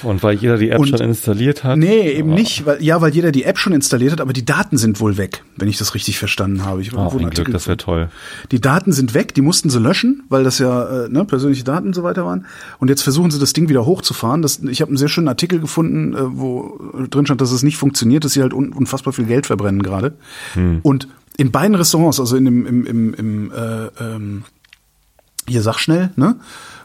und 0.02 0.22
weil 0.22 0.36
jeder 0.36 0.56
die 0.56 0.70
App 0.70 0.80
Und- 0.80 0.88
schon 0.88 1.00
installiert 1.00 1.62
hat. 1.62 1.76
Nee, 1.78 2.10
eben 2.12 2.30
nicht, 2.34 2.64
weil 2.66 2.82
ja, 2.82 3.00
weil 3.00 3.14
jeder 3.14 3.30
die 3.30 3.44
App 3.44 3.58
schon 3.58 3.72
installiert 3.74 4.12
hat, 4.12 4.20
aber 4.20 4.32
die 4.32 4.44
Daten 4.44 4.78
sind 4.78 5.00
wohl 5.00 5.16
weg, 5.18 5.44
wenn 5.56 5.68
ich 5.68 5.76
das 5.78 5.94
richtig 5.94 6.18
verstanden 6.18 6.64
habe. 6.64 6.80
Ich 6.82 6.92
Oh, 6.94 7.08
einen 7.10 7.26
ein 7.26 7.30
Glück, 7.30 7.50
das 7.52 7.66
wäre 7.66 7.76
toll. 7.76 8.08
die 8.50 8.60
Daten 8.60 8.92
sind 8.92 9.14
weg, 9.14 9.34
die 9.34 9.42
mussten 9.42 9.70
sie 9.70 9.78
löschen, 9.78 10.22
weil 10.28 10.44
das 10.44 10.58
ja 10.58 11.04
äh, 11.04 11.08
ne, 11.08 11.24
persönliche 11.24 11.62
Daten 11.64 11.88
und 11.88 11.94
so 11.94 12.02
weiter 12.02 12.24
waren. 12.24 12.46
Und 12.78 12.88
jetzt 12.88 13.02
versuchen 13.02 13.30
sie 13.30 13.38
das 13.38 13.49
Ding 13.52 13.68
wieder 13.68 13.86
hochzufahren. 13.86 14.42
Das, 14.42 14.60
ich 14.60 14.80
habe 14.80 14.90
einen 14.90 14.96
sehr 14.96 15.08
schönen 15.08 15.28
Artikel 15.28 15.60
gefunden, 15.60 16.14
äh, 16.14 16.38
wo 16.38 16.78
drin 17.10 17.26
stand, 17.26 17.40
dass 17.40 17.52
es 17.52 17.62
nicht 17.62 17.76
funktioniert, 17.76 18.24
dass 18.24 18.32
sie 18.32 18.42
halt 18.42 18.54
un 18.54 18.72
unfassbar 18.72 19.12
viel 19.12 19.26
Geld 19.26 19.46
verbrennen 19.46 19.82
gerade. 19.82 20.14
Und 20.82 21.08
in 21.36 21.50
beiden 21.50 21.74
Restaurants, 21.74 22.20
also 22.20 22.36
in 22.36 22.44
dem 22.44 22.66
im, 22.66 22.86
im, 22.86 23.14
im 23.14 23.52
äh, 23.52 23.86
ähm, 24.00 24.44
hier 25.48 25.62
sag 25.62 25.78
schnell, 25.78 26.10
ne? 26.16 26.36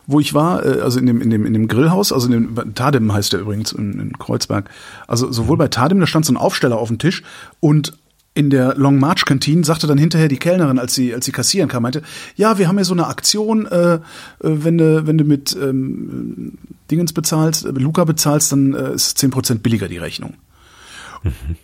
Wo 0.08 0.20
ich 0.20 0.34
war, 0.34 0.66
äh, 0.66 0.82
also 0.82 1.00
in 1.00 1.08
dem, 1.08 1.22
in 1.22 1.30
dem, 1.30 1.46
in 1.46 1.54
dem 1.54 1.68
Grillhaus, 1.68 2.12
also 2.12 2.28
in 2.28 2.56
dem, 2.56 2.76
Tadem 2.76 3.12
heißt 3.12 3.34
der 3.34 3.42
übrigens 3.42 3.72
in, 3.72 4.00
in 4.00 4.18
Kreuzberg. 4.18 4.70
Also 5.08 5.32
sowohl 5.32 5.58
bei 5.58 5.68
Tadem, 5.68 6.00
da 6.00 6.08
stand 6.08 6.26
so 6.26 6.34
ein 6.34 6.38
Aufsteller 6.38 6.78
auf 6.78 6.88
dem 6.90 7.00
Tisch 7.00 7.24
und 7.60 7.94
in 8.36 8.50
der 8.50 8.76
Long 8.76 9.00
March 9.00 9.26
Kantine 9.26 9.64
sagte 9.64 9.88
dann 9.88 9.98
hinterher 9.98 10.28
die 10.28 10.38
Kellnerin, 10.38 10.78
als 10.78 10.94
sie 10.94 11.14
als 11.16 11.26
sie 11.26 11.32
kassieren 11.32 11.70
kam, 11.70 11.84
meinte, 11.84 12.04
ja, 12.36 12.58
wir 12.60 12.68
haben 12.68 12.78
hier 12.78 12.86
so 12.86 12.94
eine 12.94 13.08
Aktion, 13.08 13.66
äh, 13.66 13.96
äh, 13.96 14.00
wenn 14.42 14.78
du 14.78 15.08
wenn 15.08 15.18
du 15.18 15.24
mit 15.24 15.58
ähm, 15.60 16.54
Dingens 16.92 17.14
bezahlst, 17.14 17.66
äh, 17.66 17.70
Luca 17.70 18.04
bezahlst, 18.04 18.52
dann 18.52 18.74
äh, 18.74 18.94
ist 18.94 19.18
zehn 19.18 19.32
Prozent 19.32 19.64
billiger 19.64 19.88
die 19.88 19.98
Rechnung. 19.98 20.36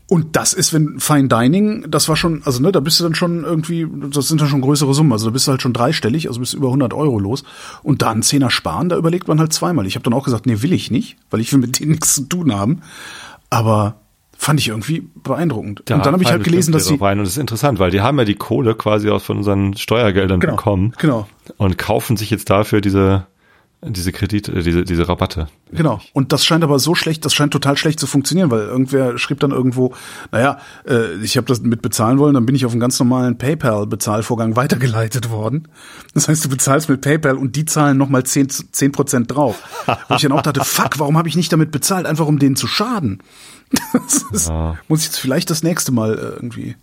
Und 0.08 0.36
das 0.36 0.54
ist, 0.54 0.74
wenn 0.74 1.00
Fine 1.00 1.28
Dining, 1.28 1.86
das 1.90 2.10
war 2.10 2.16
schon, 2.16 2.42
also 2.46 2.62
ne, 2.62 2.72
da 2.72 2.80
bist 2.80 3.00
du 3.00 3.04
dann 3.04 3.14
schon 3.14 3.44
irgendwie, 3.44 3.88
das 4.10 4.28
sind 4.28 4.42
dann 4.42 4.48
schon 4.48 4.62
größere 4.62 4.94
Summen, 4.96 5.12
also 5.12 5.28
da 5.28 5.32
bist 5.32 5.46
du 5.46 5.52
halt 5.52 5.62
schon 5.62 5.74
dreistellig, 5.74 6.28
also 6.28 6.40
bist 6.40 6.54
du 6.54 6.58
über 6.58 6.70
100 6.70 6.94
Euro 6.96 7.20
los. 7.20 7.44
Und 7.84 8.02
da 8.02 8.10
einen 8.10 8.24
Zehner 8.24 8.50
sparen, 8.50 8.90
da 8.90 8.98
überlegt 8.98 9.28
man 9.28 9.40
halt 9.40 9.54
zweimal. 9.54 9.86
Ich 9.86 9.94
habe 9.96 10.04
dann 10.04 10.14
auch 10.14 10.24
gesagt, 10.24 10.48
nee, 10.48 10.64
will 10.64 10.74
ich 10.74 10.90
nicht, 10.90 11.18
weil 11.30 11.42
ich 11.42 11.52
will 11.54 11.60
mit 11.60 11.80
denen 11.80 11.92
nichts 11.92 12.16
zu 12.16 12.24
tun 12.24 12.54
haben. 12.56 12.82
Aber 13.52 14.01
fand 14.42 14.60
ich 14.60 14.70
irgendwie 14.70 15.08
beeindruckend. 15.24 15.84
Da 15.86 15.96
und 15.96 16.06
dann 16.06 16.14
habe 16.14 16.24
ich 16.24 16.32
halt 16.32 16.44
gelesen, 16.44 16.72
dass 16.72 16.88
sie 16.88 16.96
rein 16.96 17.20
und 17.20 17.26
das 17.26 17.34
ist 17.34 17.38
interessant, 17.38 17.78
weil 17.78 17.92
die 17.92 18.02
haben 18.02 18.18
ja 18.18 18.26
die 18.26 18.34
Kohle 18.34 18.74
quasi 18.74 19.08
aus 19.12 19.24
von 19.24 19.38
unseren 19.38 19.78
Steuergeldern 19.78 20.40
Genau, 20.40 20.56
bekommen 20.56 20.94
genau. 20.98 21.28
und 21.58 21.78
kaufen 21.78 22.18
sich 22.18 22.32
jetzt 22.32 22.50
dafür 22.50 22.82
diese 22.82 23.28
diese 23.84 24.12
Kredite, 24.12 24.52
äh, 24.52 24.64
diese 24.64 24.84
diese 24.84 25.08
Rabatte. 25.08 25.48
Genau. 25.72 26.00
Und 26.14 26.32
das 26.32 26.46
scheint 26.46 26.64
aber 26.64 26.78
so 26.78 26.94
schlecht, 26.94 27.26
das 27.26 27.34
scheint 27.34 27.52
total 27.52 27.78
schlecht 27.78 28.00
zu 28.00 28.06
funktionieren, 28.06 28.52
weil 28.52 28.62
irgendwer 28.62 29.18
schrieb 29.18 29.40
dann 29.40 29.52
irgendwo, 29.52 29.94
naja, 30.32 30.60
äh, 30.88 31.16
ich 31.24 31.38
habe 31.38 31.48
das 31.48 31.62
mit 31.62 31.82
bezahlen 31.82 32.20
wollen, 32.20 32.36
dann 32.36 32.46
bin 32.46 32.56
ich 32.56 32.66
auf 32.66 32.72
einen 32.72 32.80
ganz 32.80 33.00
normalen 33.00 33.38
PayPal-Bezahlvorgang 33.38 34.56
weitergeleitet 34.56 35.32
worden. 35.32 35.68
Das 36.14 36.28
heißt, 36.28 36.46
du 36.46 36.50
bezahlst 36.50 36.90
mit 36.90 37.02
PayPal 37.02 37.38
und 37.38 37.56
die 37.56 37.66
zahlen 37.66 37.98
nochmal 37.98 38.24
10 38.24 38.50
10 38.50 38.92
Prozent 38.92 39.34
drauf. 39.34 39.64
Wo 40.08 40.16
ich 40.16 40.22
dann 40.22 40.32
auch 40.32 40.42
dachte, 40.42 40.64
fuck, 40.64 41.00
warum 41.00 41.18
habe 41.18 41.28
ich 41.28 41.36
nicht 41.36 41.52
damit 41.52 41.72
bezahlt, 41.72 42.06
einfach 42.06 42.28
um 42.28 42.38
denen 42.40 42.56
zu 42.56 42.68
schaden? 42.68 43.22
Das 43.94 44.24
ist, 44.32 44.50
Ja. 44.50 44.78
Muss 44.90 45.00
ich 45.00 45.06
jetzt 45.08 45.20
vielleicht 45.20 45.50
das 45.50 45.64
nächste 45.64 45.92
Mal 45.92 46.14
äh, 46.18 46.36
irgendwie. 46.36 46.76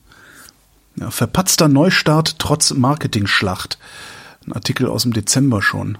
Ja, 0.96 1.10
verpatzter 1.10 1.68
Neustart 1.68 2.38
trotz 2.38 2.72
Marketing-Schlacht. 2.72 3.78
Ein 4.46 4.52
Artikel 4.54 4.88
aus 4.88 5.02
dem 5.02 5.12
Dezember 5.12 5.60
schon. 5.60 5.98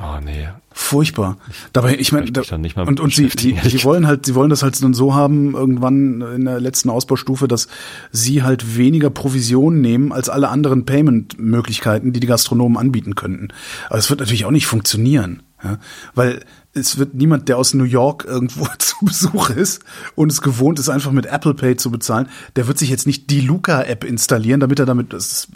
Oh 0.00 0.20
nee. 0.24 0.48
Furchtbar. 0.70 1.38
Dabei, 1.72 1.96
ich 1.98 2.12
meine, 2.12 2.30
da, 2.30 2.42
und, 2.82 3.00
und 3.00 3.12
sie, 3.12 3.26
die, 3.28 3.58
sie 3.64 3.82
wollen 3.82 4.06
halt, 4.06 4.26
sie 4.26 4.36
wollen 4.36 4.48
das 4.50 4.62
halt 4.62 4.80
dann 4.80 4.94
so 4.94 5.14
haben, 5.14 5.54
irgendwann 5.54 6.20
in 6.20 6.44
der 6.44 6.60
letzten 6.60 6.88
Ausbaustufe, 6.88 7.48
dass 7.48 7.66
sie 8.12 8.44
halt 8.44 8.76
weniger 8.76 9.10
Provision 9.10 9.80
nehmen 9.80 10.12
als 10.12 10.28
alle 10.28 10.50
anderen 10.50 10.84
Payment-Möglichkeiten, 10.84 12.12
die 12.12 12.20
die 12.20 12.28
Gastronomen 12.28 12.76
anbieten 12.78 13.16
könnten. 13.16 13.48
Aber 13.88 13.98
es 13.98 14.08
wird 14.08 14.20
natürlich 14.20 14.44
auch 14.44 14.52
nicht 14.52 14.66
funktionieren, 14.68 15.42
ja? 15.64 15.78
weil 16.14 16.44
es 16.74 16.98
wird 16.98 17.14
niemand, 17.14 17.48
der 17.48 17.58
aus 17.58 17.74
New 17.74 17.82
York 17.84 18.24
irgendwo 18.24 18.68
zu 18.78 19.04
Besuch 19.04 19.50
ist 19.50 19.82
und 20.14 20.30
es 20.30 20.42
gewohnt 20.42 20.78
ist, 20.78 20.88
einfach 20.90 21.10
mit 21.10 21.26
Apple 21.26 21.54
Pay 21.54 21.76
zu 21.76 21.90
bezahlen, 21.90 22.28
der 22.54 22.68
wird 22.68 22.78
sich 22.78 22.90
jetzt 22.90 23.06
nicht 23.08 23.30
die 23.30 23.40
Luca-App 23.40 24.04
installieren, 24.04 24.60
damit 24.60 24.78
er 24.78 24.86
damit, 24.86 25.12
das, 25.12 25.48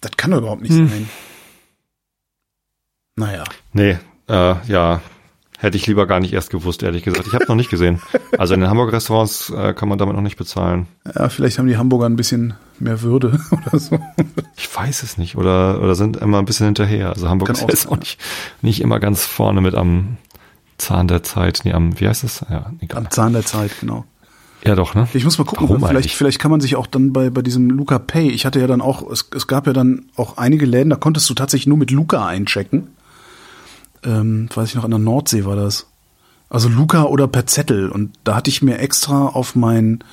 das 0.00 0.12
kann 0.16 0.30
doch 0.30 0.38
überhaupt 0.38 0.62
nicht 0.62 0.74
Hm. 0.74 0.88
sein. 0.88 1.08
Naja. 3.18 3.44
Nee, 3.72 3.98
äh, 4.28 4.54
ja, 4.66 5.00
hätte 5.58 5.76
ich 5.76 5.86
lieber 5.86 6.06
gar 6.06 6.20
nicht 6.20 6.32
erst 6.32 6.50
gewusst, 6.50 6.82
ehrlich 6.82 7.02
gesagt. 7.02 7.26
Ich 7.26 7.34
habe 7.34 7.46
noch 7.48 7.56
nicht 7.56 7.70
gesehen. 7.70 8.00
Also 8.38 8.54
in 8.54 8.60
den 8.60 8.70
Hamburger 8.70 8.92
Restaurants 8.92 9.50
äh, 9.50 9.74
kann 9.74 9.88
man 9.88 9.98
damit 9.98 10.14
noch 10.14 10.22
nicht 10.22 10.36
bezahlen. 10.36 10.86
Ja, 11.14 11.28
vielleicht 11.28 11.58
haben 11.58 11.66
die 11.66 11.76
Hamburger 11.76 12.06
ein 12.06 12.16
bisschen 12.16 12.54
mehr 12.78 13.02
Würde 13.02 13.40
oder 13.50 13.78
so. 13.78 13.98
Ich 14.56 14.74
weiß 14.74 15.02
es 15.02 15.18
nicht. 15.18 15.36
Oder, 15.36 15.82
oder 15.82 15.94
sind 15.94 16.16
immer 16.16 16.38
ein 16.38 16.44
bisschen 16.44 16.66
hinterher. 16.66 17.10
Also 17.10 17.28
Hamburg 17.28 17.48
Kann 17.48 17.56
ist 17.56 17.64
auch 17.64 17.68
jetzt 17.68 17.82
sein, 17.82 17.92
auch 17.92 17.98
nicht, 17.98 18.20
nicht 18.62 18.80
immer 18.80 19.00
ganz 19.00 19.26
vorne 19.26 19.60
mit 19.60 19.74
am 19.74 20.16
Zahn 20.78 21.08
der 21.08 21.24
Zeit. 21.24 21.62
Nee, 21.64 21.72
am, 21.72 21.98
wie 21.98 22.06
heißt 22.08 22.22
es? 22.22 22.44
Ja, 22.48 22.70
egal. 22.80 22.98
Am 22.98 23.10
Zahn 23.10 23.32
der 23.32 23.44
Zeit, 23.44 23.72
genau. 23.80 24.04
Ja, 24.64 24.74
doch, 24.74 24.94
ne? 24.94 25.08
Ich 25.12 25.24
muss 25.24 25.38
mal 25.38 25.44
gucken, 25.44 25.68
Warum 25.68 25.80
vielleicht, 25.80 25.96
eigentlich? 25.96 26.16
vielleicht 26.16 26.38
kann 26.38 26.50
man 26.50 26.60
sich 26.60 26.76
auch 26.76 26.86
dann 26.86 27.12
bei, 27.12 27.30
bei 27.30 27.42
diesem 27.42 27.70
Luca 27.70 27.98
Pay, 27.98 28.30
ich 28.30 28.44
hatte 28.44 28.58
ja 28.60 28.66
dann 28.66 28.80
auch, 28.80 29.08
es, 29.08 29.28
es 29.34 29.46
gab 29.46 29.66
ja 29.66 29.72
dann 29.72 30.06
auch 30.16 30.36
einige 30.36 30.66
Läden, 30.66 30.90
da 30.90 30.96
konntest 30.96 31.30
du 31.30 31.34
tatsächlich 31.34 31.68
nur 31.68 31.78
mit 31.78 31.90
Luca 31.90 32.26
einchecken. 32.26 32.88
Ähm, 34.04 34.48
weiß 34.54 34.68
ich 34.68 34.74
noch, 34.74 34.84
an 34.84 34.90
der 34.90 34.98
Nordsee 34.98 35.44
war 35.44 35.56
das. 35.56 35.86
Also 36.48 36.68
Luca 36.68 37.04
oder 37.04 37.28
per 37.28 37.46
Zettel. 37.46 37.88
Und 37.88 38.12
da 38.24 38.36
hatte 38.36 38.50
ich 38.50 38.62
mir 38.62 38.78
extra 38.78 39.26
auf 39.26 39.54
mein, 39.54 40.04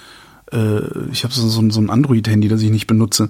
äh, 0.51 0.79
ich 1.11 1.23
habe 1.23 1.33
so, 1.33 1.47
so, 1.47 1.69
so 1.69 1.79
ein 1.79 1.89
Android-Handy, 1.89 2.47
das 2.47 2.61
ich 2.61 2.71
nicht 2.71 2.87
benutze. 2.87 3.29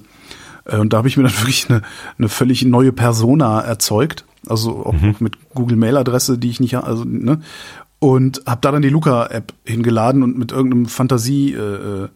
Äh, 0.66 0.78
und 0.78 0.94
da 0.94 0.98
habe 0.98 1.08
ich 1.08 1.18
mir 1.18 1.24
dann 1.24 1.34
wirklich 1.40 1.70
eine, 1.70 1.82
eine 2.18 2.30
völlig 2.30 2.66
neue 2.66 2.92
Persona 2.92 3.62
erzeugt. 3.62 4.26
Also 4.48 4.86
auch 4.86 4.94
mit 5.20 5.38
Google 5.56 5.78
Mail-Adresse, 5.78 6.38
die 6.38 6.50
ich 6.50 6.60
nicht, 6.60 6.76
also, 6.76 7.04
ne? 7.04 7.42
Und 7.98 8.44
habe 8.46 8.62
da 8.62 8.72
dann 8.72 8.84
die 8.84 8.90
Luca-App 8.90 9.54
hingeladen 9.64 10.22
und 10.22 10.38
mit 10.38 10.52
irgendeinem 10.52 10.86
Fantasie 10.86 11.54
äh, 11.54 12.04
äh, 12.04 12.10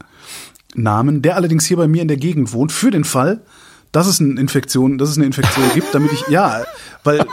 der 0.75 1.35
allerdings 1.35 1.65
hier 1.65 1.77
bei 1.77 1.87
mir 1.87 2.01
in 2.03 2.07
der 2.07 2.17
Gegend 2.17 2.53
wohnt, 2.53 2.71
für 2.71 2.91
den 2.91 3.03
Fall, 3.03 3.41
dass 3.91 4.07
es 4.07 4.19
eine 4.19 4.39
Infektion, 4.39 4.97
dass 4.97 5.09
es 5.09 5.17
eine 5.17 5.25
Infektion 5.25 5.65
gibt, 5.73 5.93
damit 5.93 6.11
ich, 6.11 6.27
ja, 6.27 6.63
weil 7.03 7.25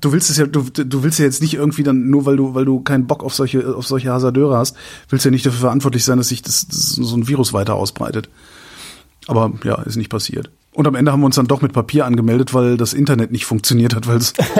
du 0.00 0.12
willst 0.12 0.30
es 0.30 0.36
ja, 0.36 0.46
du, 0.46 0.62
du 0.62 1.02
willst 1.02 1.18
ja 1.18 1.24
jetzt 1.24 1.42
nicht 1.42 1.54
irgendwie 1.54 1.82
dann, 1.82 2.10
nur 2.10 2.26
weil 2.26 2.36
du, 2.36 2.54
weil 2.54 2.64
du 2.64 2.80
keinen 2.80 3.06
Bock 3.06 3.22
auf 3.22 3.34
solche, 3.34 3.74
auf 3.74 3.86
solche 3.86 4.10
Hasardeure 4.10 4.56
hast, 4.56 4.76
willst 5.08 5.24
ja 5.24 5.30
nicht 5.30 5.46
dafür 5.46 5.60
verantwortlich 5.60 6.04
sein, 6.04 6.18
dass 6.18 6.28
sich 6.28 6.42
das, 6.42 6.66
das 6.66 6.94
so 6.94 7.16
ein 7.16 7.28
Virus 7.28 7.52
weiter 7.52 7.74
ausbreitet. 7.74 8.28
Aber 9.26 9.52
ja, 9.64 9.80
ist 9.82 9.96
nicht 9.96 10.10
passiert. 10.10 10.50
Und 10.72 10.86
am 10.86 10.94
Ende 10.94 11.10
haben 11.10 11.20
wir 11.20 11.26
uns 11.26 11.34
dann 11.34 11.48
doch 11.48 11.62
mit 11.62 11.72
Papier 11.72 12.06
angemeldet, 12.06 12.54
weil 12.54 12.76
das 12.76 12.94
Internet 12.94 13.32
nicht 13.32 13.44
funktioniert 13.44 13.94
hat, 13.94 14.06
weil 14.06 14.18
es 14.18 14.32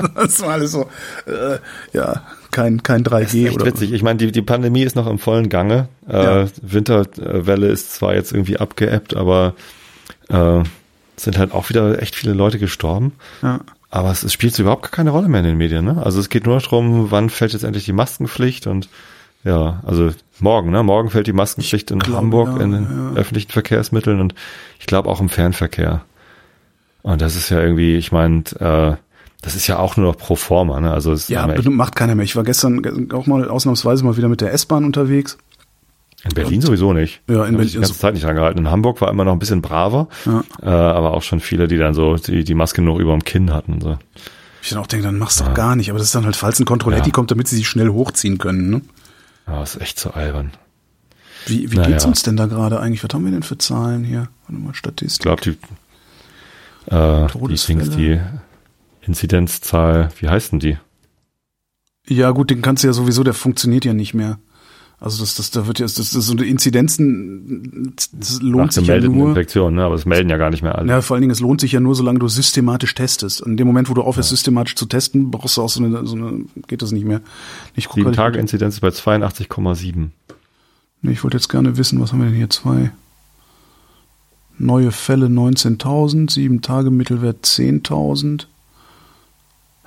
das 0.14 0.40
war 0.40 0.50
alles 0.50 0.72
so, 0.72 0.88
äh, 1.26 1.58
ja, 1.92 2.22
kein, 2.50 2.82
kein 2.82 3.02
3G 3.02 3.46
Echt 3.46 3.54
oder 3.56 3.66
witzig. 3.66 3.92
Ich 3.92 4.02
meine, 4.02 4.18
die, 4.18 4.30
die 4.30 4.42
Pandemie 4.42 4.82
ist 4.82 4.96
noch 4.96 5.08
im 5.08 5.18
vollen 5.18 5.48
Gange. 5.48 5.88
Ja. 6.10 6.42
Äh, 6.42 6.48
Winterwelle 6.62 7.66
ist 7.66 7.94
zwar 7.94 8.14
jetzt 8.14 8.32
irgendwie 8.32 8.58
abgeebbt, 8.58 9.16
aber 9.16 9.54
äh, 10.28 10.62
sind 11.16 11.38
halt 11.38 11.52
auch 11.52 11.68
wieder 11.68 12.00
echt 12.02 12.14
viele 12.14 12.32
Leute 12.34 12.58
gestorben. 12.58 13.12
Ja. 13.42 13.60
Aber 13.90 14.10
es, 14.10 14.22
es 14.22 14.32
spielt 14.32 14.58
überhaupt 14.58 14.82
gar 14.82 14.90
keine 14.90 15.10
Rolle 15.10 15.28
mehr 15.28 15.40
in 15.40 15.46
den 15.46 15.56
Medien. 15.56 15.84
Ne? 15.84 16.00
Also 16.04 16.20
es 16.20 16.28
geht 16.28 16.46
nur 16.46 16.58
darum, 16.60 17.10
wann 17.10 17.30
fällt 17.30 17.52
jetzt 17.54 17.62
endlich 17.64 17.84
die 17.86 17.92
Maskenpflicht 17.92 18.66
und 18.66 18.88
ja, 19.44 19.80
also 19.86 20.10
morgen, 20.40 20.70
ne? 20.70 20.82
Morgen 20.82 21.10
fällt 21.10 21.26
die 21.28 21.32
Maskenpflicht 21.32 21.90
in 21.92 22.00
glaube, 22.00 22.18
Hamburg 22.18 22.48
ja, 22.58 22.64
in 22.64 22.72
den 22.72 22.82
ja. 22.84 23.20
öffentlichen 23.20 23.50
Verkehrsmitteln 23.52 24.20
und 24.20 24.34
ich 24.80 24.86
glaube 24.86 25.08
auch 25.08 25.20
im 25.20 25.28
Fernverkehr. 25.28 26.02
Und 27.02 27.22
das 27.22 27.36
ist 27.36 27.48
ja 27.48 27.60
irgendwie, 27.60 27.96
ich 27.96 28.10
meine, 28.12 28.42
äh, 28.58 28.96
das 29.40 29.54
ist 29.54 29.68
ja 29.68 29.78
auch 29.78 29.96
nur 29.96 30.06
noch 30.06 30.16
pro 30.18 30.34
forma, 30.34 30.80
ne? 30.80 30.90
Also 30.92 31.12
es 31.12 31.28
Ja, 31.28 31.46
macht 31.70 31.94
keiner 31.94 32.16
mehr. 32.16 32.24
Ich 32.24 32.34
war 32.34 32.42
gestern 32.42 32.82
ge- 32.82 33.12
auch 33.12 33.26
mal 33.26 33.48
ausnahmsweise 33.48 34.04
mal 34.04 34.16
wieder 34.16 34.28
mit 34.28 34.40
der 34.40 34.52
S-Bahn 34.52 34.84
unterwegs. 34.84 35.38
In 36.24 36.34
Berlin 36.34 36.60
sowieso 36.60 36.92
nicht. 36.92 37.20
Ja, 37.28 37.44
in 37.44 37.52
ich 37.54 37.56
Berlin- 37.56 37.68
die 37.72 37.74
ganze 37.78 37.94
Zeit 37.98 38.14
nicht 38.14 38.24
angehalten. 38.24 38.58
In 38.58 38.70
Hamburg 38.70 39.00
war 39.00 39.08
immer 39.10 39.24
noch 39.24 39.32
ein 39.32 39.38
bisschen 39.38 39.62
braver, 39.62 40.08
Ja. 40.26 40.42
äh, 40.62 40.66
aber 40.68 41.12
auch 41.14 41.22
schon 41.22 41.38
viele, 41.40 41.68
die 41.68 41.76
dann 41.78 41.94
so 41.94 42.16
die, 42.16 42.42
die 42.44 42.54
Maske 42.54 42.82
noch 42.82 42.98
über 42.98 43.12
dem 43.12 43.22
Kinn 43.24 43.52
hatten. 43.52 43.74
und 43.74 43.82
So. 43.82 43.98
Ich 44.62 44.70
dann 44.70 44.78
auch 44.80 44.88
denke, 44.88 45.06
dann 45.06 45.16
mach's 45.18 45.36
doch 45.36 45.54
gar 45.54 45.76
nicht. 45.76 45.90
Aber 45.90 45.98
das 45.98 46.08
ist 46.08 46.14
dann 46.16 46.24
halt, 46.24 46.34
falls 46.36 46.58
ein 46.58 46.64
Kontrolletti 46.66 47.08
Ja. 47.10 47.12
kommt, 47.12 47.30
damit 47.30 47.46
sie 47.46 47.56
sich 47.56 47.68
schnell 47.68 47.88
hochziehen 47.90 48.38
können. 48.38 48.68
Ne? 48.70 48.80
Ja, 49.46 49.62
ist 49.62 49.80
echt 49.80 49.98
so 50.00 50.10
albern. 50.10 50.50
Wie, 51.46 51.70
wie 51.70 51.76
Naja. 51.76 51.90
geht's 51.90 52.04
uns 52.04 52.22
denn 52.24 52.36
da 52.36 52.46
gerade 52.46 52.80
eigentlich? 52.80 53.02
Was 53.04 53.10
haben 53.14 53.24
wir 53.24 53.30
denn 53.32 53.44
für 53.44 53.56
Zahlen 53.56 54.02
hier? 54.04 54.28
Warte 54.48 54.60
mal, 54.62 54.70
Ich 54.72 54.76
Statistik. 54.76 55.22
glaube, 55.22 55.40
die, 55.42 55.50
äh, 56.92 57.26
die. 57.48 57.54
Dings, 57.66 57.90
die 57.90 58.20
Inzidenzzahl, 59.02 60.10
wie 60.20 60.28
heißt 60.28 60.52
denn 60.52 60.58
die? 60.60 60.76
Ja, 62.06 62.30
gut, 62.32 62.50
den 62.50 62.62
kannst 62.62 62.82
du 62.82 62.88
ja 62.88 62.92
sowieso, 62.92 63.22
der 63.22 63.34
funktioniert 63.34 63.84
ja 63.84 63.92
nicht 63.94 64.14
mehr. 64.14 64.38
Also 65.00 65.22
das, 65.22 65.36
das, 65.36 65.52
da 65.52 65.68
wird 65.68 65.78
ja, 65.78 65.84
das, 65.84 65.94
das 65.94 66.10
so 66.10 66.32
eine 66.32 66.44
Inzidenzen, 66.44 67.94
das 68.12 68.42
lohnt 68.42 68.66
Nach 68.66 68.72
sich 68.72 68.86
ja 68.88 68.98
nur. 68.98 69.28
Infektionen, 69.28 69.76
ne? 69.76 69.84
aber 69.84 69.94
es 69.94 70.06
melden 70.06 70.28
ja 70.28 70.36
gar 70.38 70.50
nicht 70.50 70.62
mehr 70.62 70.76
alle. 70.76 70.90
Ja, 70.90 71.02
vor 71.02 71.14
allen 71.14 71.20
Dingen, 71.20 71.30
es 71.30 71.38
lohnt 71.38 71.60
sich 71.60 71.70
ja 71.70 71.78
nur, 71.78 71.94
solange 71.94 72.18
du 72.18 72.26
systematisch 72.26 72.96
testest. 72.96 73.40
Und 73.40 73.52
in 73.52 73.56
dem 73.58 73.68
Moment, 73.68 73.88
wo 73.88 73.94
du 73.94 74.02
aufhörst, 74.02 74.30
systematisch 74.30 74.74
zu 74.74 74.86
testen, 74.86 75.30
brauchst 75.30 75.56
du 75.56 75.62
auch 75.62 75.68
so 75.68 75.84
eine, 75.84 76.04
so 76.04 76.16
eine 76.16 76.46
geht 76.66 76.82
das 76.82 76.90
nicht 76.90 77.04
mehr. 77.04 77.20
Ich 77.76 77.86
guck 77.86 77.94
Sieben 77.94 78.12
Tage 78.12 78.40
Inzidenz 78.40 78.74
ist 78.74 78.80
bei 78.80 78.88
82,7. 78.88 80.08
Nee, 81.02 81.12
ich 81.12 81.22
wollte 81.22 81.36
jetzt 81.36 81.48
gerne 81.48 81.76
wissen, 81.76 82.00
was 82.00 82.12
haben 82.12 82.18
wir 82.18 82.26
denn 82.26 82.34
hier? 82.34 82.50
Zwei. 82.50 82.90
Neue 84.58 84.90
Fälle 84.90 85.26
19.000, 85.26 86.32
sieben 86.32 86.60
Tage 86.60 86.90
Mittelwert 86.90 87.44
10.000. 87.44 88.46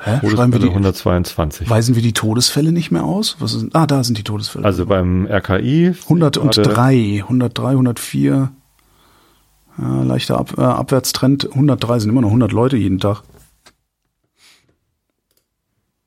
Hä? 0.03 0.19
Schreiben 0.27 0.51
wir 0.51 0.59
die, 0.59 0.69
122. 0.69 1.69
weisen 1.69 1.95
wir 1.95 2.01
die 2.01 2.13
Todesfälle 2.13 2.71
nicht 2.71 2.89
mehr 2.91 3.03
aus? 3.03 3.35
Was 3.39 3.53
ist, 3.53 3.67
ah, 3.73 3.85
da 3.85 4.03
sind 4.03 4.17
die 4.17 4.23
Todesfälle. 4.23 4.65
Also 4.65 4.87
beim 4.87 5.27
RKI 5.27 5.93
103, 6.03 7.19
103, 7.21 7.69
104. 7.69 8.51
Ja, 9.77 10.03
leichter 10.03 10.37
Ab, 10.37 10.57
äh, 10.57 10.61
Abwärtstrend. 10.61 11.49
103 11.51 11.99
sind 11.99 12.09
immer 12.09 12.21
noch 12.21 12.29
100 12.29 12.51
Leute 12.51 12.77
jeden 12.77 12.99
Tag. 12.99 13.23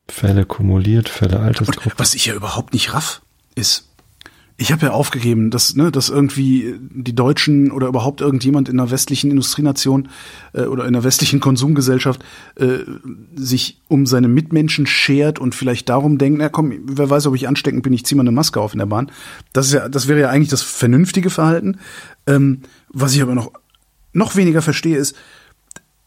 Fälle 0.09 0.45
kumuliert, 0.45 1.09
Fälle 1.09 1.41
Altersgruppe. 1.41 1.95
Was 1.97 2.15
ich 2.15 2.27
ja 2.27 2.35
überhaupt 2.35 2.73
nicht 2.73 2.95
raff, 2.95 3.23
ist, 3.55 3.89
ich 4.57 4.71
habe 4.71 4.87
ja 4.87 4.93
aufgegeben, 4.93 5.51
dass, 5.51 5.75
ne, 5.75 5.91
dass 5.91 6.09
irgendwie 6.09 6.77
die 6.79 7.15
Deutschen 7.15 7.73
oder 7.73 7.89
überhaupt 7.89 8.21
irgendjemand 8.21 8.69
in 8.69 8.79
einer 8.79 8.91
westlichen 8.91 9.31
Industrienation 9.31 10.09
äh, 10.53 10.63
oder 10.63 10.85
in 10.85 10.95
einer 10.95 11.03
westlichen 11.03 11.41
Konsumgesellschaft 11.41 12.25
äh, 12.55 12.79
sich 13.35 13.81
um 13.89 14.07
seine 14.07 14.29
Mitmenschen 14.29 14.87
schert 14.87 15.41
und 15.41 15.57
vielleicht 15.57 15.89
darum 15.89 16.19
denkt, 16.19 16.39
na 16.39 16.49
komm, 16.49 16.73
wer 16.85 17.11
weiß, 17.11 17.27
ob 17.27 17.35
ich 17.35 17.49
ansteckend 17.49 17.83
bin, 17.83 17.93
ich 17.93 18.07
ziehe 18.07 18.17
mal 18.17 18.23
eine 18.23 18.31
Maske 18.31 18.61
auf 18.61 18.75
in 18.75 18.79
der 18.79 18.87
Bahn. 18.87 19.11
Das 19.53 19.67
ist 19.67 19.73
ja, 19.73 19.89
das 19.89 20.07
wäre 20.07 20.21
ja 20.21 20.31
eigentlich 20.31 20.51
das 20.51 20.63
vernünftige 20.63 21.31
Verhalten. 21.31 21.79
Ähm, 22.27 22.61
was 22.91 23.15
ich 23.15 23.23
aber 23.23 23.35
noch 23.35 23.51
noch 24.13 24.37
weniger 24.37 24.63
verstehe, 24.63 24.97
ist, 24.97 25.17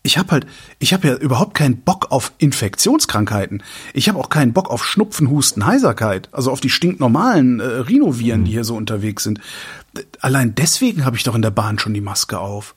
ich 0.04 0.18
habe 0.18 0.32
halt, 0.32 0.48
ich 0.80 0.94
habe 0.94 1.08
ja 1.08 1.16
überhaupt 1.16 1.54
keinen 1.54 1.82
Bock 1.82 2.12
auf 2.12 2.32
Infektionskrankheiten. 2.38 3.62
Ich 3.94 4.08
habe 4.08 4.18
auch 4.18 4.30
keinen 4.30 4.54
Bock 4.54 4.70
auf 4.70 4.86
Schnupfen, 4.86 5.30
Husten, 5.30 5.66
Heiserkeit, 5.66 6.30
also 6.32 6.52
auf 6.52 6.62
die 6.62 6.70
stinknormalen 6.70 7.60
äh, 7.60 7.64
Rhinoviren, 7.64 8.46
die 8.46 8.52
hier 8.52 8.64
so 8.64 8.76
unterwegs 8.76 9.24
sind. 9.24 9.42
Allein 10.22 10.56
deswegen 10.56 11.04
habe 11.04 11.18
ich 11.18 11.24
doch 11.24 11.36
in 11.36 11.42
der 11.42 11.52
Bahn 11.52 11.78
schon 11.78 11.94
die 11.94 12.02
Maske 12.02 12.40
auf. 12.40 12.76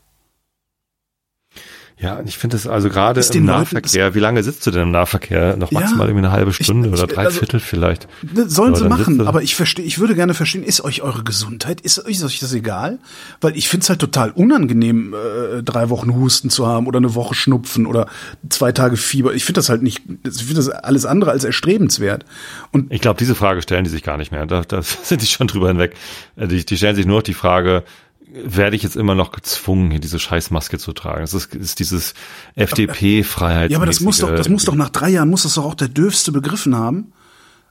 Ja, 2.02 2.14
und 2.14 2.26
ich 2.30 2.38
finde 2.38 2.56
es 2.56 2.66
also 2.66 2.88
gerade 2.88 3.20
im 3.20 3.26
den 3.30 3.46
Leuten 3.46 3.58
Nahverkehr, 3.74 4.14
wie 4.14 4.20
lange 4.20 4.42
sitzt 4.42 4.66
du 4.66 4.70
denn 4.70 4.84
im 4.84 4.90
Nahverkehr? 4.90 5.56
Noch 5.58 5.70
Ja, 5.70 5.80
maximal 5.80 6.06
irgendwie 6.08 6.24
eine 6.26 6.32
halbe 6.32 6.52
Stunde 6.54 6.88
ich- 6.88 6.94
oder 6.94 7.04
ich- 7.04 7.14
drei 7.14 7.26
also- 7.26 7.38
Viertel 7.40 7.60
vielleicht. 7.60 8.08
Ne, 8.22 8.48
Sollen 8.48 8.70
Aber 8.70 8.78
sie 8.82 8.88
machen, 8.88 9.20
aber 9.26 9.42
ich 9.42 9.54
verstehe, 9.54 9.84
ich 9.84 9.98
würde 9.98 10.14
gerne 10.14 10.32
verstehen, 10.32 10.62
ist 10.64 10.80
euch 10.82 11.02
eure 11.02 11.24
Gesundheit, 11.24 11.82
ist, 11.82 11.98
ist 11.98 12.24
euch 12.24 12.38
das 12.38 12.54
egal? 12.54 12.98
Weil 13.42 13.54
ich 13.54 13.68
finde 13.68 13.84
es 13.84 13.90
halt 13.90 13.98
total 14.00 14.30
unangenehm, 14.30 15.14
äh, 15.14 15.62
drei 15.62 15.90
Wochen 15.90 16.14
Husten 16.14 16.48
zu 16.48 16.66
haben 16.66 16.86
oder 16.86 16.96
eine 16.96 17.14
Woche 17.14 17.34
Schnupfen 17.34 17.84
oder 17.86 18.06
zwei 18.48 18.72
Tage 18.72 18.96
Fieber. 18.96 19.34
Ich 19.34 19.44
finde 19.44 19.58
das 19.58 19.68
halt 19.68 19.82
nicht, 19.82 20.00
ich 20.24 20.38
finde 20.38 20.54
das 20.54 20.70
alles 20.70 21.04
andere 21.04 21.32
als 21.32 21.44
erstrebenswert. 21.44 22.24
Und 22.72 22.90
Ich 22.90 23.02
glaube, 23.02 23.18
diese 23.18 23.34
Frage 23.34 23.60
stellen 23.60 23.84
die 23.84 23.90
sich 23.90 24.02
gar 24.02 24.16
nicht 24.16 24.32
mehr. 24.32 24.46
Da, 24.46 24.62
da 24.62 24.80
sind 25.02 25.20
die 25.20 25.26
schon 25.26 25.48
drüber 25.48 25.68
hinweg. 25.68 25.94
Äh, 26.36 26.48
Die, 26.48 26.64
die 26.64 26.76
stellen 26.78 26.96
sich 26.96 27.04
nur 27.04 27.16
noch 27.18 27.22
die 27.22 27.34
Frage, 27.34 27.84
werde 28.32 28.76
ich 28.76 28.82
jetzt 28.82 28.96
immer 28.96 29.14
noch 29.14 29.32
gezwungen, 29.32 29.90
hier 29.90 30.00
diese 30.00 30.18
Scheißmaske 30.18 30.78
zu 30.78 30.92
tragen? 30.92 31.20
Das 31.20 31.34
ist, 31.34 31.54
ist 31.54 31.78
dieses 31.78 32.14
FDP-Freiheit. 32.54 33.70
Ja, 33.70 33.78
aber 33.78 33.86
das 33.86 34.00
muss 34.00 34.18
doch, 34.18 34.34
das 34.34 34.48
muss 34.48 34.64
doch 34.64 34.74
nach 34.74 34.90
drei 34.90 35.10
Jahren 35.10 35.30
muss 35.30 35.44
das 35.44 35.54
doch 35.54 35.64
auch 35.64 35.74
der 35.74 35.88
Dürfste 35.88 36.32
begriffen 36.32 36.76
haben. 36.76 37.12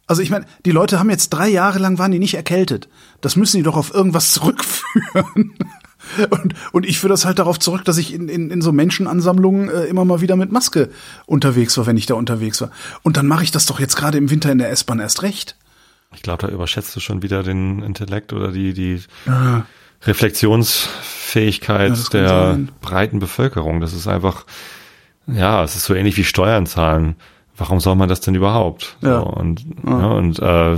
Also 0.08 0.24
ich 0.24 0.32
meine, 0.32 0.46
die 0.66 0.72
Leute 0.72 1.00
haben 1.00 1.10
jetzt 1.10 1.30
drei 1.30 1.50
Jahre 1.50 1.78
lang 1.78 2.00
waren 2.00 2.12
die 2.12 2.20
nicht 2.20 2.34
erkältet. 2.34 2.90
Das 3.22 3.36
müssen 3.36 3.58
die 3.58 3.64
doch 3.64 3.78
auf 3.78 3.94
irgendwas 3.94 4.34
zurückführen. 4.34 5.54
Und, 6.32 6.56
und 6.72 6.88
ich 6.88 6.98
führe 6.98 7.12
das 7.12 7.26
halt 7.26 7.38
darauf 7.38 7.60
zurück, 7.60 7.86
dass 7.86 7.98
ich 7.98 8.14
in, 8.14 8.30
in, 8.30 8.50
in 8.50 8.62
so 8.62 8.72
Menschenansammlungen 8.72 9.70
äh, 9.70 9.84
immer 9.84 10.06
mal 10.06 10.22
wieder 10.22 10.36
mit 10.38 10.52
Maske 10.52 10.90
unterwegs 11.28 11.78
war, 11.78 11.86
wenn 11.86 11.98
ich 11.98 12.08
da 12.08 12.16
unterwegs 12.16 12.62
war. 12.62 12.72
Und 13.04 13.16
dann 13.16 13.28
mache 13.28 13.44
ich 13.44 13.52
das 13.52 13.68
doch 13.68 13.80
jetzt 13.80 13.96
gerade 13.96 14.18
im 14.18 14.32
Winter 14.32 14.52
in 14.52 14.58
der 14.58 14.72
S-Bahn 14.72 15.00
erst 15.00 15.22
recht. 15.22 15.56
Ich 16.16 16.24
glaube, 16.24 16.48
da 16.48 16.52
überschätzt 16.52 16.96
du 16.96 17.00
schon 17.00 17.22
wieder 17.22 17.44
den 17.44 17.84
Intellekt 17.84 18.34
oder 18.34 18.52
die, 18.52 18.74
die 18.74 19.02
Reflexionsfähigkeit 20.04 21.96
Ja, 21.98 22.04
der 22.12 22.30
sein. 22.30 22.72
breiten 22.82 23.20
Bevölkerung. 23.20 23.80
Das 23.82 23.94
ist 23.94 24.08
einfach, 24.08 24.46
ja, 25.28 25.64
es 25.64 25.76
ist 25.76 25.86
so 25.86 25.94
ähnlich 25.94 26.18
wie 26.18 26.24
Steuern 26.24 26.66
zahlen. 26.66 27.16
Warum 27.58 27.80
soll 27.80 27.96
man 27.96 28.10
das 28.10 28.22
denn 28.22 28.36
überhaupt? 28.36 28.98
Ja. 29.02 29.20
So, 29.22 29.26
und 29.28 29.66
ja. 29.86 30.08
und 30.12 30.40
äh, 30.40 30.78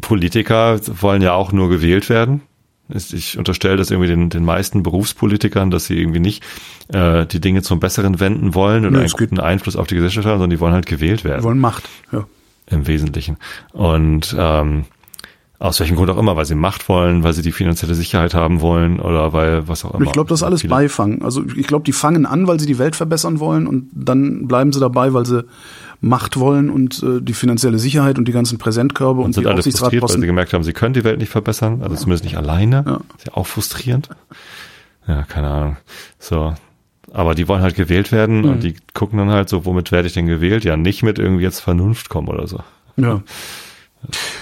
Politiker 0.00 0.78
wollen 1.00 1.22
ja 1.22 1.32
auch 1.32 1.52
nur 1.52 1.68
gewählt 1.68 2.08
werden. 2.08 2.42
Ich 2.90 3.38
unterstelle 3.38 3.76
das 3.76 3.90
irgendwie 3.90 4.08
den, 4.10 4.28
den 4.28 4.44
meisten 4.44 4.82
Berufspolitikern, 4.82 5.70
dass 5.70 5.86
sie 5.86 5.98
irgendwie 5.98 6.20
nicht 6.20 6.44
äh, 6.92 7.24
die 7.26 7.40
Dinge 7.40 7.62
zum 7.62 7.80
Besseren 7.80 8.20
wenden 8.20 8.54
wollen 8.54 8.84
oder 8.84 8.98
Nee, 8.98 9.04
einen 9.04 9.12
guten 9.16 9.40
Einfluss 9.40 9.74
auf 9.74 9.86
die 9.86 9.94
Gesellschaft 9.94 10.26
haben, 10.26 10.34
sondern 10.34 10.50
die 10.50 10.60
wollen 10.60 10.74
halt 10.74 10.84
gewählt 10.86 11.24
werden 11.24 11.40
Wir 11.40 11.44
wollen 11.44 11.60
Macht. 11.60 11.88
Ja. 12.12 12.26
im 12.68 12.86
Wesentlichen. 12.86 13.38
Und 13.72 14.36
ähm, 14.38 14.84
aus 15.64 15.80
welchem 15.80 15.96
Grund 15.96 16.10
auch 16.10 16.18
immer, 16.18 16.36
weil 16.36 16.44
sie 16.44 16.54
Macht 16.54 16.88
wollen, 16.88 17.22
weil 17.22 17.32
sie 17.32 17.42
die 17.42 17.52
finanzielle 17.52 17.94
Sicherheit 17.94 18.34
haben 18.34 18.60
wollen 18.60 19.00
oder 19.00 19.32
weil 19.32 19.66
was 19.66 19.84
auch 19.84 19.94
immer. 19.94 20.04
Ich 20.04 20.12
glaube, 20.12 20.28
das 20.28 20.40
ist 20.40 20.42
alles 20.44 20.60
Viele- 20.60 20.74
Beifang. 20.74 21.22
Also 21.22 21.42
ich 21.56 21.66
glaube, 21.66 21.84
die 21.84 21.92
fangen 21.92 22.26
an, 22.26 22.46
weil 22.46 22.60
sie 22.60 22.66
die 22.66 22.78
Welt 22.78 22.96
verbessern 22.96 23.40
wollen 23.40 23.66
und 23.66 23.88
dann 23.94 24.46
bleiben 24.46 24.72
sie 24.72 24.80
dabei, 24.80 25.14
weil 25.14 25.24
sie 25.26 25.44
Macht 26.00 26.38
wollen 26.38 26.68
und 26.68 27.02
äh, 27.02 27.22
die 27.22 27.32
finanzielle 27.32 27.78
Sicherheit 27.78 28.18
und 28.18 28.28
die 28.28 28.32
ganzen 28.32 28.58
Präsentkörbe 28.58 29.20
und, 29.20 29.26
und 29.26 29.32
sind 29.32 29.44
die 29.44 29.48
alle 29.48 29.62
frustriert, 29.62 30.02
weil 30.02 30.08
sie 30.20 30.26
gemerkt 30.26 30.52
haben, 30.52 30.64
sie 30.64 30.74
können 30.74 30.92
die 30.92 31.02
Welt 31.04 31.18
nicht 31.18 31.30
verbessern, 31.30 31.80
also 31.82 31.96
zumindest 31.96 32.24
nicht 32.24 32.36
alleine. 32.36 32.84
Ja. 32.86 33.00
Ist 33.16 33.26
ja 33.28 33.32
auch 33.34 33.46
frustrierend. 33.46 34.10
Ja, 35.06 35.22
keine 35.22 35.48
Ahnung. 35.48 35.76
So. 36.18 36.52
Aber 37.12 37.34
die 37.34 37.48
wollen 37.48 37.62
halt 37.62 37.74
gewählt 37.76 38.12
werden 38.12 38.40
Mhm. 38.40 38.48
und 38.48 38.62
die 38.64 38.74
gucken 38.92 39.18
dann 39.18 39.30
halt 39.30 39.48
so, 39.48 39.64
womit 39.64 39.92
werde 39.92 40.08
ich 40.08 40.14
denn 40.14 40.26
gewählt? 40.26 40.64
Ja, 40.64 40.76
nicht 40.76 41.02
mit 41.02 41.18
irgendwie 41.18 41.42
jetzt 41.44 41.60
Vernunft 41.60 42.10
kommen 42.10 42.28
oder 42.28 42.46
so. 42.46 42.60
Ja. 42.96 43.22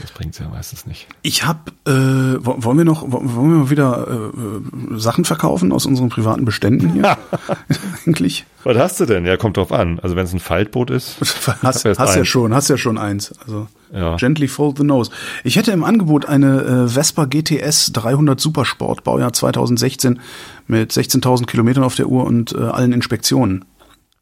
Das 0.01 0.11
bringt's 0.13 0.39
ja 0.39 0.49
meistens 0.49 0.87
nicht. 0.87 1.07
Ich 1.23 1.45
habe, 1.47 1.71
äh, 1.87 2.39
wo- 2.45 2.57
wollen 2.65 2.79
wir 2.79 2.85
noch, 2.85 3.03
wo- 3.07 3.21
wollen 3.23 3.51
wir 3.51 3.59
mal 3.59 3.71
wieder 3.71 4.07
äh, 4.09 4.99
Sachen 4.99 5.25
verkaufen 5.25 5.73
aus 5.73 5.87
unseren 5.87 6.09
privaten 6.09 6.45
Beständen 6.45 6.93
hier? 6.93 7.17
Eigentlich. 8.07 8.45
Was 8.65 8.77
hast 8.77 9.01
du 9.01 9.07
denn? 9.07 9.25
Ja, 9.27 9.37
kommt 9.37 9.57
drauf 9.57 9.73
an. 9.73 9.99
Also 10.01 10.17
wenn 10.17 10.25
es 10.25 10.33
ein 10.33 10.41
Faltboot 10.41 10.91
ist, 10.91 11.17
Hast, 11.63 11.85
hast 11.85 12.17
ja 12.17 12.25
schon, 12.25 12.55
hast 12.55 12.69
ja 12.69 12.77
schon 12.77 12.99
eins. 12.99 13.33
Also 13.45 13.67
Ja. 13.93 14.17
gently 14.17 14.49
fold 14.49 14.79
the 14.79 14.85
nose. 14.85 15.11
Ich 15.45 15.57
hätte 15.57 15.73
im 15.73 15.85
Angebot 15.85 16.27
eine 16.27 16.61
äh, 16.63 16.89
Vespa 16.89 17.25
GTS 17.27 17.93
300 17.93 18.41
Supersport, 18.41 19.05
Baujahr 19.05 19.33
2016 19.33 20.21
mit 20.67 20.93
16.000 20.93 21.47
Kilometern 21.47 21.85
auf 21.85 21.95
der 21.97 22.09
Uhr 22.09 22.25
und 22.25 22.53
äh, 22.53 22.59
allen 22.59 22.93
Inspektionen. 22.93 23.65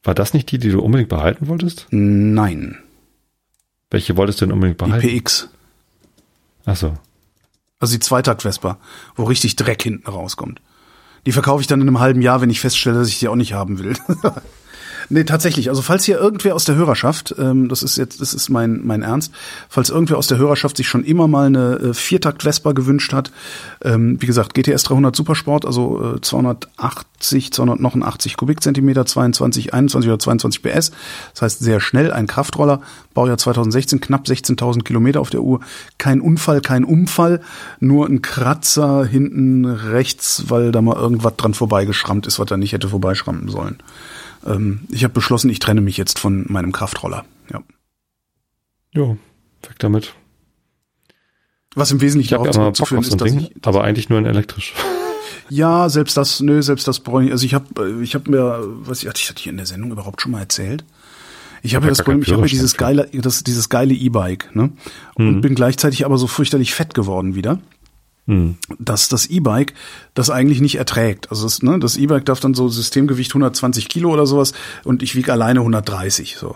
war 0.04 0.14
das 0.14 0.34
nicht 0.34 0.50
die, 0.50 0.58
die 0.58 0.70
du 0.70 0.80
unbedingt 0.80 1.08
behalten 1.10 1.48
wolltest? 1.48 1.86
Nein, 1.90 2.76
Welche 3.90 4.16
wolltest 4.16 4.40
du 4.40 4.46
denn 4.46 4.52
unbedingt 4.52 4.80
die 4.80 4.84
behalten? 4.84 5.20
PX. 5.20 5.48
Ach 6.64 6.76
so. 6.76 6.94
Also 7.78 7.94
die 7.94 8.00
Zweitakt-Vespa, 8.00 8.78
wo 9.16 9.24
richtig 9.24 9.56
Dreck 9.56 9.82
hinten 9.82 10.08
rauskommt. 10.08 10.60
Die 11.26 11.32
verkaufe 11.32 11.60
ich 11.60 11.66
dann 11.66 11.80
in 11.80 11.88
einem 11.88 12.00
halben 12.00 12.22
Jahr, 12.22 12.40
wenn 12.40 12.50
ich 12.50 12.60
feststelle, 12.60 12.98
dass 12.98 13.08
ich 13.08 13.18
die 13.18 13.28
auch 13.28 13.36
nicht 13.36 13.52
haben 13.52 13.78
will. 13.78 13.94
nee, 15.10 15.24
tatsächlich. 15.24 15.68
Also 15.68 15.82
falls 15.82 16.04
hier 16.04 16.18
irgendwer 16.18 16.54
aus 16.54 16.64
der 16.64 16.74
Hörerschaft, 16.74 17.34
ähm, 17.38 17.68
das 17.68 17.82
ist 17.82 17.96
jetzt, 17.96 18.20
das 18.20 18.32
ist 18.32 18.48
mein, 18.48 18.80
mein 18.84 19.02
Ernst, 19.02 19.32
falls 19.68 19.90
irgendwer 19.90 20.16
aus 20.16 20.26
der 20.26 20.38
Hörerschaft 20.38 20.76
sich 20.76 20.88
schon 20.88 21.04
immer 21.04 21.28
mal 21.28 21.46
eine 21.46 21.74
äh, 21.76 21.94
Viertakt-Vespa 21.94 22.72
gewünscht 22.72 23.12
hat, 23.12 23.30
ähm, 23.84 24.20
wie 24.20 24.26
gesagt, 24.26 24.54
GTS 24.54 24.84
300 24.84 25.14
Supersport, 25.14 25.66
also 25.66 26.14
äh, 26.16 26.20
280, 26.20 27.52
289 27.52 28.36
Kubikzentimeter, 28.36 29.04
22, 29.04 29.74
21 29.74 30.08
oder 30.08 30.18
22 30.18 30.62
PS. 30.62 30.92
Das 31.34 31.42
heißt 31.42 31.60
sehr 31.60 31.80
schnell, 31.80 32.12
ein 32.12 32.26
Kraftroller, 32.26 32.80
Baujahr 33.12 33.38
2016, 33.38 34.00
knapp 34.00 34.26
16.000 34.26 34.82
Kilometer 34.84 35.20
auf 35.20 35.30
der 35.30 35.42
Uhr. 35.42 35.60
Kein 35.98 36.20
Unfall, 36.20 36.60
kein 36.60 36.84
Umfall, 36.84 37.40
nur 37.80 38.06
ein 38.06 38.22
Kratzer 38.22 39.04
hinten 39.04 39.64
rechts, 39.64 40.44
weil 40.48 40.72
da 40.72 40.80
mal 40.80 40.96
irgendwas 40.96 41.36
dran 41.36 41.54
vorbeigeschrammt 41.54 42.26
ist, 42.26 42.38
was 42.38 42.46
da 42.46 42.56
nicht 42.56 42.72
hätte 42.72 42.88
vorbeischrammen 42.88 43.48
sollen. 43.48 43.78
Ähm, 44.46 44.80
ich 44.90 45.04
habe 45.04 45.14
beschlossen, 45.14 45.50
ich 45.50 45.58
trenne 45.58 45.80
mich 45.80 45.96
jetzt 45.96 46.18
von 46.18 46.46
meinem 46.48 46.72
Kraftroller. 46.72 47.24
Ja. 47.52 47.62
Jo, 48.92 49.18
weg 49.62 49.78
damit. 49.78 50.14
Was 51.74 51.92
im 51.92 52.00
Wesentlichen 52.00 52.36
zurückzuführen 52.52 53.00
auf 53.00 53.06
so 53.06 53.14
ein 53.14 53.18
ist, 53.18 53.20
dass 53.20 53.30
Ding, 53.30 53.50
ich, 53.54 53.66
aber 53.66 53.84
eigentlich 53.84 54.08
nur 54.08 54.18
in 54.18 54.26
elektrisch. 54.26 54.74
Ja, 55.48 55.88
selbst 55.88 56.16
das, 56.16 56.40
nö, 56.40 56.62
selbst 56.62 56.86
das 56.88 57.00
brauche 57.00 57.24
ich. 57.24 57.32
Also 57.32 57.44
ich 57.44 57.54
habe, 57.54 58.00
ich 58.02 58.14
habe 58.14 58.30
mir, 58.30 58.60
was 58.62 59.02
ich 59.02 59.08
hatte 59.08 59.20
ich 59.20 59.28
das 59.28 59.40
hier 59.40 59.50
in 59.50 59.56
der 59.56 59.66
Sendung 59.66 59.92
überhaupt 59.92 60.22
schon 60.22 60.32
mal 60.32 60.40
erzählt? 60.40 60.84
Ich 61.62 61.74
habe 61.74 61.84
hab 61.84 61.90
ja 61.90 61.90
das 61.90 62.04
Problem, 62.04 62.22
ich 62.22 62.32
habe 62.32 62.42
ja 62.42 62.48
dieses 62.48 62.76
geile, 62.76 63.08
das, 63.12 63.44
dieses 63.44 63.68
geile 63.68 63.92
E-Bike, 63.92 64.54
ne? 64.54 64.70
Und 65.14 65.40
bin 65.42 65.54
gleichzeitig 65.54 66.06
aber 66.06 66.16
so 66.18 66.26
fürchterlich 66.26 66.72
fett 66.74 66.94
geworden 66.94 67.34
wieder. 67.34 67.60
Hm. 68.30 68.58
dass 68.78 69.08
das 69.08 69.26
E-Bike 69.26 69.74
das 70.14 70.30
eigentlich 70.30 70.60
nicht 70.60 70.76
erträgt. 70.76 71.32
Also 71.32 71.42
das, 71.42 71.64
ne, 71.64 71.80
das 71.80 71.96
E-Bike 71.96 72.24
darf 72.24 72.38
dann 72.38 72.54
so 72.54 72.68
Systemgewicht 72.68 73.32
120 73.32 73.88
Kilo 73.88 74.12
oder 74.12 74.24
sowas 74.24 74.52
und 74.84 75.02
ich 75.02 75.16
wiege 75.16 75.32
alleine 75.32 75.58
130. 75.58 76.36
So. 76.36 76.54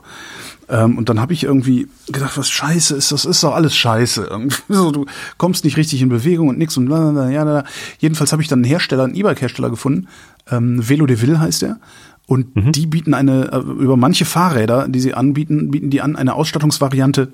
Ähm, 0.68 0.96
und 0.96 1.08
dann 1.08 1.18
habe 1.18 1.32
ich 1.32 1.42
irgendwie 1.42 1.88
gedacht, 2.06 2.38
was 2.38 2.48
scheiße 2.48 2.94
ist, 2.94 3.10
das 3.10 3.24
ist 3.24 3.42
doch 3.42 3.56
alles 3.56 3.74
scheiße. 3.74 4.28
So, 4.68 4.92
du 4.92 5.06
kommst 5.36 5.64
nicht 5.64 5.76
richtig 5.76 6.00
in 6.00 6.10
Bewegung 6.10 6.46
und 6.46 6.58
nix 6.58 6.76
und 6.76 6.86
bla, 6.86 7.10
bla, 7.10 7.26
bla, 7.26 7.42
bla. 7.42 7.64
Jedenfalls 7.98 8.30
habe 8.30 8.40
ich 8.40 8.46
dann 8.46 8.60
einen 8.60 8.66
Hersteller, 8.66 9.02
einen 9.02 9.16
E-Bike-Hersteller 9.16 9.70
gefunden. 9.70 10.06
Ähm, 10.48 10.88
Velo 10.88 11.06
de 11.06 11.20
Ville 11.20 11.40
heißt 11.40 11.62
der. 11.62 11.80
Und 12.28 12.52
die 12.54 12.86
bieten 12.86 13.14
eine, 13.14 13.50
äh, 13.50 13.58
über 13.58 13.96
manche 13.96 14.26
Fahrräder, 14.26 14.86
die 14.86 15.00
sie 15.00 15.14
anbieten, 15.14 15.72
bieten 15.72 15.90
die 15.90 16.02
an 16.02 16.14
eine 16.14 16.34
Ausstattungsvariante 16.34 17.32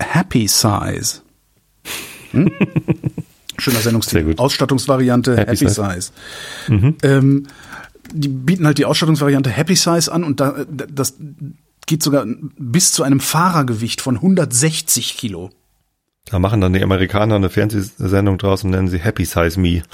Happy 0.00 0.48
Size. 0.48 1.20
Hm? 2.32 2.50
Schöner 3.62 3.78
Sendungstitel. 3.78 4.34
Ausstattungsvariante 4.38 5.36
Happy 5.36 5.56
Happy, 5.56 5.68
Size. 5.68 6.10
Size. 6.66 6.94
Ähm, 7.04 7.46
die 8.12 8.26
bieten 8.26 8.66
halt 8.66 8.78
die 8.78 8.84
Ausstattungsvariante 8.84 9.50
Happy 9.50 9.76
Size 9.76 10.10
an 10.10 10.24
und 10.24 10.40
da, 10.40 10.64
das 10.68 11.14
geht 11.86 12.02
sogar 12.02 12.26
bis 12.58 12.90
zu 12.90 13.04
einem 13.04 13.20
Fahrergewicht 13.20 14.00
von 14.00 14.16
160 14.16 15.16
Kilo. 15.16 15.50
Da 16.24 16.40
machen 16.40 16.60
dann 16.60 16.72
die 16.72 16.82
Amerikaner 16.82 17.36
eine 17.36 17.50
Fernsehsendung 17.50 18.36
draus 18.38 18.64
und 18.64 18.70
nennen 18.70 18.88
sie 18.88 18.98
Happy 18.98 19.24
Size 19.24 19.60
Me. 19.60 19.84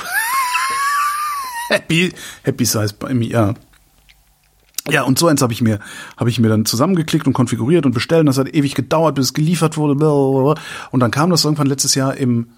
Happy, 1.68 2.14
Happy 2.44 2.64
Size 2.64 2.94
bei 2.98 3.12
mir, 3.12 3.28
ja. 3.28 3.54
Ja, 4.88 5.02
und 5.02 5.18
so 5.18 5.26
eins 5.26 5.42
habe 5.42 5.52
ich 5.52 5.60
mir, 5.60 5.78
habe 6.16 6.30
ich 6.30 6.40
mir 6.40 6.48
dann 6.48 6.64
zusammengeklickt 6.64 7.26
und 7.26 7.34
konfiguriert 7.34 7.84
und 7.84 7.92
bestellt. 7.92 8.20
Und 8.20 8.26
das 8.26 8.38
hat 8.38 8.48
ewig 8.48 8.74
gedauert, 8.74 9.16
bis 9.16 9.26
es 9.26 9.34
geliefert 9.34 9.76
wurde. 9.76 10.54
Und 10.90 11.00
dann 11.00 11.10
kam 11.10 11.28
das 11.28 11.44
irgendwann 11.44 11.66
letztes 11.66 11.94
Jahr 11.94 12.16
im 12.16 12.48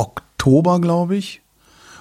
Oktober, 0.00 0.80
glaube 0.80 1.16
ich. 1.16 1.42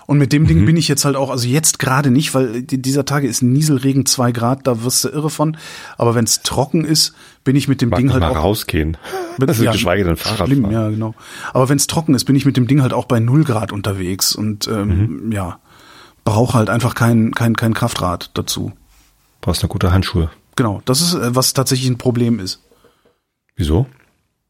Und 0.08 0.18
mit 0.18 0.34
dem 0.34 0.44
Mhm. 0.44 0.48
Ding 0.48 0.66
bin 0.66 0.76
ich 0.78 0.88
jetzt 0.88 1.06
halt 1.06 1.16
auch, 1.16 1.30
also 1.30 1.48
jetzt 1.48 1.78
gerade 1.78 2.10
nicht, 2.10 2.34
weil 2.34 2.64
die- 2.64 2.82
dieser 2.82 3.06
Tage 3.06 3.28
ist 3.28 3.44
Nieselregen 3.44 4.08
zwei 4.08 4.32
Grad, 4.32 4.66
da 4.66 4.84
wirst 4.84 5.04
du 5.04 5.10
irre 5.10 5.30
von. 5.30 5.56
Aber 6.00 6.16
wenn 6.16 6.24
es 6.26 6.42
trocken 6.42 6.84
ist, 6.84 7.14
bin 7.44 7.56
ich 7.56 7.68
mit 7.68 7.82
dem 7.82 7.90
Mag 7.90 8.00
Ding 8.00 8.12
halt 8.12 8.22
mal 8.22 8.32
auch 8.32 8.38
rausgehen. 8.44 8.98
Mit- 9.38 9.50
Also 9.50 9.64
ja, 9.64 9.72
geschweige 9.72 10.04
denn 10.04 10.16
Fahrrad 10.18 10.48
Schlimm, 10.48 10.64
fahren. 10.64 10.72
ja, 10.74 10.90
genau. 10.90 11.14
Aber 11.54 11.70
wenn 11.70 11.78
es 11.78 11.86
trocken 11.86 12.16
ist, 12.16 12.26
bin 12.26 12.36
ich 12.36 12.46
mit 12.46 12.58
dem 12.58 12.66
Ding 12.66 12.82
halt 12.82 12.92
auch 12.94 13.06
bei 13.06 13.20
null 13.20 13.44
Grad 13.44 13.72
unterwegs 13.72 14.34
und 14.34 14.68
ähm, 14.68 14.88
Mhm. 15.28 15.32
ja, 15.32 15.60
brauche 16.26 16.56
halt 16.58 16.72
einfach 16.72 16.96
kein, 16.96 17.32
kein, 17.36 17.56
kein 17.56 17.76
Kraftrad 17.76 18.32
dazu. 18.34 18.72
Brauchst 19.42 19.62
eine 19.64 19.70
gute 19.70 19.92
Handschuhe. 19.92 20.32
Genau, 20.56 20.82
das 20.86 21.02
ist, 21.02 21.14
äh, 21.14 21.36
was 21.36 21.54
tatsächlich 21.54 21.88
ein 21.88 21.98
Problem 22.00 22.40
ist. 22.40 22.62
Wieso? 23.56 23.86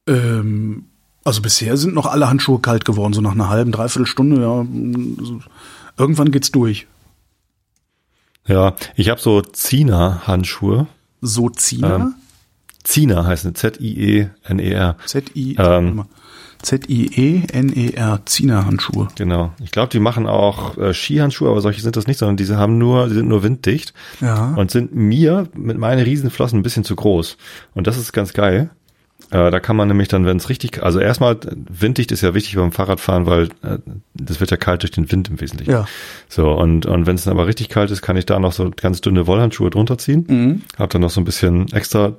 Ähm, 0.07 0.85
also 1.23 1.41
bisher 1.41 1.77
sind 1.77 1.93
noch 1.93 2.05
alle 2.05 2.29
Handschuhe 2.29 2.59
kalt 2.59 2.85
geworden, 2.85 3.13
so 3.13 3.21
nach 3.21 3.33
einer 3.33 3.49
halben, 3.49 3.71
dreiviertel 3.71 4.05
Stunde, 4.07 4.41
ja. 4.41 4.65
Irgendwann 5.97 6.31
geht's 6.31 6.51
durch. 6.51 6.87
Ja, 8.47 8.73
ich 8.95 9.09
habe 9.09 9.19
so 9.21 9.41
Zina-Handschuhe. 9.41 10.87
So 11.21 11.49
Zina? 11.49 11.95
Ähm, 11.95 12.15
Zina 12.83 13.25
heißen 13.25 13.53
Z-I-E-N-E-R. 13.53 14.95
Z-I, 15.05 15.55
ähm, 15.59 16.05
Z-I-E-N-E-R, 16.61 18.21
Zina-Handschuhe. 18.25 19.07
Genau. 19.15 19.51
Ich 19.63 19.71
glaube, 19.71 19.89
die 19.89 19.99
machen 19.99 20.25
auch 20.27 20.77
äh, 20.77 20.93
Skihandschuhe, 20.93 21.49
aber 21.49 21.61
solche 21.61 21.81
sind 21.81 21.95
das 21.95 22.07
nicht, 22.07 22.17
sondern 22.17 22.37
diese 22.37 22.57
haben 22.57 22.77
nur, 22.77 23.07
die 23.07 23.15
sind 23.15 23.27
nur 23.27 23.43
winddicht 23.43 23.93
Ja. 24.21 24.53
und 24.55 24.71
sind 24.71 24.95
mir 24.95 25.47
mit 25.55 25.77
meinen 25.77 26.03
Riesenflossen 26.03 26.59
ein 26.59 26.63
bisschen 26.63 26.83
zu 26.83 26.95
groß. 26.95 27.37
Und 27.73 27.87
das 27.87 27.97
ist 27.97 28.11
ganz 28.13 28.33
geil. 28.33 28.69
Äh, 29.31 29.51
da 29.51 29.59
kann 29.59 29.75
man 29.75 29.87
nämlich 29.87 30.07
dann, 30.07 30.25
wenn 30.25 30.37
es 30.37 30.49
richtig, 30.49 30.81
also 30.81 30.99
erstmal 30.99 31.37
winddicht 31.69 32.11
ist 32.11 32.21
ja 32.21 32.33
wichtig 32.33 32.55
beim 32.55 32.71
Fahrradfahren, 32.71 33.25
weil 33.27 33.49
äh, 33.61 33.77
das 34.15 34.39
wird 34.39 34.49
ja 34.51 34.57
kalt 34.57 34.81
durch 34.81 34.91
den 34.91 35.11
Wind 35.11 35.29
im 35.29 35.39
Wesentlichen. 35.39 35.71
Ja. 35.71 35.85
So 36.27 36.51
und 36.51 36.85
und 36.87 37.05
wenn 37.05 37.15
es 37.15 37.25
dann 37.25 37.33
aber 37.33 37.45
richtig 37.45 37.69
kalt 37.69 37.91
ist, 37.91 38.01
kann 38.01 38.17
ich 38.17 38.25
da 38.25 38.39
noch 38.39 38.53
so 38.53 38.71
ganz 38.75 39.01
dünne 39.01 39.27
Wollhandschuhe 39.27 39.69
drunter 39.69 39.97
ziehen. 39.99 40.25
Mhm. 40.27 40.61
Hab 40.77 40.89
dann 40.89 41.01
noch 41.01 41.11
so 41.11 41.21
ein 41.21 41.25
bisschen 41.25 41.71
extra 41.73 42.13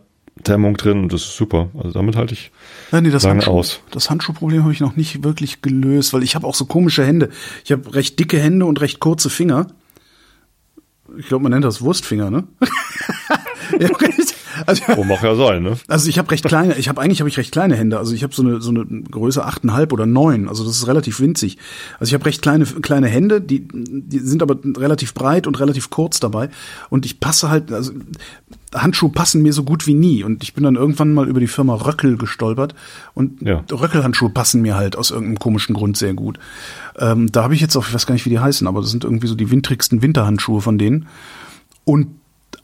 Dämmung 0.47 0.77
drin 0.77 1.03
und 1.03 1.13
das 1.13 1.23
ist 1.23 1.37
super. 1.37 1.69
Also 1.77 1.91
damit 1.91 2.15
halte 2.17 2.33
ich 2.35 2.53
Ja, 2.93 3.01
nee, 3.01 3.11
das, 3.11 3.25
lange 3.25 3.39
Handschuh, 3.41 3.51
aus. 3.59 3.81
das 3.91 4.09
Handschuhproblem 4.09 4.63
habe 4.63 4.73
ich 4.73 4.81
noch 4.81 4.95
nicht 4.97 5.25
wirklich 5.25 5.61
gelöst, 5.63 6.13
weil 6.15 6.23
ich 6.23 6.35
habe 6.37 6.47
auch 6.47 6.55
so 6.55 6.65
komische 6.65 7.05
Hände. 7.05 7.31
Ich 7.65 7.73
habe 7.73 7.93
recht 7.93 8.19
dicke 8.21 8.39
Hände 8.39 8.65
und 8.67 8.81
recht 8.81 9.01
kurze 9.01 9.29
Finger. 9.31 9.67
Ich 11.19 11.27
glaube, 11.27 11.43
man 11.43 11.51
nennt 11.53 11.65
das 11.65 11.83
Wurstfinger, 11.83 12.31
ne? 12.31 12.45
ja, 13.81 13.89
recht- 13.89 14.30
also, 14.67 14.83
Wo 14.97 15.15
auch 15.15 15.23
ja 15.23 15.35
soll, 15.35 15.61
ne? 15.61 15.77
also 15.89 16.09
ich 16.09 16.19
habe 16.19 16.31
recht 16.31 16.45
kleine, 16.45 16.77
ich 16.77 16.89
habe 16.89 17.01
eigentlich 17.01 17.21
habe 17.21 17.29
ich 17.29 17.37
recht 17.37 17.53
kleine 17.53 17.77
Hände. 17.77 17.99
Also 17.99 18.15
ich 18.15 18.23
habe 18.23 18.35
so 18.35 18.43
eine 18.43 18.61
so 18.61 18.71
eine 18.71 18.85
Größe 18.85 19.45
achteinhalb 19.45 19.93
oder 19.93 20.07
neun. 20.07 20.49
Also 20.49 20.65
das 20.65 20.77
ist 20.77 20.87
relativ 20.87 21.21
winzig. 21.21 21.59
Also 21.99 22.11
ich 22.11 22.15
habe 22.15 22.27
recht 22.27 22.43
kleine 22.43 22.65
kleine 22.65 23.09
Hände, 23.09 23.41
die 23.41 23.67
die 23.73 24.19
sind 24.19 24.43
aber 24.43 24.57
relativ 24.77 25.15
breit 25.15 25.47
und 25.47 25.59
relativ 25.61 25.91
kurz 25.91 26.21
dabei. 26.21 26.51
Und 26.89 27.07
ich 27.07 27.21
passe 27.21 27.51
halt, 27.51 27.73
also 27.73 27.93
Handschuhe 28.75 29.11
passen 29.11 29.43
mir 29.43 29.53
so 29.53 29.65
gut 29.65 29.87
wie 29.87 29.95
nie. 29.95 30.23
Und 30.23 30.43
ich 30.43 30.55
bin 30.55 30.65
dann 30.65 30.77
irgendwann 30.77 31.13
mal 31.13 31.29
über 31.29 31.41
die 31.41 31.49
Firma 31.49 31.75
Röckel 31.75 32.17
gestolpert 32.17 32.75
und 33.15 33.43
Ja. 33.43 33.65
Röckelhandschuhe 33.71 34.31
passen 34.31 34.63
mir 34.63 34.77
halt 34.77 34.97
aus 34.97 35.11
irgendeinem 35.11 35.39
komischen 35.39 35.75
Grund 35.75 35.97
sehr 35.97 36.15
gut. 36.15 36.39
Ähm, 36.99 37.33
da 37.33 37.43
habe 37.43 37.55
ich 37.55 37.61
jetzt 37.61 37.77
auch, 37.77 37.87
ich 37.87 37.95
weiß 37.95 38.07
gar 38.07 38.15
nicht, 38.15 38.27
wie 38.27 38.31
die 38.31 38.39
heißen, 38.39 38.67
aber 38.67 38.81
das 38.81 38.91
sind 38.91 39.05
irgendwie 39.05 39.27
so 39.27 39.35
die 39.35 39.51
wintrigsten 39.51 40.03
Winterhandschuhe 40.03 40.61
von 40.61 40.79
denen. 40.79 41.07
Und 41.85 42.09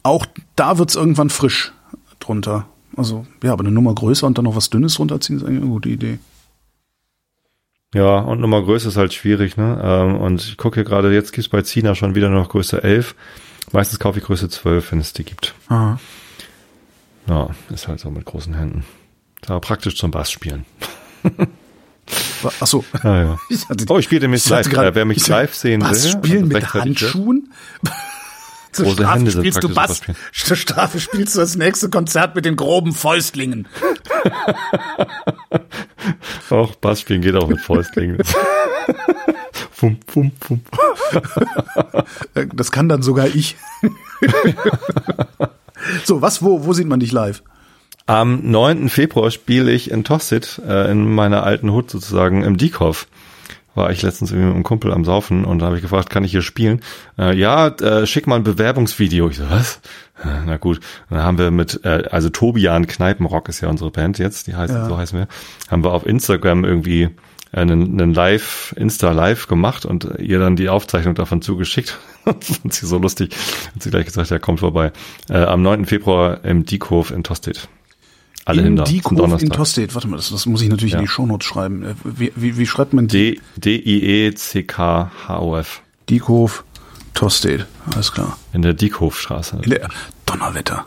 auch 0.03 0.27
da 0.55 0.79
wird's 0.79 0.95
irgendwann 0.95 1.31
frisch 1.31 1.73
drunter. 2.27 2.67
Also, 2.97 3.27
ja, 3.43 3.53
aber 3.53 3.63
eine 3.63 3.73
Nummer 3.73 3.95
größer 3.95 4.27
und 4.27 4.39
dann 4.39 4.45
noch 4.45 4.57
was 4.57 4.71
Dünnes 4.71 4.99
runterziehen, 4.99 5.37
ist 5.39 5.45
eigentlich 5.45 5.61
eine 5.63 5.71
gute 5.71 5.89
Idee. 5.89 6.19
Ja, 7.95 8.19
und 8.19 8.41
Nummer 8.41 8.63
Größe 8.63 8.89
ist 8.89 8.97
halt 8.97 9.15
schwierig, 9.15 9.57
ne? 9.57 9.81
Ähm, 9.83 10.17
und 10.17 10.43
ich 10.43 10.57
gucke 10.57 10.75
hier 10.77 10.85
gerade, 10.85 11.13
jetzt 11.15 11.33
gibt's 11.33 11.49
bei 11.49 11.63
Zina 11.63 11.95
schon 11.95 12.15
wieder 12.15 12.29
nur 12.29 12.41
noch 12.41 12.49
Größe 12.49 12.83
11. 12.83 13.15
Meistens 13.73 13.99
kaufe 13.99 14.19
ich 14.19 14.25
Größe 14.25 14.49
12, 14.49 14.93
wenn 14.93 15.01
es 15.01 15.13
die 15.13 15.25
gibt. 15.25 15.55
Aha. 15.69 15.99
Ja, 17.29 17.49
ist 17.71 17.89
halt 17.89 18.01
so 18.01 18.11
mit 18.11 18.25
großen 18.25 18.55
Händen. 18.55 18.85
Da 19.43 19.59
praktisch 19.61 19.97
zum 19.97 20.11
Bass 20.11 20.31
spielen. 20.31 20.65
Wa- 22.43 22.53
Ach 22.61 22.67
so. 22.67 22.85
Ja, 23.03 23.23
ja. 23.23 23.39
Ich 23.51 23.69
hatte- 23.69 23.85
Oh, 23.89 23.99
ich 23.99 24.05
spiele 24.05 24.21
demnächst 24.23 24.49
live. 24.49 24.69
gerade- 24.69 24.89
Äh, 24.91 24.95
wer 24.95 25.05
mich 25.05 25.19
ich- 25.19 25.29
live 25.29 25.55
sehen 25.55 25.83
will. 25.83 25.95
spielen 25.97 26.45
also 26.45 26.55
mit 26.55 26.75
Handschuhen? 26.75 27.53
Zur 28.77 28.85
Große 28.85 28.97
Strafe 28.99 29.19
Hände 29.19 29.31
spielst 29.31 29.65
du 29.65 29.69
Bass. 29.71 30.03
Zur 30.33 30.57
Strafe 30.57 31.01
spielst 31.01 31.35
du 31.35 31.41
das 31.41 31.57
nächste 31.57 31.89
Konzert 31.89 32.35
mit 32.35 32.45
den 32.45 32.57
groben 32.57 32.93
Fäustlingen. 32.93 33.67
Auch 36.51 36.75
Bass 36.77 37.01
spielen 37.01 37.23
geht 37.23 37.35
auch 37.35 37.49
mit 37.49 37.61
Fäustlingen. 37.61 38.19
fum, 39.73 39.99
fum, 40.07 40.31
fum. 40.41 40.61
Äh, 42.35 42.47
Das 42.53 42.71
kann 42.71 42.89
dann 42.89 43.03
sogar 43.03 43.27
ich. 43.27 43.57
so, 46.05 46.23
was, 46.23 46.43
wo, 46.43 46.65
wo 46.65 46.73
sieht 46.75 46.87
man 46.87 47.01
dich 47.01 47.13
live? 47.13 47.43
Am 48.07 48.49
9. 48.51 48.89
Februar 48.89 49.31
spiele 49.31 49.73
ich 49.73 49.91
in 49.91 50.05
Tossit, 50.05 50.61
äh, 50.67 50.91
in 50.91 51.13
meiner 51.13 51.43
alten 51.43 51.73
Hut 51.73 51.91
sozusagen, 51.91 52.45
im 52.45 52.57
Diekoff. 52.57 53.09
War 53.77 53.91
ich 53.91 54.03
letztens 54.03 54.31
irgendwie 54.33 54.47
mit 54.47 54.55
einem 54.55 54.65
Kumpel 54.65 54.91
am 54.93 55.05
Saufen 55.05 55.45
und 55.45 55.61
da 55.61 55.67
habe 55.67 55.77
ich 55.77 55.83
gefragt, 55.83 56.11
kann 56.11 56.25
ich 56.25 56.31
hier 56.33 56.43
spielen? 56.43 56.81
Äh, 57.19 57.37
ja, 57.37 57.69
äh, 57.69 58.07
schick 58.07 58.27
mal 58.27 58.37
ein 58.37 58.43
Bewerbungsvideo. 58.43 59.29
Ich 59.29 59.37
so, 59.37 59.45
was? 59.51 59.81
Äh, 60.25 60.29
Na 60.47 60.57
gut. 60.57 60.81
Dann 61.11 61.23
haben 61.23 61.37
wir 61.39 61.51
mit, 61.51 61.85
äh, 61.85 62.05
also 62.11 62.31
Tobian 62.31 62.87
Kneipenrock 62.87 63.49
ist 63.51 63.61
ja 63.61 63.69
unsere 63.69 63.91
Band 63.91 64.19
jetzt, 64.19 64.47
die 64.47 64.57
heißt, 64.57 64.73
Ja. 64.73 64.89
so 64.89 64.97
heißen 64.97 65.19
wir, 65.19 65.29
haben 65.71 65.85
wir 65.85 65.93
auf 65.93 66.07
Instagram 66.07 66.65
irgendwie 66.65 67.11
einen, 67.53 68.01
einen 68.01 68.15
Live, 68.15 68.75
Insta-Live 68.77 69.47
gemacht 69.47 69.85
und 69.85 70.09
ihr 70.19 70.39
dann 70.39 70.57
die 70.57 70.69
Aufzeichnung 70.71 71.15
davon 71.15 71.43
zugeschickt. 71.43 71.99
fand 72.25 72.73
sie 72.73 72.87
so 72.87 72.99
lustig. 72.99 73.35
Hat 73.75 73.83
sie 73.83 73.91
gleich 73.91 74.07
gesagt, 74.07 74.31
ja, 74.31 74.39
kommt 74.39 74.61
vorbei. 74.61 74.91
Äh, 75.29 75.39
am 75.45 75.61
9. 75.63 75.85
Februar 75.85 76.45
im 76.45 76.65
Diekhof 76.65 77.11
in 77.11 77.25
Tosted. 77.25 77.69
Alle 78.47 78.61
in 78.63 78.67
hin 78.69 78.77
da. 78.77 78.85
zum 78.85 78.95
Diekhof 78.95 79.13
in 79.13 79.19
Donnerstag. 79.19 79.53
Tosted. 79.53 79.95
Warte 79.95 80.09
mal, 80.09 80.17
das, 80.17 80.31
das 80.31 80.47
muss 80.47 80.63
ich 80.63 80.69
natürlich 80.71 80.93
Ja. 80.95 80.99
in 81.01 81.05
die 81.05 81.11
Shownotes 81.11 81.47
schreiben. 81.47 81.83
Äh, 81.83 81.95
Wie, 82.05 82.33
wie, 82.37 82.57
wie 82.57 82.67
schreibt 82.67 82.95
man 82.95 83.07
die? 83.09 83.41
D- 83.59 83.79
D-I-E-C-K-H-O-F. 84.57 85.83
Diekhof, 86.09 86.65
Tosted. 87.15 87.67
Alles 87.95 88.13
klar. 88.13 88.39
In 88.53 88.63
der 88.63 88.75
Diekhofstraße. 88.75 89.59
In 89.63 89.71
der, 89.71 89.89
Donnerwetter. 90.27 90.87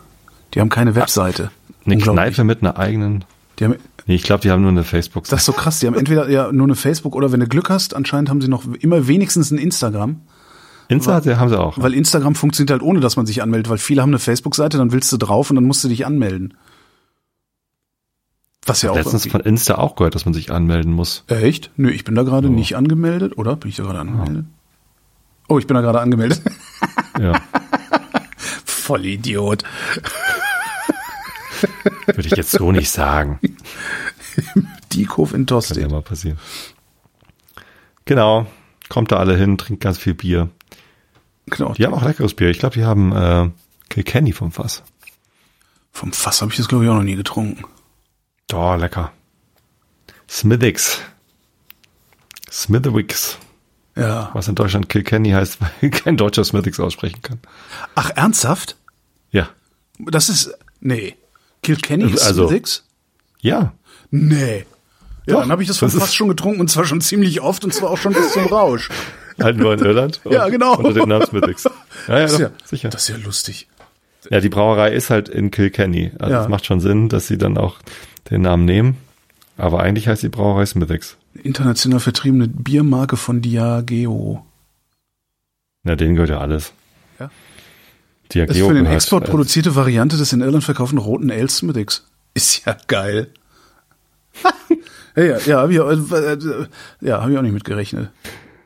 Die 0.53 0.60
haben 0.62 0.70
keine 0.70 0.95
Webseite. 0.95 1.51
Eine. 1.86 1.97
Kneipe 1.97 2.43
mit 2.43 2.62
einer 2.62 2.78
eigenen. 2.78 3.26
Die 3.60 3.66
haben, 3.66 3.76
Nee, 4.05 4.16
ich 4.16 4.24
glaube, 4.24 4.41
die 4.41 4.49
haben 4.49 4.62
nur 4.62 4.72
eine 4.72 4.84
facebook 4.84 5.26
das 5.26 5.41
ist 5.41 5.45
so 5.45 5.51
krass. 5.53 5.80
Die 5.82 5.88
haben 5.88 5.93
entweder 5.93 6.28
ja 6.30 6.51
nur 6.51 6.66
eine 6.66 6.74
Facebook 6.76 7.16
oder 7.16 7.32
wenn 7.32 7.41
du 7.41 7.47
Glück 7.47 7.70
hast, 7.70 7.93
anscheinend 7.95 8.30
haben 8.30 8.41
sie 8.41 8.47
noch 8.47 8.64
immer 8.80 9.07
wenigstens 9.07 9.51
ein 9.51 9.60
Instagram. 9.60 10.22
Insta 10.88 11.14
hat- 11.14 11.28
haben 11.28 11.49
sie 11.49 11.60
auch. 11.60 11.78
Weil 11.78 11.93
Instagram 11.93 12.34
funktioniert 12.34 12.72
halt 12.72 12.82
ohne, 12.82 13.01
dass 13.01 13.18
man 13.18 13.28
sich 13.28 13.43
anmeldet, 13.43 13.70
weil 13.70 13.78
viele 13.78 14.01
haben 14.01 14.10
eine 14.10 14.18
Facebook-Seite, 14.18 14.80
dann 14.80 14.91
willst 14.91 15.12
du 15.12 15.18
drauf 15.18 15.51
und 15.51 15.57
dann 15.57 15.66
musst 15.66 15.84
du 15.84 15.89
dich 15.89 16.07
anmelden. 16.07 16.55
Was 18.70 18.82
ja 18.84 18.91
auch 18.91 18.95
Letztens 18.95 19.26
irgendwie- 19.26 19.38
von 19.38 19.41
Insta 19.41 19.76
auch 19.76 19.95
gehört, 19.95 20.15
dass 20.15 20.26
man 20.26 20.34
sich 20.34 20.51
anmelden 20.51 20.93
muss. 20.93 21.24
Echt? 21.28 21.72
Nö, 21.76 21.89
ich 21.89 22.03
bin 22.03 22.15
da 22.15 22.24
gerade 22.24 22.47
Oh. 22.47 22.51
nicht 22.51 22.76
angemeldet, 22.76 23.38
oder? 23.38 23.55
Bin 23.55 23.70
ich 23.70 23.76
da 23.78 23.84
gerade 23.84 23.99
angemeldet? 23.99 24.45
Oh, 25.47 25.57
ich 25.59 25.67
bin 25.67 25.76
da 25.76 25.82
gerade 25.82 25.99
angemeldet. 26.01 26.41
Ja, 27.20 27.34
Voll 28.65 29.05
Idiot. 29.05 29.63
würde 32.05 32.22
ich 32.28 32.32
jetzt 32.36 32.51
so 32.51 32.72
nicht 32.72 32.89
sagen. 32.89 33.39
Diekhof 34.93 35.34
in 35.34 35.45
Kann 35.45 35.55
ja 35.57 35.61
Tosted. 35.61 35.91
mal 35.91 36.01
passieren. 36.01 36.39
Genau. 38.05 38.47
Kommt 38.88 39.11
da 39.11 39.17
alle 39.17 39.36
hin, 39.36 39.57
trinkt 39.57 39.84
ganz 39.84 39.97
viel 39.97 40.13
Bier. 40.13 40.49
Genau. 41.47 41.74
Die 41.74 41.86
haben 41.86 41.93
auch 41.93 42.03
leckeres 42.03 42.34
Bier. 42.34 42.49
Ich 42.49 42.59
glaube, 42.59 42.76
die 42.76 42.86
haben 42.86 43.11
äh, 43.11 43.49
Kilkenny 43.89 44.32
vom 44.32 44.51
Fass. 44.51 44.84
Vom 45.91 46.13
Fass 46.13 46.41
habe 46.41 46.51
ich 46.51 46.57
das, 46.57 46.67
glaube 46.70 46.86
ich, 46.86 46.89
auch 46.89 46.95
noch 46.95 47.03
nie 47.03 47.15
getrunken. 47.17 47.65
Oh, 48.53 48.76
lecker. 48.76 49.11
Smithix. 50.30 50.99
Smithwicks. 52.51 53.38
Ja. 53.95 54.30
Was 54.34 54.47
in 54.47 54.55
Deutschland 54.55 54.89
Kilkenny 54.89 55.31
heißt, 55.31 55.57
weil 55.81 55.89
kein 55.91 56.17
Deutscher 56.17 56.43
Smithix 56.43 56.80
aussprechen 56.80 57.21
kann. 57.21 57.39
Ach, 57.95 58.09
ernsthaft? 58.15 58.76
Ja. 59.31 59.49
Das 59.99 60.30
ist. 60.30 60.53
Nee. 60.80 61.15
Kilkenny 61.63 62.11
ist 62.11 62.21
Also- 62.26 62.47
Smithix? 62.47 62.85
Ja. 63.41 63.73
Nee. 64.11 64.65
Ja, 65.26 65.35
Doch, 65.35 65.41
dann 65.41 65.51
habe 65.51 65.61
ich 65.61 65.67
das 65.67 65.80
das 65.80 65.93
Fass 65.93 66.15
schon 66.15 66.30
getrunken 66.30 66.59
und 66.61 66.69
zwar 66.71 66.85
schon 66.85 67.01
ziemlich 67.01 67.41
oft 67.41 67.63
und 67.63 67.73
zwar 67.73 67.91
auch 67.91 67.97
schon 67.97 68.13
bis 68.13 68.34
zum 68.34 68.45
Rausch. 68.47 68.89
Halten 69.39 69.63
wir 69.63 69.73
in 69.73 69.80
Irland. 69.80 70.19
Ja, 70.30 70.49
genau. 70.49 70.76
Unter 70.76 70.93
dem 70.93 71.09
Namen 71.09 71.26
Smithix. 71.26 71.65
Ja, 72.07 72.19
ja, 72.19 72.27
doch, 72.27 72.39
ja, 72.39 72.51
sicher. 72.65 72.89
Das 72.89 73.03
ist 73.03 73.09
ja 73.09 73.17
lustig. 73.17 73.67
Ja, 74.30 74.40
die 74.41 74.50
Brauerei 74.50 74.91
ist 74.94 75.10
halt 75.10 75.30
in 75.30 75.50
Kilkenny. 75.52 76.12
Also 76.20 76.34
Ja. 76.34 76.41
es 76.44 76.50
macht 76.50 76.66
schon 76.66 76.80
Sinn, 76.82 77.10
dass 77.10 77.28
sie 77.28 77.38
dann 77.38 77.58
auch 77.58 77.78
den 78.30 78.41
Namen 78.41 78.66
nehmen. 78.66 78.98
Aber 79.58 79.82
eigentlich 79.82 80.08
heißt 80.08 80.24
die 80.24 80.30
Brauerei 80.30 80.66
Smithix. 80.66 81.18
International 81.44 82.00
vertriebene 82.00 82.48
Biermarke 82.48 83.18
von 83.18 83.41
Diageo. 83.41 84.46
Na, 85.84 85.96
denen 85.96 86.16
gehört 86.16 86.30
ja 86.32 86.40
alles. 86.40 86.74
Ja. 87.20 87.30
Diageo 88.34 88.66
Ist 88.66 88.68
für 88.68 88.74
den 88.74 88.86
Export 88.86 89.28
äh, 89.28 89.32
produzierte 89.32 89.76
Variante 89.76 90.18
des 90.18 90.34
in 90.34 90.41
Irland 90.41 90.64
verkauften 90.64 90.98
roten 90.98 91.32
Ale 91.32 91.50
Smithix. 91.50 92.06
Ist 92.34 92.66
ja 92.66 92.76
geil. 92.88 93.30
Ja, 95.16 95.24
ja, 95.24 95.38
ja 95.40 95.58
habe 95.60 95.74
ich, 95.74 95.80
auch- 95.82 95.90
äh, 95.90 96.34
äh, 96.34 96.68
ja, 97.02 97.22
hab 97.22 97.30
ich 97.30 97.38
auch 97.38 97.41
nicht 97.41 97.52
mit 97.52 97.66
gerechnet. 97.66 98.10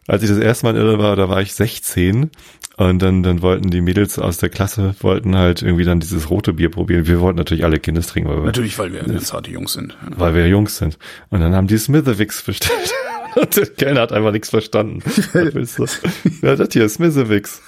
Als 0.08 0.22
ich 0.24 0.30
das 0.30 0.38
erste 0.38 0.66
Mal 0.66 0.76
irre 0.76 1.00
war, 1.00 1.16
da 1.16 1.30
war 1.30 1.42
ich 1.42 1.54
16 1.54 2.30
und 2.78 3.02
dann, 3.02 3.24
dann 3.24 3.42
wollten 3.42 3.70
die 3.70 3.82
Mädels 3.82 4.20
aus 4.20 4.38
der 4.38 4.50
Klasse, 4.50 4.96
wollten 5.00 5.36
halt 5.38 5.62
irgendwie 5.62 5.86
dann 5.86 6.00
dieses 6.02 6.30
rote 6.30 6.54
Bier 6.54 6.70
probieren. 6.70 7.08
Wir 7.08 7.22
wollten 7.22 7.38
natürlich 7.38 7.64
alle 7.64 7.80
Kindes 7.80 8.08
trinken, 8.08 8.30
weil 8.30 8.38
wir, 8.38 8.46
Natürlich, 8.46 8.78
weil 8.78 8.92
wir 8.92 9.04
ganz 9.04 9.32
harte 9.32 9.52
Jungs 9.52 9.74
sind. 9.74 9.96
weil 10.18 10.36
wir 10.36 10.48
Jungs 10.48 10.78
sind. 10.78 10.98
Und 11.30 11.40
dann 11.40 11.56
haben 11.56 11.68
die 11.68 11.78
Smithewix 11.78 12.42
bestellt. 12.44 12.94
Und 13.36 13.56
der 13.56 13.66
Kellner 13.66 14.02
hat 14.02 14.12
einfach 14.12 14.32
nichts 14.32 14.50
verstanden. 14.50 15.00
Was 15.06 15.34
willst 15.34 15.80
du? 15.80 15.86
Ja, 16.42 16.56
das 16.56 16.70
hier 16.72 16.88
Smithewix. 16.88 17.62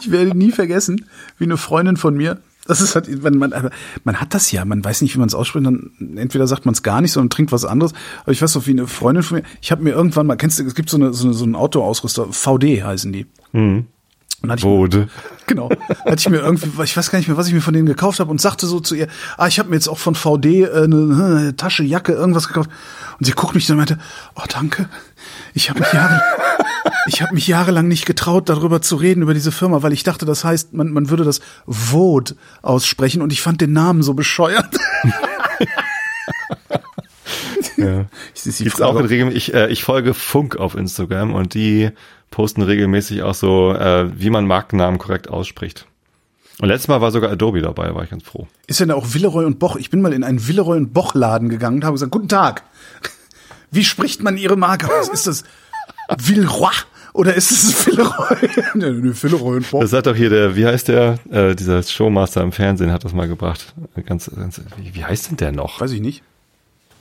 Ich 0.00 0.10
werde 0.10 0.36
nie 0.36 0.52
vergessen, 0.52 1.04
wie 1.38 1.44
eine 1.44 1.56
Freundin 1.58 1.96
von 1.96 2.16
mir, 2.16 2.38
das 2.66 2.80
ist 2.80 2.94
halt, 2.94 3.22
man, 3.22 3.38
man, 3.38 3.52
aber 3.52 3.70
man 4.04 4.20
hat 4.20 4.34
das 4.34 4.50
ja, 4.52 4.64
man 4.64 4.84
weiß 4.84 5.02
nicht, 5.02 5.14
wie 5.14 5.18
man 5.18 5.28
es 5.28 5.34
ausspricht, 5.34 5.66
dann 5.66 5.90
entweder 6.16 6.46
sagt 6.46 6.64
man 6.66 6.74
es 6.74 6.82
gar 6.82 7.00
nicht, 7.00 7.12
sondern 7.12 7.30
trinkt 7.30 7.52
was 7.52 7.64
anderes. 7.64 7.92
Aber 8.22 8.32
ich 8.32 8.42
weiß 8.42 8.54
noch, 8.54 8.66
wie 8.66 8.72
eine 8.72 8.86
Freundin 8.86 9.22
von 9.22 9.38
mir, 9.38 9.44
ich 9.60 9.70
habe 9.72 9.82
mir 9.82 9.90
irgendwann 9.90 10.26
mal, 10.26 10.36
kennst 10.36 10.58
du, 10.58 10.64
es 10.64 10.74
gibt 10.74 10.90
so 10.90 10.96
eine, 10.96 11.12
so 11.12 11.24
eine, 11.26 11.34
so 11.34 11.44
einen 11.44 11.54
Autoausrüster, 11.56 12.26
VD 12.32 12.82
heißen 12.82 13.12
die. 13.12 13.26
Und 13.52 13.86
dann 14.42 14.50
hatte 14.50 14.60
ich 14.60 14.64
mir- 14.64 14.70
Bode. 14.70 15.08
Genau. 15.48 15.70
Hatte 16.04 16.16
ich 16.18 16.28
mir 16.28 16.38
irgendwie, 16.38 16.82
ich 16.82 16.96
weiß 16.96 17.12
gar 17.12 17.18
nicht 17.20 17.28
mehr, 17.28 17.36
was 17.36 17.46
ich 17.46 17.54
mir 17.54 17.60
von 17.60 17.72
denen 17.72 17.86
gekauft 17.86 18.18
habe 18.18 18.32
und 18.32 18.40
sagte 18.40 18.66
so 18.66 18.80
zu 18.80 18.96
ihr, 18.96 19.06
ah, 19.38 19.46
ich 19.46 19.60
habe 19.60 19.68
mir 19.68 19.76
jetzt 19.76 19.86
auch 19.86 19.98
von 19.98 20.16
VD 20.16 20.44
äh, 20.46 20.66
eine, 20.72 20.84
eine 20.86 21.56
Tasche, 21.56 21.84
Jacke, 21.84 22.12
irgendwas 22.14 22.48
gekauft. 22.48 22.68
Und 23.20 23.26
sie 23.26 23.30
guckt 23.32 23.54
mich 23.54 23.64
dann 23.66 23.74
und 23.78 23.86
meinte, 23.86 23.98
oh 24.34 24.42
danke, 24.48 24.88
ich 25.54 25.70
habe 25.70 25.78
mich, 25.78 25.92
Jahre, 25.92 26.20
ich 27.06 27.22
hab 27.22 27.32
mich 27.32 27.46
jahrelang 27.46 27.88
nicht 27.88 28.06
getraut, 28.06 28.48
darüber 28.48 28.82
zu 28.82 28.96
reden, 28.96 29.22
über 29.22 29.34
diese 29.34 29.52
Firma, 29.52 29.82
weil 29.82 29.92
ich 29.92 30.02
dachte, 30.02 30.26
das 30.26 30.44
heißt, 30.44 30.72
man, 30.72 30.90
man 30.90 31.10
würde 31.10 31.24
das 31.24 31.40
Vod 31.66 32.34
aussprechen 32.62 33.22
und 33.22 33.32
ich 33.32 33.42
fand 33.42 33.60
den 33.60 33.72
Namen 33.72 34.02
so 34.02 34.14
bescheuert. 34.14 34.76
Ja. 37.76 38.06
Ich, 38.34 38.58
Gibt's 38.58 38.80
auch 38.80 38.98
in 38.98 39.06
Regel, 39.06 39.36
ich, 39.36 39.52
äh, 39.52 39.68
ich 39.68 39.84
folge 39.84 40.14
Funk 40.14 40.56
auf 40.56 40.74
Instagram 40.74 41.34
und 41.34 41.54
die 41.54 41.90
posten 42.30 42.62
regelmäßig 42.62 43.22
auch 43.22 43.34
so, 43.34 43.72
äh, 43.72 44.10
wie 44.18 44.30
man 44.30 44.46
Markennamen 44.46 44.98
korrekt 44.98 45.28
ausspricht. 45.28 45.86
Und 46.58 46.68
letztes 46.68 46.88
Mal 46.88 47.02
war 47.02 47.10
sogar 47.10 47.30
Adobe 47.30 47.60
dabei, 47.60 47.94
war 47.94 48.04
ich 48.04 48.10
ganz 48.10 48.24
froh. 48.24 48.46
ist 48.66 48.80
denn 48.80 48.88
da 48.88 48.94
auch 48.94 49.12
Villeroy 49.12 49.44
und 49.44 49.58
Boch? 49.58 49.76
Ich 49.76 49.90
bin 49.90 50.00
mal 50.00 50.14
in 50.14 50.24
einen 50.24 50.46
Villeroy 50.46 50.78
und 50.78 50.94
Boch 50.94 51.14
Laden 51.14 51.50
gegangen 51.50 51.76
und 51.76 51.84
habe 51.84 51.94
gesagt, 51.94 52.12
guten 52.12 52.28
Tag. 52.28 52.62
Wie 53.70 53.84
spricht 53.84 54.22
man 54.22 54.38
Ihre 54.38 54.56
Marke 54.56 54.88
aus? 54.92 55.08
Ist 55.08 55.26
das 55.26 55.44
Villeroy 56.08 56.74
oder 57.12 57.34
ist 57.34 57.50
es 57.50 57.86
Villeroy? 57.86 58.36
Villeroy 59.22 59.56
und 59.56 59.70
Boch. 59.70 59.80
Das 59.80 59.92
hat 59.92 60.06
doch 60.06 60.14
hier 60.14 60.30
der, 60.30 60.54
wie 60.56 60.66
heißt 60.66 60.88
der, 60.88 61.18
äh, 61.30 61.54
dieser 61.54 61.82
Showmaster 61.82 62.42
im 62.42 62.52
Fernsehen 62.52 62.92
hat 62.92 63.04
das 63.04 63.12
mal 63.14 63.28
gebracht. 63.28 63.74
Ganz, 64.04 64.30
ganz, 64.34 64.60
wie, 64.76 64.94
wie 64.94 65.04
heißt 65.04 65.30
denn 65.30 65.36
der 65.36 65.52
noch? 65.52 65.80
Weiß 65.80 65.92
ich 65.92 66.00
nicht. 66.00 66.22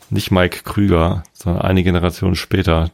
Nicht 0.09 0.31
Mike 0.31 0.61
Krüger, 0.63 1.23
sondern 1.33 1.63
eine 1.63 1.83
Generation 1.83 2.35
später. 2.35 2.91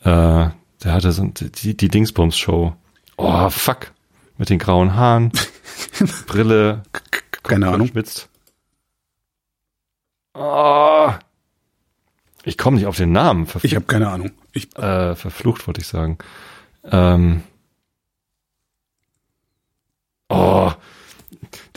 Äh, 0.00 0.48
der 0.84 0.92
hatte 0.92 1.12
so 1.12 1.24
die, 1.24 1.76
die 1.76 1.88
Dingsbums-Show. 1.88 2.74
Oh, 3.16 3.50
fuck. 3.50 3.92
Mit 4.38 4.50
den 4.50 4.58
grauen 4.58 4.94
Haaren, 4.94 5.30
Brille, 6.26 6.82
Keine 7.42 7.68
Ahnung. 7.68 7.88
Schwitzt. 7.88 8.28
Oh. 10.34 11.12
Ich 12.44 12.58
komme 12.58 12.76
nicht 12.76 12.86
auf 12.86 12.96
den 12.96 13.12
Namen. 13.12 13.46
Verf 13.46 13.64
Ich 13.64 13.74
habe 13.74 13.86
keine 13.86 14.08
Ahnung. 14.08 14.30
Ich, 14.52 14.76
äh, 14.76 15.14
verflucht, 15.14 15.66
wollte 15.66 15.80
ich 15.80 15.86
sagen. 15.86 16.18
Ähm. 16.84 17.42
Oh. 20.28 20.70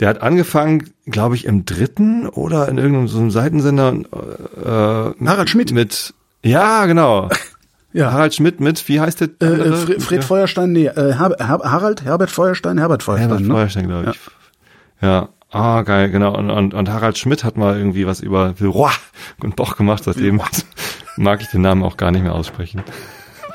Der 0.00 0.08
hat 0.08 0.22
angefangen, 0.22 0.90
glaube 1.06 1.36
ich, 1.36 1.44
im 1.44 1.64
dritten 1.64 2.28
oder 2.28 2.68
in 2.68 2.78
irgendeinem 2.78 3.08
so 3.08 3.18
einem 3.18 3.30
Seitensender. 3.30 3.94
Äh, 3.94 5.24
Harald 5.26 5.50
Schmidt. 5.50 5.72
Mit. 5.72 6.14
Ja, 6.44 6.86
genau. 6.86 7.28
ja. 7.92 8.12
Harald 8.12 8.34
Schmidt 8.34 8.60
mit, 8.60 8.86
wie 8.88 9.00
heißt 9.00 9.20
der? 9.20 9.28
Äh, 9.40 9.46
äh, 9.46 9.76
Fred, 9.76 10.02
Fred 10.02 10.20
Ja. 10.20 10.26
Feuerstein, 10.26 10.72
nee, 10.72 10.86
äh, 10.86 11.14
Her 11.14 11.36
Her 11.38 11.60
Harald, 11.64 12.04
Herbert 12.04 12.30
Feuerstein, 12.30 12.78
Herbert 12.78 13.02
Feuerstein. 13.02 13.30
Herbert 13.30 13.46
ne? 13.46 13.54
Feuerstein, 13.54 13.88
glaube 13.88 14.10
ich. 14.10 14.18
Ja. 15.00 15.28
Ah, 15.50 15.82
geil, 15.82 16.10
genau. 16.10 16.36
Und, 16.36 16.50
und, 16.50 16.74
und 16.74 16.90
Harald 16.90 17.16
Schmidt 17.16 17.42
hat 17.42 17.56
mal 17.56 17.78
irgendwie 17.78 18.06
was 18.06 18.20
über 18.20 18.58
Villeroy 18.60 18.92
und 19.42 19.56
Boch 19.56 19.76
gemacht. 19.76 20.04
Seitdem 20.04 20.40
mag 21.16 21.40
ich 21.40 21.48
den 21.48 21.62
Namen 21.62 21.82
auch 21.82 21.96
gar 21.96 22.10
nicht 22.10 22.22
mehr 22.22 22.34
aussprechen. 22.34 22.82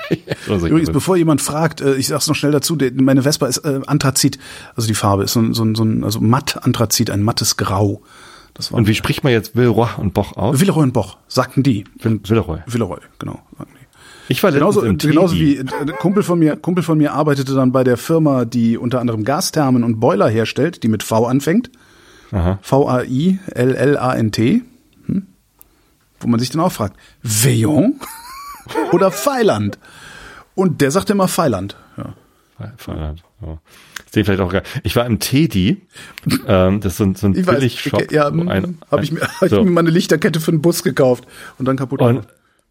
Übrigens, 0.47 0.91
bevor 0.91 1.15
jemand 1.15 1.41
fragt, 1.41 1.81
äh, 1.81 1.95
ich 1.95 2.07
sag's 2.07 2.27
noch 2.27 2.35
schnell 2.35 2.51
dazu, 2.51 2.77
meine 2.95 3.23
Vespa 3.23 3.47
ist 3.47 3.59
äh, 3.59 3.81
Anthrazit, 3.85 4.37
also 4.75 4.87
die 4.87 4.95
Farbe 4.95 5.23
ist 5.23 5.33
so 5.33 5.39
ein, 5.39 5.53
so 5.53 5.63
ein, 5.63 5.75
so 5.75 5.83
ein 5.83 6.03
also 6.03 6.19
matt 6.19 6.63
Anthrazit, 6.63 7.09
ein 7.09 7.23
mattes 7.23 7.57
Grau. 7.57 8.01
Das 8.53 8.71
war 8.71 8.77
und 8.77 8.87
wie 8.87 8.95
spricht 8.95 9.23
man 9.23 9.33
jetzt 9.33 9.55
Villeroy 9.55 9.89
und 9.97 10.13
Boch 10.13 10.35
aus? 10.35 10.59
Villeroy 10.59 10.83
und 10.83 10.93
Boch, 10.93 11.17
sagten 11.27 11.63
die. 11.63 11.85
Villeroy. 11.99 12.59
Villeroy, 12.67 12.99
genau. 13.17 13.41
Sagten 13.57 13.73
die. 13.79 13.83
Ich 14.29 14.41
war 14.41 14.51
Genauso, 14.51 14.81
genauso 14.81 15.35
wie 15.35 15.57
äh, 15.57 15.65
ein 15.81 15.91
Kumpel 15.99 16.23
von 16.23 16.39
mir, 16.39 16.55
Kumpel 16.55 16.83
von 16.83 16.97
mir 16.97 17.13
arbeitete 17.13 17.53
dann 17.53 17.71
bei 17.71 17.83
der 17.83 17.97
Firma, 17.97 18.45
die 18.45 18.77
unter 18.77 18.99
anderem 18.99 19.23
Gasthermen 19.23 19.83
und 19.83 19.99
Boiler 19.99 20.29
herstellt, 20.29 20.83
die 20.83 20.87
mit 20.87 21.03
V 21.03 21.25
anfängt. 21.25 21.71
V-A-I-L-L-A-N-T. 22.61 24.61
Hm? 25.07 25.27
Wo 26.19 26.27
man 26.27 26.39
sich 26.39 26.49
dann 26.49 26.61
auch 26.61 26.71
fragt, 26.71 26.97
Veillon 27.21 27.99
oder 28.91 29.11
Feiland? 29.11 29.77
Und 30.55 30.81
der 30.81 30.91
sagte 30.91 31.13
immer 31.13 31.27
Feiland. 31.27 31.75
Ja. 31.97 32.13
Feierabend, 32.77 33.23
Ja. 33.41 33.57
Ist 34.05 34.15
den 34.15 34.25
vielleicht 34.25 34.41
auch 34.41 34.51
geil. 34.51 34.63
Ich 34.83 34.95
war 34.95 35.05
im 35.05 35.19
Teddy. 35.19 35.81
ähm, 36.47 36.79
das 36.79 36.93
ist 36.93 36.97
so 36.99 37.03
ein, 37.03 37.15
so 37.15 37.27
ein 37.27 37.33
Billig-Shop. 37.33 38.11
ja, 38.11 38.27
ein- 38.27 38.77
habe 38.91 39.03
ich, 39.03 39.11
mir- 39.11 39.21
hab 39.41 39.49
so. 39.49 39.59
ich 39.59 39.65
mir 39.65 39.71
mal 39.71 39.81
eine 39.81 39.89
Lichterkette 39.89 40.39
für 40.39 40.51
einen 40.51 40.61
Bus 40.61 40.83
gekauft 40.83 41.25
und 41.57 41.65
dann 41.67 41.75
kaputt 41.77 41.99
Und, 42.01 42.07
gemacht. 42.15 42.27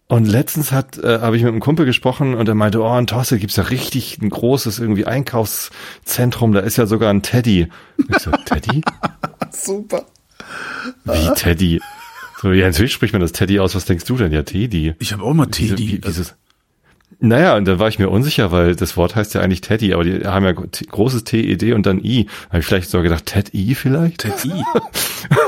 und 0.07 0.27
letztens 0.27 0.71
hat 0.73 0.99
äh, 0.99 1.19
habe 1.21 1.37
ich 1.37 1.43
mit 1.43 1.51
einem 1.51 1.61
Kumpel 1.61 1.85
gesprochen 1.85 2.35
und 2.35 2.49
er 2.49 2.55
meinte, 2.55 2.81
oh, 2.81 2.97
in 2.97 3.07
Tosse 3.09 3.39
gibt's 3.39 3.57
ja 3.57 3.65
richtig 3.65 4.19
ein 4.23 4.31
großes 4.31 4.79
irgendwie 4.79 5.05
Einkaufszentrum, 5.05 6.53
da 6.53 6.61
ist 6.61 6.77
ja 6.79 6.87
sogar 6.87 7.11
ein 7.11 7.23
Teddy. 7.23 7.69
Ich 8.09 8.19
so, 8.21 8.31
Teddy? 8.31 8.83
Super. 9.53 10.07
Wie 11.05 11.35
Teddy? 11.35 11.81
So, 12.41 12.53
ja, 12.53 12.67
natürlich 12.67 12.93
spricht 12.93 13.13
man 13.13 13.23
das 13.23 13.33
Teddy 13.33 13.61
aus. 13.61 13.75
Was 13.75 13.85
denkst 13.85 14.05
du 14.05 14.17
denn? 14.17 14.33
Ja, 14.33 14.43
Teddy. 14.43 14.95
Ich 14.99 15.13
habe 15.13 15.23
auch 15.23 15.33
mal 15.35 15.47
Teddy. 15.47 15.79
wie- 15.79 15.99
dieses, 16.01 16.35
naja, 17.21 17.57
und 17.57 17.67
dann 17.67 17.79
war 17.79 17.87
ich 17.89 18.01
mir 18.01 18.09
unsicher, 18.09 18.51
weil 18.51 18.75
das 18.75 18.97
Wort 18.97 19.15
heißt 19.15 19.35
ja 19.35 19.43
eigentlich 19.43 19.61
Teddy, 19.61 19.93
aber 19.95 20.03
die 20.03 20.27
haben 20.27 20.45
ja 20.45 20.53
t- 20.55 20.87
großes 20.87 21.23
T-E-D 21.23 21.73
und 21.75 21.87
dann 21.87 22.03
I. 22.03 22.27
Habe 22.49 22.59
ich 22.61 22.67
vielleicht 22.67 22.91
sogar 22.91 23.05
gedacht, 23.05 23.27
Ted-I 23.27 23.75
vielleicht? 23.77 24.23
Teddy. 24.23 24.53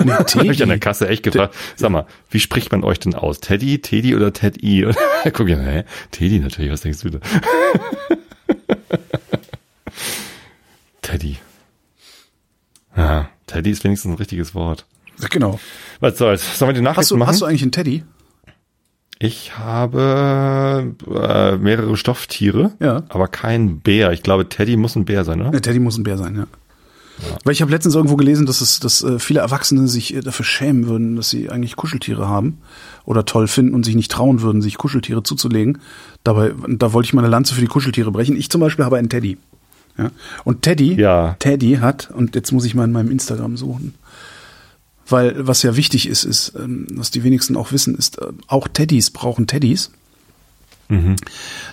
Nee, 0.05 0.13
Habe 0.13 0.53
ich 0.53 0.63
an 0.63 0.69
der 0.69 0.77
Teddy. 0.77 0.81
Kasse 0.81 1.09
echt 1.09 1.23
gefragt, 1.25 1.55
sag 1.77 1.91
mal, 1.91 2.07
wie 2.31 2.39
spricht 2.41 2.71
man 2.73 2.85
euch 2.85 2.99
denn 3.01 3.15
aus? 3.15 3.41
Teddy, 3.41 3.81
Teddy 3.81 4.15
oder 4.15 4.33
Ted-I? 4.33 4.85
Und 4.85 4.97
dann 5.25 5.33
guck 5.33 5.49
ich, 5.49 5.57
hä? 5.57 5.85
Teddy 6.11 6.39
natürlich, 6.39 6.71
was 6.71 6.81
denkst 6.83 7.01
du 7.03 7.11
da? 7.11 7.19
Teddy. 11.03 11.39
Ja, 12.97 13.29
Teddy 13.47 13.71
ist 13.71 13.85
wenigstens 13.85 14.13
ein 14.13 14.17
richtiges 14.17 14.55
Wort. 14.55 14.87
Genau. 15.31 15.61
Was 16.01 16.19
soll's? 16.19 16.59
Sollen 16.59 16.71
wir 16.71 16.81
die 16.81 16.87
Hast 16.87 16.97
Nachrichten 16.97 17.15
du, 17.15 17.19
machen? 17.19 17.29
hast 17.31 17.41
du 17.41 17.45
eigentlich 17.47 17.63
einen 17.63 17.73
Teddy? 17.73 18.05
Ich 19.21 19.57
habe 19.59 20.93
äh, 21.09 21.57
mehrere 21.57 21.97
Stofftiere, 21.97 22.73
Ja. 22.81 23.05
aber 23.09 23.29
kein 23.29 23.81
Bär. 23.81 24.13
Ich 24.13 24.23
glaube, 24.23 24.49
Teddy 24.49 24.77
muss 24.77 24.97
ein 24.97 25.05
Bär 25.05 25.25
sein, 25.25 25.41
oder? 25.41 25.53
Ja, 25.53 25.61
Teddy 25.61 25.79
muss 25.79 25.97
ein 25.97 26.03
Bär 26.03 26.19
sein, 26.19 26.35
ja. 26.37 26.47
Weil 27.45 27.53
ich 27.53 27.63
habe 27.63 27.71
letztens 27.71 27.95
irgendwo 27.95 28.17
gelesen, 28.17 28.45
dass 28.45 28.61
es, 28.61 28.81
dass 28.81 29.05
äh, 29.05 29.21
viele 29.21 29.39
Erwachsene 29.39 29.87
sich 29.87 30.15
äh, 30.15 30.21
dafür 30.21 30.45
schämen 30.45 30.89
würden, 30.89 31.15
dass 31.15 31.31
sie 31.31 31.49
eigentlich 31.49 31.77
Kuscheltiere 31.77 32.27
haben 32.29 32.59
oder 33.05 33.25
toll 33.25 33.47
finden 33.47 33.73
und 33.73 33.85
sich 33.85 33.95
nicht 33.95 34.11
trauen 34.11 34.43
würden, 34.43 34.61
sich 34.63 34.77
Kuscheltiere 34.79 35.23
zuzulegen. 35.23 35.79
Dabei, 36.25 36.53
da 36.69 36.93
wollte 36.93 37.07
ich 37.07 37.15
meine 37.15 37.29
Lanze 37.29 37.55
für 37.55 37.61
die 37.61 37.69
Kuscheltiere 37.69 38.11
brechen. 38.11 38.37
Ich 38.37 38.51
zum 38.51 38.61
Beispiel 38.61 38.85
habe 38.85 38.97
einen 38.99 39.09
Teddy. 39.11 39.39
Ja? 39.99 40.11
Und 40.45 40.63
Teddy, 40.63 40.95
Ja. 40.95 41.37
Teddy 41.39 41.77
hat, 41.77 42.11
und 42.11 42.35
jetzt 42.35 42.53
muss 42.53 42.65
ich 42.65 42.75
mal 42.75 42.85
in 42.85 42.93
meinem 42.93 43.11
Instagram 43.11 43.57
suchen, 43.57 43.95
weil 45.09 45.47
was 45.47 45.63
ja 45.63 45.77
wichtig 45.77 46.09
ist, 46.09 46.25
ist, 46.25 46.55
ähm, 46.57 46.87
was 46.93 47.11
die 47.11 47.23
wenigsten 47.25 47.57
auch 47.57 47.73
wissen, 47.73 47.95
ist, 47.95 48.19
äh, 48.21 48.27
auch 48.49 48.69
Teddys 48.69 49.11
brauchen 49.11 49.47
Teddys. 49.47 49.91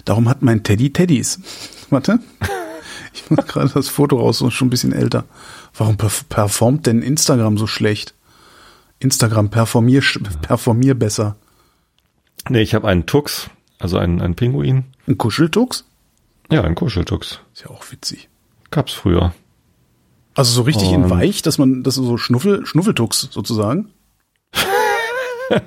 Darum 0.05 0.29
hat 0.29 0.41
mein 0.41 0.63
Teddy 0.63 0.91
Teddys. 0.93 1.39
Warte. 1.89 2.19
Ich 3.13 3.29
mache 3.29 3.45
gerade 3.45 3.69
das 3.69 3.89
Foto 3.89 4.17
raus, 4.17 4.37
so 4.37 4.49
schon 4.49 4.67
ein 4.67 4.71
bisschen 4.71 4.93
älter. 4.93 5.25
Warum 5.75 5.95
perf- 5.97 6.23
performt 6.29 6.87
denn 6.87 7.01
Instagram 7.01 7.57
so 7.57 7.67
schlecht? 7.67 8.13
Instagram 8.99 9.49
performier, 9.49 10.01
performier 10.41 10.95
besser. 10.95 11.35
Nee, 12.49 12.61
ich 12.61 12.73
habe 12.73 12.87
einen 12.87 13.05
Tux, 13.05 13.49
also 13.79 13.97
einen, 13.97 14.21
einen 14.21 14.35
Pinguin. 14.35 14.85
Ein 15.07 15.17
Kuscheltux? 15.17 15.85
Ja, 16.51 16.63
einen 16.63 16.75
Kuscheltux. 16.75 17.39
Ist 17.53 17.63
ja 17.63 17.69
auch 17.69 17.83
witzig. 17.91 18.29
Gab's 18.69 18.93
früher. 18.93 19.33
Also 20.35 20.53
so 20.53 20.61
richtig 20.61 20.91
in 20.91 21.03
Und- 21.05 21.09
weich, 21.09 21.41
dass 21.41 21.57
man, 21.57 21.83
das 21.83 21.97
ist 21.97 22.05
so 22.05 22.17
Schnuffel, 22.17 22.65
Schnuffeltux 22.65 23.29
sozusagen. 23.31 23.89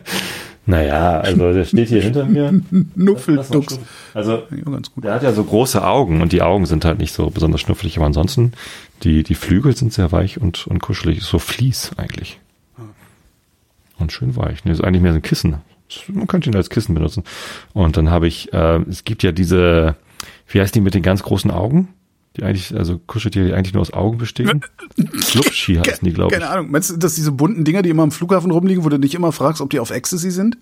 Naja, 0.66 1.20
also 1.20 1.52
der 1.52 1.66
steht 1.66 1.88
hier 1.90 2.00
hinter 2.00 2.24
mir. 2.24 2.50
Nuffeltux. 2.94 3.78
Also 4.14 4.44
Ja, 4.50 4.70
ganz 4.72 4.90
gut. 4.90 5.04
der 5.04 5.12
hat 5.12 5.22
ja 5.22 5.32
so 5.34 5.44
große 5.44 5.84
Augen 5.86 6.22
und 6.22 6.32
die 6.32 6.40
Augen 6.40 6.64
sind 6.64 6.86
halt 6.86 6.98
nicht 6.98 7.12
so 7.12 7.28
besonders 7.28 7.60
schnuffelig, 7.60 7.98
aber 7.98 8.06
ansonsten 8.06 8.52
die, 9.02 9.24
die 9.24 9.34
Flügel 9.34 9.76
sind 9.76 9.92
sehr 9.92 10.10
weich 10.10 10.40
und, 10.40 10.66
und 10.66 10.78
kuschelig. 10.80 11.22
So 11.22 11.38
Vlies 11.38 11.90
eigentlich. 11.98 12.40
Und 13.98 14.10
schön 14.12 14.36
weich. 14.36 14.64
Nee, 14.64 14.72
ist 14.72 14.82
eigentlich 14.82 15.02
mehr 15.02 15.12
so 15.12 15.18
ein 15.18 15.22
Kissen. 15.22 15.56
Man 16.08 16.26
könnte 16.28 16.48
ihn 16.48 16.56
als 16.56 16.70
Kissen 16.70 16.94
benutzen. 16.94 17.24
Und 17.74 17.98
dann 17.98 18.08
habe 18.10 18.26
ich, 18.26 18.50
äh, 18.54 18.78
es 18.88 19.04
gibt 19.04 19.22
ja 19.22 19.32
diese, 19.32 19.96
wie 20.46 20.60
heißt 20.60 20.74
die 20.74 20.80
mit 20.80 20.94
den 20.94 21.02
ganz 21.02 21.22
großen 21.22 21.50
Augen? 21.50 21.94
Die 22.36 22.42
eigentlich, 22.42 22.74
also 22.76 22.98
Kuscheltiere, 22.98 23.46
die 23.46 23.52
eigentlich 23.54 23.74
nur 23.74 23.80
aus 23.80 23.92
Augen 23.92 24.18
bestehen. 24.18 24.64
Flupschi 25.20 25.76
heißen 25.76 26.04
die, 26.04 26.12
glaube 26.12 26.34
ich. 26.34 26.40
Keine 26.40 26.50
Ahnung. 26.50 26.70
Meinst 26.70 26.90
du, 26.90 26.96
dass 26.96 27.14
diese 27.14 27.30
bunten 27.30 27.64
Dinger, 27.64 27.82
die 27.82 27.90
immer 27.90 28.02
am 28.02 28.10
Flughafen 28.10 28.50
rumliegen, 28.50 28.84
wo 28.84 28.88
du 28.88 28.98
nicht 28.98 29.14
immer 29.14 29.30
fragst, 29.30 29.60
ob 29.60 29.70
die 29.70 29.78
auf 29.78 29.90
Ecstasy 29.90 30.32
sind? 30.32 30.58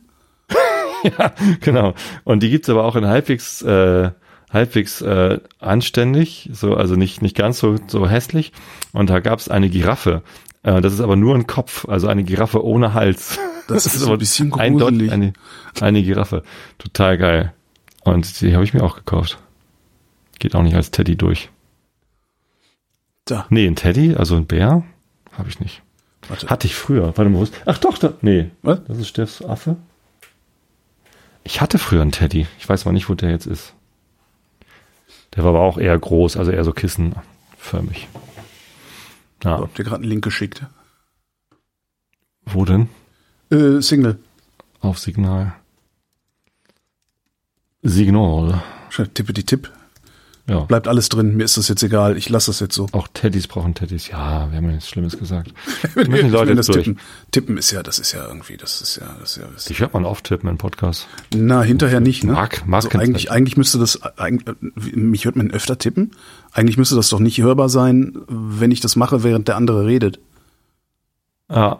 ja, 1.02 1.32
genau. 1.60 1.94
Und 2.24 2.42
die 2.42 2.50
gibt's 2.50 2.68
aber 2.68 2.84
auch 2.84 2.94
in 2.94 3.06
halbwegs, 3.06 3.62
äh, 3.62 4.10
halbwegs 4.50 5.00
äh, 5.00 5.40
anständig, 5.60 6.50
so 6.52 6.74
also 6.74 6.96
nicht 6.96 7.22
nicht 7.22 7.36
ganz 7.36 7.58
so 7.58 7.76
so 7.86 8.08
hässlich. 8.08 8.52
Und 8.92 9.08
da 9.08 9.20
gab's 9.20 9.48
eine 9.48 9.70
Giraffe. 9.70 10.22
Äh, 10.62 10.80
das 10.82 10.92
ist 10.92 11.00
aber 11.00 11.16
nur 11.16 11.34
ein 11.34 11.46
Kopf, 11.46 11.88
also 11.88 12.06
eine 12.08 12.24
Giraffe 12.24 12.64
ohne 12.64 12.92
Hals. 12.92 13.38
Das 13.66 13.86
ist 13.86 14.02
aber 14.04 14.14
ein 14.14 14.18
bisschen 14.18 14.52
eindeutig 14.52 15.08
gruselig. 15.08 15.12
eine 15.12 15.32
eine 15.80 16.02
Giraffe. 16.02 16.42
Total 16.78 17.16
geil. 17.16 17.52
Und 18.04 18.40
die 18.40 18.54
habe 18.54 18.64
ich 18.64 18.74
mir 18.74 18.82
auch 18.82 18.96
gekauft. 18.96 19.38
Geht 20.42 20.56
auch 20.56 20.64
nicht 20.64 20.74
als 20.74 20.90
Teddy 20.90 21.14
durch. 21.14 21.50
Da. 23.26 23.46
Nee, 23.48 23.64
ein 23.64 23.76
Teddy, 23.76 24.16
also 24.16 24.34
ein 24.34 24.46
Bär, 24.48 24.82
habe 25.30 25.48
ich 25.48 25.60
nicht. 25.60 25.82
Warte. 26.26 26.48
Hatte 26.48 26.66
ich 26.66 26.74
früher. 26.74 27.04
Warte 27.16 27.26
mal, 27.30 27.38
wo 27.38 27.44
ist? 27.44 27.54
Ach 27.64 27.78
doch, 27.78 27.96
da. 27.96 28.14
Nee. 28.22 28.50
Was? 28.62 28.82
Das 28.88 28.98
ist 28.98 29.06
Steffs 29.06 29.40
Affe. 29.40 29.76
Ich 31.44 31.60
hatte 31.60 31.78
früher 31.78 32.02
einen 32.02 32.10
Teddy. 32.10 32.48
Ich 32.58 32.68
weiß 32.68 32.84
mal 32.86 32.90
nicht, 32.90 33.08
wo 33.08 33.14
der 33.14 33.30
jetzt 33.30 33.46
ist. 33.46 33.74
Der 35.36 35.44
war 35.44 35.50
aber 35.50 35.60
auch 35.60 35.78
eher 35.78 35.96
groß, 35.96 36.36
also 36.36 36.50
eher 36.50 36.64
so 36.64 36.72
kissenförmig. 36.72 38.08
Ja, 39.44 39.60
Hab 39.60 39.76
dir 39.76 39.84
gerade 39.84 40.02
einen 40.02 40.10
Link 40.10 40.24
geschickt. 40.24 40.66
wo 42.46 42.64
denn? 42.64 42.88
Äh, 43.52 43.80
Single. 43.80 44.18
Auf 44.80 44.98
Signal. 44.98 45.54
Signal. 47.82 48.60
Tippe 49.14 49.32
die 49.32 49.46
Tipp. 49.46 49.70
Ja. 50.48 50.60
Bleibt 50.60 50.88
alles 50.88 51.08
drin. 51.08 51.36
Mir 51.36 51.44
ist 51.44 51.56
das 51.56 51.68
jetzt 51.68 51.84
egal. 51.84 52.16
Ich 52.16 52.28
lasse 52.28 52.50
das 52.50 52.58
jetzt 52.58 52.74
so. 52.74 52.88
Auch 52.90 53.06
Teddys 53.14 53.46
brauchen 53.46 53.74
Teddys. 53.74 54.08
Ja, 54.08 54.50
wir 54.50 54.56
haben 54.56 54.64
ja 54.64 54.72
nichts 54.72 54.88
Schlimmes 54.88 55.16
gesagt. 55.16 55.54
Wenn 55.94 56.10
müssen 56.10 56.26
die 56.26 56.30
Leute 56.32 56.56
das 56.56 56.66
tippen. 56.66 56.98
Tippen 57.30 57.56
ist 57.56 57.70
ja, 57.70 57.82
das 57.84 58.00
ist 58.00 58.10
ja 58.12 58.26
irgendwie, 58.26 58.56
das 58.56 58.80
ist 58.80 58.96
ja, 58.96 59.06
das 59.20 59.36
ist 59.36 59.42
ja. 59.42 59.48
Das 59.54 59.70
Ich 59.70 59.78
hört 59.78 59.94
man 59.94 60.04
oft 60.04 60.24
tippen 60.24 60.48
im 60.48 60.58
Podcast. 60.58 61.06
Na, 61.32 61.62
hinterher 61.62 62.00
nicht, 62.00 62.24
ne? 62.24 62.32
Mark- 62.32 62.66
Mark 62.66 62.84
also 62.86 62.98
eigentlich, 62.98 63.30
eigentlich 63.30 63.56
müsste 63.56 63.78
das, 63.78 64.02
eigentlich, 64.18 64.56
mich 64.96 65.26
hört 65.26 65.36
man 65.36 65.52
öfter 65.52 65.78
tippen. 65.78 66.10
Eigentlich 66.52 66.76
müsste 66.76 66.96
das 66.96 67.08
doch 67.08 67.20
nicht 67.20 67.38
hörbar 67.40 67.68
sein, 67.68 68.16
wenn 68.28 68.72
ich 68.72 68.80
das 68.80 68.96
mache, 68.96 69.22
während 69.22 69.46
der 69.46 69.54
andere 69.56 69.86
redet. 69.86 70.18
Ah, 71.48 71.78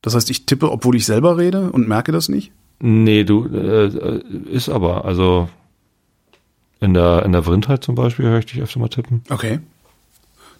Das 0.00 0.14
heißt, 0.14 0.30
ich 0.30 0.46
tippe, 0.46 0.70
obwohl 0.70 0.96
ich 0.96 1.04
selber 1.04 1.36
rede 1.36 1.70
und 1.70 1.86
merke 1.86 2.12
das 2.12 2.28
nicht? 2.30 2.50
Nee, 2.80 3.24
du, 3.24 3.46
äh, 3.46 3.86
äh, 3.86 4.22
ist 4.50 4.68
aber, 4.70 5.04
also 5.04 5.48
in 6.84 6.94
der, 6.94 7.24
in 7.24 7.32
der 7.32 7.42
Vrindheit 7.42 7.82
zum 7.82 7.94
Beispiel 7.94 8.26
höre 8.26 8.38
ich 8.38 8.46
dich 8.46 8.60
öfter 8.60 8.78
mal 8.78 8.88
tippen. 8.88 9.22
Okay. 9.30 9.60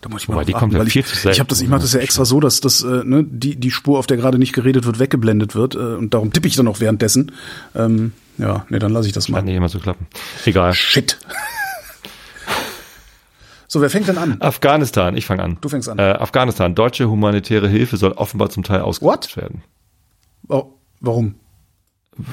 Da 0.01 0.09
muss 0.11 0.23
ich 0.23 0.29
Wobei, 0.29 0.37
mal 0.37 0.45
die 0.45 0.53
drauf 0.53 0.61
kommt 0.61 0.75
ja 0.75 0.83
ich, 0.83 0.97
ich 0.97 1.41
habe 1.41 1.49
das, 1.49 1.61
ich 1.63 1.69
mache 1.69 1.83
das 1.83 1.93
ja 1.95 2.01
extra 2.01 2.25
so, 2.25 2.41
dass 2.41 2.61
das, 2.61 2.83
äh, 2.83 3.05
ne, 3.05 3.25
die, 3.25 3.57
die 3.57 3.71
Spur, 3.71 3.99
auf 3.99 4.07
der 4.07 4.17
gerade 4.17 4.39
nicht 4.39 4.53
geredet 4.53 4.85
wird, 4.85 4.99
weggeblendet 4.99 5.55
wird, 5.55 5.75
äh, 5.75 5.79
und 5.79 6.13
darum 6.13 6.33
tippe 6.33 6.49
ich 6.49 6.57
dann 6.57 6.69
auch 6.69 6.81
währenddessen. 6.81 7.33
Ähm, 7.75 8.13
ja, 8.37 8.67
nee, 8.69 8.79
dann 8.79 8.93
lasse 8.93 9.07
ich 9.07 9.15
das 9.15 9.29
mal. 9.29 9.41
nicht 9.43 9.55
immer 9.55 9.69
zu 9.69 9.79
klappen. 9.79 10.07
Egal. 10.45 10.75
Shit. 10.75 11.19
so, 13.69 13.81
wer 13.81 13.89
fängt 13.89 14.09
denn 14.09 14.19
an? 14.19 14.37
Afghanistan, 14.41 15.17
ich 15.17 15.25
fange 15.25 15.43
an. 15.43 15.59
Du 15.61 15.69
fängst 15.69 15.89
an. 15.89 15.99
Äh, 15.99 16.03
Afghanistan, 16.03 16.75
deutsche 16.75 17.09
humanitäre 17.09 17.69
Hilfe 17.69 17.97
soll 17.97 18.13
offenbar 18.13 18.51
zum 18.51 18.63
Teil 18.63 18.81
ausgesetzt 18.83 19.37
What? 19.37 19.37
werden. 19.37 19.63
Oh, 20.49 20.73
warum? 21.01 21.37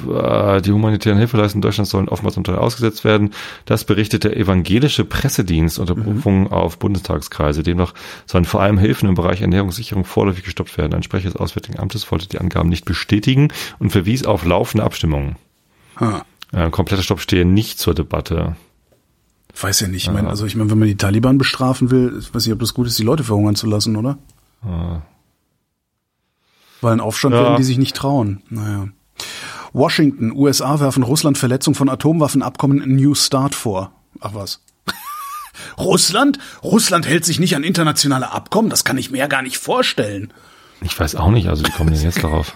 Äh, 0.07 0.61
Die 0.61 0.71
humanitären 0.71 1.17
Hilfeleistungen 1.17 1.59
in 1.59 1.67
Deutschland 1.67 1.87
sollen 1.87 2.07
offenbar 2.07 2.31
zum 2.33 2.43
Teil 2.43 2.55
ausgesetzt 2.55 3.03
werden. 3.03 3.31
Das 3.65 3.83
berichtet 3.83 4.23
der 4.23 4.37
evangelische 4.37 5.05
Pressedienst 5.05 5.79
unter 5.79 5.95
Mhm. 5.95 6.03
Berufung 6.03 6.51
auf 6.51 6.77
Bundestagskreise. 6.77 7.63
Demnach 7.63 7.93
sollen 8.27 8.45
vor 8.45 8.61
allem 8.61 8.77
Hilfen 8.77 9.09
im 9.09 9.15
Bereich 9.15 9.41
Ernährungssicherung 9.41 10.05
vorläufig 10.05 10.43
gestoppt 10.43 10.77
werden. 10.77 10.93
Ein 10.93 11.03
Sprecher 11.03 11.29
des 11.31 11.35
Auswärtigen 11.35 11.79
Amtes 11.79 12.11
wollte 12.11 12.27
die 12.27 12.39
Angaben 12.39 12.69
nicht 12.69 12.85
bestätigen 12.85 13.47
und 13.79 13.89
verwies 13.91 14.25
auf 14.25 14.45
laufende 14.45 14.83
Abstimmungen. 14.83 15.35
Ha. 15.99 16.25
Äh, 16.51 16.69
kompletter 16.69 17.01
Stopp 17.01 17.19
stehe 17.21 17.45
nicht 17.45 17.79
zur 17.79 17.95
Debatte. 17.95 18.55
Weiß 19.59 19.79
ja 19.81 19.87
nicht. 19.87 20.03
Ich 20.07 20.11
meine, 20.13 20.29
also 20.29 20.45
ich 20.45 20.55
meine, 20.55 20.69
wenn 20.69 20.79
man 20.79 20.87
die 20.87 20.95
Taliban 20.97 21.37
bestrafen 21.37 21.91
will, 21.91 22.15
ich 22.19 22.33
weiß 22.33 22.45
nicht, 22.45 22.53
ob 22.53 22.59
das 22.59 22.73
gut 22.73 22.87
ist, 22.87 22.99
die 22.99 23.03
Leute 23.03 23.23
verhungern 23.23 23.55
zu 23.55 23.67
lassen, 23.67 23.95
oder? 23.97 24.17
Weil 26.81 26.93
ein 26.93 26.99
Aufstand 26.99 27.35
Ja. 27.35 27.41
werden 27.43 27.57
die 27.57 27.63
sich 27.63 27.77
nicht 27.77 27.95
trauen. 27.95 28.41
Naja. 28.49 28.87
Washington, 29.73 30.31
USA 30.31 30.79
werfen 30.79 31.03
Russland 31.03 31.37
Verletzung 31.37 31.75
von 31.75 31.89
Atomwaffenabkommen 31.89 32.81
in 32.81 32.95
New 32.95 33.15
Start 33.15 33.55
vor. 33.55 33.91
Ach 34.19 34.33
was. 34.33 34.61
Russland? 35.77 36.39
Russland 36.63 37.07
hält 37.07 37.25
sich 37.25 37.39
nicht 37.39 37.55
an 37.55 37.63
internationale 37.63 38.31
Abkommen? 38.31 38.69
Das 38.69 38.83
kann 38.83 38.97
ich 38.97 39.11
mir 39.11 39.19
ja 39.19 39.27
gar 39.27 39.41
nicht 39.41 39.57
vorstellen. 39.57 40.33
Ich 40.81 40.99
weiß 40.99 41.15
auch 41.15 41.31
nicht, 41.31 41.47
also 41.47 41.65
wie 41.65 41.71
kommen 41.71 41.93
denn 41.93 42.03
jetzt 42.03 42.23
darauf? 42.23 42.53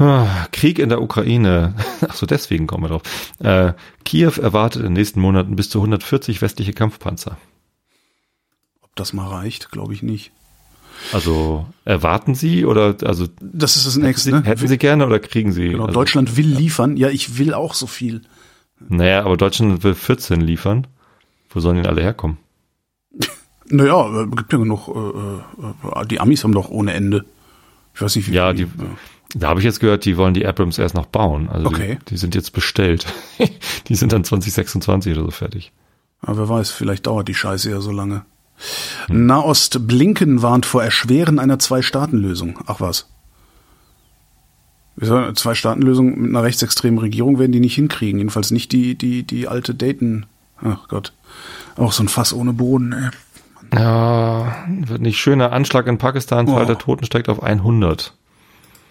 Ah, 0.00 0.46
Krieg 0.50 0.78
in 0.78 0.88
der 0.88 1.02
Ukraine. 1.02 1.74
Ach 2.08 2.14
so, 2.14 2.24
deswegen 2.24 2.66
kommen 2.66 2.84
wir 2.84 2.88
drauf. 2.88 3.02
Äh, 3.38 3.74
Kiew 4.04 4.40
erwartet 4.40 4.80
in 4.80 4.88
den 4.88 4.92
nächsten 4.94 5.20
Monaten 5.20 5.56
bis 5.56 5.68
zu 5.68 5.78
140 5.78 6.40
westliche 6.40 6.72
Kampfpanzer. 6.72 7.36
Ob 8.80 8.96
das 8.96 9.12
mal 9.12 9.28
reicht, 9.28 9.70
glaube 9.70 9.92
ich 9.92 10.02
nicht. 10.02 10.32
Also 11.12 11.66
erwarten 11.84 12.34
Sie 12.34 12.64
oder 12.64 12.96
also 13.04 13.26
Das 13.40 13.76
ist 13.76 13.86
das 13.86 13.94
hätten 13.94 14.04
nächste. 14.06 14.30
Sie, 14.30 14.36
Ne? 14.36 14.42
hätten 14.44 14.68
Sie 14.68 14.78
gerne 14.78 15.06
oder 15.06 15.18
kriegen 15.18 15.52
Sie? 15.52 15.68
genau, 15.70 15.86
also, 15.86 15.94
Deutschland 15.98 16.36
will 16.36 16.46
liefern. 16.46 16.96
Ja, 16.96 17.08
ich 17.08 17.38
will 17.38 17.54
auch 17.54 17.74
so 17.74 17.86
viel. 17.86 18.22
Naja, 18.88 19.24
aber 19.24 19.36
Deutschland 19.36 19.82
will 19.84 19.94
14 19.94 20.40
liefern. 20.40 20.86
Wo 21.50 21.60
sollen 21.60 21.76
denn 21.76 21.86
alle 21.86 22.02
herkommen? 22.02 22.38
Naja, 23.72 24.22
äh, 24.22 24.26
gibt 24.26 24.52
ja 24.52 24.58
genug. 24.58 24.88
Äh, 24.88 25.98
äh, 26.02 26.06
die 26.06 26.18
Amis 26.18 26.42
haben 26.42 26.52
doch 26.54 26.70
ohne 26.70 26.92
Ende. 26.92 27.24
Ich 27.94 28.02
weiß 28.02 28.16
nicht, 28.16 28.28
wie 28.28 28.34
Ja, 28.34 28.52
die, 28.52 28.66
da 29.36 29.48
habe 29.48 29.60
ich 29.60 29.64
jetzt 29.64 29.78
gehört, 29.78 30.04
die 30.04 30.16
wollen 30.16 30.34
die 30.34 30.44
Abrams 30.44 30.76
erst 30.78 30.96
noch 30.96 31.06
bauen. 31.06 31.48
Also 31.48 31.68
Okay. 31.68 31.98
die, 32.02 32.04
die 32.06 32.16
sind 32.16 32.34
jetzt 32.34 32.52
bestellt. 32.52 33.06
die 33.88 33.94
sind 33.94 34.12
dann 34.12 34.24
2026 34.24 35.12
oder 35.14 35.24
so 35.26 35.30
fertig. 35.30 35.70
Aber 36.20 36.36
wer 36.38 36.48
weiß, 36.48 36.72
vielleicht 36.72 37.06
dauert 37.06 37.28
die 37.28 37.34
Scheiße 37.34 37.70
ja 37.70 37.80
so 37.80 37.92
lange. 37.92 38.24
Nahost 39.08 39.86
Blinken 39.86 40.42
warnt 40.42 40.66
vor 40.66 40.82
Erschweren 40.82 41.38
einer 41.38 41.58
Zwei-Staaten-Lösung. 41.58 42.58
Ach 42.66 42.80
was. 42.80 43.06
Zwei-Staaten-Lösung 45.00 46.18
mit 46.20 46.30
einer 46.30 46.42
rechtsextremen 46.42 46.98
Regierung 46.98 47.38
werden 47.38 47.52
die 47.52 47.60
nicht 47.60 47.74
hinkriegen. 47.74 48.18
Jedenfalls 48.18 48.50
nicht 48.50 48.72
die, 48.72 48.96
die, 48.96 49.22
die 49.22 49.48
alte 49.48 49.74
Dayton. 49.74 50.26
Ach 50.62 50.88
Gott. 50.88 51.12
Auch 51.76 51.92
so 51.92 52.02
ein 52.02 52.08
Fass 52.08 52.32
ohne 52.34 52.52
Boden, 52.52 52.92
ey. 52.92 53.10
Ja, 53.78 54.56
wird 54.68 55.00
nicht 55.00 55.18
schöner. 55.18 55.52
Anschlag 55.52 55.86
in 55.86 55.96
Pakistan, 55.98 56.46
Zahl 56.48 56.62
Oh. 56.64 56.66
der 56.66 56.76
Toten 56.78 57.04
steigt 57.04 57.28
auf 57.28 57.42
100. 57.42 58.12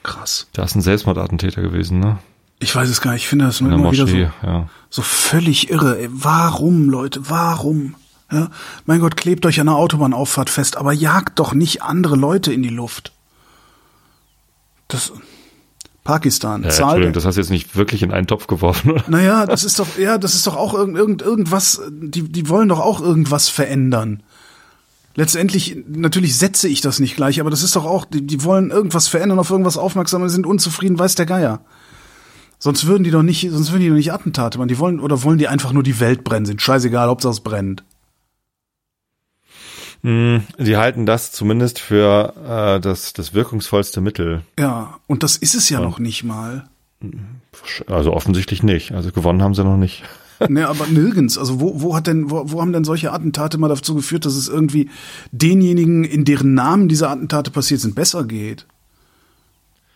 Krass. 0.04 0.48
Da 0.54 0.64
ist 0.64 0.76
ein 0.76 0.82
Selbstmordattentäter 0.82 1.62
gewesen, 1.62 2.00
ne? 2.00 2.18
Ich 2.60 2.76
weiß 2.76 2.90
es 2.90 3.02
gar 3.02 3.12
nicht. 3.14 3.24
Ich 3.24 3.28
finde 3.28 3.46
das 3.46 3.62
nur 3.62 3.72
immer 3.72 3.92
wieder 3.92 4.06
Moschee, 4.06 4.30
so, 4.42 4.48
ja. 4.48 4.70
so 4.90 5.02
völlig 5.02 5.70
irre. 5.70 6.00
Ey. 6.00 6.10
Warum, 6.12 6.90
Leute? 6.90 7.30
Warum? 7.30 7.96
Ja? 8.32 8.50
Mein 8.86 9.00
Gott, 9.00 9.18
klebt 9.18 9.46
euch 9.46 9.60
an 9.60 9.68
der 9.68 9.76
Autobahnauffahrt 9.76 10.50
fest, 10.50 10.78
aber 10.78 10.94
jagt 10.94 11.40
doch 11.40 11.54
nicht 11.54 11.82
andere 11.82 12.16
Leute 12.16 12.54
in 12.54 12.62
die 12.62 12.70
Luft. 12.70 13.12
Das 14.88 15.12
Pakistan. 16.04 16.64
Zahl 16.64 16.70
Entschuldigung, 16.70 17.14
das 17.14 17.26
hast 17.26 17.36
du 17.36 17.42
jetzt 17.42 17.52
nicht 17.52 17.76
wirklich 17.76 18.02
in 18.02 18.12
einen 18.12 18.26
Topf 18.26 18.48
geworfen, 18.48 18.92
oder? 18.92 19.04
naja, 19.08 19.46
das 19.46 19.64
ist 19.64 19.78
doch, 19.78 19.98
ja, 19.98 20.18
das 20.18 20.34
ist 20.34 20.48
doch 20.48 20.56
auch 20.56 20.74
irgend, 20.74 20.98
irgend, 20.98 21.22
irgendwas, 21.22 21.82
die, 21.92 22.24
die 22.24 22.50
wollen 22.50 22.70
doch 22.70 22.80
auch 22.80 23.00
irgendwas 23.00 23.50
verändern. 23.50 24.24
Letztendlich, 25.16 25.78
natürlich 25.88 26.38
setze 26.38 26.68
ich 26.68 26.82
das 26.82 27.00
nicht 27.00 27.16
gleich, 27.16 27.40
aber 27.40 27.50
das 27.50 27.62
ist 27.62 27.76
doch 27.76 27.86
auch, 27.86 28.06
die, 28.06 28.26
die 28.26 28.44
wollen 28.44 28.72
irgendwas 28.72 29.08
verändern, 29.08 29.38
auf 29.38 29.52
irgendwas 29.52 29.78
aufmerksam, 29.78 30.28
sind 30.30 30.48
unzufrieden, 30.48 30.98
weiß 30.98 31.16
der 31.16 31.26
Geier. 31.26 31.62
Sonst 32.58 32.88
würden 32.88 33.04
die 33.04 33.12
doch 33.12 33.22
nicht, 33.22 33.50
sonst 33.52 33.72
würden 33.72 33.82
die 33.82 33.90
doch 33.90 33.96
nicht 33.96 34.12
Attentate 34.12 34.58
machen. 34.58 34.68
Die 34.68 34.80
wollen, 34.80 35.00
oder 35.00 35.24
wollen 35.24 35.38
die 35.38 35.48
einfach 35.48 35.74
nur 35.74 35.84
die 35.84 36.00
Welt 36.00 36.24
brennen, 36.24 36.46
sind 36.46 36.62
scheißegal, 36.62 37.08
Hauptsache 37.08 37.34
es 37.34 37.40
brennt. 37.40 37.84
Hm, 40.04 40.44
Sie 40.58 40.78
halten 40.78 41.06
das 41.06 41.32
zumindest 41.32 41.80
für 41.80 42.34
äh, 42.48 42.80
das, 42.80 43.14
das 43.14 43.34
wirkungsvollste 43.34 44.00
Mittel. 44.02 44.42
Ja, 44.58 44.98
und 45.08 45.24
das 45.24 45.36
ist 45.38 45.56
es 45.56 45.70
ja 45.70 45.80
noch 45.82 46.00
nicht 46.00 46.24
mal. 46.24 46.70
Also 47.88 48.14
offensichtlich 48.14 48.64
nicht. 48.64 48.92
Also 48.94 49.12
gewonnen 49.12 49.42
haben 49.42 49.56
sie 49.56 49.64
noch 49.64 49.78
nicht. 49.78 50.04
Ne, 50.48 50.70
aber 50.70 50.88
nirgends. 50.88 51.38
Also 51.38 51.60
wo, 51.60 51.82
wo 51.82 51.94
hat 51.98 52.08
denn, 52.08 52.32
wo, 52.32 52.44
wo 52.50 52.62
haben 52.62 52.72
denn 52.72 52.86
solche 52.86 53.12
Attentate 53.12 53.58
mal 53.58 53.68
dazu 53.68 53.94
geführt, 53.94 54.24
dass 54.26 54.36
es 54.38 54.48
irgendwie 54.48 54.90
denjenigen, 55.34 56.06
in 56.06 56.24
deren 56.24 56.54
Namen 56.54 56.88
diese 56.88 57.10
Attentate 57.10 57.52
passiert 57.52 57.82
sind, 57.82 57.94
besser 57.94 58.24
geht? 58.24 58.66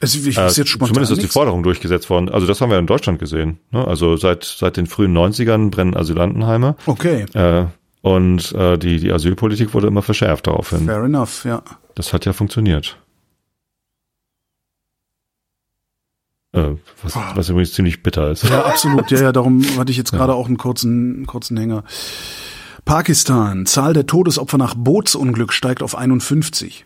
Also 0.01 0.19
ich 0.27 0.37
Äh, 0.37 0.47
jetzt 0.47 0.67
spontan 0.67 0.95
zumindest 0.95 1.11
ist 1.13 1.17
die 1.19 1.21
nichts. 1.23 1.33
Forderung 1.33 1.63
durchgesetzt 1.63 2.09
worden. 2.09 2.27
Also 2.27 2.45
das 2.45 2.59
haben 2.59 2.69
wir 2.71 2.77
in 2.77 2.87
Deutschland 2.87 3.19
gesehen. 3.19 3.59
Ne? 3.71 3.87
Also 3.87 4.17
seit, 4.17 4.43
seit 4.43 4.75
den 4.75 4.85
frühen 4.87 5.15
90ern 5.17 5.69
brennen 5.71 5.95
Asylantenheime. 5.95 6.75
Okay, 6.87 7.23
Äh, 7.33 7.67
und 8.03 8.51
äh, 8.51 8.77
die, 8.77 8.99
die 8.99 9.13
Asylpolitik 9.13 9.73
wurde 9.73 9.87
immer 9.87 10.01
verschärft 10.01 10.47
daraufhin. 10.47 10.87
Fair 10.87 11.05
enough, 11.05 11.45
ja. 11.45 11.63
Das 11.95 12.11
hat 12.11 12.25
ja 12.25 12.33
funktioniert. 12.33 12.97
Äh, 16.51 16.71
was, 17.01 17.15
was, 17.15 17.47
übrigens 17.47 17.71
ziemlich 17.71 18.03
bitter 18.03 18.29
ist. 18.29 18.43
Ja, 18.43 18.65
absolut. 18.65 19.09
Ja, 19.09 19.21
ja, 19.21 19.31
darum 19.31 19.63
hatte 19.77 19.89
ich 19.89 19.97
jetzt 19.97 20.11
gerade 20.11 20.33
ja. 20.33 20.37
auch 20.37 20.47
einen 20.47 20.57
kurzen, 20.57 21.25
kurzen 21.27 21.55
Hänger. 21.55 21.85
Pakistan. 22.83 23.65
Zahl 23.65 23.93
der 23.93 24.05
Todesopfer 24.05 24.57
nach 24.57 24.75
Bootsunglück 24.75 25.53
steigt 25.53 25.81
auf 25.81 25.97
51. 25.97 26.85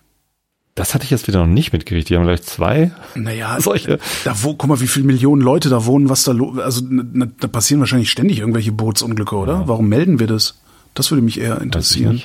Das 0.75 0.93
hatte 0.93 1.03
ich 1.03 1.09
jetzt 1.09 1.27
wieder 1.27 1.39
noch 1.39 1.51
nicht 1.51 1.73
mitgerichtet. 1.73 2.11
Die 2.11 2.15
haben 2.15 2.25
gleich 2.25 2.43
zwei. 2.43 2.91
Naja, 3.15 3.57
solche. 3.59 3.97
Da 4.23 4.35
wo, 4.43 4.53
guck 4.53 4.69
mal, 4.69 4.81
wie 4.81 4.87
viele 4.87 5.07
Millionen 5.07 5.41
Leute 5.41 5.69
da 5.69 5.87
wohnen, 5.87 6.09
was 6.09 6.25
da, 6.25 6.33
also 6.63 6.81
na, 6.87 7.25
da 7.39 7.47
passieren 7.47 7.79
wahrscheinlich 7.79 8.11
ständig 8.11 8.37
irgendwelche 8.37 8.71
Bootsunglücke, 8.71 9.35
oder? 9.35 9.53
Ja. 9.53 9.67
Warum 9.67 9.89
melden 9.89 10.19
wir 10.19 10.27
das? 10.27 10.61
Das 10.97 11.11
würde 11.11 11.21
mich 11.21 11.39
eher 11.39 11.61
interessieren. 11.61 12.23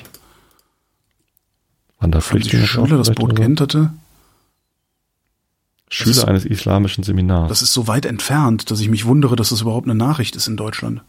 Waren 1.99 2.11
da 2.11 2.21
Flüchtlinge 2.21 2.65
Schüler 2.65 2.97
das 2.97 3.11
Boot 3.11 3.35
geenterte? 3.35 3.93
Schüler 5.89 6.09
ist- 6.09 6.23
eines 6.25 6.43
islamischen 6.45 7.03
Seminars. 7.03 7.49
Das 7.49 7.61
ist 7.61 7.71
so 7.73 7.87
weit 7.87 8.07
entfernt, 8.07 8.71
dass 8.71 8.79
ich 8.79 8.89
mich 8.89 9.05
wundere, 9.05 9.35
dass 9.35 9.49
das 9.49 9.61
überhaupt 9.61 9.85
eine 9.85 9.93
Nachricht 9.95 10.35
ist 10.35 10.47
in 10.47 10.57
Deutschland. 10.57 11.01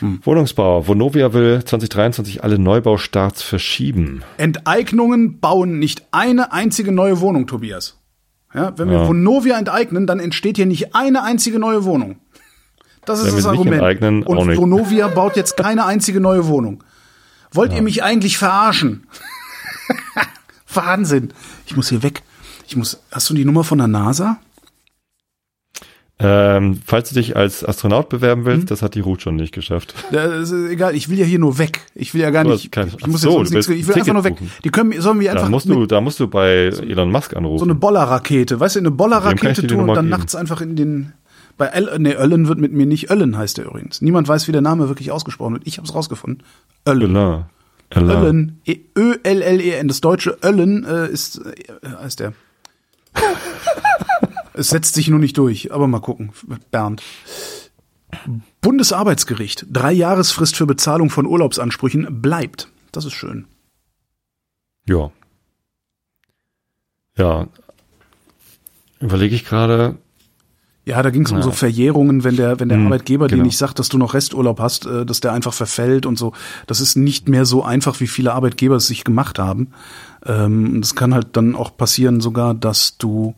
Wohnungsbau. 0.00 0.86
Vonovia 0.88 1.32
will 1.34 1.62
2023 1.64 2.42
alle 2.44 2.58
Neubaustarts 2.58 3.42
verschieben. 3.42 4.22
Enteignungen 4.38 5.38
bauen 5.40 5.78
nicht 5.78 6.02
eine 6.12 6.52
einzige 6.52 6.92
neue 6.92 7.20
Wohnung, 7.20 7.46
Tobias. 7.46 7.98
Ja, 8.54 8.76
wenn 8.78 8.88
wir 8.90 8.98
Ja. 9.00 9.08
Vonovia 9.08 9.58
enteignen, 9.58 10.06
dann 10.06 10.18
entsteht 10.20 10.56
hier 10.56 10.66
nicht 10.66 10.94
eine 10.94 11.22
einzige 11.22 11.58
neue 11.58 11.84
Wohnung. 11.84 12.16
Das 13.06 13.20
ist 13.20 13.28
Wenn 13.28 13.36
das 13.36 13.46
Argument. 13.46 13.74
enteignen, 13.76 14.22
Und. 14.24 14.56
Vonovia 14.56 15.08
baut 15.08 15.36
jetzt 15.36 15.56
keine 15.56 15.86
einzige 15.86 16.20
neue 16.20 16.46
Wohnung. 16.48 16.82
Wollt 17.52 17.72
ihr 17.72 17.82
mich 17.82 18.02
eigentlich 18.02 18.36
verarschen? 18.36 19.06
Wahnsinn. 20.74 21.32
Ich 21.66 21.76
muss 21.76 21.88
hier 21.88 22.02
weg. 22.02 22.22
Ich 22.66 22.76
muss. 22.76 23.00
Hast 23.10 23.30
du 23.30 23.34
die 23.34 23.44
Nummer 23.44 23.64
von 23.64 23.78
der 23.78 23.86
NASA? 23.88 24.38
Ähm, 26.18 26.80
falls 26.86 27.10
du 27.10 27.14
dich 27.14 27.36
als 27.36 27.62
Astronaut 27.62 28.08
bewerben 28.08 28.40
Hm? 28.40 28.46
willst, 28.46 28.70
das 28.70 28.80
hat 28.80 28.94
die 28.94 29.00
Ruth 29.00 29.20
schon 29.20 29.36
nicht 29.36 29.52
geschafft. 29.52 29.94
Das 30.10 30.50
ist 30.50 30.70
egal. 30.70 30.94
Ich 30.96 31.10
will 31.10 31.18
ja 31.18 31.26
hier 31.26 31.38
nur 31.38 31.58
weg. 31.58 31.80
Ich 31.94 32.14
will 32.14 32.22
ja 32.22 32.30
gar 32.30 32.42
nicht. 32.44 32.72
kein- 32.72 32.88
ich 32.88 33.06
muss 33.06 33.20
so, 33.20 33.38
jetzt 33.42 33.50
nichts. 33.52 33.68
Ich 33.68 33.86
will 33.86 33.94
einfach 33.96 34.14
nur 34.14 34.24
weg. 34.24 34.36
buchen. 34.36 34.50
Die 34.64 34.70
können, 34.70 34.98
sollen 35.00 35.20
wir 35.20 35.30
Da 35.32 35.36
einfach 35.40 35.50
musst 35.50 35.66
mit- 35.68 35.76
du, 35.76 35.84
da 35.86 36.00
musst 36.00 36.18
du 36.18 36.26
bei 36.26 36.68
Elon 36.68 37.10
Musk 37.12 37.36
anrufen. 37.36 37.58
so 37.58 37.64
eine 37.66 37.74
Bollerrakete, 37.74 38.58
weißt 38.58 38.76
du, 38.76 38.80
eine 38.80 38.90
Bollerrakete 38.90 39.66
tun 39.66 39.80
und 39.80 39.88
dann 39.88 40.06
geben. 40.06 40.08
nachts 40.08 40.34
einfach 40.34 40.62
in 40.62 40.74
den 40.74 41.12
bei 41.56 41.66
El, 41.66 41.98
nee, 41.98 42.14
Öllen 42.14 42.48
wird 42.48 42.58
mit 42.58 42.72
mir 42.72 42.86
nicht 42.86 43.10
Öllen 43.10 43.36
heißt 43.36 43.58
der 43.58 43.66
übrigens. 43.66 44.02
Niemand 44.02 44.28
weiß, 44.28 44.46
wie 44.48 44.52
der 44.52 44.60
Name 44.60 44.88
wirklich 44.88 45.10
ausgesprochen 45.10 45.54
wird. 45.54 45.66
Ich 45.66 45.78
habe 45.78 45.86
es 45.86 45.94
rausgefunden. 45.94 46.42
Öllen. 46.86 47.16
Elon. 47.16 47.44
Elon. 47.90 48.10
Öllen. 48.10 48.60
E- 48.66 48.80
Ö 48.96 49.16
L 49.22 49.42
L 49.42 49.60
E 49.60 49.72
N. 49.72 49.88
Das 49.88 50.00
deutsche 50.00 50.38
Öllen 50.42 50.84
äh, 50.84 51.08
ist 51.08 51.38
äh, 51.38 51.88
heißt 52.00 52.20
der. 52.20 52.34
es 54.54 54.68
setzt 54.68 54.94
sich 54.94 55.08
nur 55.08 55.18
nicht 55.18 55.38
durch, 55.38 55.72
aber 55.72 55.86
mal 55.86 56.00
gucken. 56.00 56.32
Bernd. 56.70 57.02
Bundesarbeitsgericht. 58.60 59.66
Drei 59.70 59.92
Jahresfrist 59.92 60.56
für 60.56 60.66
Bezahlung 60.66 61.10
von 61.10 61.26
Urlaubsansprüchen 61.26 62.20
bleibt. 62.20 62.68
Das 62.92 63.04
ist 63.04 63.14
schön. 63.14 63.46
Ja. 64.86 65.10
Ja. 67.16 67.48
Überlege 69.00 69.34
ich 69.34 69.44
gerade. 69.44 69.98
Ja, 70.88 71.02
da 71.02 71.10
ging 71.10 71.24
es 71.24 71.32
um 71.32 71.38
Ja. 71.38 71.42
so 71.42 71.50
Verjährungen, 71.50 72.22
wenn 72.22 72.36
der, 72.36 72.60
wenn 72.60 72.68
der 72.68 72.78
Hm, 72.78 72.86
Arbeitgeber 72.86 73.26
dir 73.26 73.34
genau. 73.34 73.46
nicht 73.46 73.58
sagt, 73.58 73.80
dass 73.80 73.88
du 73.88 73.98
noch 73.98 74.14
Resturlaub 74.14 74.60
hast, 74.60 74.86
äh, 74.86 75.04
dass 75.04 75.20
der 75.20 75.32
einfach 75.32 75.52
verfällt 75.52 76.06
und 76.06 76.16
so. 76.16 76.32
Das 76.68 76.80
ist 76.80 76.94
nicht 76.96 77.28
mehr 77.28 77.44
so 77.44 77.64
einfach, 77.64 77.98
wie 77.98 78.06
viele 78.06 78.32
Arbeitgeber 78.32 78.76
es 78.76 78.86
sich 78.86 79.02
gemacht 79.02 79.40
haben. 79.40 79.72
Ähm, 80.24 80.80
das 80.80 80.94
kann 80.94 81.12
halt 81.12 81.28
dann 81.32 81.56
auch 81.56 81.76
passieren 81.76 82.20
sogar, 82.20 82.54
dass 82.54 82.98
du, 82.98 83.34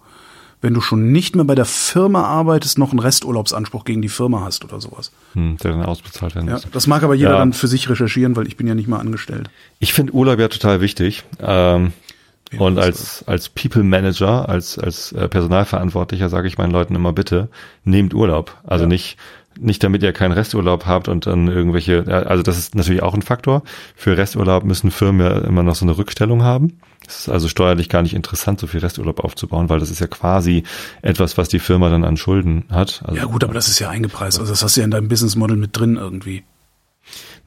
wenn 0.60 0.74
du 0.74 0.82
schon 0.82 1.10
nicht 1.10 1.36
mehr 1.36 1.44
bei 1.46 1.54
der 1.54 1.64
Firma 1.64 2.22
arbeitest, 2.24 2.76
noch 2.78 2.90
einen 2.90 2.98
Resturlaubsanspruch 2.98 3.84
gegen 3.84 4.02
die 4.02 4.10
Firma 4.10 4.42
hast 4.44 4.62
oder 4.64 4.78
sowas. 4.78 5.10
Hm, 5.32 5.56
der 5.62 5.72
dann 5.72 5.82
ausbezahlt 5.86 6.34
werden 6.34 6.48
Ja, 6.48 6.54
muss. 6.54 6.66
das 6.70 6.86
mag 6.86 7.02
aber 7.02 7.14
jeder 7.14 7.30
Ja. 7.32 7.38
dann 7.38 7.54
für 7.54 7.66
sich 7.66 7.88
recherchieren, 7.88 8.36
weil 8.36 8.46
ich 8.46 8.58
bin 8.58 8.66
ja 8.66 8.74
nicht 8.74 8.88
mal 8.88 8.98
angestellt. 8.98 9.48
Ich 9.78 9.94
finde 9.94 10.12
Urlaub 10.12 10.38
ja 10.38 10.48
total 10.48 10.82
wichtig. 10.82 11.24
Ähm, 11.40 11.92
Ja, 12.52 12.60
und 12.60 12.78
als, 12.78 13.24
als 13.26 13.48
People 13.48 13.82
Manager, 13.82 14.48
als, 14.48 14.78
als 14.78 15.12
äh, 15.12 15.28
Personalverantwortlicher 15.28 16.28
sage 16.28 16.48
ich 16.48 16.58
meinen 16.58 16.70
Leuten 16.72 16.94
immer 16.94 17.12
bitte, 17.12 17.48
nehmt 17.84 18.14
Urlaub. 18.14 18.56
Also 18.64 18.84
Ja. 18.84 18.88
nicht, 18.88 19.18
nicht 19.60 19.82
damit 19.82 20.02
ihr 20.02 20.12
keinen 20.12 20.32
Resturlaub 20.32 20.86
habt 20.86 21.08
und 21.08 21.26
dann 21.26 21.48
irgendwelche, 21.48 22.04
also 22.06 22.42
das 22.42 22.58
ist 22.58 22.74
natürlich 22.74 23.02
auch 23.02 23.14
ein 23.14 23.22
Faktor. 23.22 23.62
Für 23.96 24.16
Resturlaub 24.16 24.64
müssen 24.64 24.90
Firmen 24.90 25.26
ja 25.26 25.38
immer 25.38 25.62
noch 25.62 25.74
so 25.74 25.84
eine 25.84 25.98
Rückstellung 25.98 26.42
haben. 26.42 26.78
Es 27.06 27.20
ist 27.20 27.28
also 27.28 27.48
steuerlich 27.48 27.88
gar 27.88 28.02
nicht 28.02 28.14
interessant, 28.14 28.60
so 28.60 28.66
viel 28.66 28.80
Resturlaub 28.80 29.20
aufzubauen, 29.24 29.68
weil 29.68 29.80
das 29.80 29.90
ist 29.90 29.98
ja 30.00 30.06
quasi 30.06 30.62
etwas, 31.02 31.38
was 31.38 31.48
die 31.48 31.58
Firma 31.58 31.88
dann 31.90 32.04
an 32.04 32.16
Schulden 32.16 32.64
hat. 32.70 33.02
Also, 33.04 33.16
Ja 33.18 33.24
gut, 33.26 33.42
aber 33.44 33.54
das 33.54 33.68
ist 33.68 33.78
ja 33.78 33.88
eingepreist. 33.88 34.38
Also 34.38 34.52
das 34.52 34.62
hast 34.62 34.76
du 34.76 34.80
ja 34.80 34.84
in 34.84 34.90
deinem 34.90 35.08
Business 35.08 35.34
Model 35.36 35.56
mit 35.56 35.76
drin 35.76 35.96
irgendwie. 35.96 36.44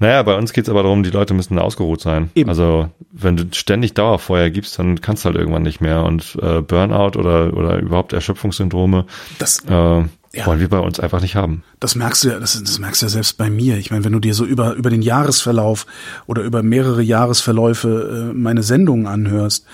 Naja, 0.02 0.24
bei 0.24 0.36
uns 0.36 0.52
geht's 0.52 0.68
aber 0.68 0.82
darum, 0.82 1.04
die 1.04 1.12
Leute 1.12 1.36
müssen 1.36 1.60
ausgeruht 1.60 2.02
sein. 2.02 2.32
Eben. 2.34 2.50
Also 2.50 2.90
wenn 3.12 3.38
du 3.38 3.46
ständig 3.52 3.94
Dauerfeuer 3.94 4.50
gibst, 4.50 4.80
dann 4.80 5.00
kannst 5.00 5.24
du 5.24 5.28
halt 5.28 5.38
irgendwann 5.38 5.62
nicht 5.62 5.80
mehr. 5.80 6.04
Und 6.04 6.40
äh, 6.42 6.62
Burnout 6.62 7.20
oder, 7.20 7.56
oder 7.56 7.78
überhaupt 7.78 8.12
Erschöpfungssyndrome 8.12 9.06
Das, 9.38 9.64
äh, 9.66 9.70
wollen 9.70 10.60
wir 10.60 10.70
bei 10.70 10.80
uns 10.80 11.00
einfach 11.00 11.22
nicht 11.22 11.36
haben. 11.36 11.64
Das 11.80 11.94
merkst 11.94 12.24
du 12.24 12.30
ja, 12.30 12.40
das, 12.40 12.60
das 12.60 12.80
merkst 12.80 13.04
du 13.04 13.06
ja 13.06 13.10
selbst 13.12 13.38
bei 13.38 13.52
mir. 13.52 13.78
Ich 13.78 13.92
meine, 13.92 14.04
wenn 14.04 14.14
du 14.14 14.20
dir 14.20 14.34
so 14.34 14.44
über, 14.44 14.74
über 14.74 14.90
den 14.90 15.04
Jahresverlauf 15.04 15.86
oder 16.26 16.42
über 16.42 16.64
mehrere 16.64 17.04
Jahresverläufe 17.04 18.32
äh, 18.32 18.34
meine 18.34 18.64
Sendungen 18.64 19.06
anhörst 19.06 19.68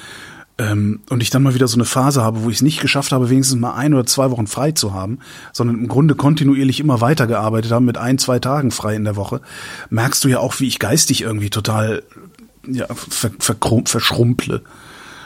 ähm, 0.59 1.01
und 1.09 1.21
ich 1.21 1.29
dann 1.29 1.43
mal 1.43 1.53
wieder 1.53 1.67
so 1.67 1.77
eine 1.77 1.85
Phase 1.85 2.23
habe, 2.23 2.43
wo 2.43 2.49
ich 2.49 2.57
es 2.57 2.61
nicht 2.61 2.81
geschafft 2.81 3.11
habe, 3.11 3.29
wenigstens 3.29 3.59
mal 3.59 3.75
ein 3.75 3.93
oder 3.93 4.05
zwei 4.05 4.31
Wochen 4.31 4.47
frei 4.47 4.71
zu 4.71 4.93
haben, 4.93 5.19
sondern 5.53 5.77
im 5.77 5.87
Grunde 5.87 6.15
kontinuierlich 6.15 6.79
immer 6.79 6.99
weitergearbeitet 7.01 7.71
habe 7.71 7.85
mit 7.85 7.97
ein, 7.97 8.17
zwei 8.17 8.39
Tagen 8.39 8.71
frei 8.71 8.95
in 8.95 9.03
der 9.03 9.15
Woche, 9.15 9.41
merkst 9.89 10.23
du 10.23 10.29
ja 10.29 10.39
auch, 10.39 10.59
wie 10.59 10.67
ich 10.67 10.79
geistig 10.79 11.21
irgendwie 11.21 11.49
total 11.49 12.03
ja, 12.67 12.87
ver, 12.91 13.31
verschrumple 13.85 14.63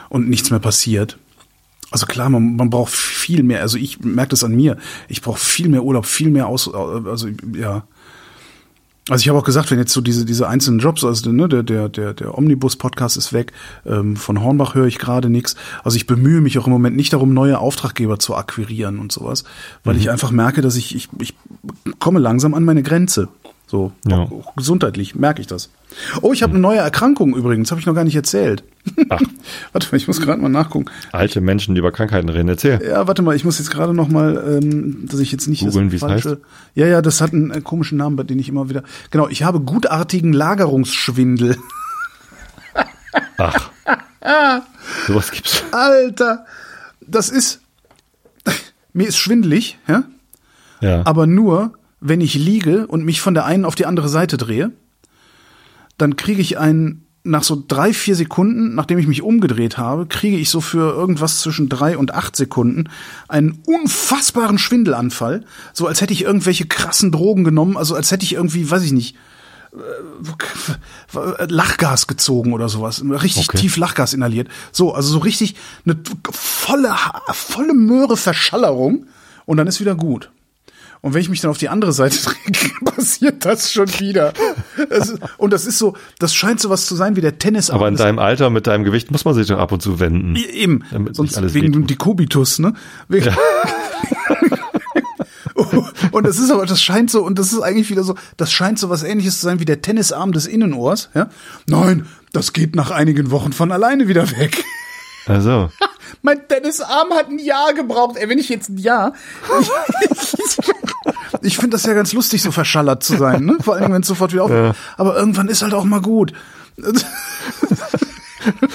und 0.08 0.28
nichts 0.28 0.50
mehr 0.50 0.60
passiert. 0.60 1.18
Also 1.90 2.06
klar, 2.06 2.30
man, 2.30 2.56
man 2.56 2.70
braucht 2.70 2.92
viel 2.92 3.42
mehr. 3.42 3.60
Also 3.60 3.76
ich 3.76 4.00
merke 4.00 4.30
das 4.30 4.44
an 4.44 4.54
mir. 4.54 4.78
Ich 5.08 5.20
brauche 5.20 5.38
viel 5.38 5.68
mehr 5.68 5.84
Urlaub, 5.84 6.06
viel 6.06 6.30
mehr 6.30 6.46
aus. 6.46 6.72
Also 6.72 7.28
ja. 7.54 7.84
Also 9.08 9.22
ich 9.22 9.28
habe 9.28 9.38
auch 9.38 9.44
gesagt, 9.44 9.72
wenn 9.72 9.80
jetzt 9.80 9.92
so 9.92 10.00
diese 10.00 10.24
diese 10.24 10.48
einzelnen 10.48 10.78
Jobs, 10.78 11.04
also 11.04 11.32
ne, 11.32 11.48
der 11.48 11.64
der 11.64 11.88
der 11.88 12.14
der 12.14 12.38
Omnibus 12.38 12.76
Podcast 12.76 13.16
ist 13.16 13.32
weg, 13.32 13.52
ähm, 13.84 14.14
von 14.14 14.40
Hornbach 14.40 14.76
höre 14.76 14.86
ich 14.86 14.98
gerade 14.98 15.28
nichts. 15.28 15.56
Also 15.82 15.96
ich 15.96 16.06
bemühe 16.06 16.40
mich 16.40 16.56
auch 16.58 16.66
im 16.66 16.72
Moment 16.72 16.94
nicht 16.94 17.12
darum, 17.12 17.34
neue 17.34 17.58
Auftraggeber 17.58 18.20
zu 18.20 18.36
akquirieren 18.36 19.00
und 19.00 19.10
sowas, 19.10 19.42
weil 19.82 19.96
ich 19.96 20.08
einfach 20.08 20.30
merke, 20.30 20.62
dass 20.62 20.76
ich 20.76 20.94
ich 20.94 21.08
ich 21.20 21.34
komme 21.98 22.20
langsam 22.20 22.54
an 22.54 22.64
meine 22.64 22.84
Grenze. 22.84 23.28
So 23.72 23.90
Ja. 24.06 24.28
gesundheitlich 24.54 25.14
merke 25.14 25.40
ich 25.40 25.46
das. 25.46 25.70
Oh, 26.20 26.34
ich 26.34 26.42
habe 26.42 26.50
eine 26.52 26.60
neue 26.60 26.76
Erkrankung 26.80 27.34
übrigens, 27.34 27.70
habe 27.70 27.80
ich 27.80 27.86
noch 27.86 27.94
gar 27.94 28.04
nicht 28.04 28.14
erzählt. 28.14 28.64
Ach, 29.08 29.18
Warte 29.72 29.88
mal, 29.90 29.96
ich 29.96 30.06
muss 30.06 30.20
gerade 30.20 30.42
mal 30.42 30.50
nachgucken. 30.50 30.90
alte 31.10 31.40
Menschen, 31.40 31.74
die 31.74 31.78
über 31.78 31.90
Krankheiten 31.90 32.28
reden, 32.28 32.50
erzähl. 32.50 32.82
Ja, 32.86 33.06
warte 33.08 33.22
mal, 33.22 33.34
ich 33.34 33.46
muss 33.46 33.58
jetzt 33.58 33.70
gerade 33.70 33.94
noch 33.94 34.08
mal, 34.08 34.58
ähm, 34.62 35.06
dass 35.10 35.20
ich 35.20 35.32
jetzt 35.32 35.48
nicht 35.48 35.60
Googeln, 35.64 35.88
das 35.88 36.00
falsche. 36.00 36.28
heißt? 36.32 36.40
Ja, 36.74 36.86
ja, 36.86 37.00
das 37.00 37.22
hat 37.22 37.32
einen 37.32 37.50
äh, 37.50 37.62
komischen 37.62 37.96
Namen, 37.96 38.16
bei 38.16 38.24
dem 38.24 38.38
ich 38.38 38.50
immer 38.50 38.68
wieder. 38.68 38.82
Genau, 39.10 39.26
ich 39.28 39.42
habe 39.42 39.58
gutartigen 39.60 40.34
Lagerungsschwindel. 40.34 41.56
Ach. 43.38 43.70
Sowas 45.06 45.30
gibt's. 45.30 45.64
Alter, 45.72 46.44
das 47.00 47.30
ist 47.30 47.62
mir 48.92 49.08
ist 49.08 49.16
schwindelig, 49.16 49.78
ja, 49.88 50.04
Ja. 50.82 51.06
aber 51.06 51.26
nur, 51.26 51.72
wenn 52.02 52.20
ich 52.20 52.34
liege 52.34 52.86
und 52.86 53.04
mich 53.04 53.20
von 53.20 53.34
der 53.34 53.44
einen 53.46 53.64
auf 53.64 53.74
die 53.74 53.86
andere 53.86 54.08
Seite 54.08 54.36
drehe, 54.36 54.72
dann 55.98 56.16
kriege 56.16 56.40
ich 56.40 56.58
einen 56.58 57.06
nach 57.24 57.44
so 57.44 57.62
drei, 57.66 57.92
vier 57.92 58.16
Sekunden, 58.16 58.74
nachdem 58.74 58.98
ich 58.98 59.06
mich 59.06 59.22
umgedreht 59.22 59.78
habe, 59.78 60.06
kriege 60.06 60.36
ich 60.36 60.50
so 60.50 60.60
für 60.60 60.92
irgendwas 60.92 61.40
zwischen 61.40 61.68
drei 61.68 61.96
und 61.96 62.12
acht 62.12 62.34
Sekunden 62.34 62.88
einen 63.28 63.62
unfassbaren 63.64 64.58
Schwindelanfall. 64.58 65.44
So 65.72 65.86
als 65.86 66.00
hätte 66.00 66.12
ich 66.12 66.22
irgendwelche 66.24 66.66
krassen 66.66 67.12
Drogen 67.12 67.44
genommen, 67.44 67.76
also 67.76 67.94
als 67.94 68.10
hätte 68.10 68.24
ich 68.24 68.32
irgendwie, 68.32 68.68
weiß 68.68 68.82
ich 68.82 68.90
nicht, 68.90 69.16
äh, 69.72 71.46
Lachgas 71.48 72.08
gezogen 72.08 72.52
oder 72.52 72.68
sowas. 72.68 73.02
Richtig 73.08 73.48
Okay. 73.48 73.58
tief 73.58 73.76
Lachgas 73.76 74.14
inhaliert. 74.14 74.48
So, 74.72 74.92
also 74.92 75.12
so 75.12 75.18
richtig 75.20 75.54
eine 75.86 75.96
volle, 76.32 76.92
volle 77.32 77.74
Möhre 77.74 78.16
Verschallerung 78.16 79.06
und 79.46 79.56
dann 79.58 79.68
ist 79.68 79.78
wieder 79.80 79.94
gut. 79.94 80.32
Und 81.02 81.14
wenn 81.14 81.20
ich 81.20 81.28
mich 81.28 81.40
dann 81.40 81.50
auf 81.50 81.58
die 81.58 81.68
andere 81.68 81.92
Seite 81.92 82.16
drehe, 82.46 82.72
passiert 82.84 83.44
das 83.44 83.72
schon 83.72 83.88
wieder. 83.98 84.32
Es, 84.88 85.14
und 85.36 85.52
das 85.52 85.66
ist 85.66 85.78
so, 85.78 85.94
das 86.20 86.32
scheint 86.32 86.60
so 86.60 86.70
was 86.70 86.86
zu 86.86 86.94
sein 86.94 87.16
wie 87.16 87.20
der 87.20 87.38
Tennis. 87.38 87.70
aber 87.70 87.88
in 87.88 87.96
deinem 87.96 88.20
Alter 88.20 88.50
mit 88.50 88.68
deinem 88.68 88.84
Gewicht 88.84 89.10
muss 89.10 89.24
man 89.24 89.34
sich 89.34 89.48
doch 89.48 89.58
ab 89.58 89.72
und 89.72 89.82
zu 89.82 89.98
wenden. 89.98 90.36
Eben, 90.36 90.84
sonst 91.10 91.36
wegen 91.54 91.74
wehtut. 91.74 91.90
die 91.90 91.96
Kubitus, 91.96 92.60
ne? 92.60 92.74
Wegen 93.08 93.34
und 96.12 96.24
das 96.24 96.38
ist 96.38 96.52
aber, 96.52 96.66
das 96.66 96.80
scheint 96.80 97.10
so, 97.10 97.24
und 97.24 97.36
das 97.36 97.52
ist 97.52 97.60
eigentlich 97.60 97.90
wieder 97.90 98.04
so, 98.04 98.14
das 98.36 98.52
scheint 98.52 98.78
so 98.78 98.88
was 98.88 99.02
ähnliches 99.02 99.40
zu 99.40 99.46
sein 99.46 99.58
wie 99.58 99.64
der 99.64 99.82
Tennisarm 99.82 100.30
des 100.30 100.46
Innenohrs, 100.46 101.10
ja? 101.14 101.28
Nein, 101.66 102.06
das 102.32 102.52
geht 102.52 102.76
nach 102.76 102.92
einigen 102.92 103.32
Wochen 103.32 103.52
von 103.52 103.72
alleine 103.72 104.06
wieder 104.06 104.30
weg. 104.38 104.64
Also, 105.26 105.70
mein 106.22 106.46
Tennisarm 106.48 107.10
hat 107.12 107.28
ein 107.28 107.38
Jahr 107.38 107.74
gebraucht. 107.74 108.16
Ey, 108.16 108.28
wenn 108.28 108.38
ich 108.38 108.48
jetzt 108.48 108.68
ein 108.68 108.78
Jahr. 108.78 109.12
Ich, 111.44 111.56
finde 111.56 111.70
das 111.70 111.84
ja 111.84 111.94
ganz 111.94 112.12
lustig, 112.12 112.40
so 112.40 112.52
verschallert 112.52 113.02
zu 113.02 113.16
sein, 113.16 113.44
ne? 113.44 113.56
Vor 113.60 113.74
allem, 113.74 113.92
wenn 113.92 114.02
es 114.02 114.06
sofort 114.06 114.32
wieder 114.32 114.44
auf. 114.44 114.50
Ja. 114.50 114.76
Aber 114.96 115.16
irgendwann 115.16 115.48
ist 115.48 115.62
halt 115.62 115.74
auch 115.74 115.82
mal 115.82 116.00
gut. 116.00 116.32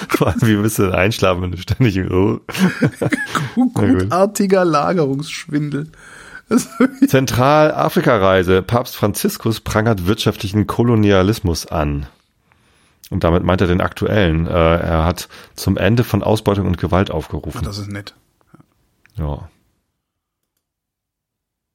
Vor 0.08 0.26
allem, 0.26 0.42
wie 0.42 0.56
bist 0.56 0.78
du 0.78 0.90
einschlafen, 0.94 1.42
wenn 1.42 1.52
du 1.52 1.56
ständig 1.56 1.98
oh. 2.10 2.40
Gutartiger 3.72 4.66
Lagerungsschwindel. 4.66 5.90
Zentralafrika-Reise. 7.06 8.60
Papst 8.62 8.96
Franziskus 8.96 9.60
prangert 9.60 10.06
wirtschaftlichen 10.06 10.66
Kolonialismus 10.66 11.66
an. 11.66 12.06
Und 13.10 13.24
damit 13.24 13.42
meint 13.42 13.60
er 13.60 13.66
den 13.66 13.80
aktuellen. 13.80 14.46
Äh, 14.46 14.50
er 14.50 15.04
hat 15.04 15.28
zum 15.54 15.76
Ende 15.76 16.04
von 16.04 16.22
Ausbeutung 16.22 16.66
und 16.66 16.78
Gewalt 16.78 17.10
aufgerufen. 17.10 17.64
Das 17.64 17.78
ist 17.78 17.90
nett. 17.90 18.14
Ja. 19.16 19.48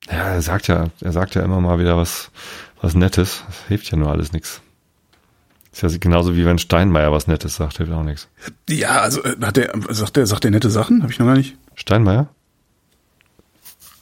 Ja, 0.10 0.30
er 0.30 0.41
sagt 0.41 0.68
ja, 0.68 0.88
er 0.99 1.11
sagt 1.11 1.35
ja 1.35 1.43
immer 1.43 1.61
mal 1.61 1.80
wieder 1.80 1.97
was, 1.97 2.30
was 2.81 2.93
Nettes. 2.93 3.43
Das 3.47 3.68
hilft 3.68 3.89
ja 3.89 3.97
nur 3.97 4.11
alles 4.11 4.31
nichts. 4.34 4.61
Ist 5.72 5.81
ja 5.81 5.89
genauso 5.97 6.35
wie 6.35 6.45
wenn 6.45 6.60
Steinmeier 6.60 7.11
was 7.11 7.27
Nettes 7.27 7.55
sagt, 7.55 7.77
hilft 7.77 7.91
auch 7.91 8.03
nichts. 8.03 8.27
Ja, 8.69 9.01
also 9.01 9.23
äh, 9.23 9.35
hat 9.41 9.57
der, 9.57 9.73
sagt 9.89 10.18
der, 10.18 10.27
sagt 10.27 10.43
der 10.43 10.51
nette 10.51 10.69
Sachen? 10.69 11.01
Habe 11.01 11.11
ich 11.11 11.19
noch 11.19 11.26
gar 11.26 11.35
nicht. 11.35 11.57
Steinmeier? 11.73 12.27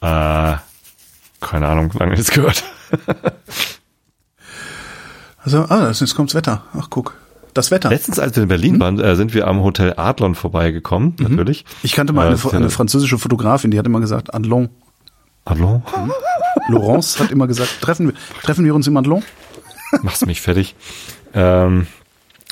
Äh, 0.02 0.56
keine 1.40 1.68
Ahnung, 1.68 1.90
lange 1.94 2.12
nichts 2.12 2.30
gehört. 2.30 2.64
also, 5.38 5.64
ah, 5.64 5.88
jetzt 5.88 6.14
kommt's 6.14 6.34
Wetter. 6.34 6.64
Ach, 6.74 6.90
guck. 6.90 7.14
Das 7.54 7.70
Wetter. 7.70 7.90
Letztens, 7.90 8.18
als 8.18 8.36
wir 8.36 8.44
in 8.44 8.48
Berlin 8.48 8.74
hm? 8.74 8.80
waren, 8.80 9.00
äh, 9.00 9.16
sind 9.16 9.34
wir 9.34 9.46
am 9.46 9.62
Hotel 9.62 9.94
Adlon 9.96 10.34
vorbeigekommen, 10.34 11.14
mhm. 11.18 11.28
natürlich. 11.28 11.64
Ich 11.82 11.92
kannte 11.92 12.12
mal 12.12 12.26
eine, 12.26 12.36
äh, 12.36 12.56
eine, 12.56 12.70
französische 12.70 13.18
Fotografin, 13.18 13.70
die 13.70 13.78
hat 13.78 13.86
immer 13.86 14.00
gesagt, 14.00 14.34
Adlon. 14.34 14.70
Adlon? 15.44 15.82
Mhm. 15.96 16.12
Laurence 16.68 17.18
hat 17.18 17.30
immer 17.30 17.46
gesagt, 17.46 17.80
treffen 17.80 18.08
wir, 18.08 18.14
treffen 18.42 18.64
wir 18.64 18.74
uns 18.74 18.86
im 18.86 18.96
Adlon? 18.96 19.22
Machst 20.02 20.24
mich 20.26 20.40
fertig. 20.40 20.74
Ähm, 21.34 21.86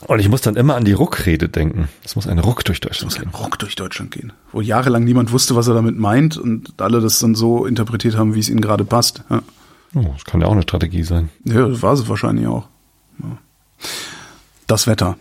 und 0.06 0.18
ich 0.18 0.28
muss 0.28 0.40
dann 0.40 0.56
immer 0.56 0.76
an 0.76 0.84
die 0.84 0.92
Ruckrede 0.92 1.48
denken. 1.48 1.88
Es 2.04 2.16
muss 2.16 2.26
ein 2.26 2.38
Ruck 2.38 2.64
durch 2.64 2.80
Deutschland 2.80 3.12
gehen. 3.12 3.22
Es 3.22 3.26
muss 3.26 3.40
ein 3.40 3.44
Ruck 3.44 3.58
durch 3.58 3.76
Deutschland 3.76 4.10
gehen. 4.10 4.32
Wo 4.52 4.60
jahrelang 4.60 5.04
niemand 5.04 5.30
wusste, 5.30 5.56
was 5.56 5.68
er 5.68 5.74
damit 5.74 5.98
meint 5.98 6.38
und 6.38 6.80
alle 6.80 7.00
das 7.00 7.18
dann 7.18 7.34
so 7.34 7.66
interpretiert 7.66 8.16
haben, 8.16 8.34
wie 8.34 8.40
es 8.40 8.48
ihnen 8.48 8.62
gerade 8.62 8.84
passt. 8.84 9.22
Ja. 9.28 9.42
Oh, 9.94 10.12
das 10.14 10.24
kann 10.24 10.40
ja 10.40 10.46
auch 10.46 10.52
eine 10.52 10.62
Strategie 10.62 11.02
sein. 11.02 11.28
Ja, 11.44 11.68
das 11.68 11.82
war 11.82 11.92
es 11.92 12.08
wahrscheinlich 12.08 12.46
auch. 12.46 12.66
Ja. 13.22 13.38
Das 14.70 14.86
Wetter. 14.86 15.16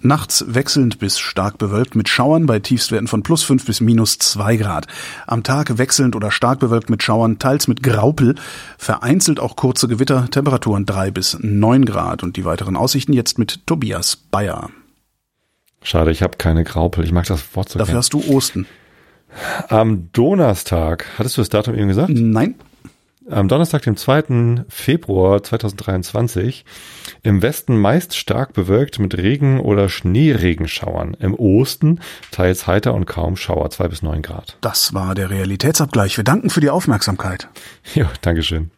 Nachts 0.00 0.42
wechselnd 0.48 0.98
bis 0.98 1.18
stark 1.18 1.58
bewölkt 1.58 1.96
mit 1.96 2.08
Schauern 2.08 2.46
bei 2.46 2.60
Tiefstwerten 2.60 3.08
von 3.08 3.22
plus 3.22 3.42
fünf 3.42 3.66
bis 3.66 3.82
minus 3.82 4.16
zwei 4.16 4.56
Grad. 4.56 4.86
Am 5.26 5.42
Tag 5.42 5.76
wechselnd 5.76 6.16
oder 6.16 6.30
stark 6.30 6.60
bewölkt 6.60 6.88
mit 6.88 7.02
Schauern, 7.02 7.38
teils 7.38 7.68
mit 7.68 7.82
Graupel, 7.82 8.36
vereinzelt 8.78 9.38
auch 9.38 9.54
kurze 9.54 9.86
Gewitter, 9.86 10.30
Temperaturen 10.30 10.86
drei 10.86 11.10
bis 11.10 11.36
neun 11.42 11.84
Grad 11.84 12.22
und 12.22 12.38
die 12.38 12.46
weiteren 12.46 12.74
Aussichten 12.74 13.12
jetzt 13.12 13.38
mit 13.38 13.66
Tobias 13.66 14.16
Bayer. 14.16 14.70
Schade, 15.82 16.10
ich 16.10 16.22
habe 16.22 16.38
keine 16.38 16.64
Graupel. 16.64 17.04
Ich 17.04 17.12
mag 17.12 17.26
das 17.26 17.54
Wort 17.54 17.68
so 17.68 17.78
Dafür 17.78 17.92
gern. 17.92 17.98
hast 17.98 18.14
du 18.14 18.24
Osten. 18.34 18.66
Am 19.68 20.08
Donnerstag, 20.12 21.04
hattest 21.18 21.36
du 21.36 21.42
das 21.42 21.50
Datum 21.50 21.74
eben 21.74 21.88
gesagt? 21.88 22.08
Nein 22.14 22.54
am 23.30 23.48
Donnerstag, 23.48 23.82
dem 23.82 23.96
2. 23.96 24.64
Februar 24.68 25.42
2023, 25.42 26.64
im 27.22 27.42
Westen 27.42 27.78
meist 27.78 28.16
stark 28.16 28.52
bewölkt 28.52 28.98
mit 28.98 29.16
Regen- 29.16 29.60
oder 29.60 29.88
Schneeregenschauern. 29.88 31.14
Im 31.20 31.34
Osten 31.34 32.00
teils 32.30 32.66
heiter 32.66 32.94
und 32.94 33.06
kaum 33.06 33.36
Schauer, 33.36 33.70
zwei 33.70 33.88
bis 33.88 34.02
neun 34.02 34.22
Grad. 34.22 34.56
Das 34.60 34.94
war 34.94 35.14
der 35.14 35.30
Realitätsabgleich. 35.30 36.16
Wir 36.16 36.24
danken 36.24 36.50
für 36.50 36.60
die 36.60 36.70
Aufmerksamkeit. 36.70 37.48
Ja, 37.94 38.10
Dankeschön. 38.20 38.70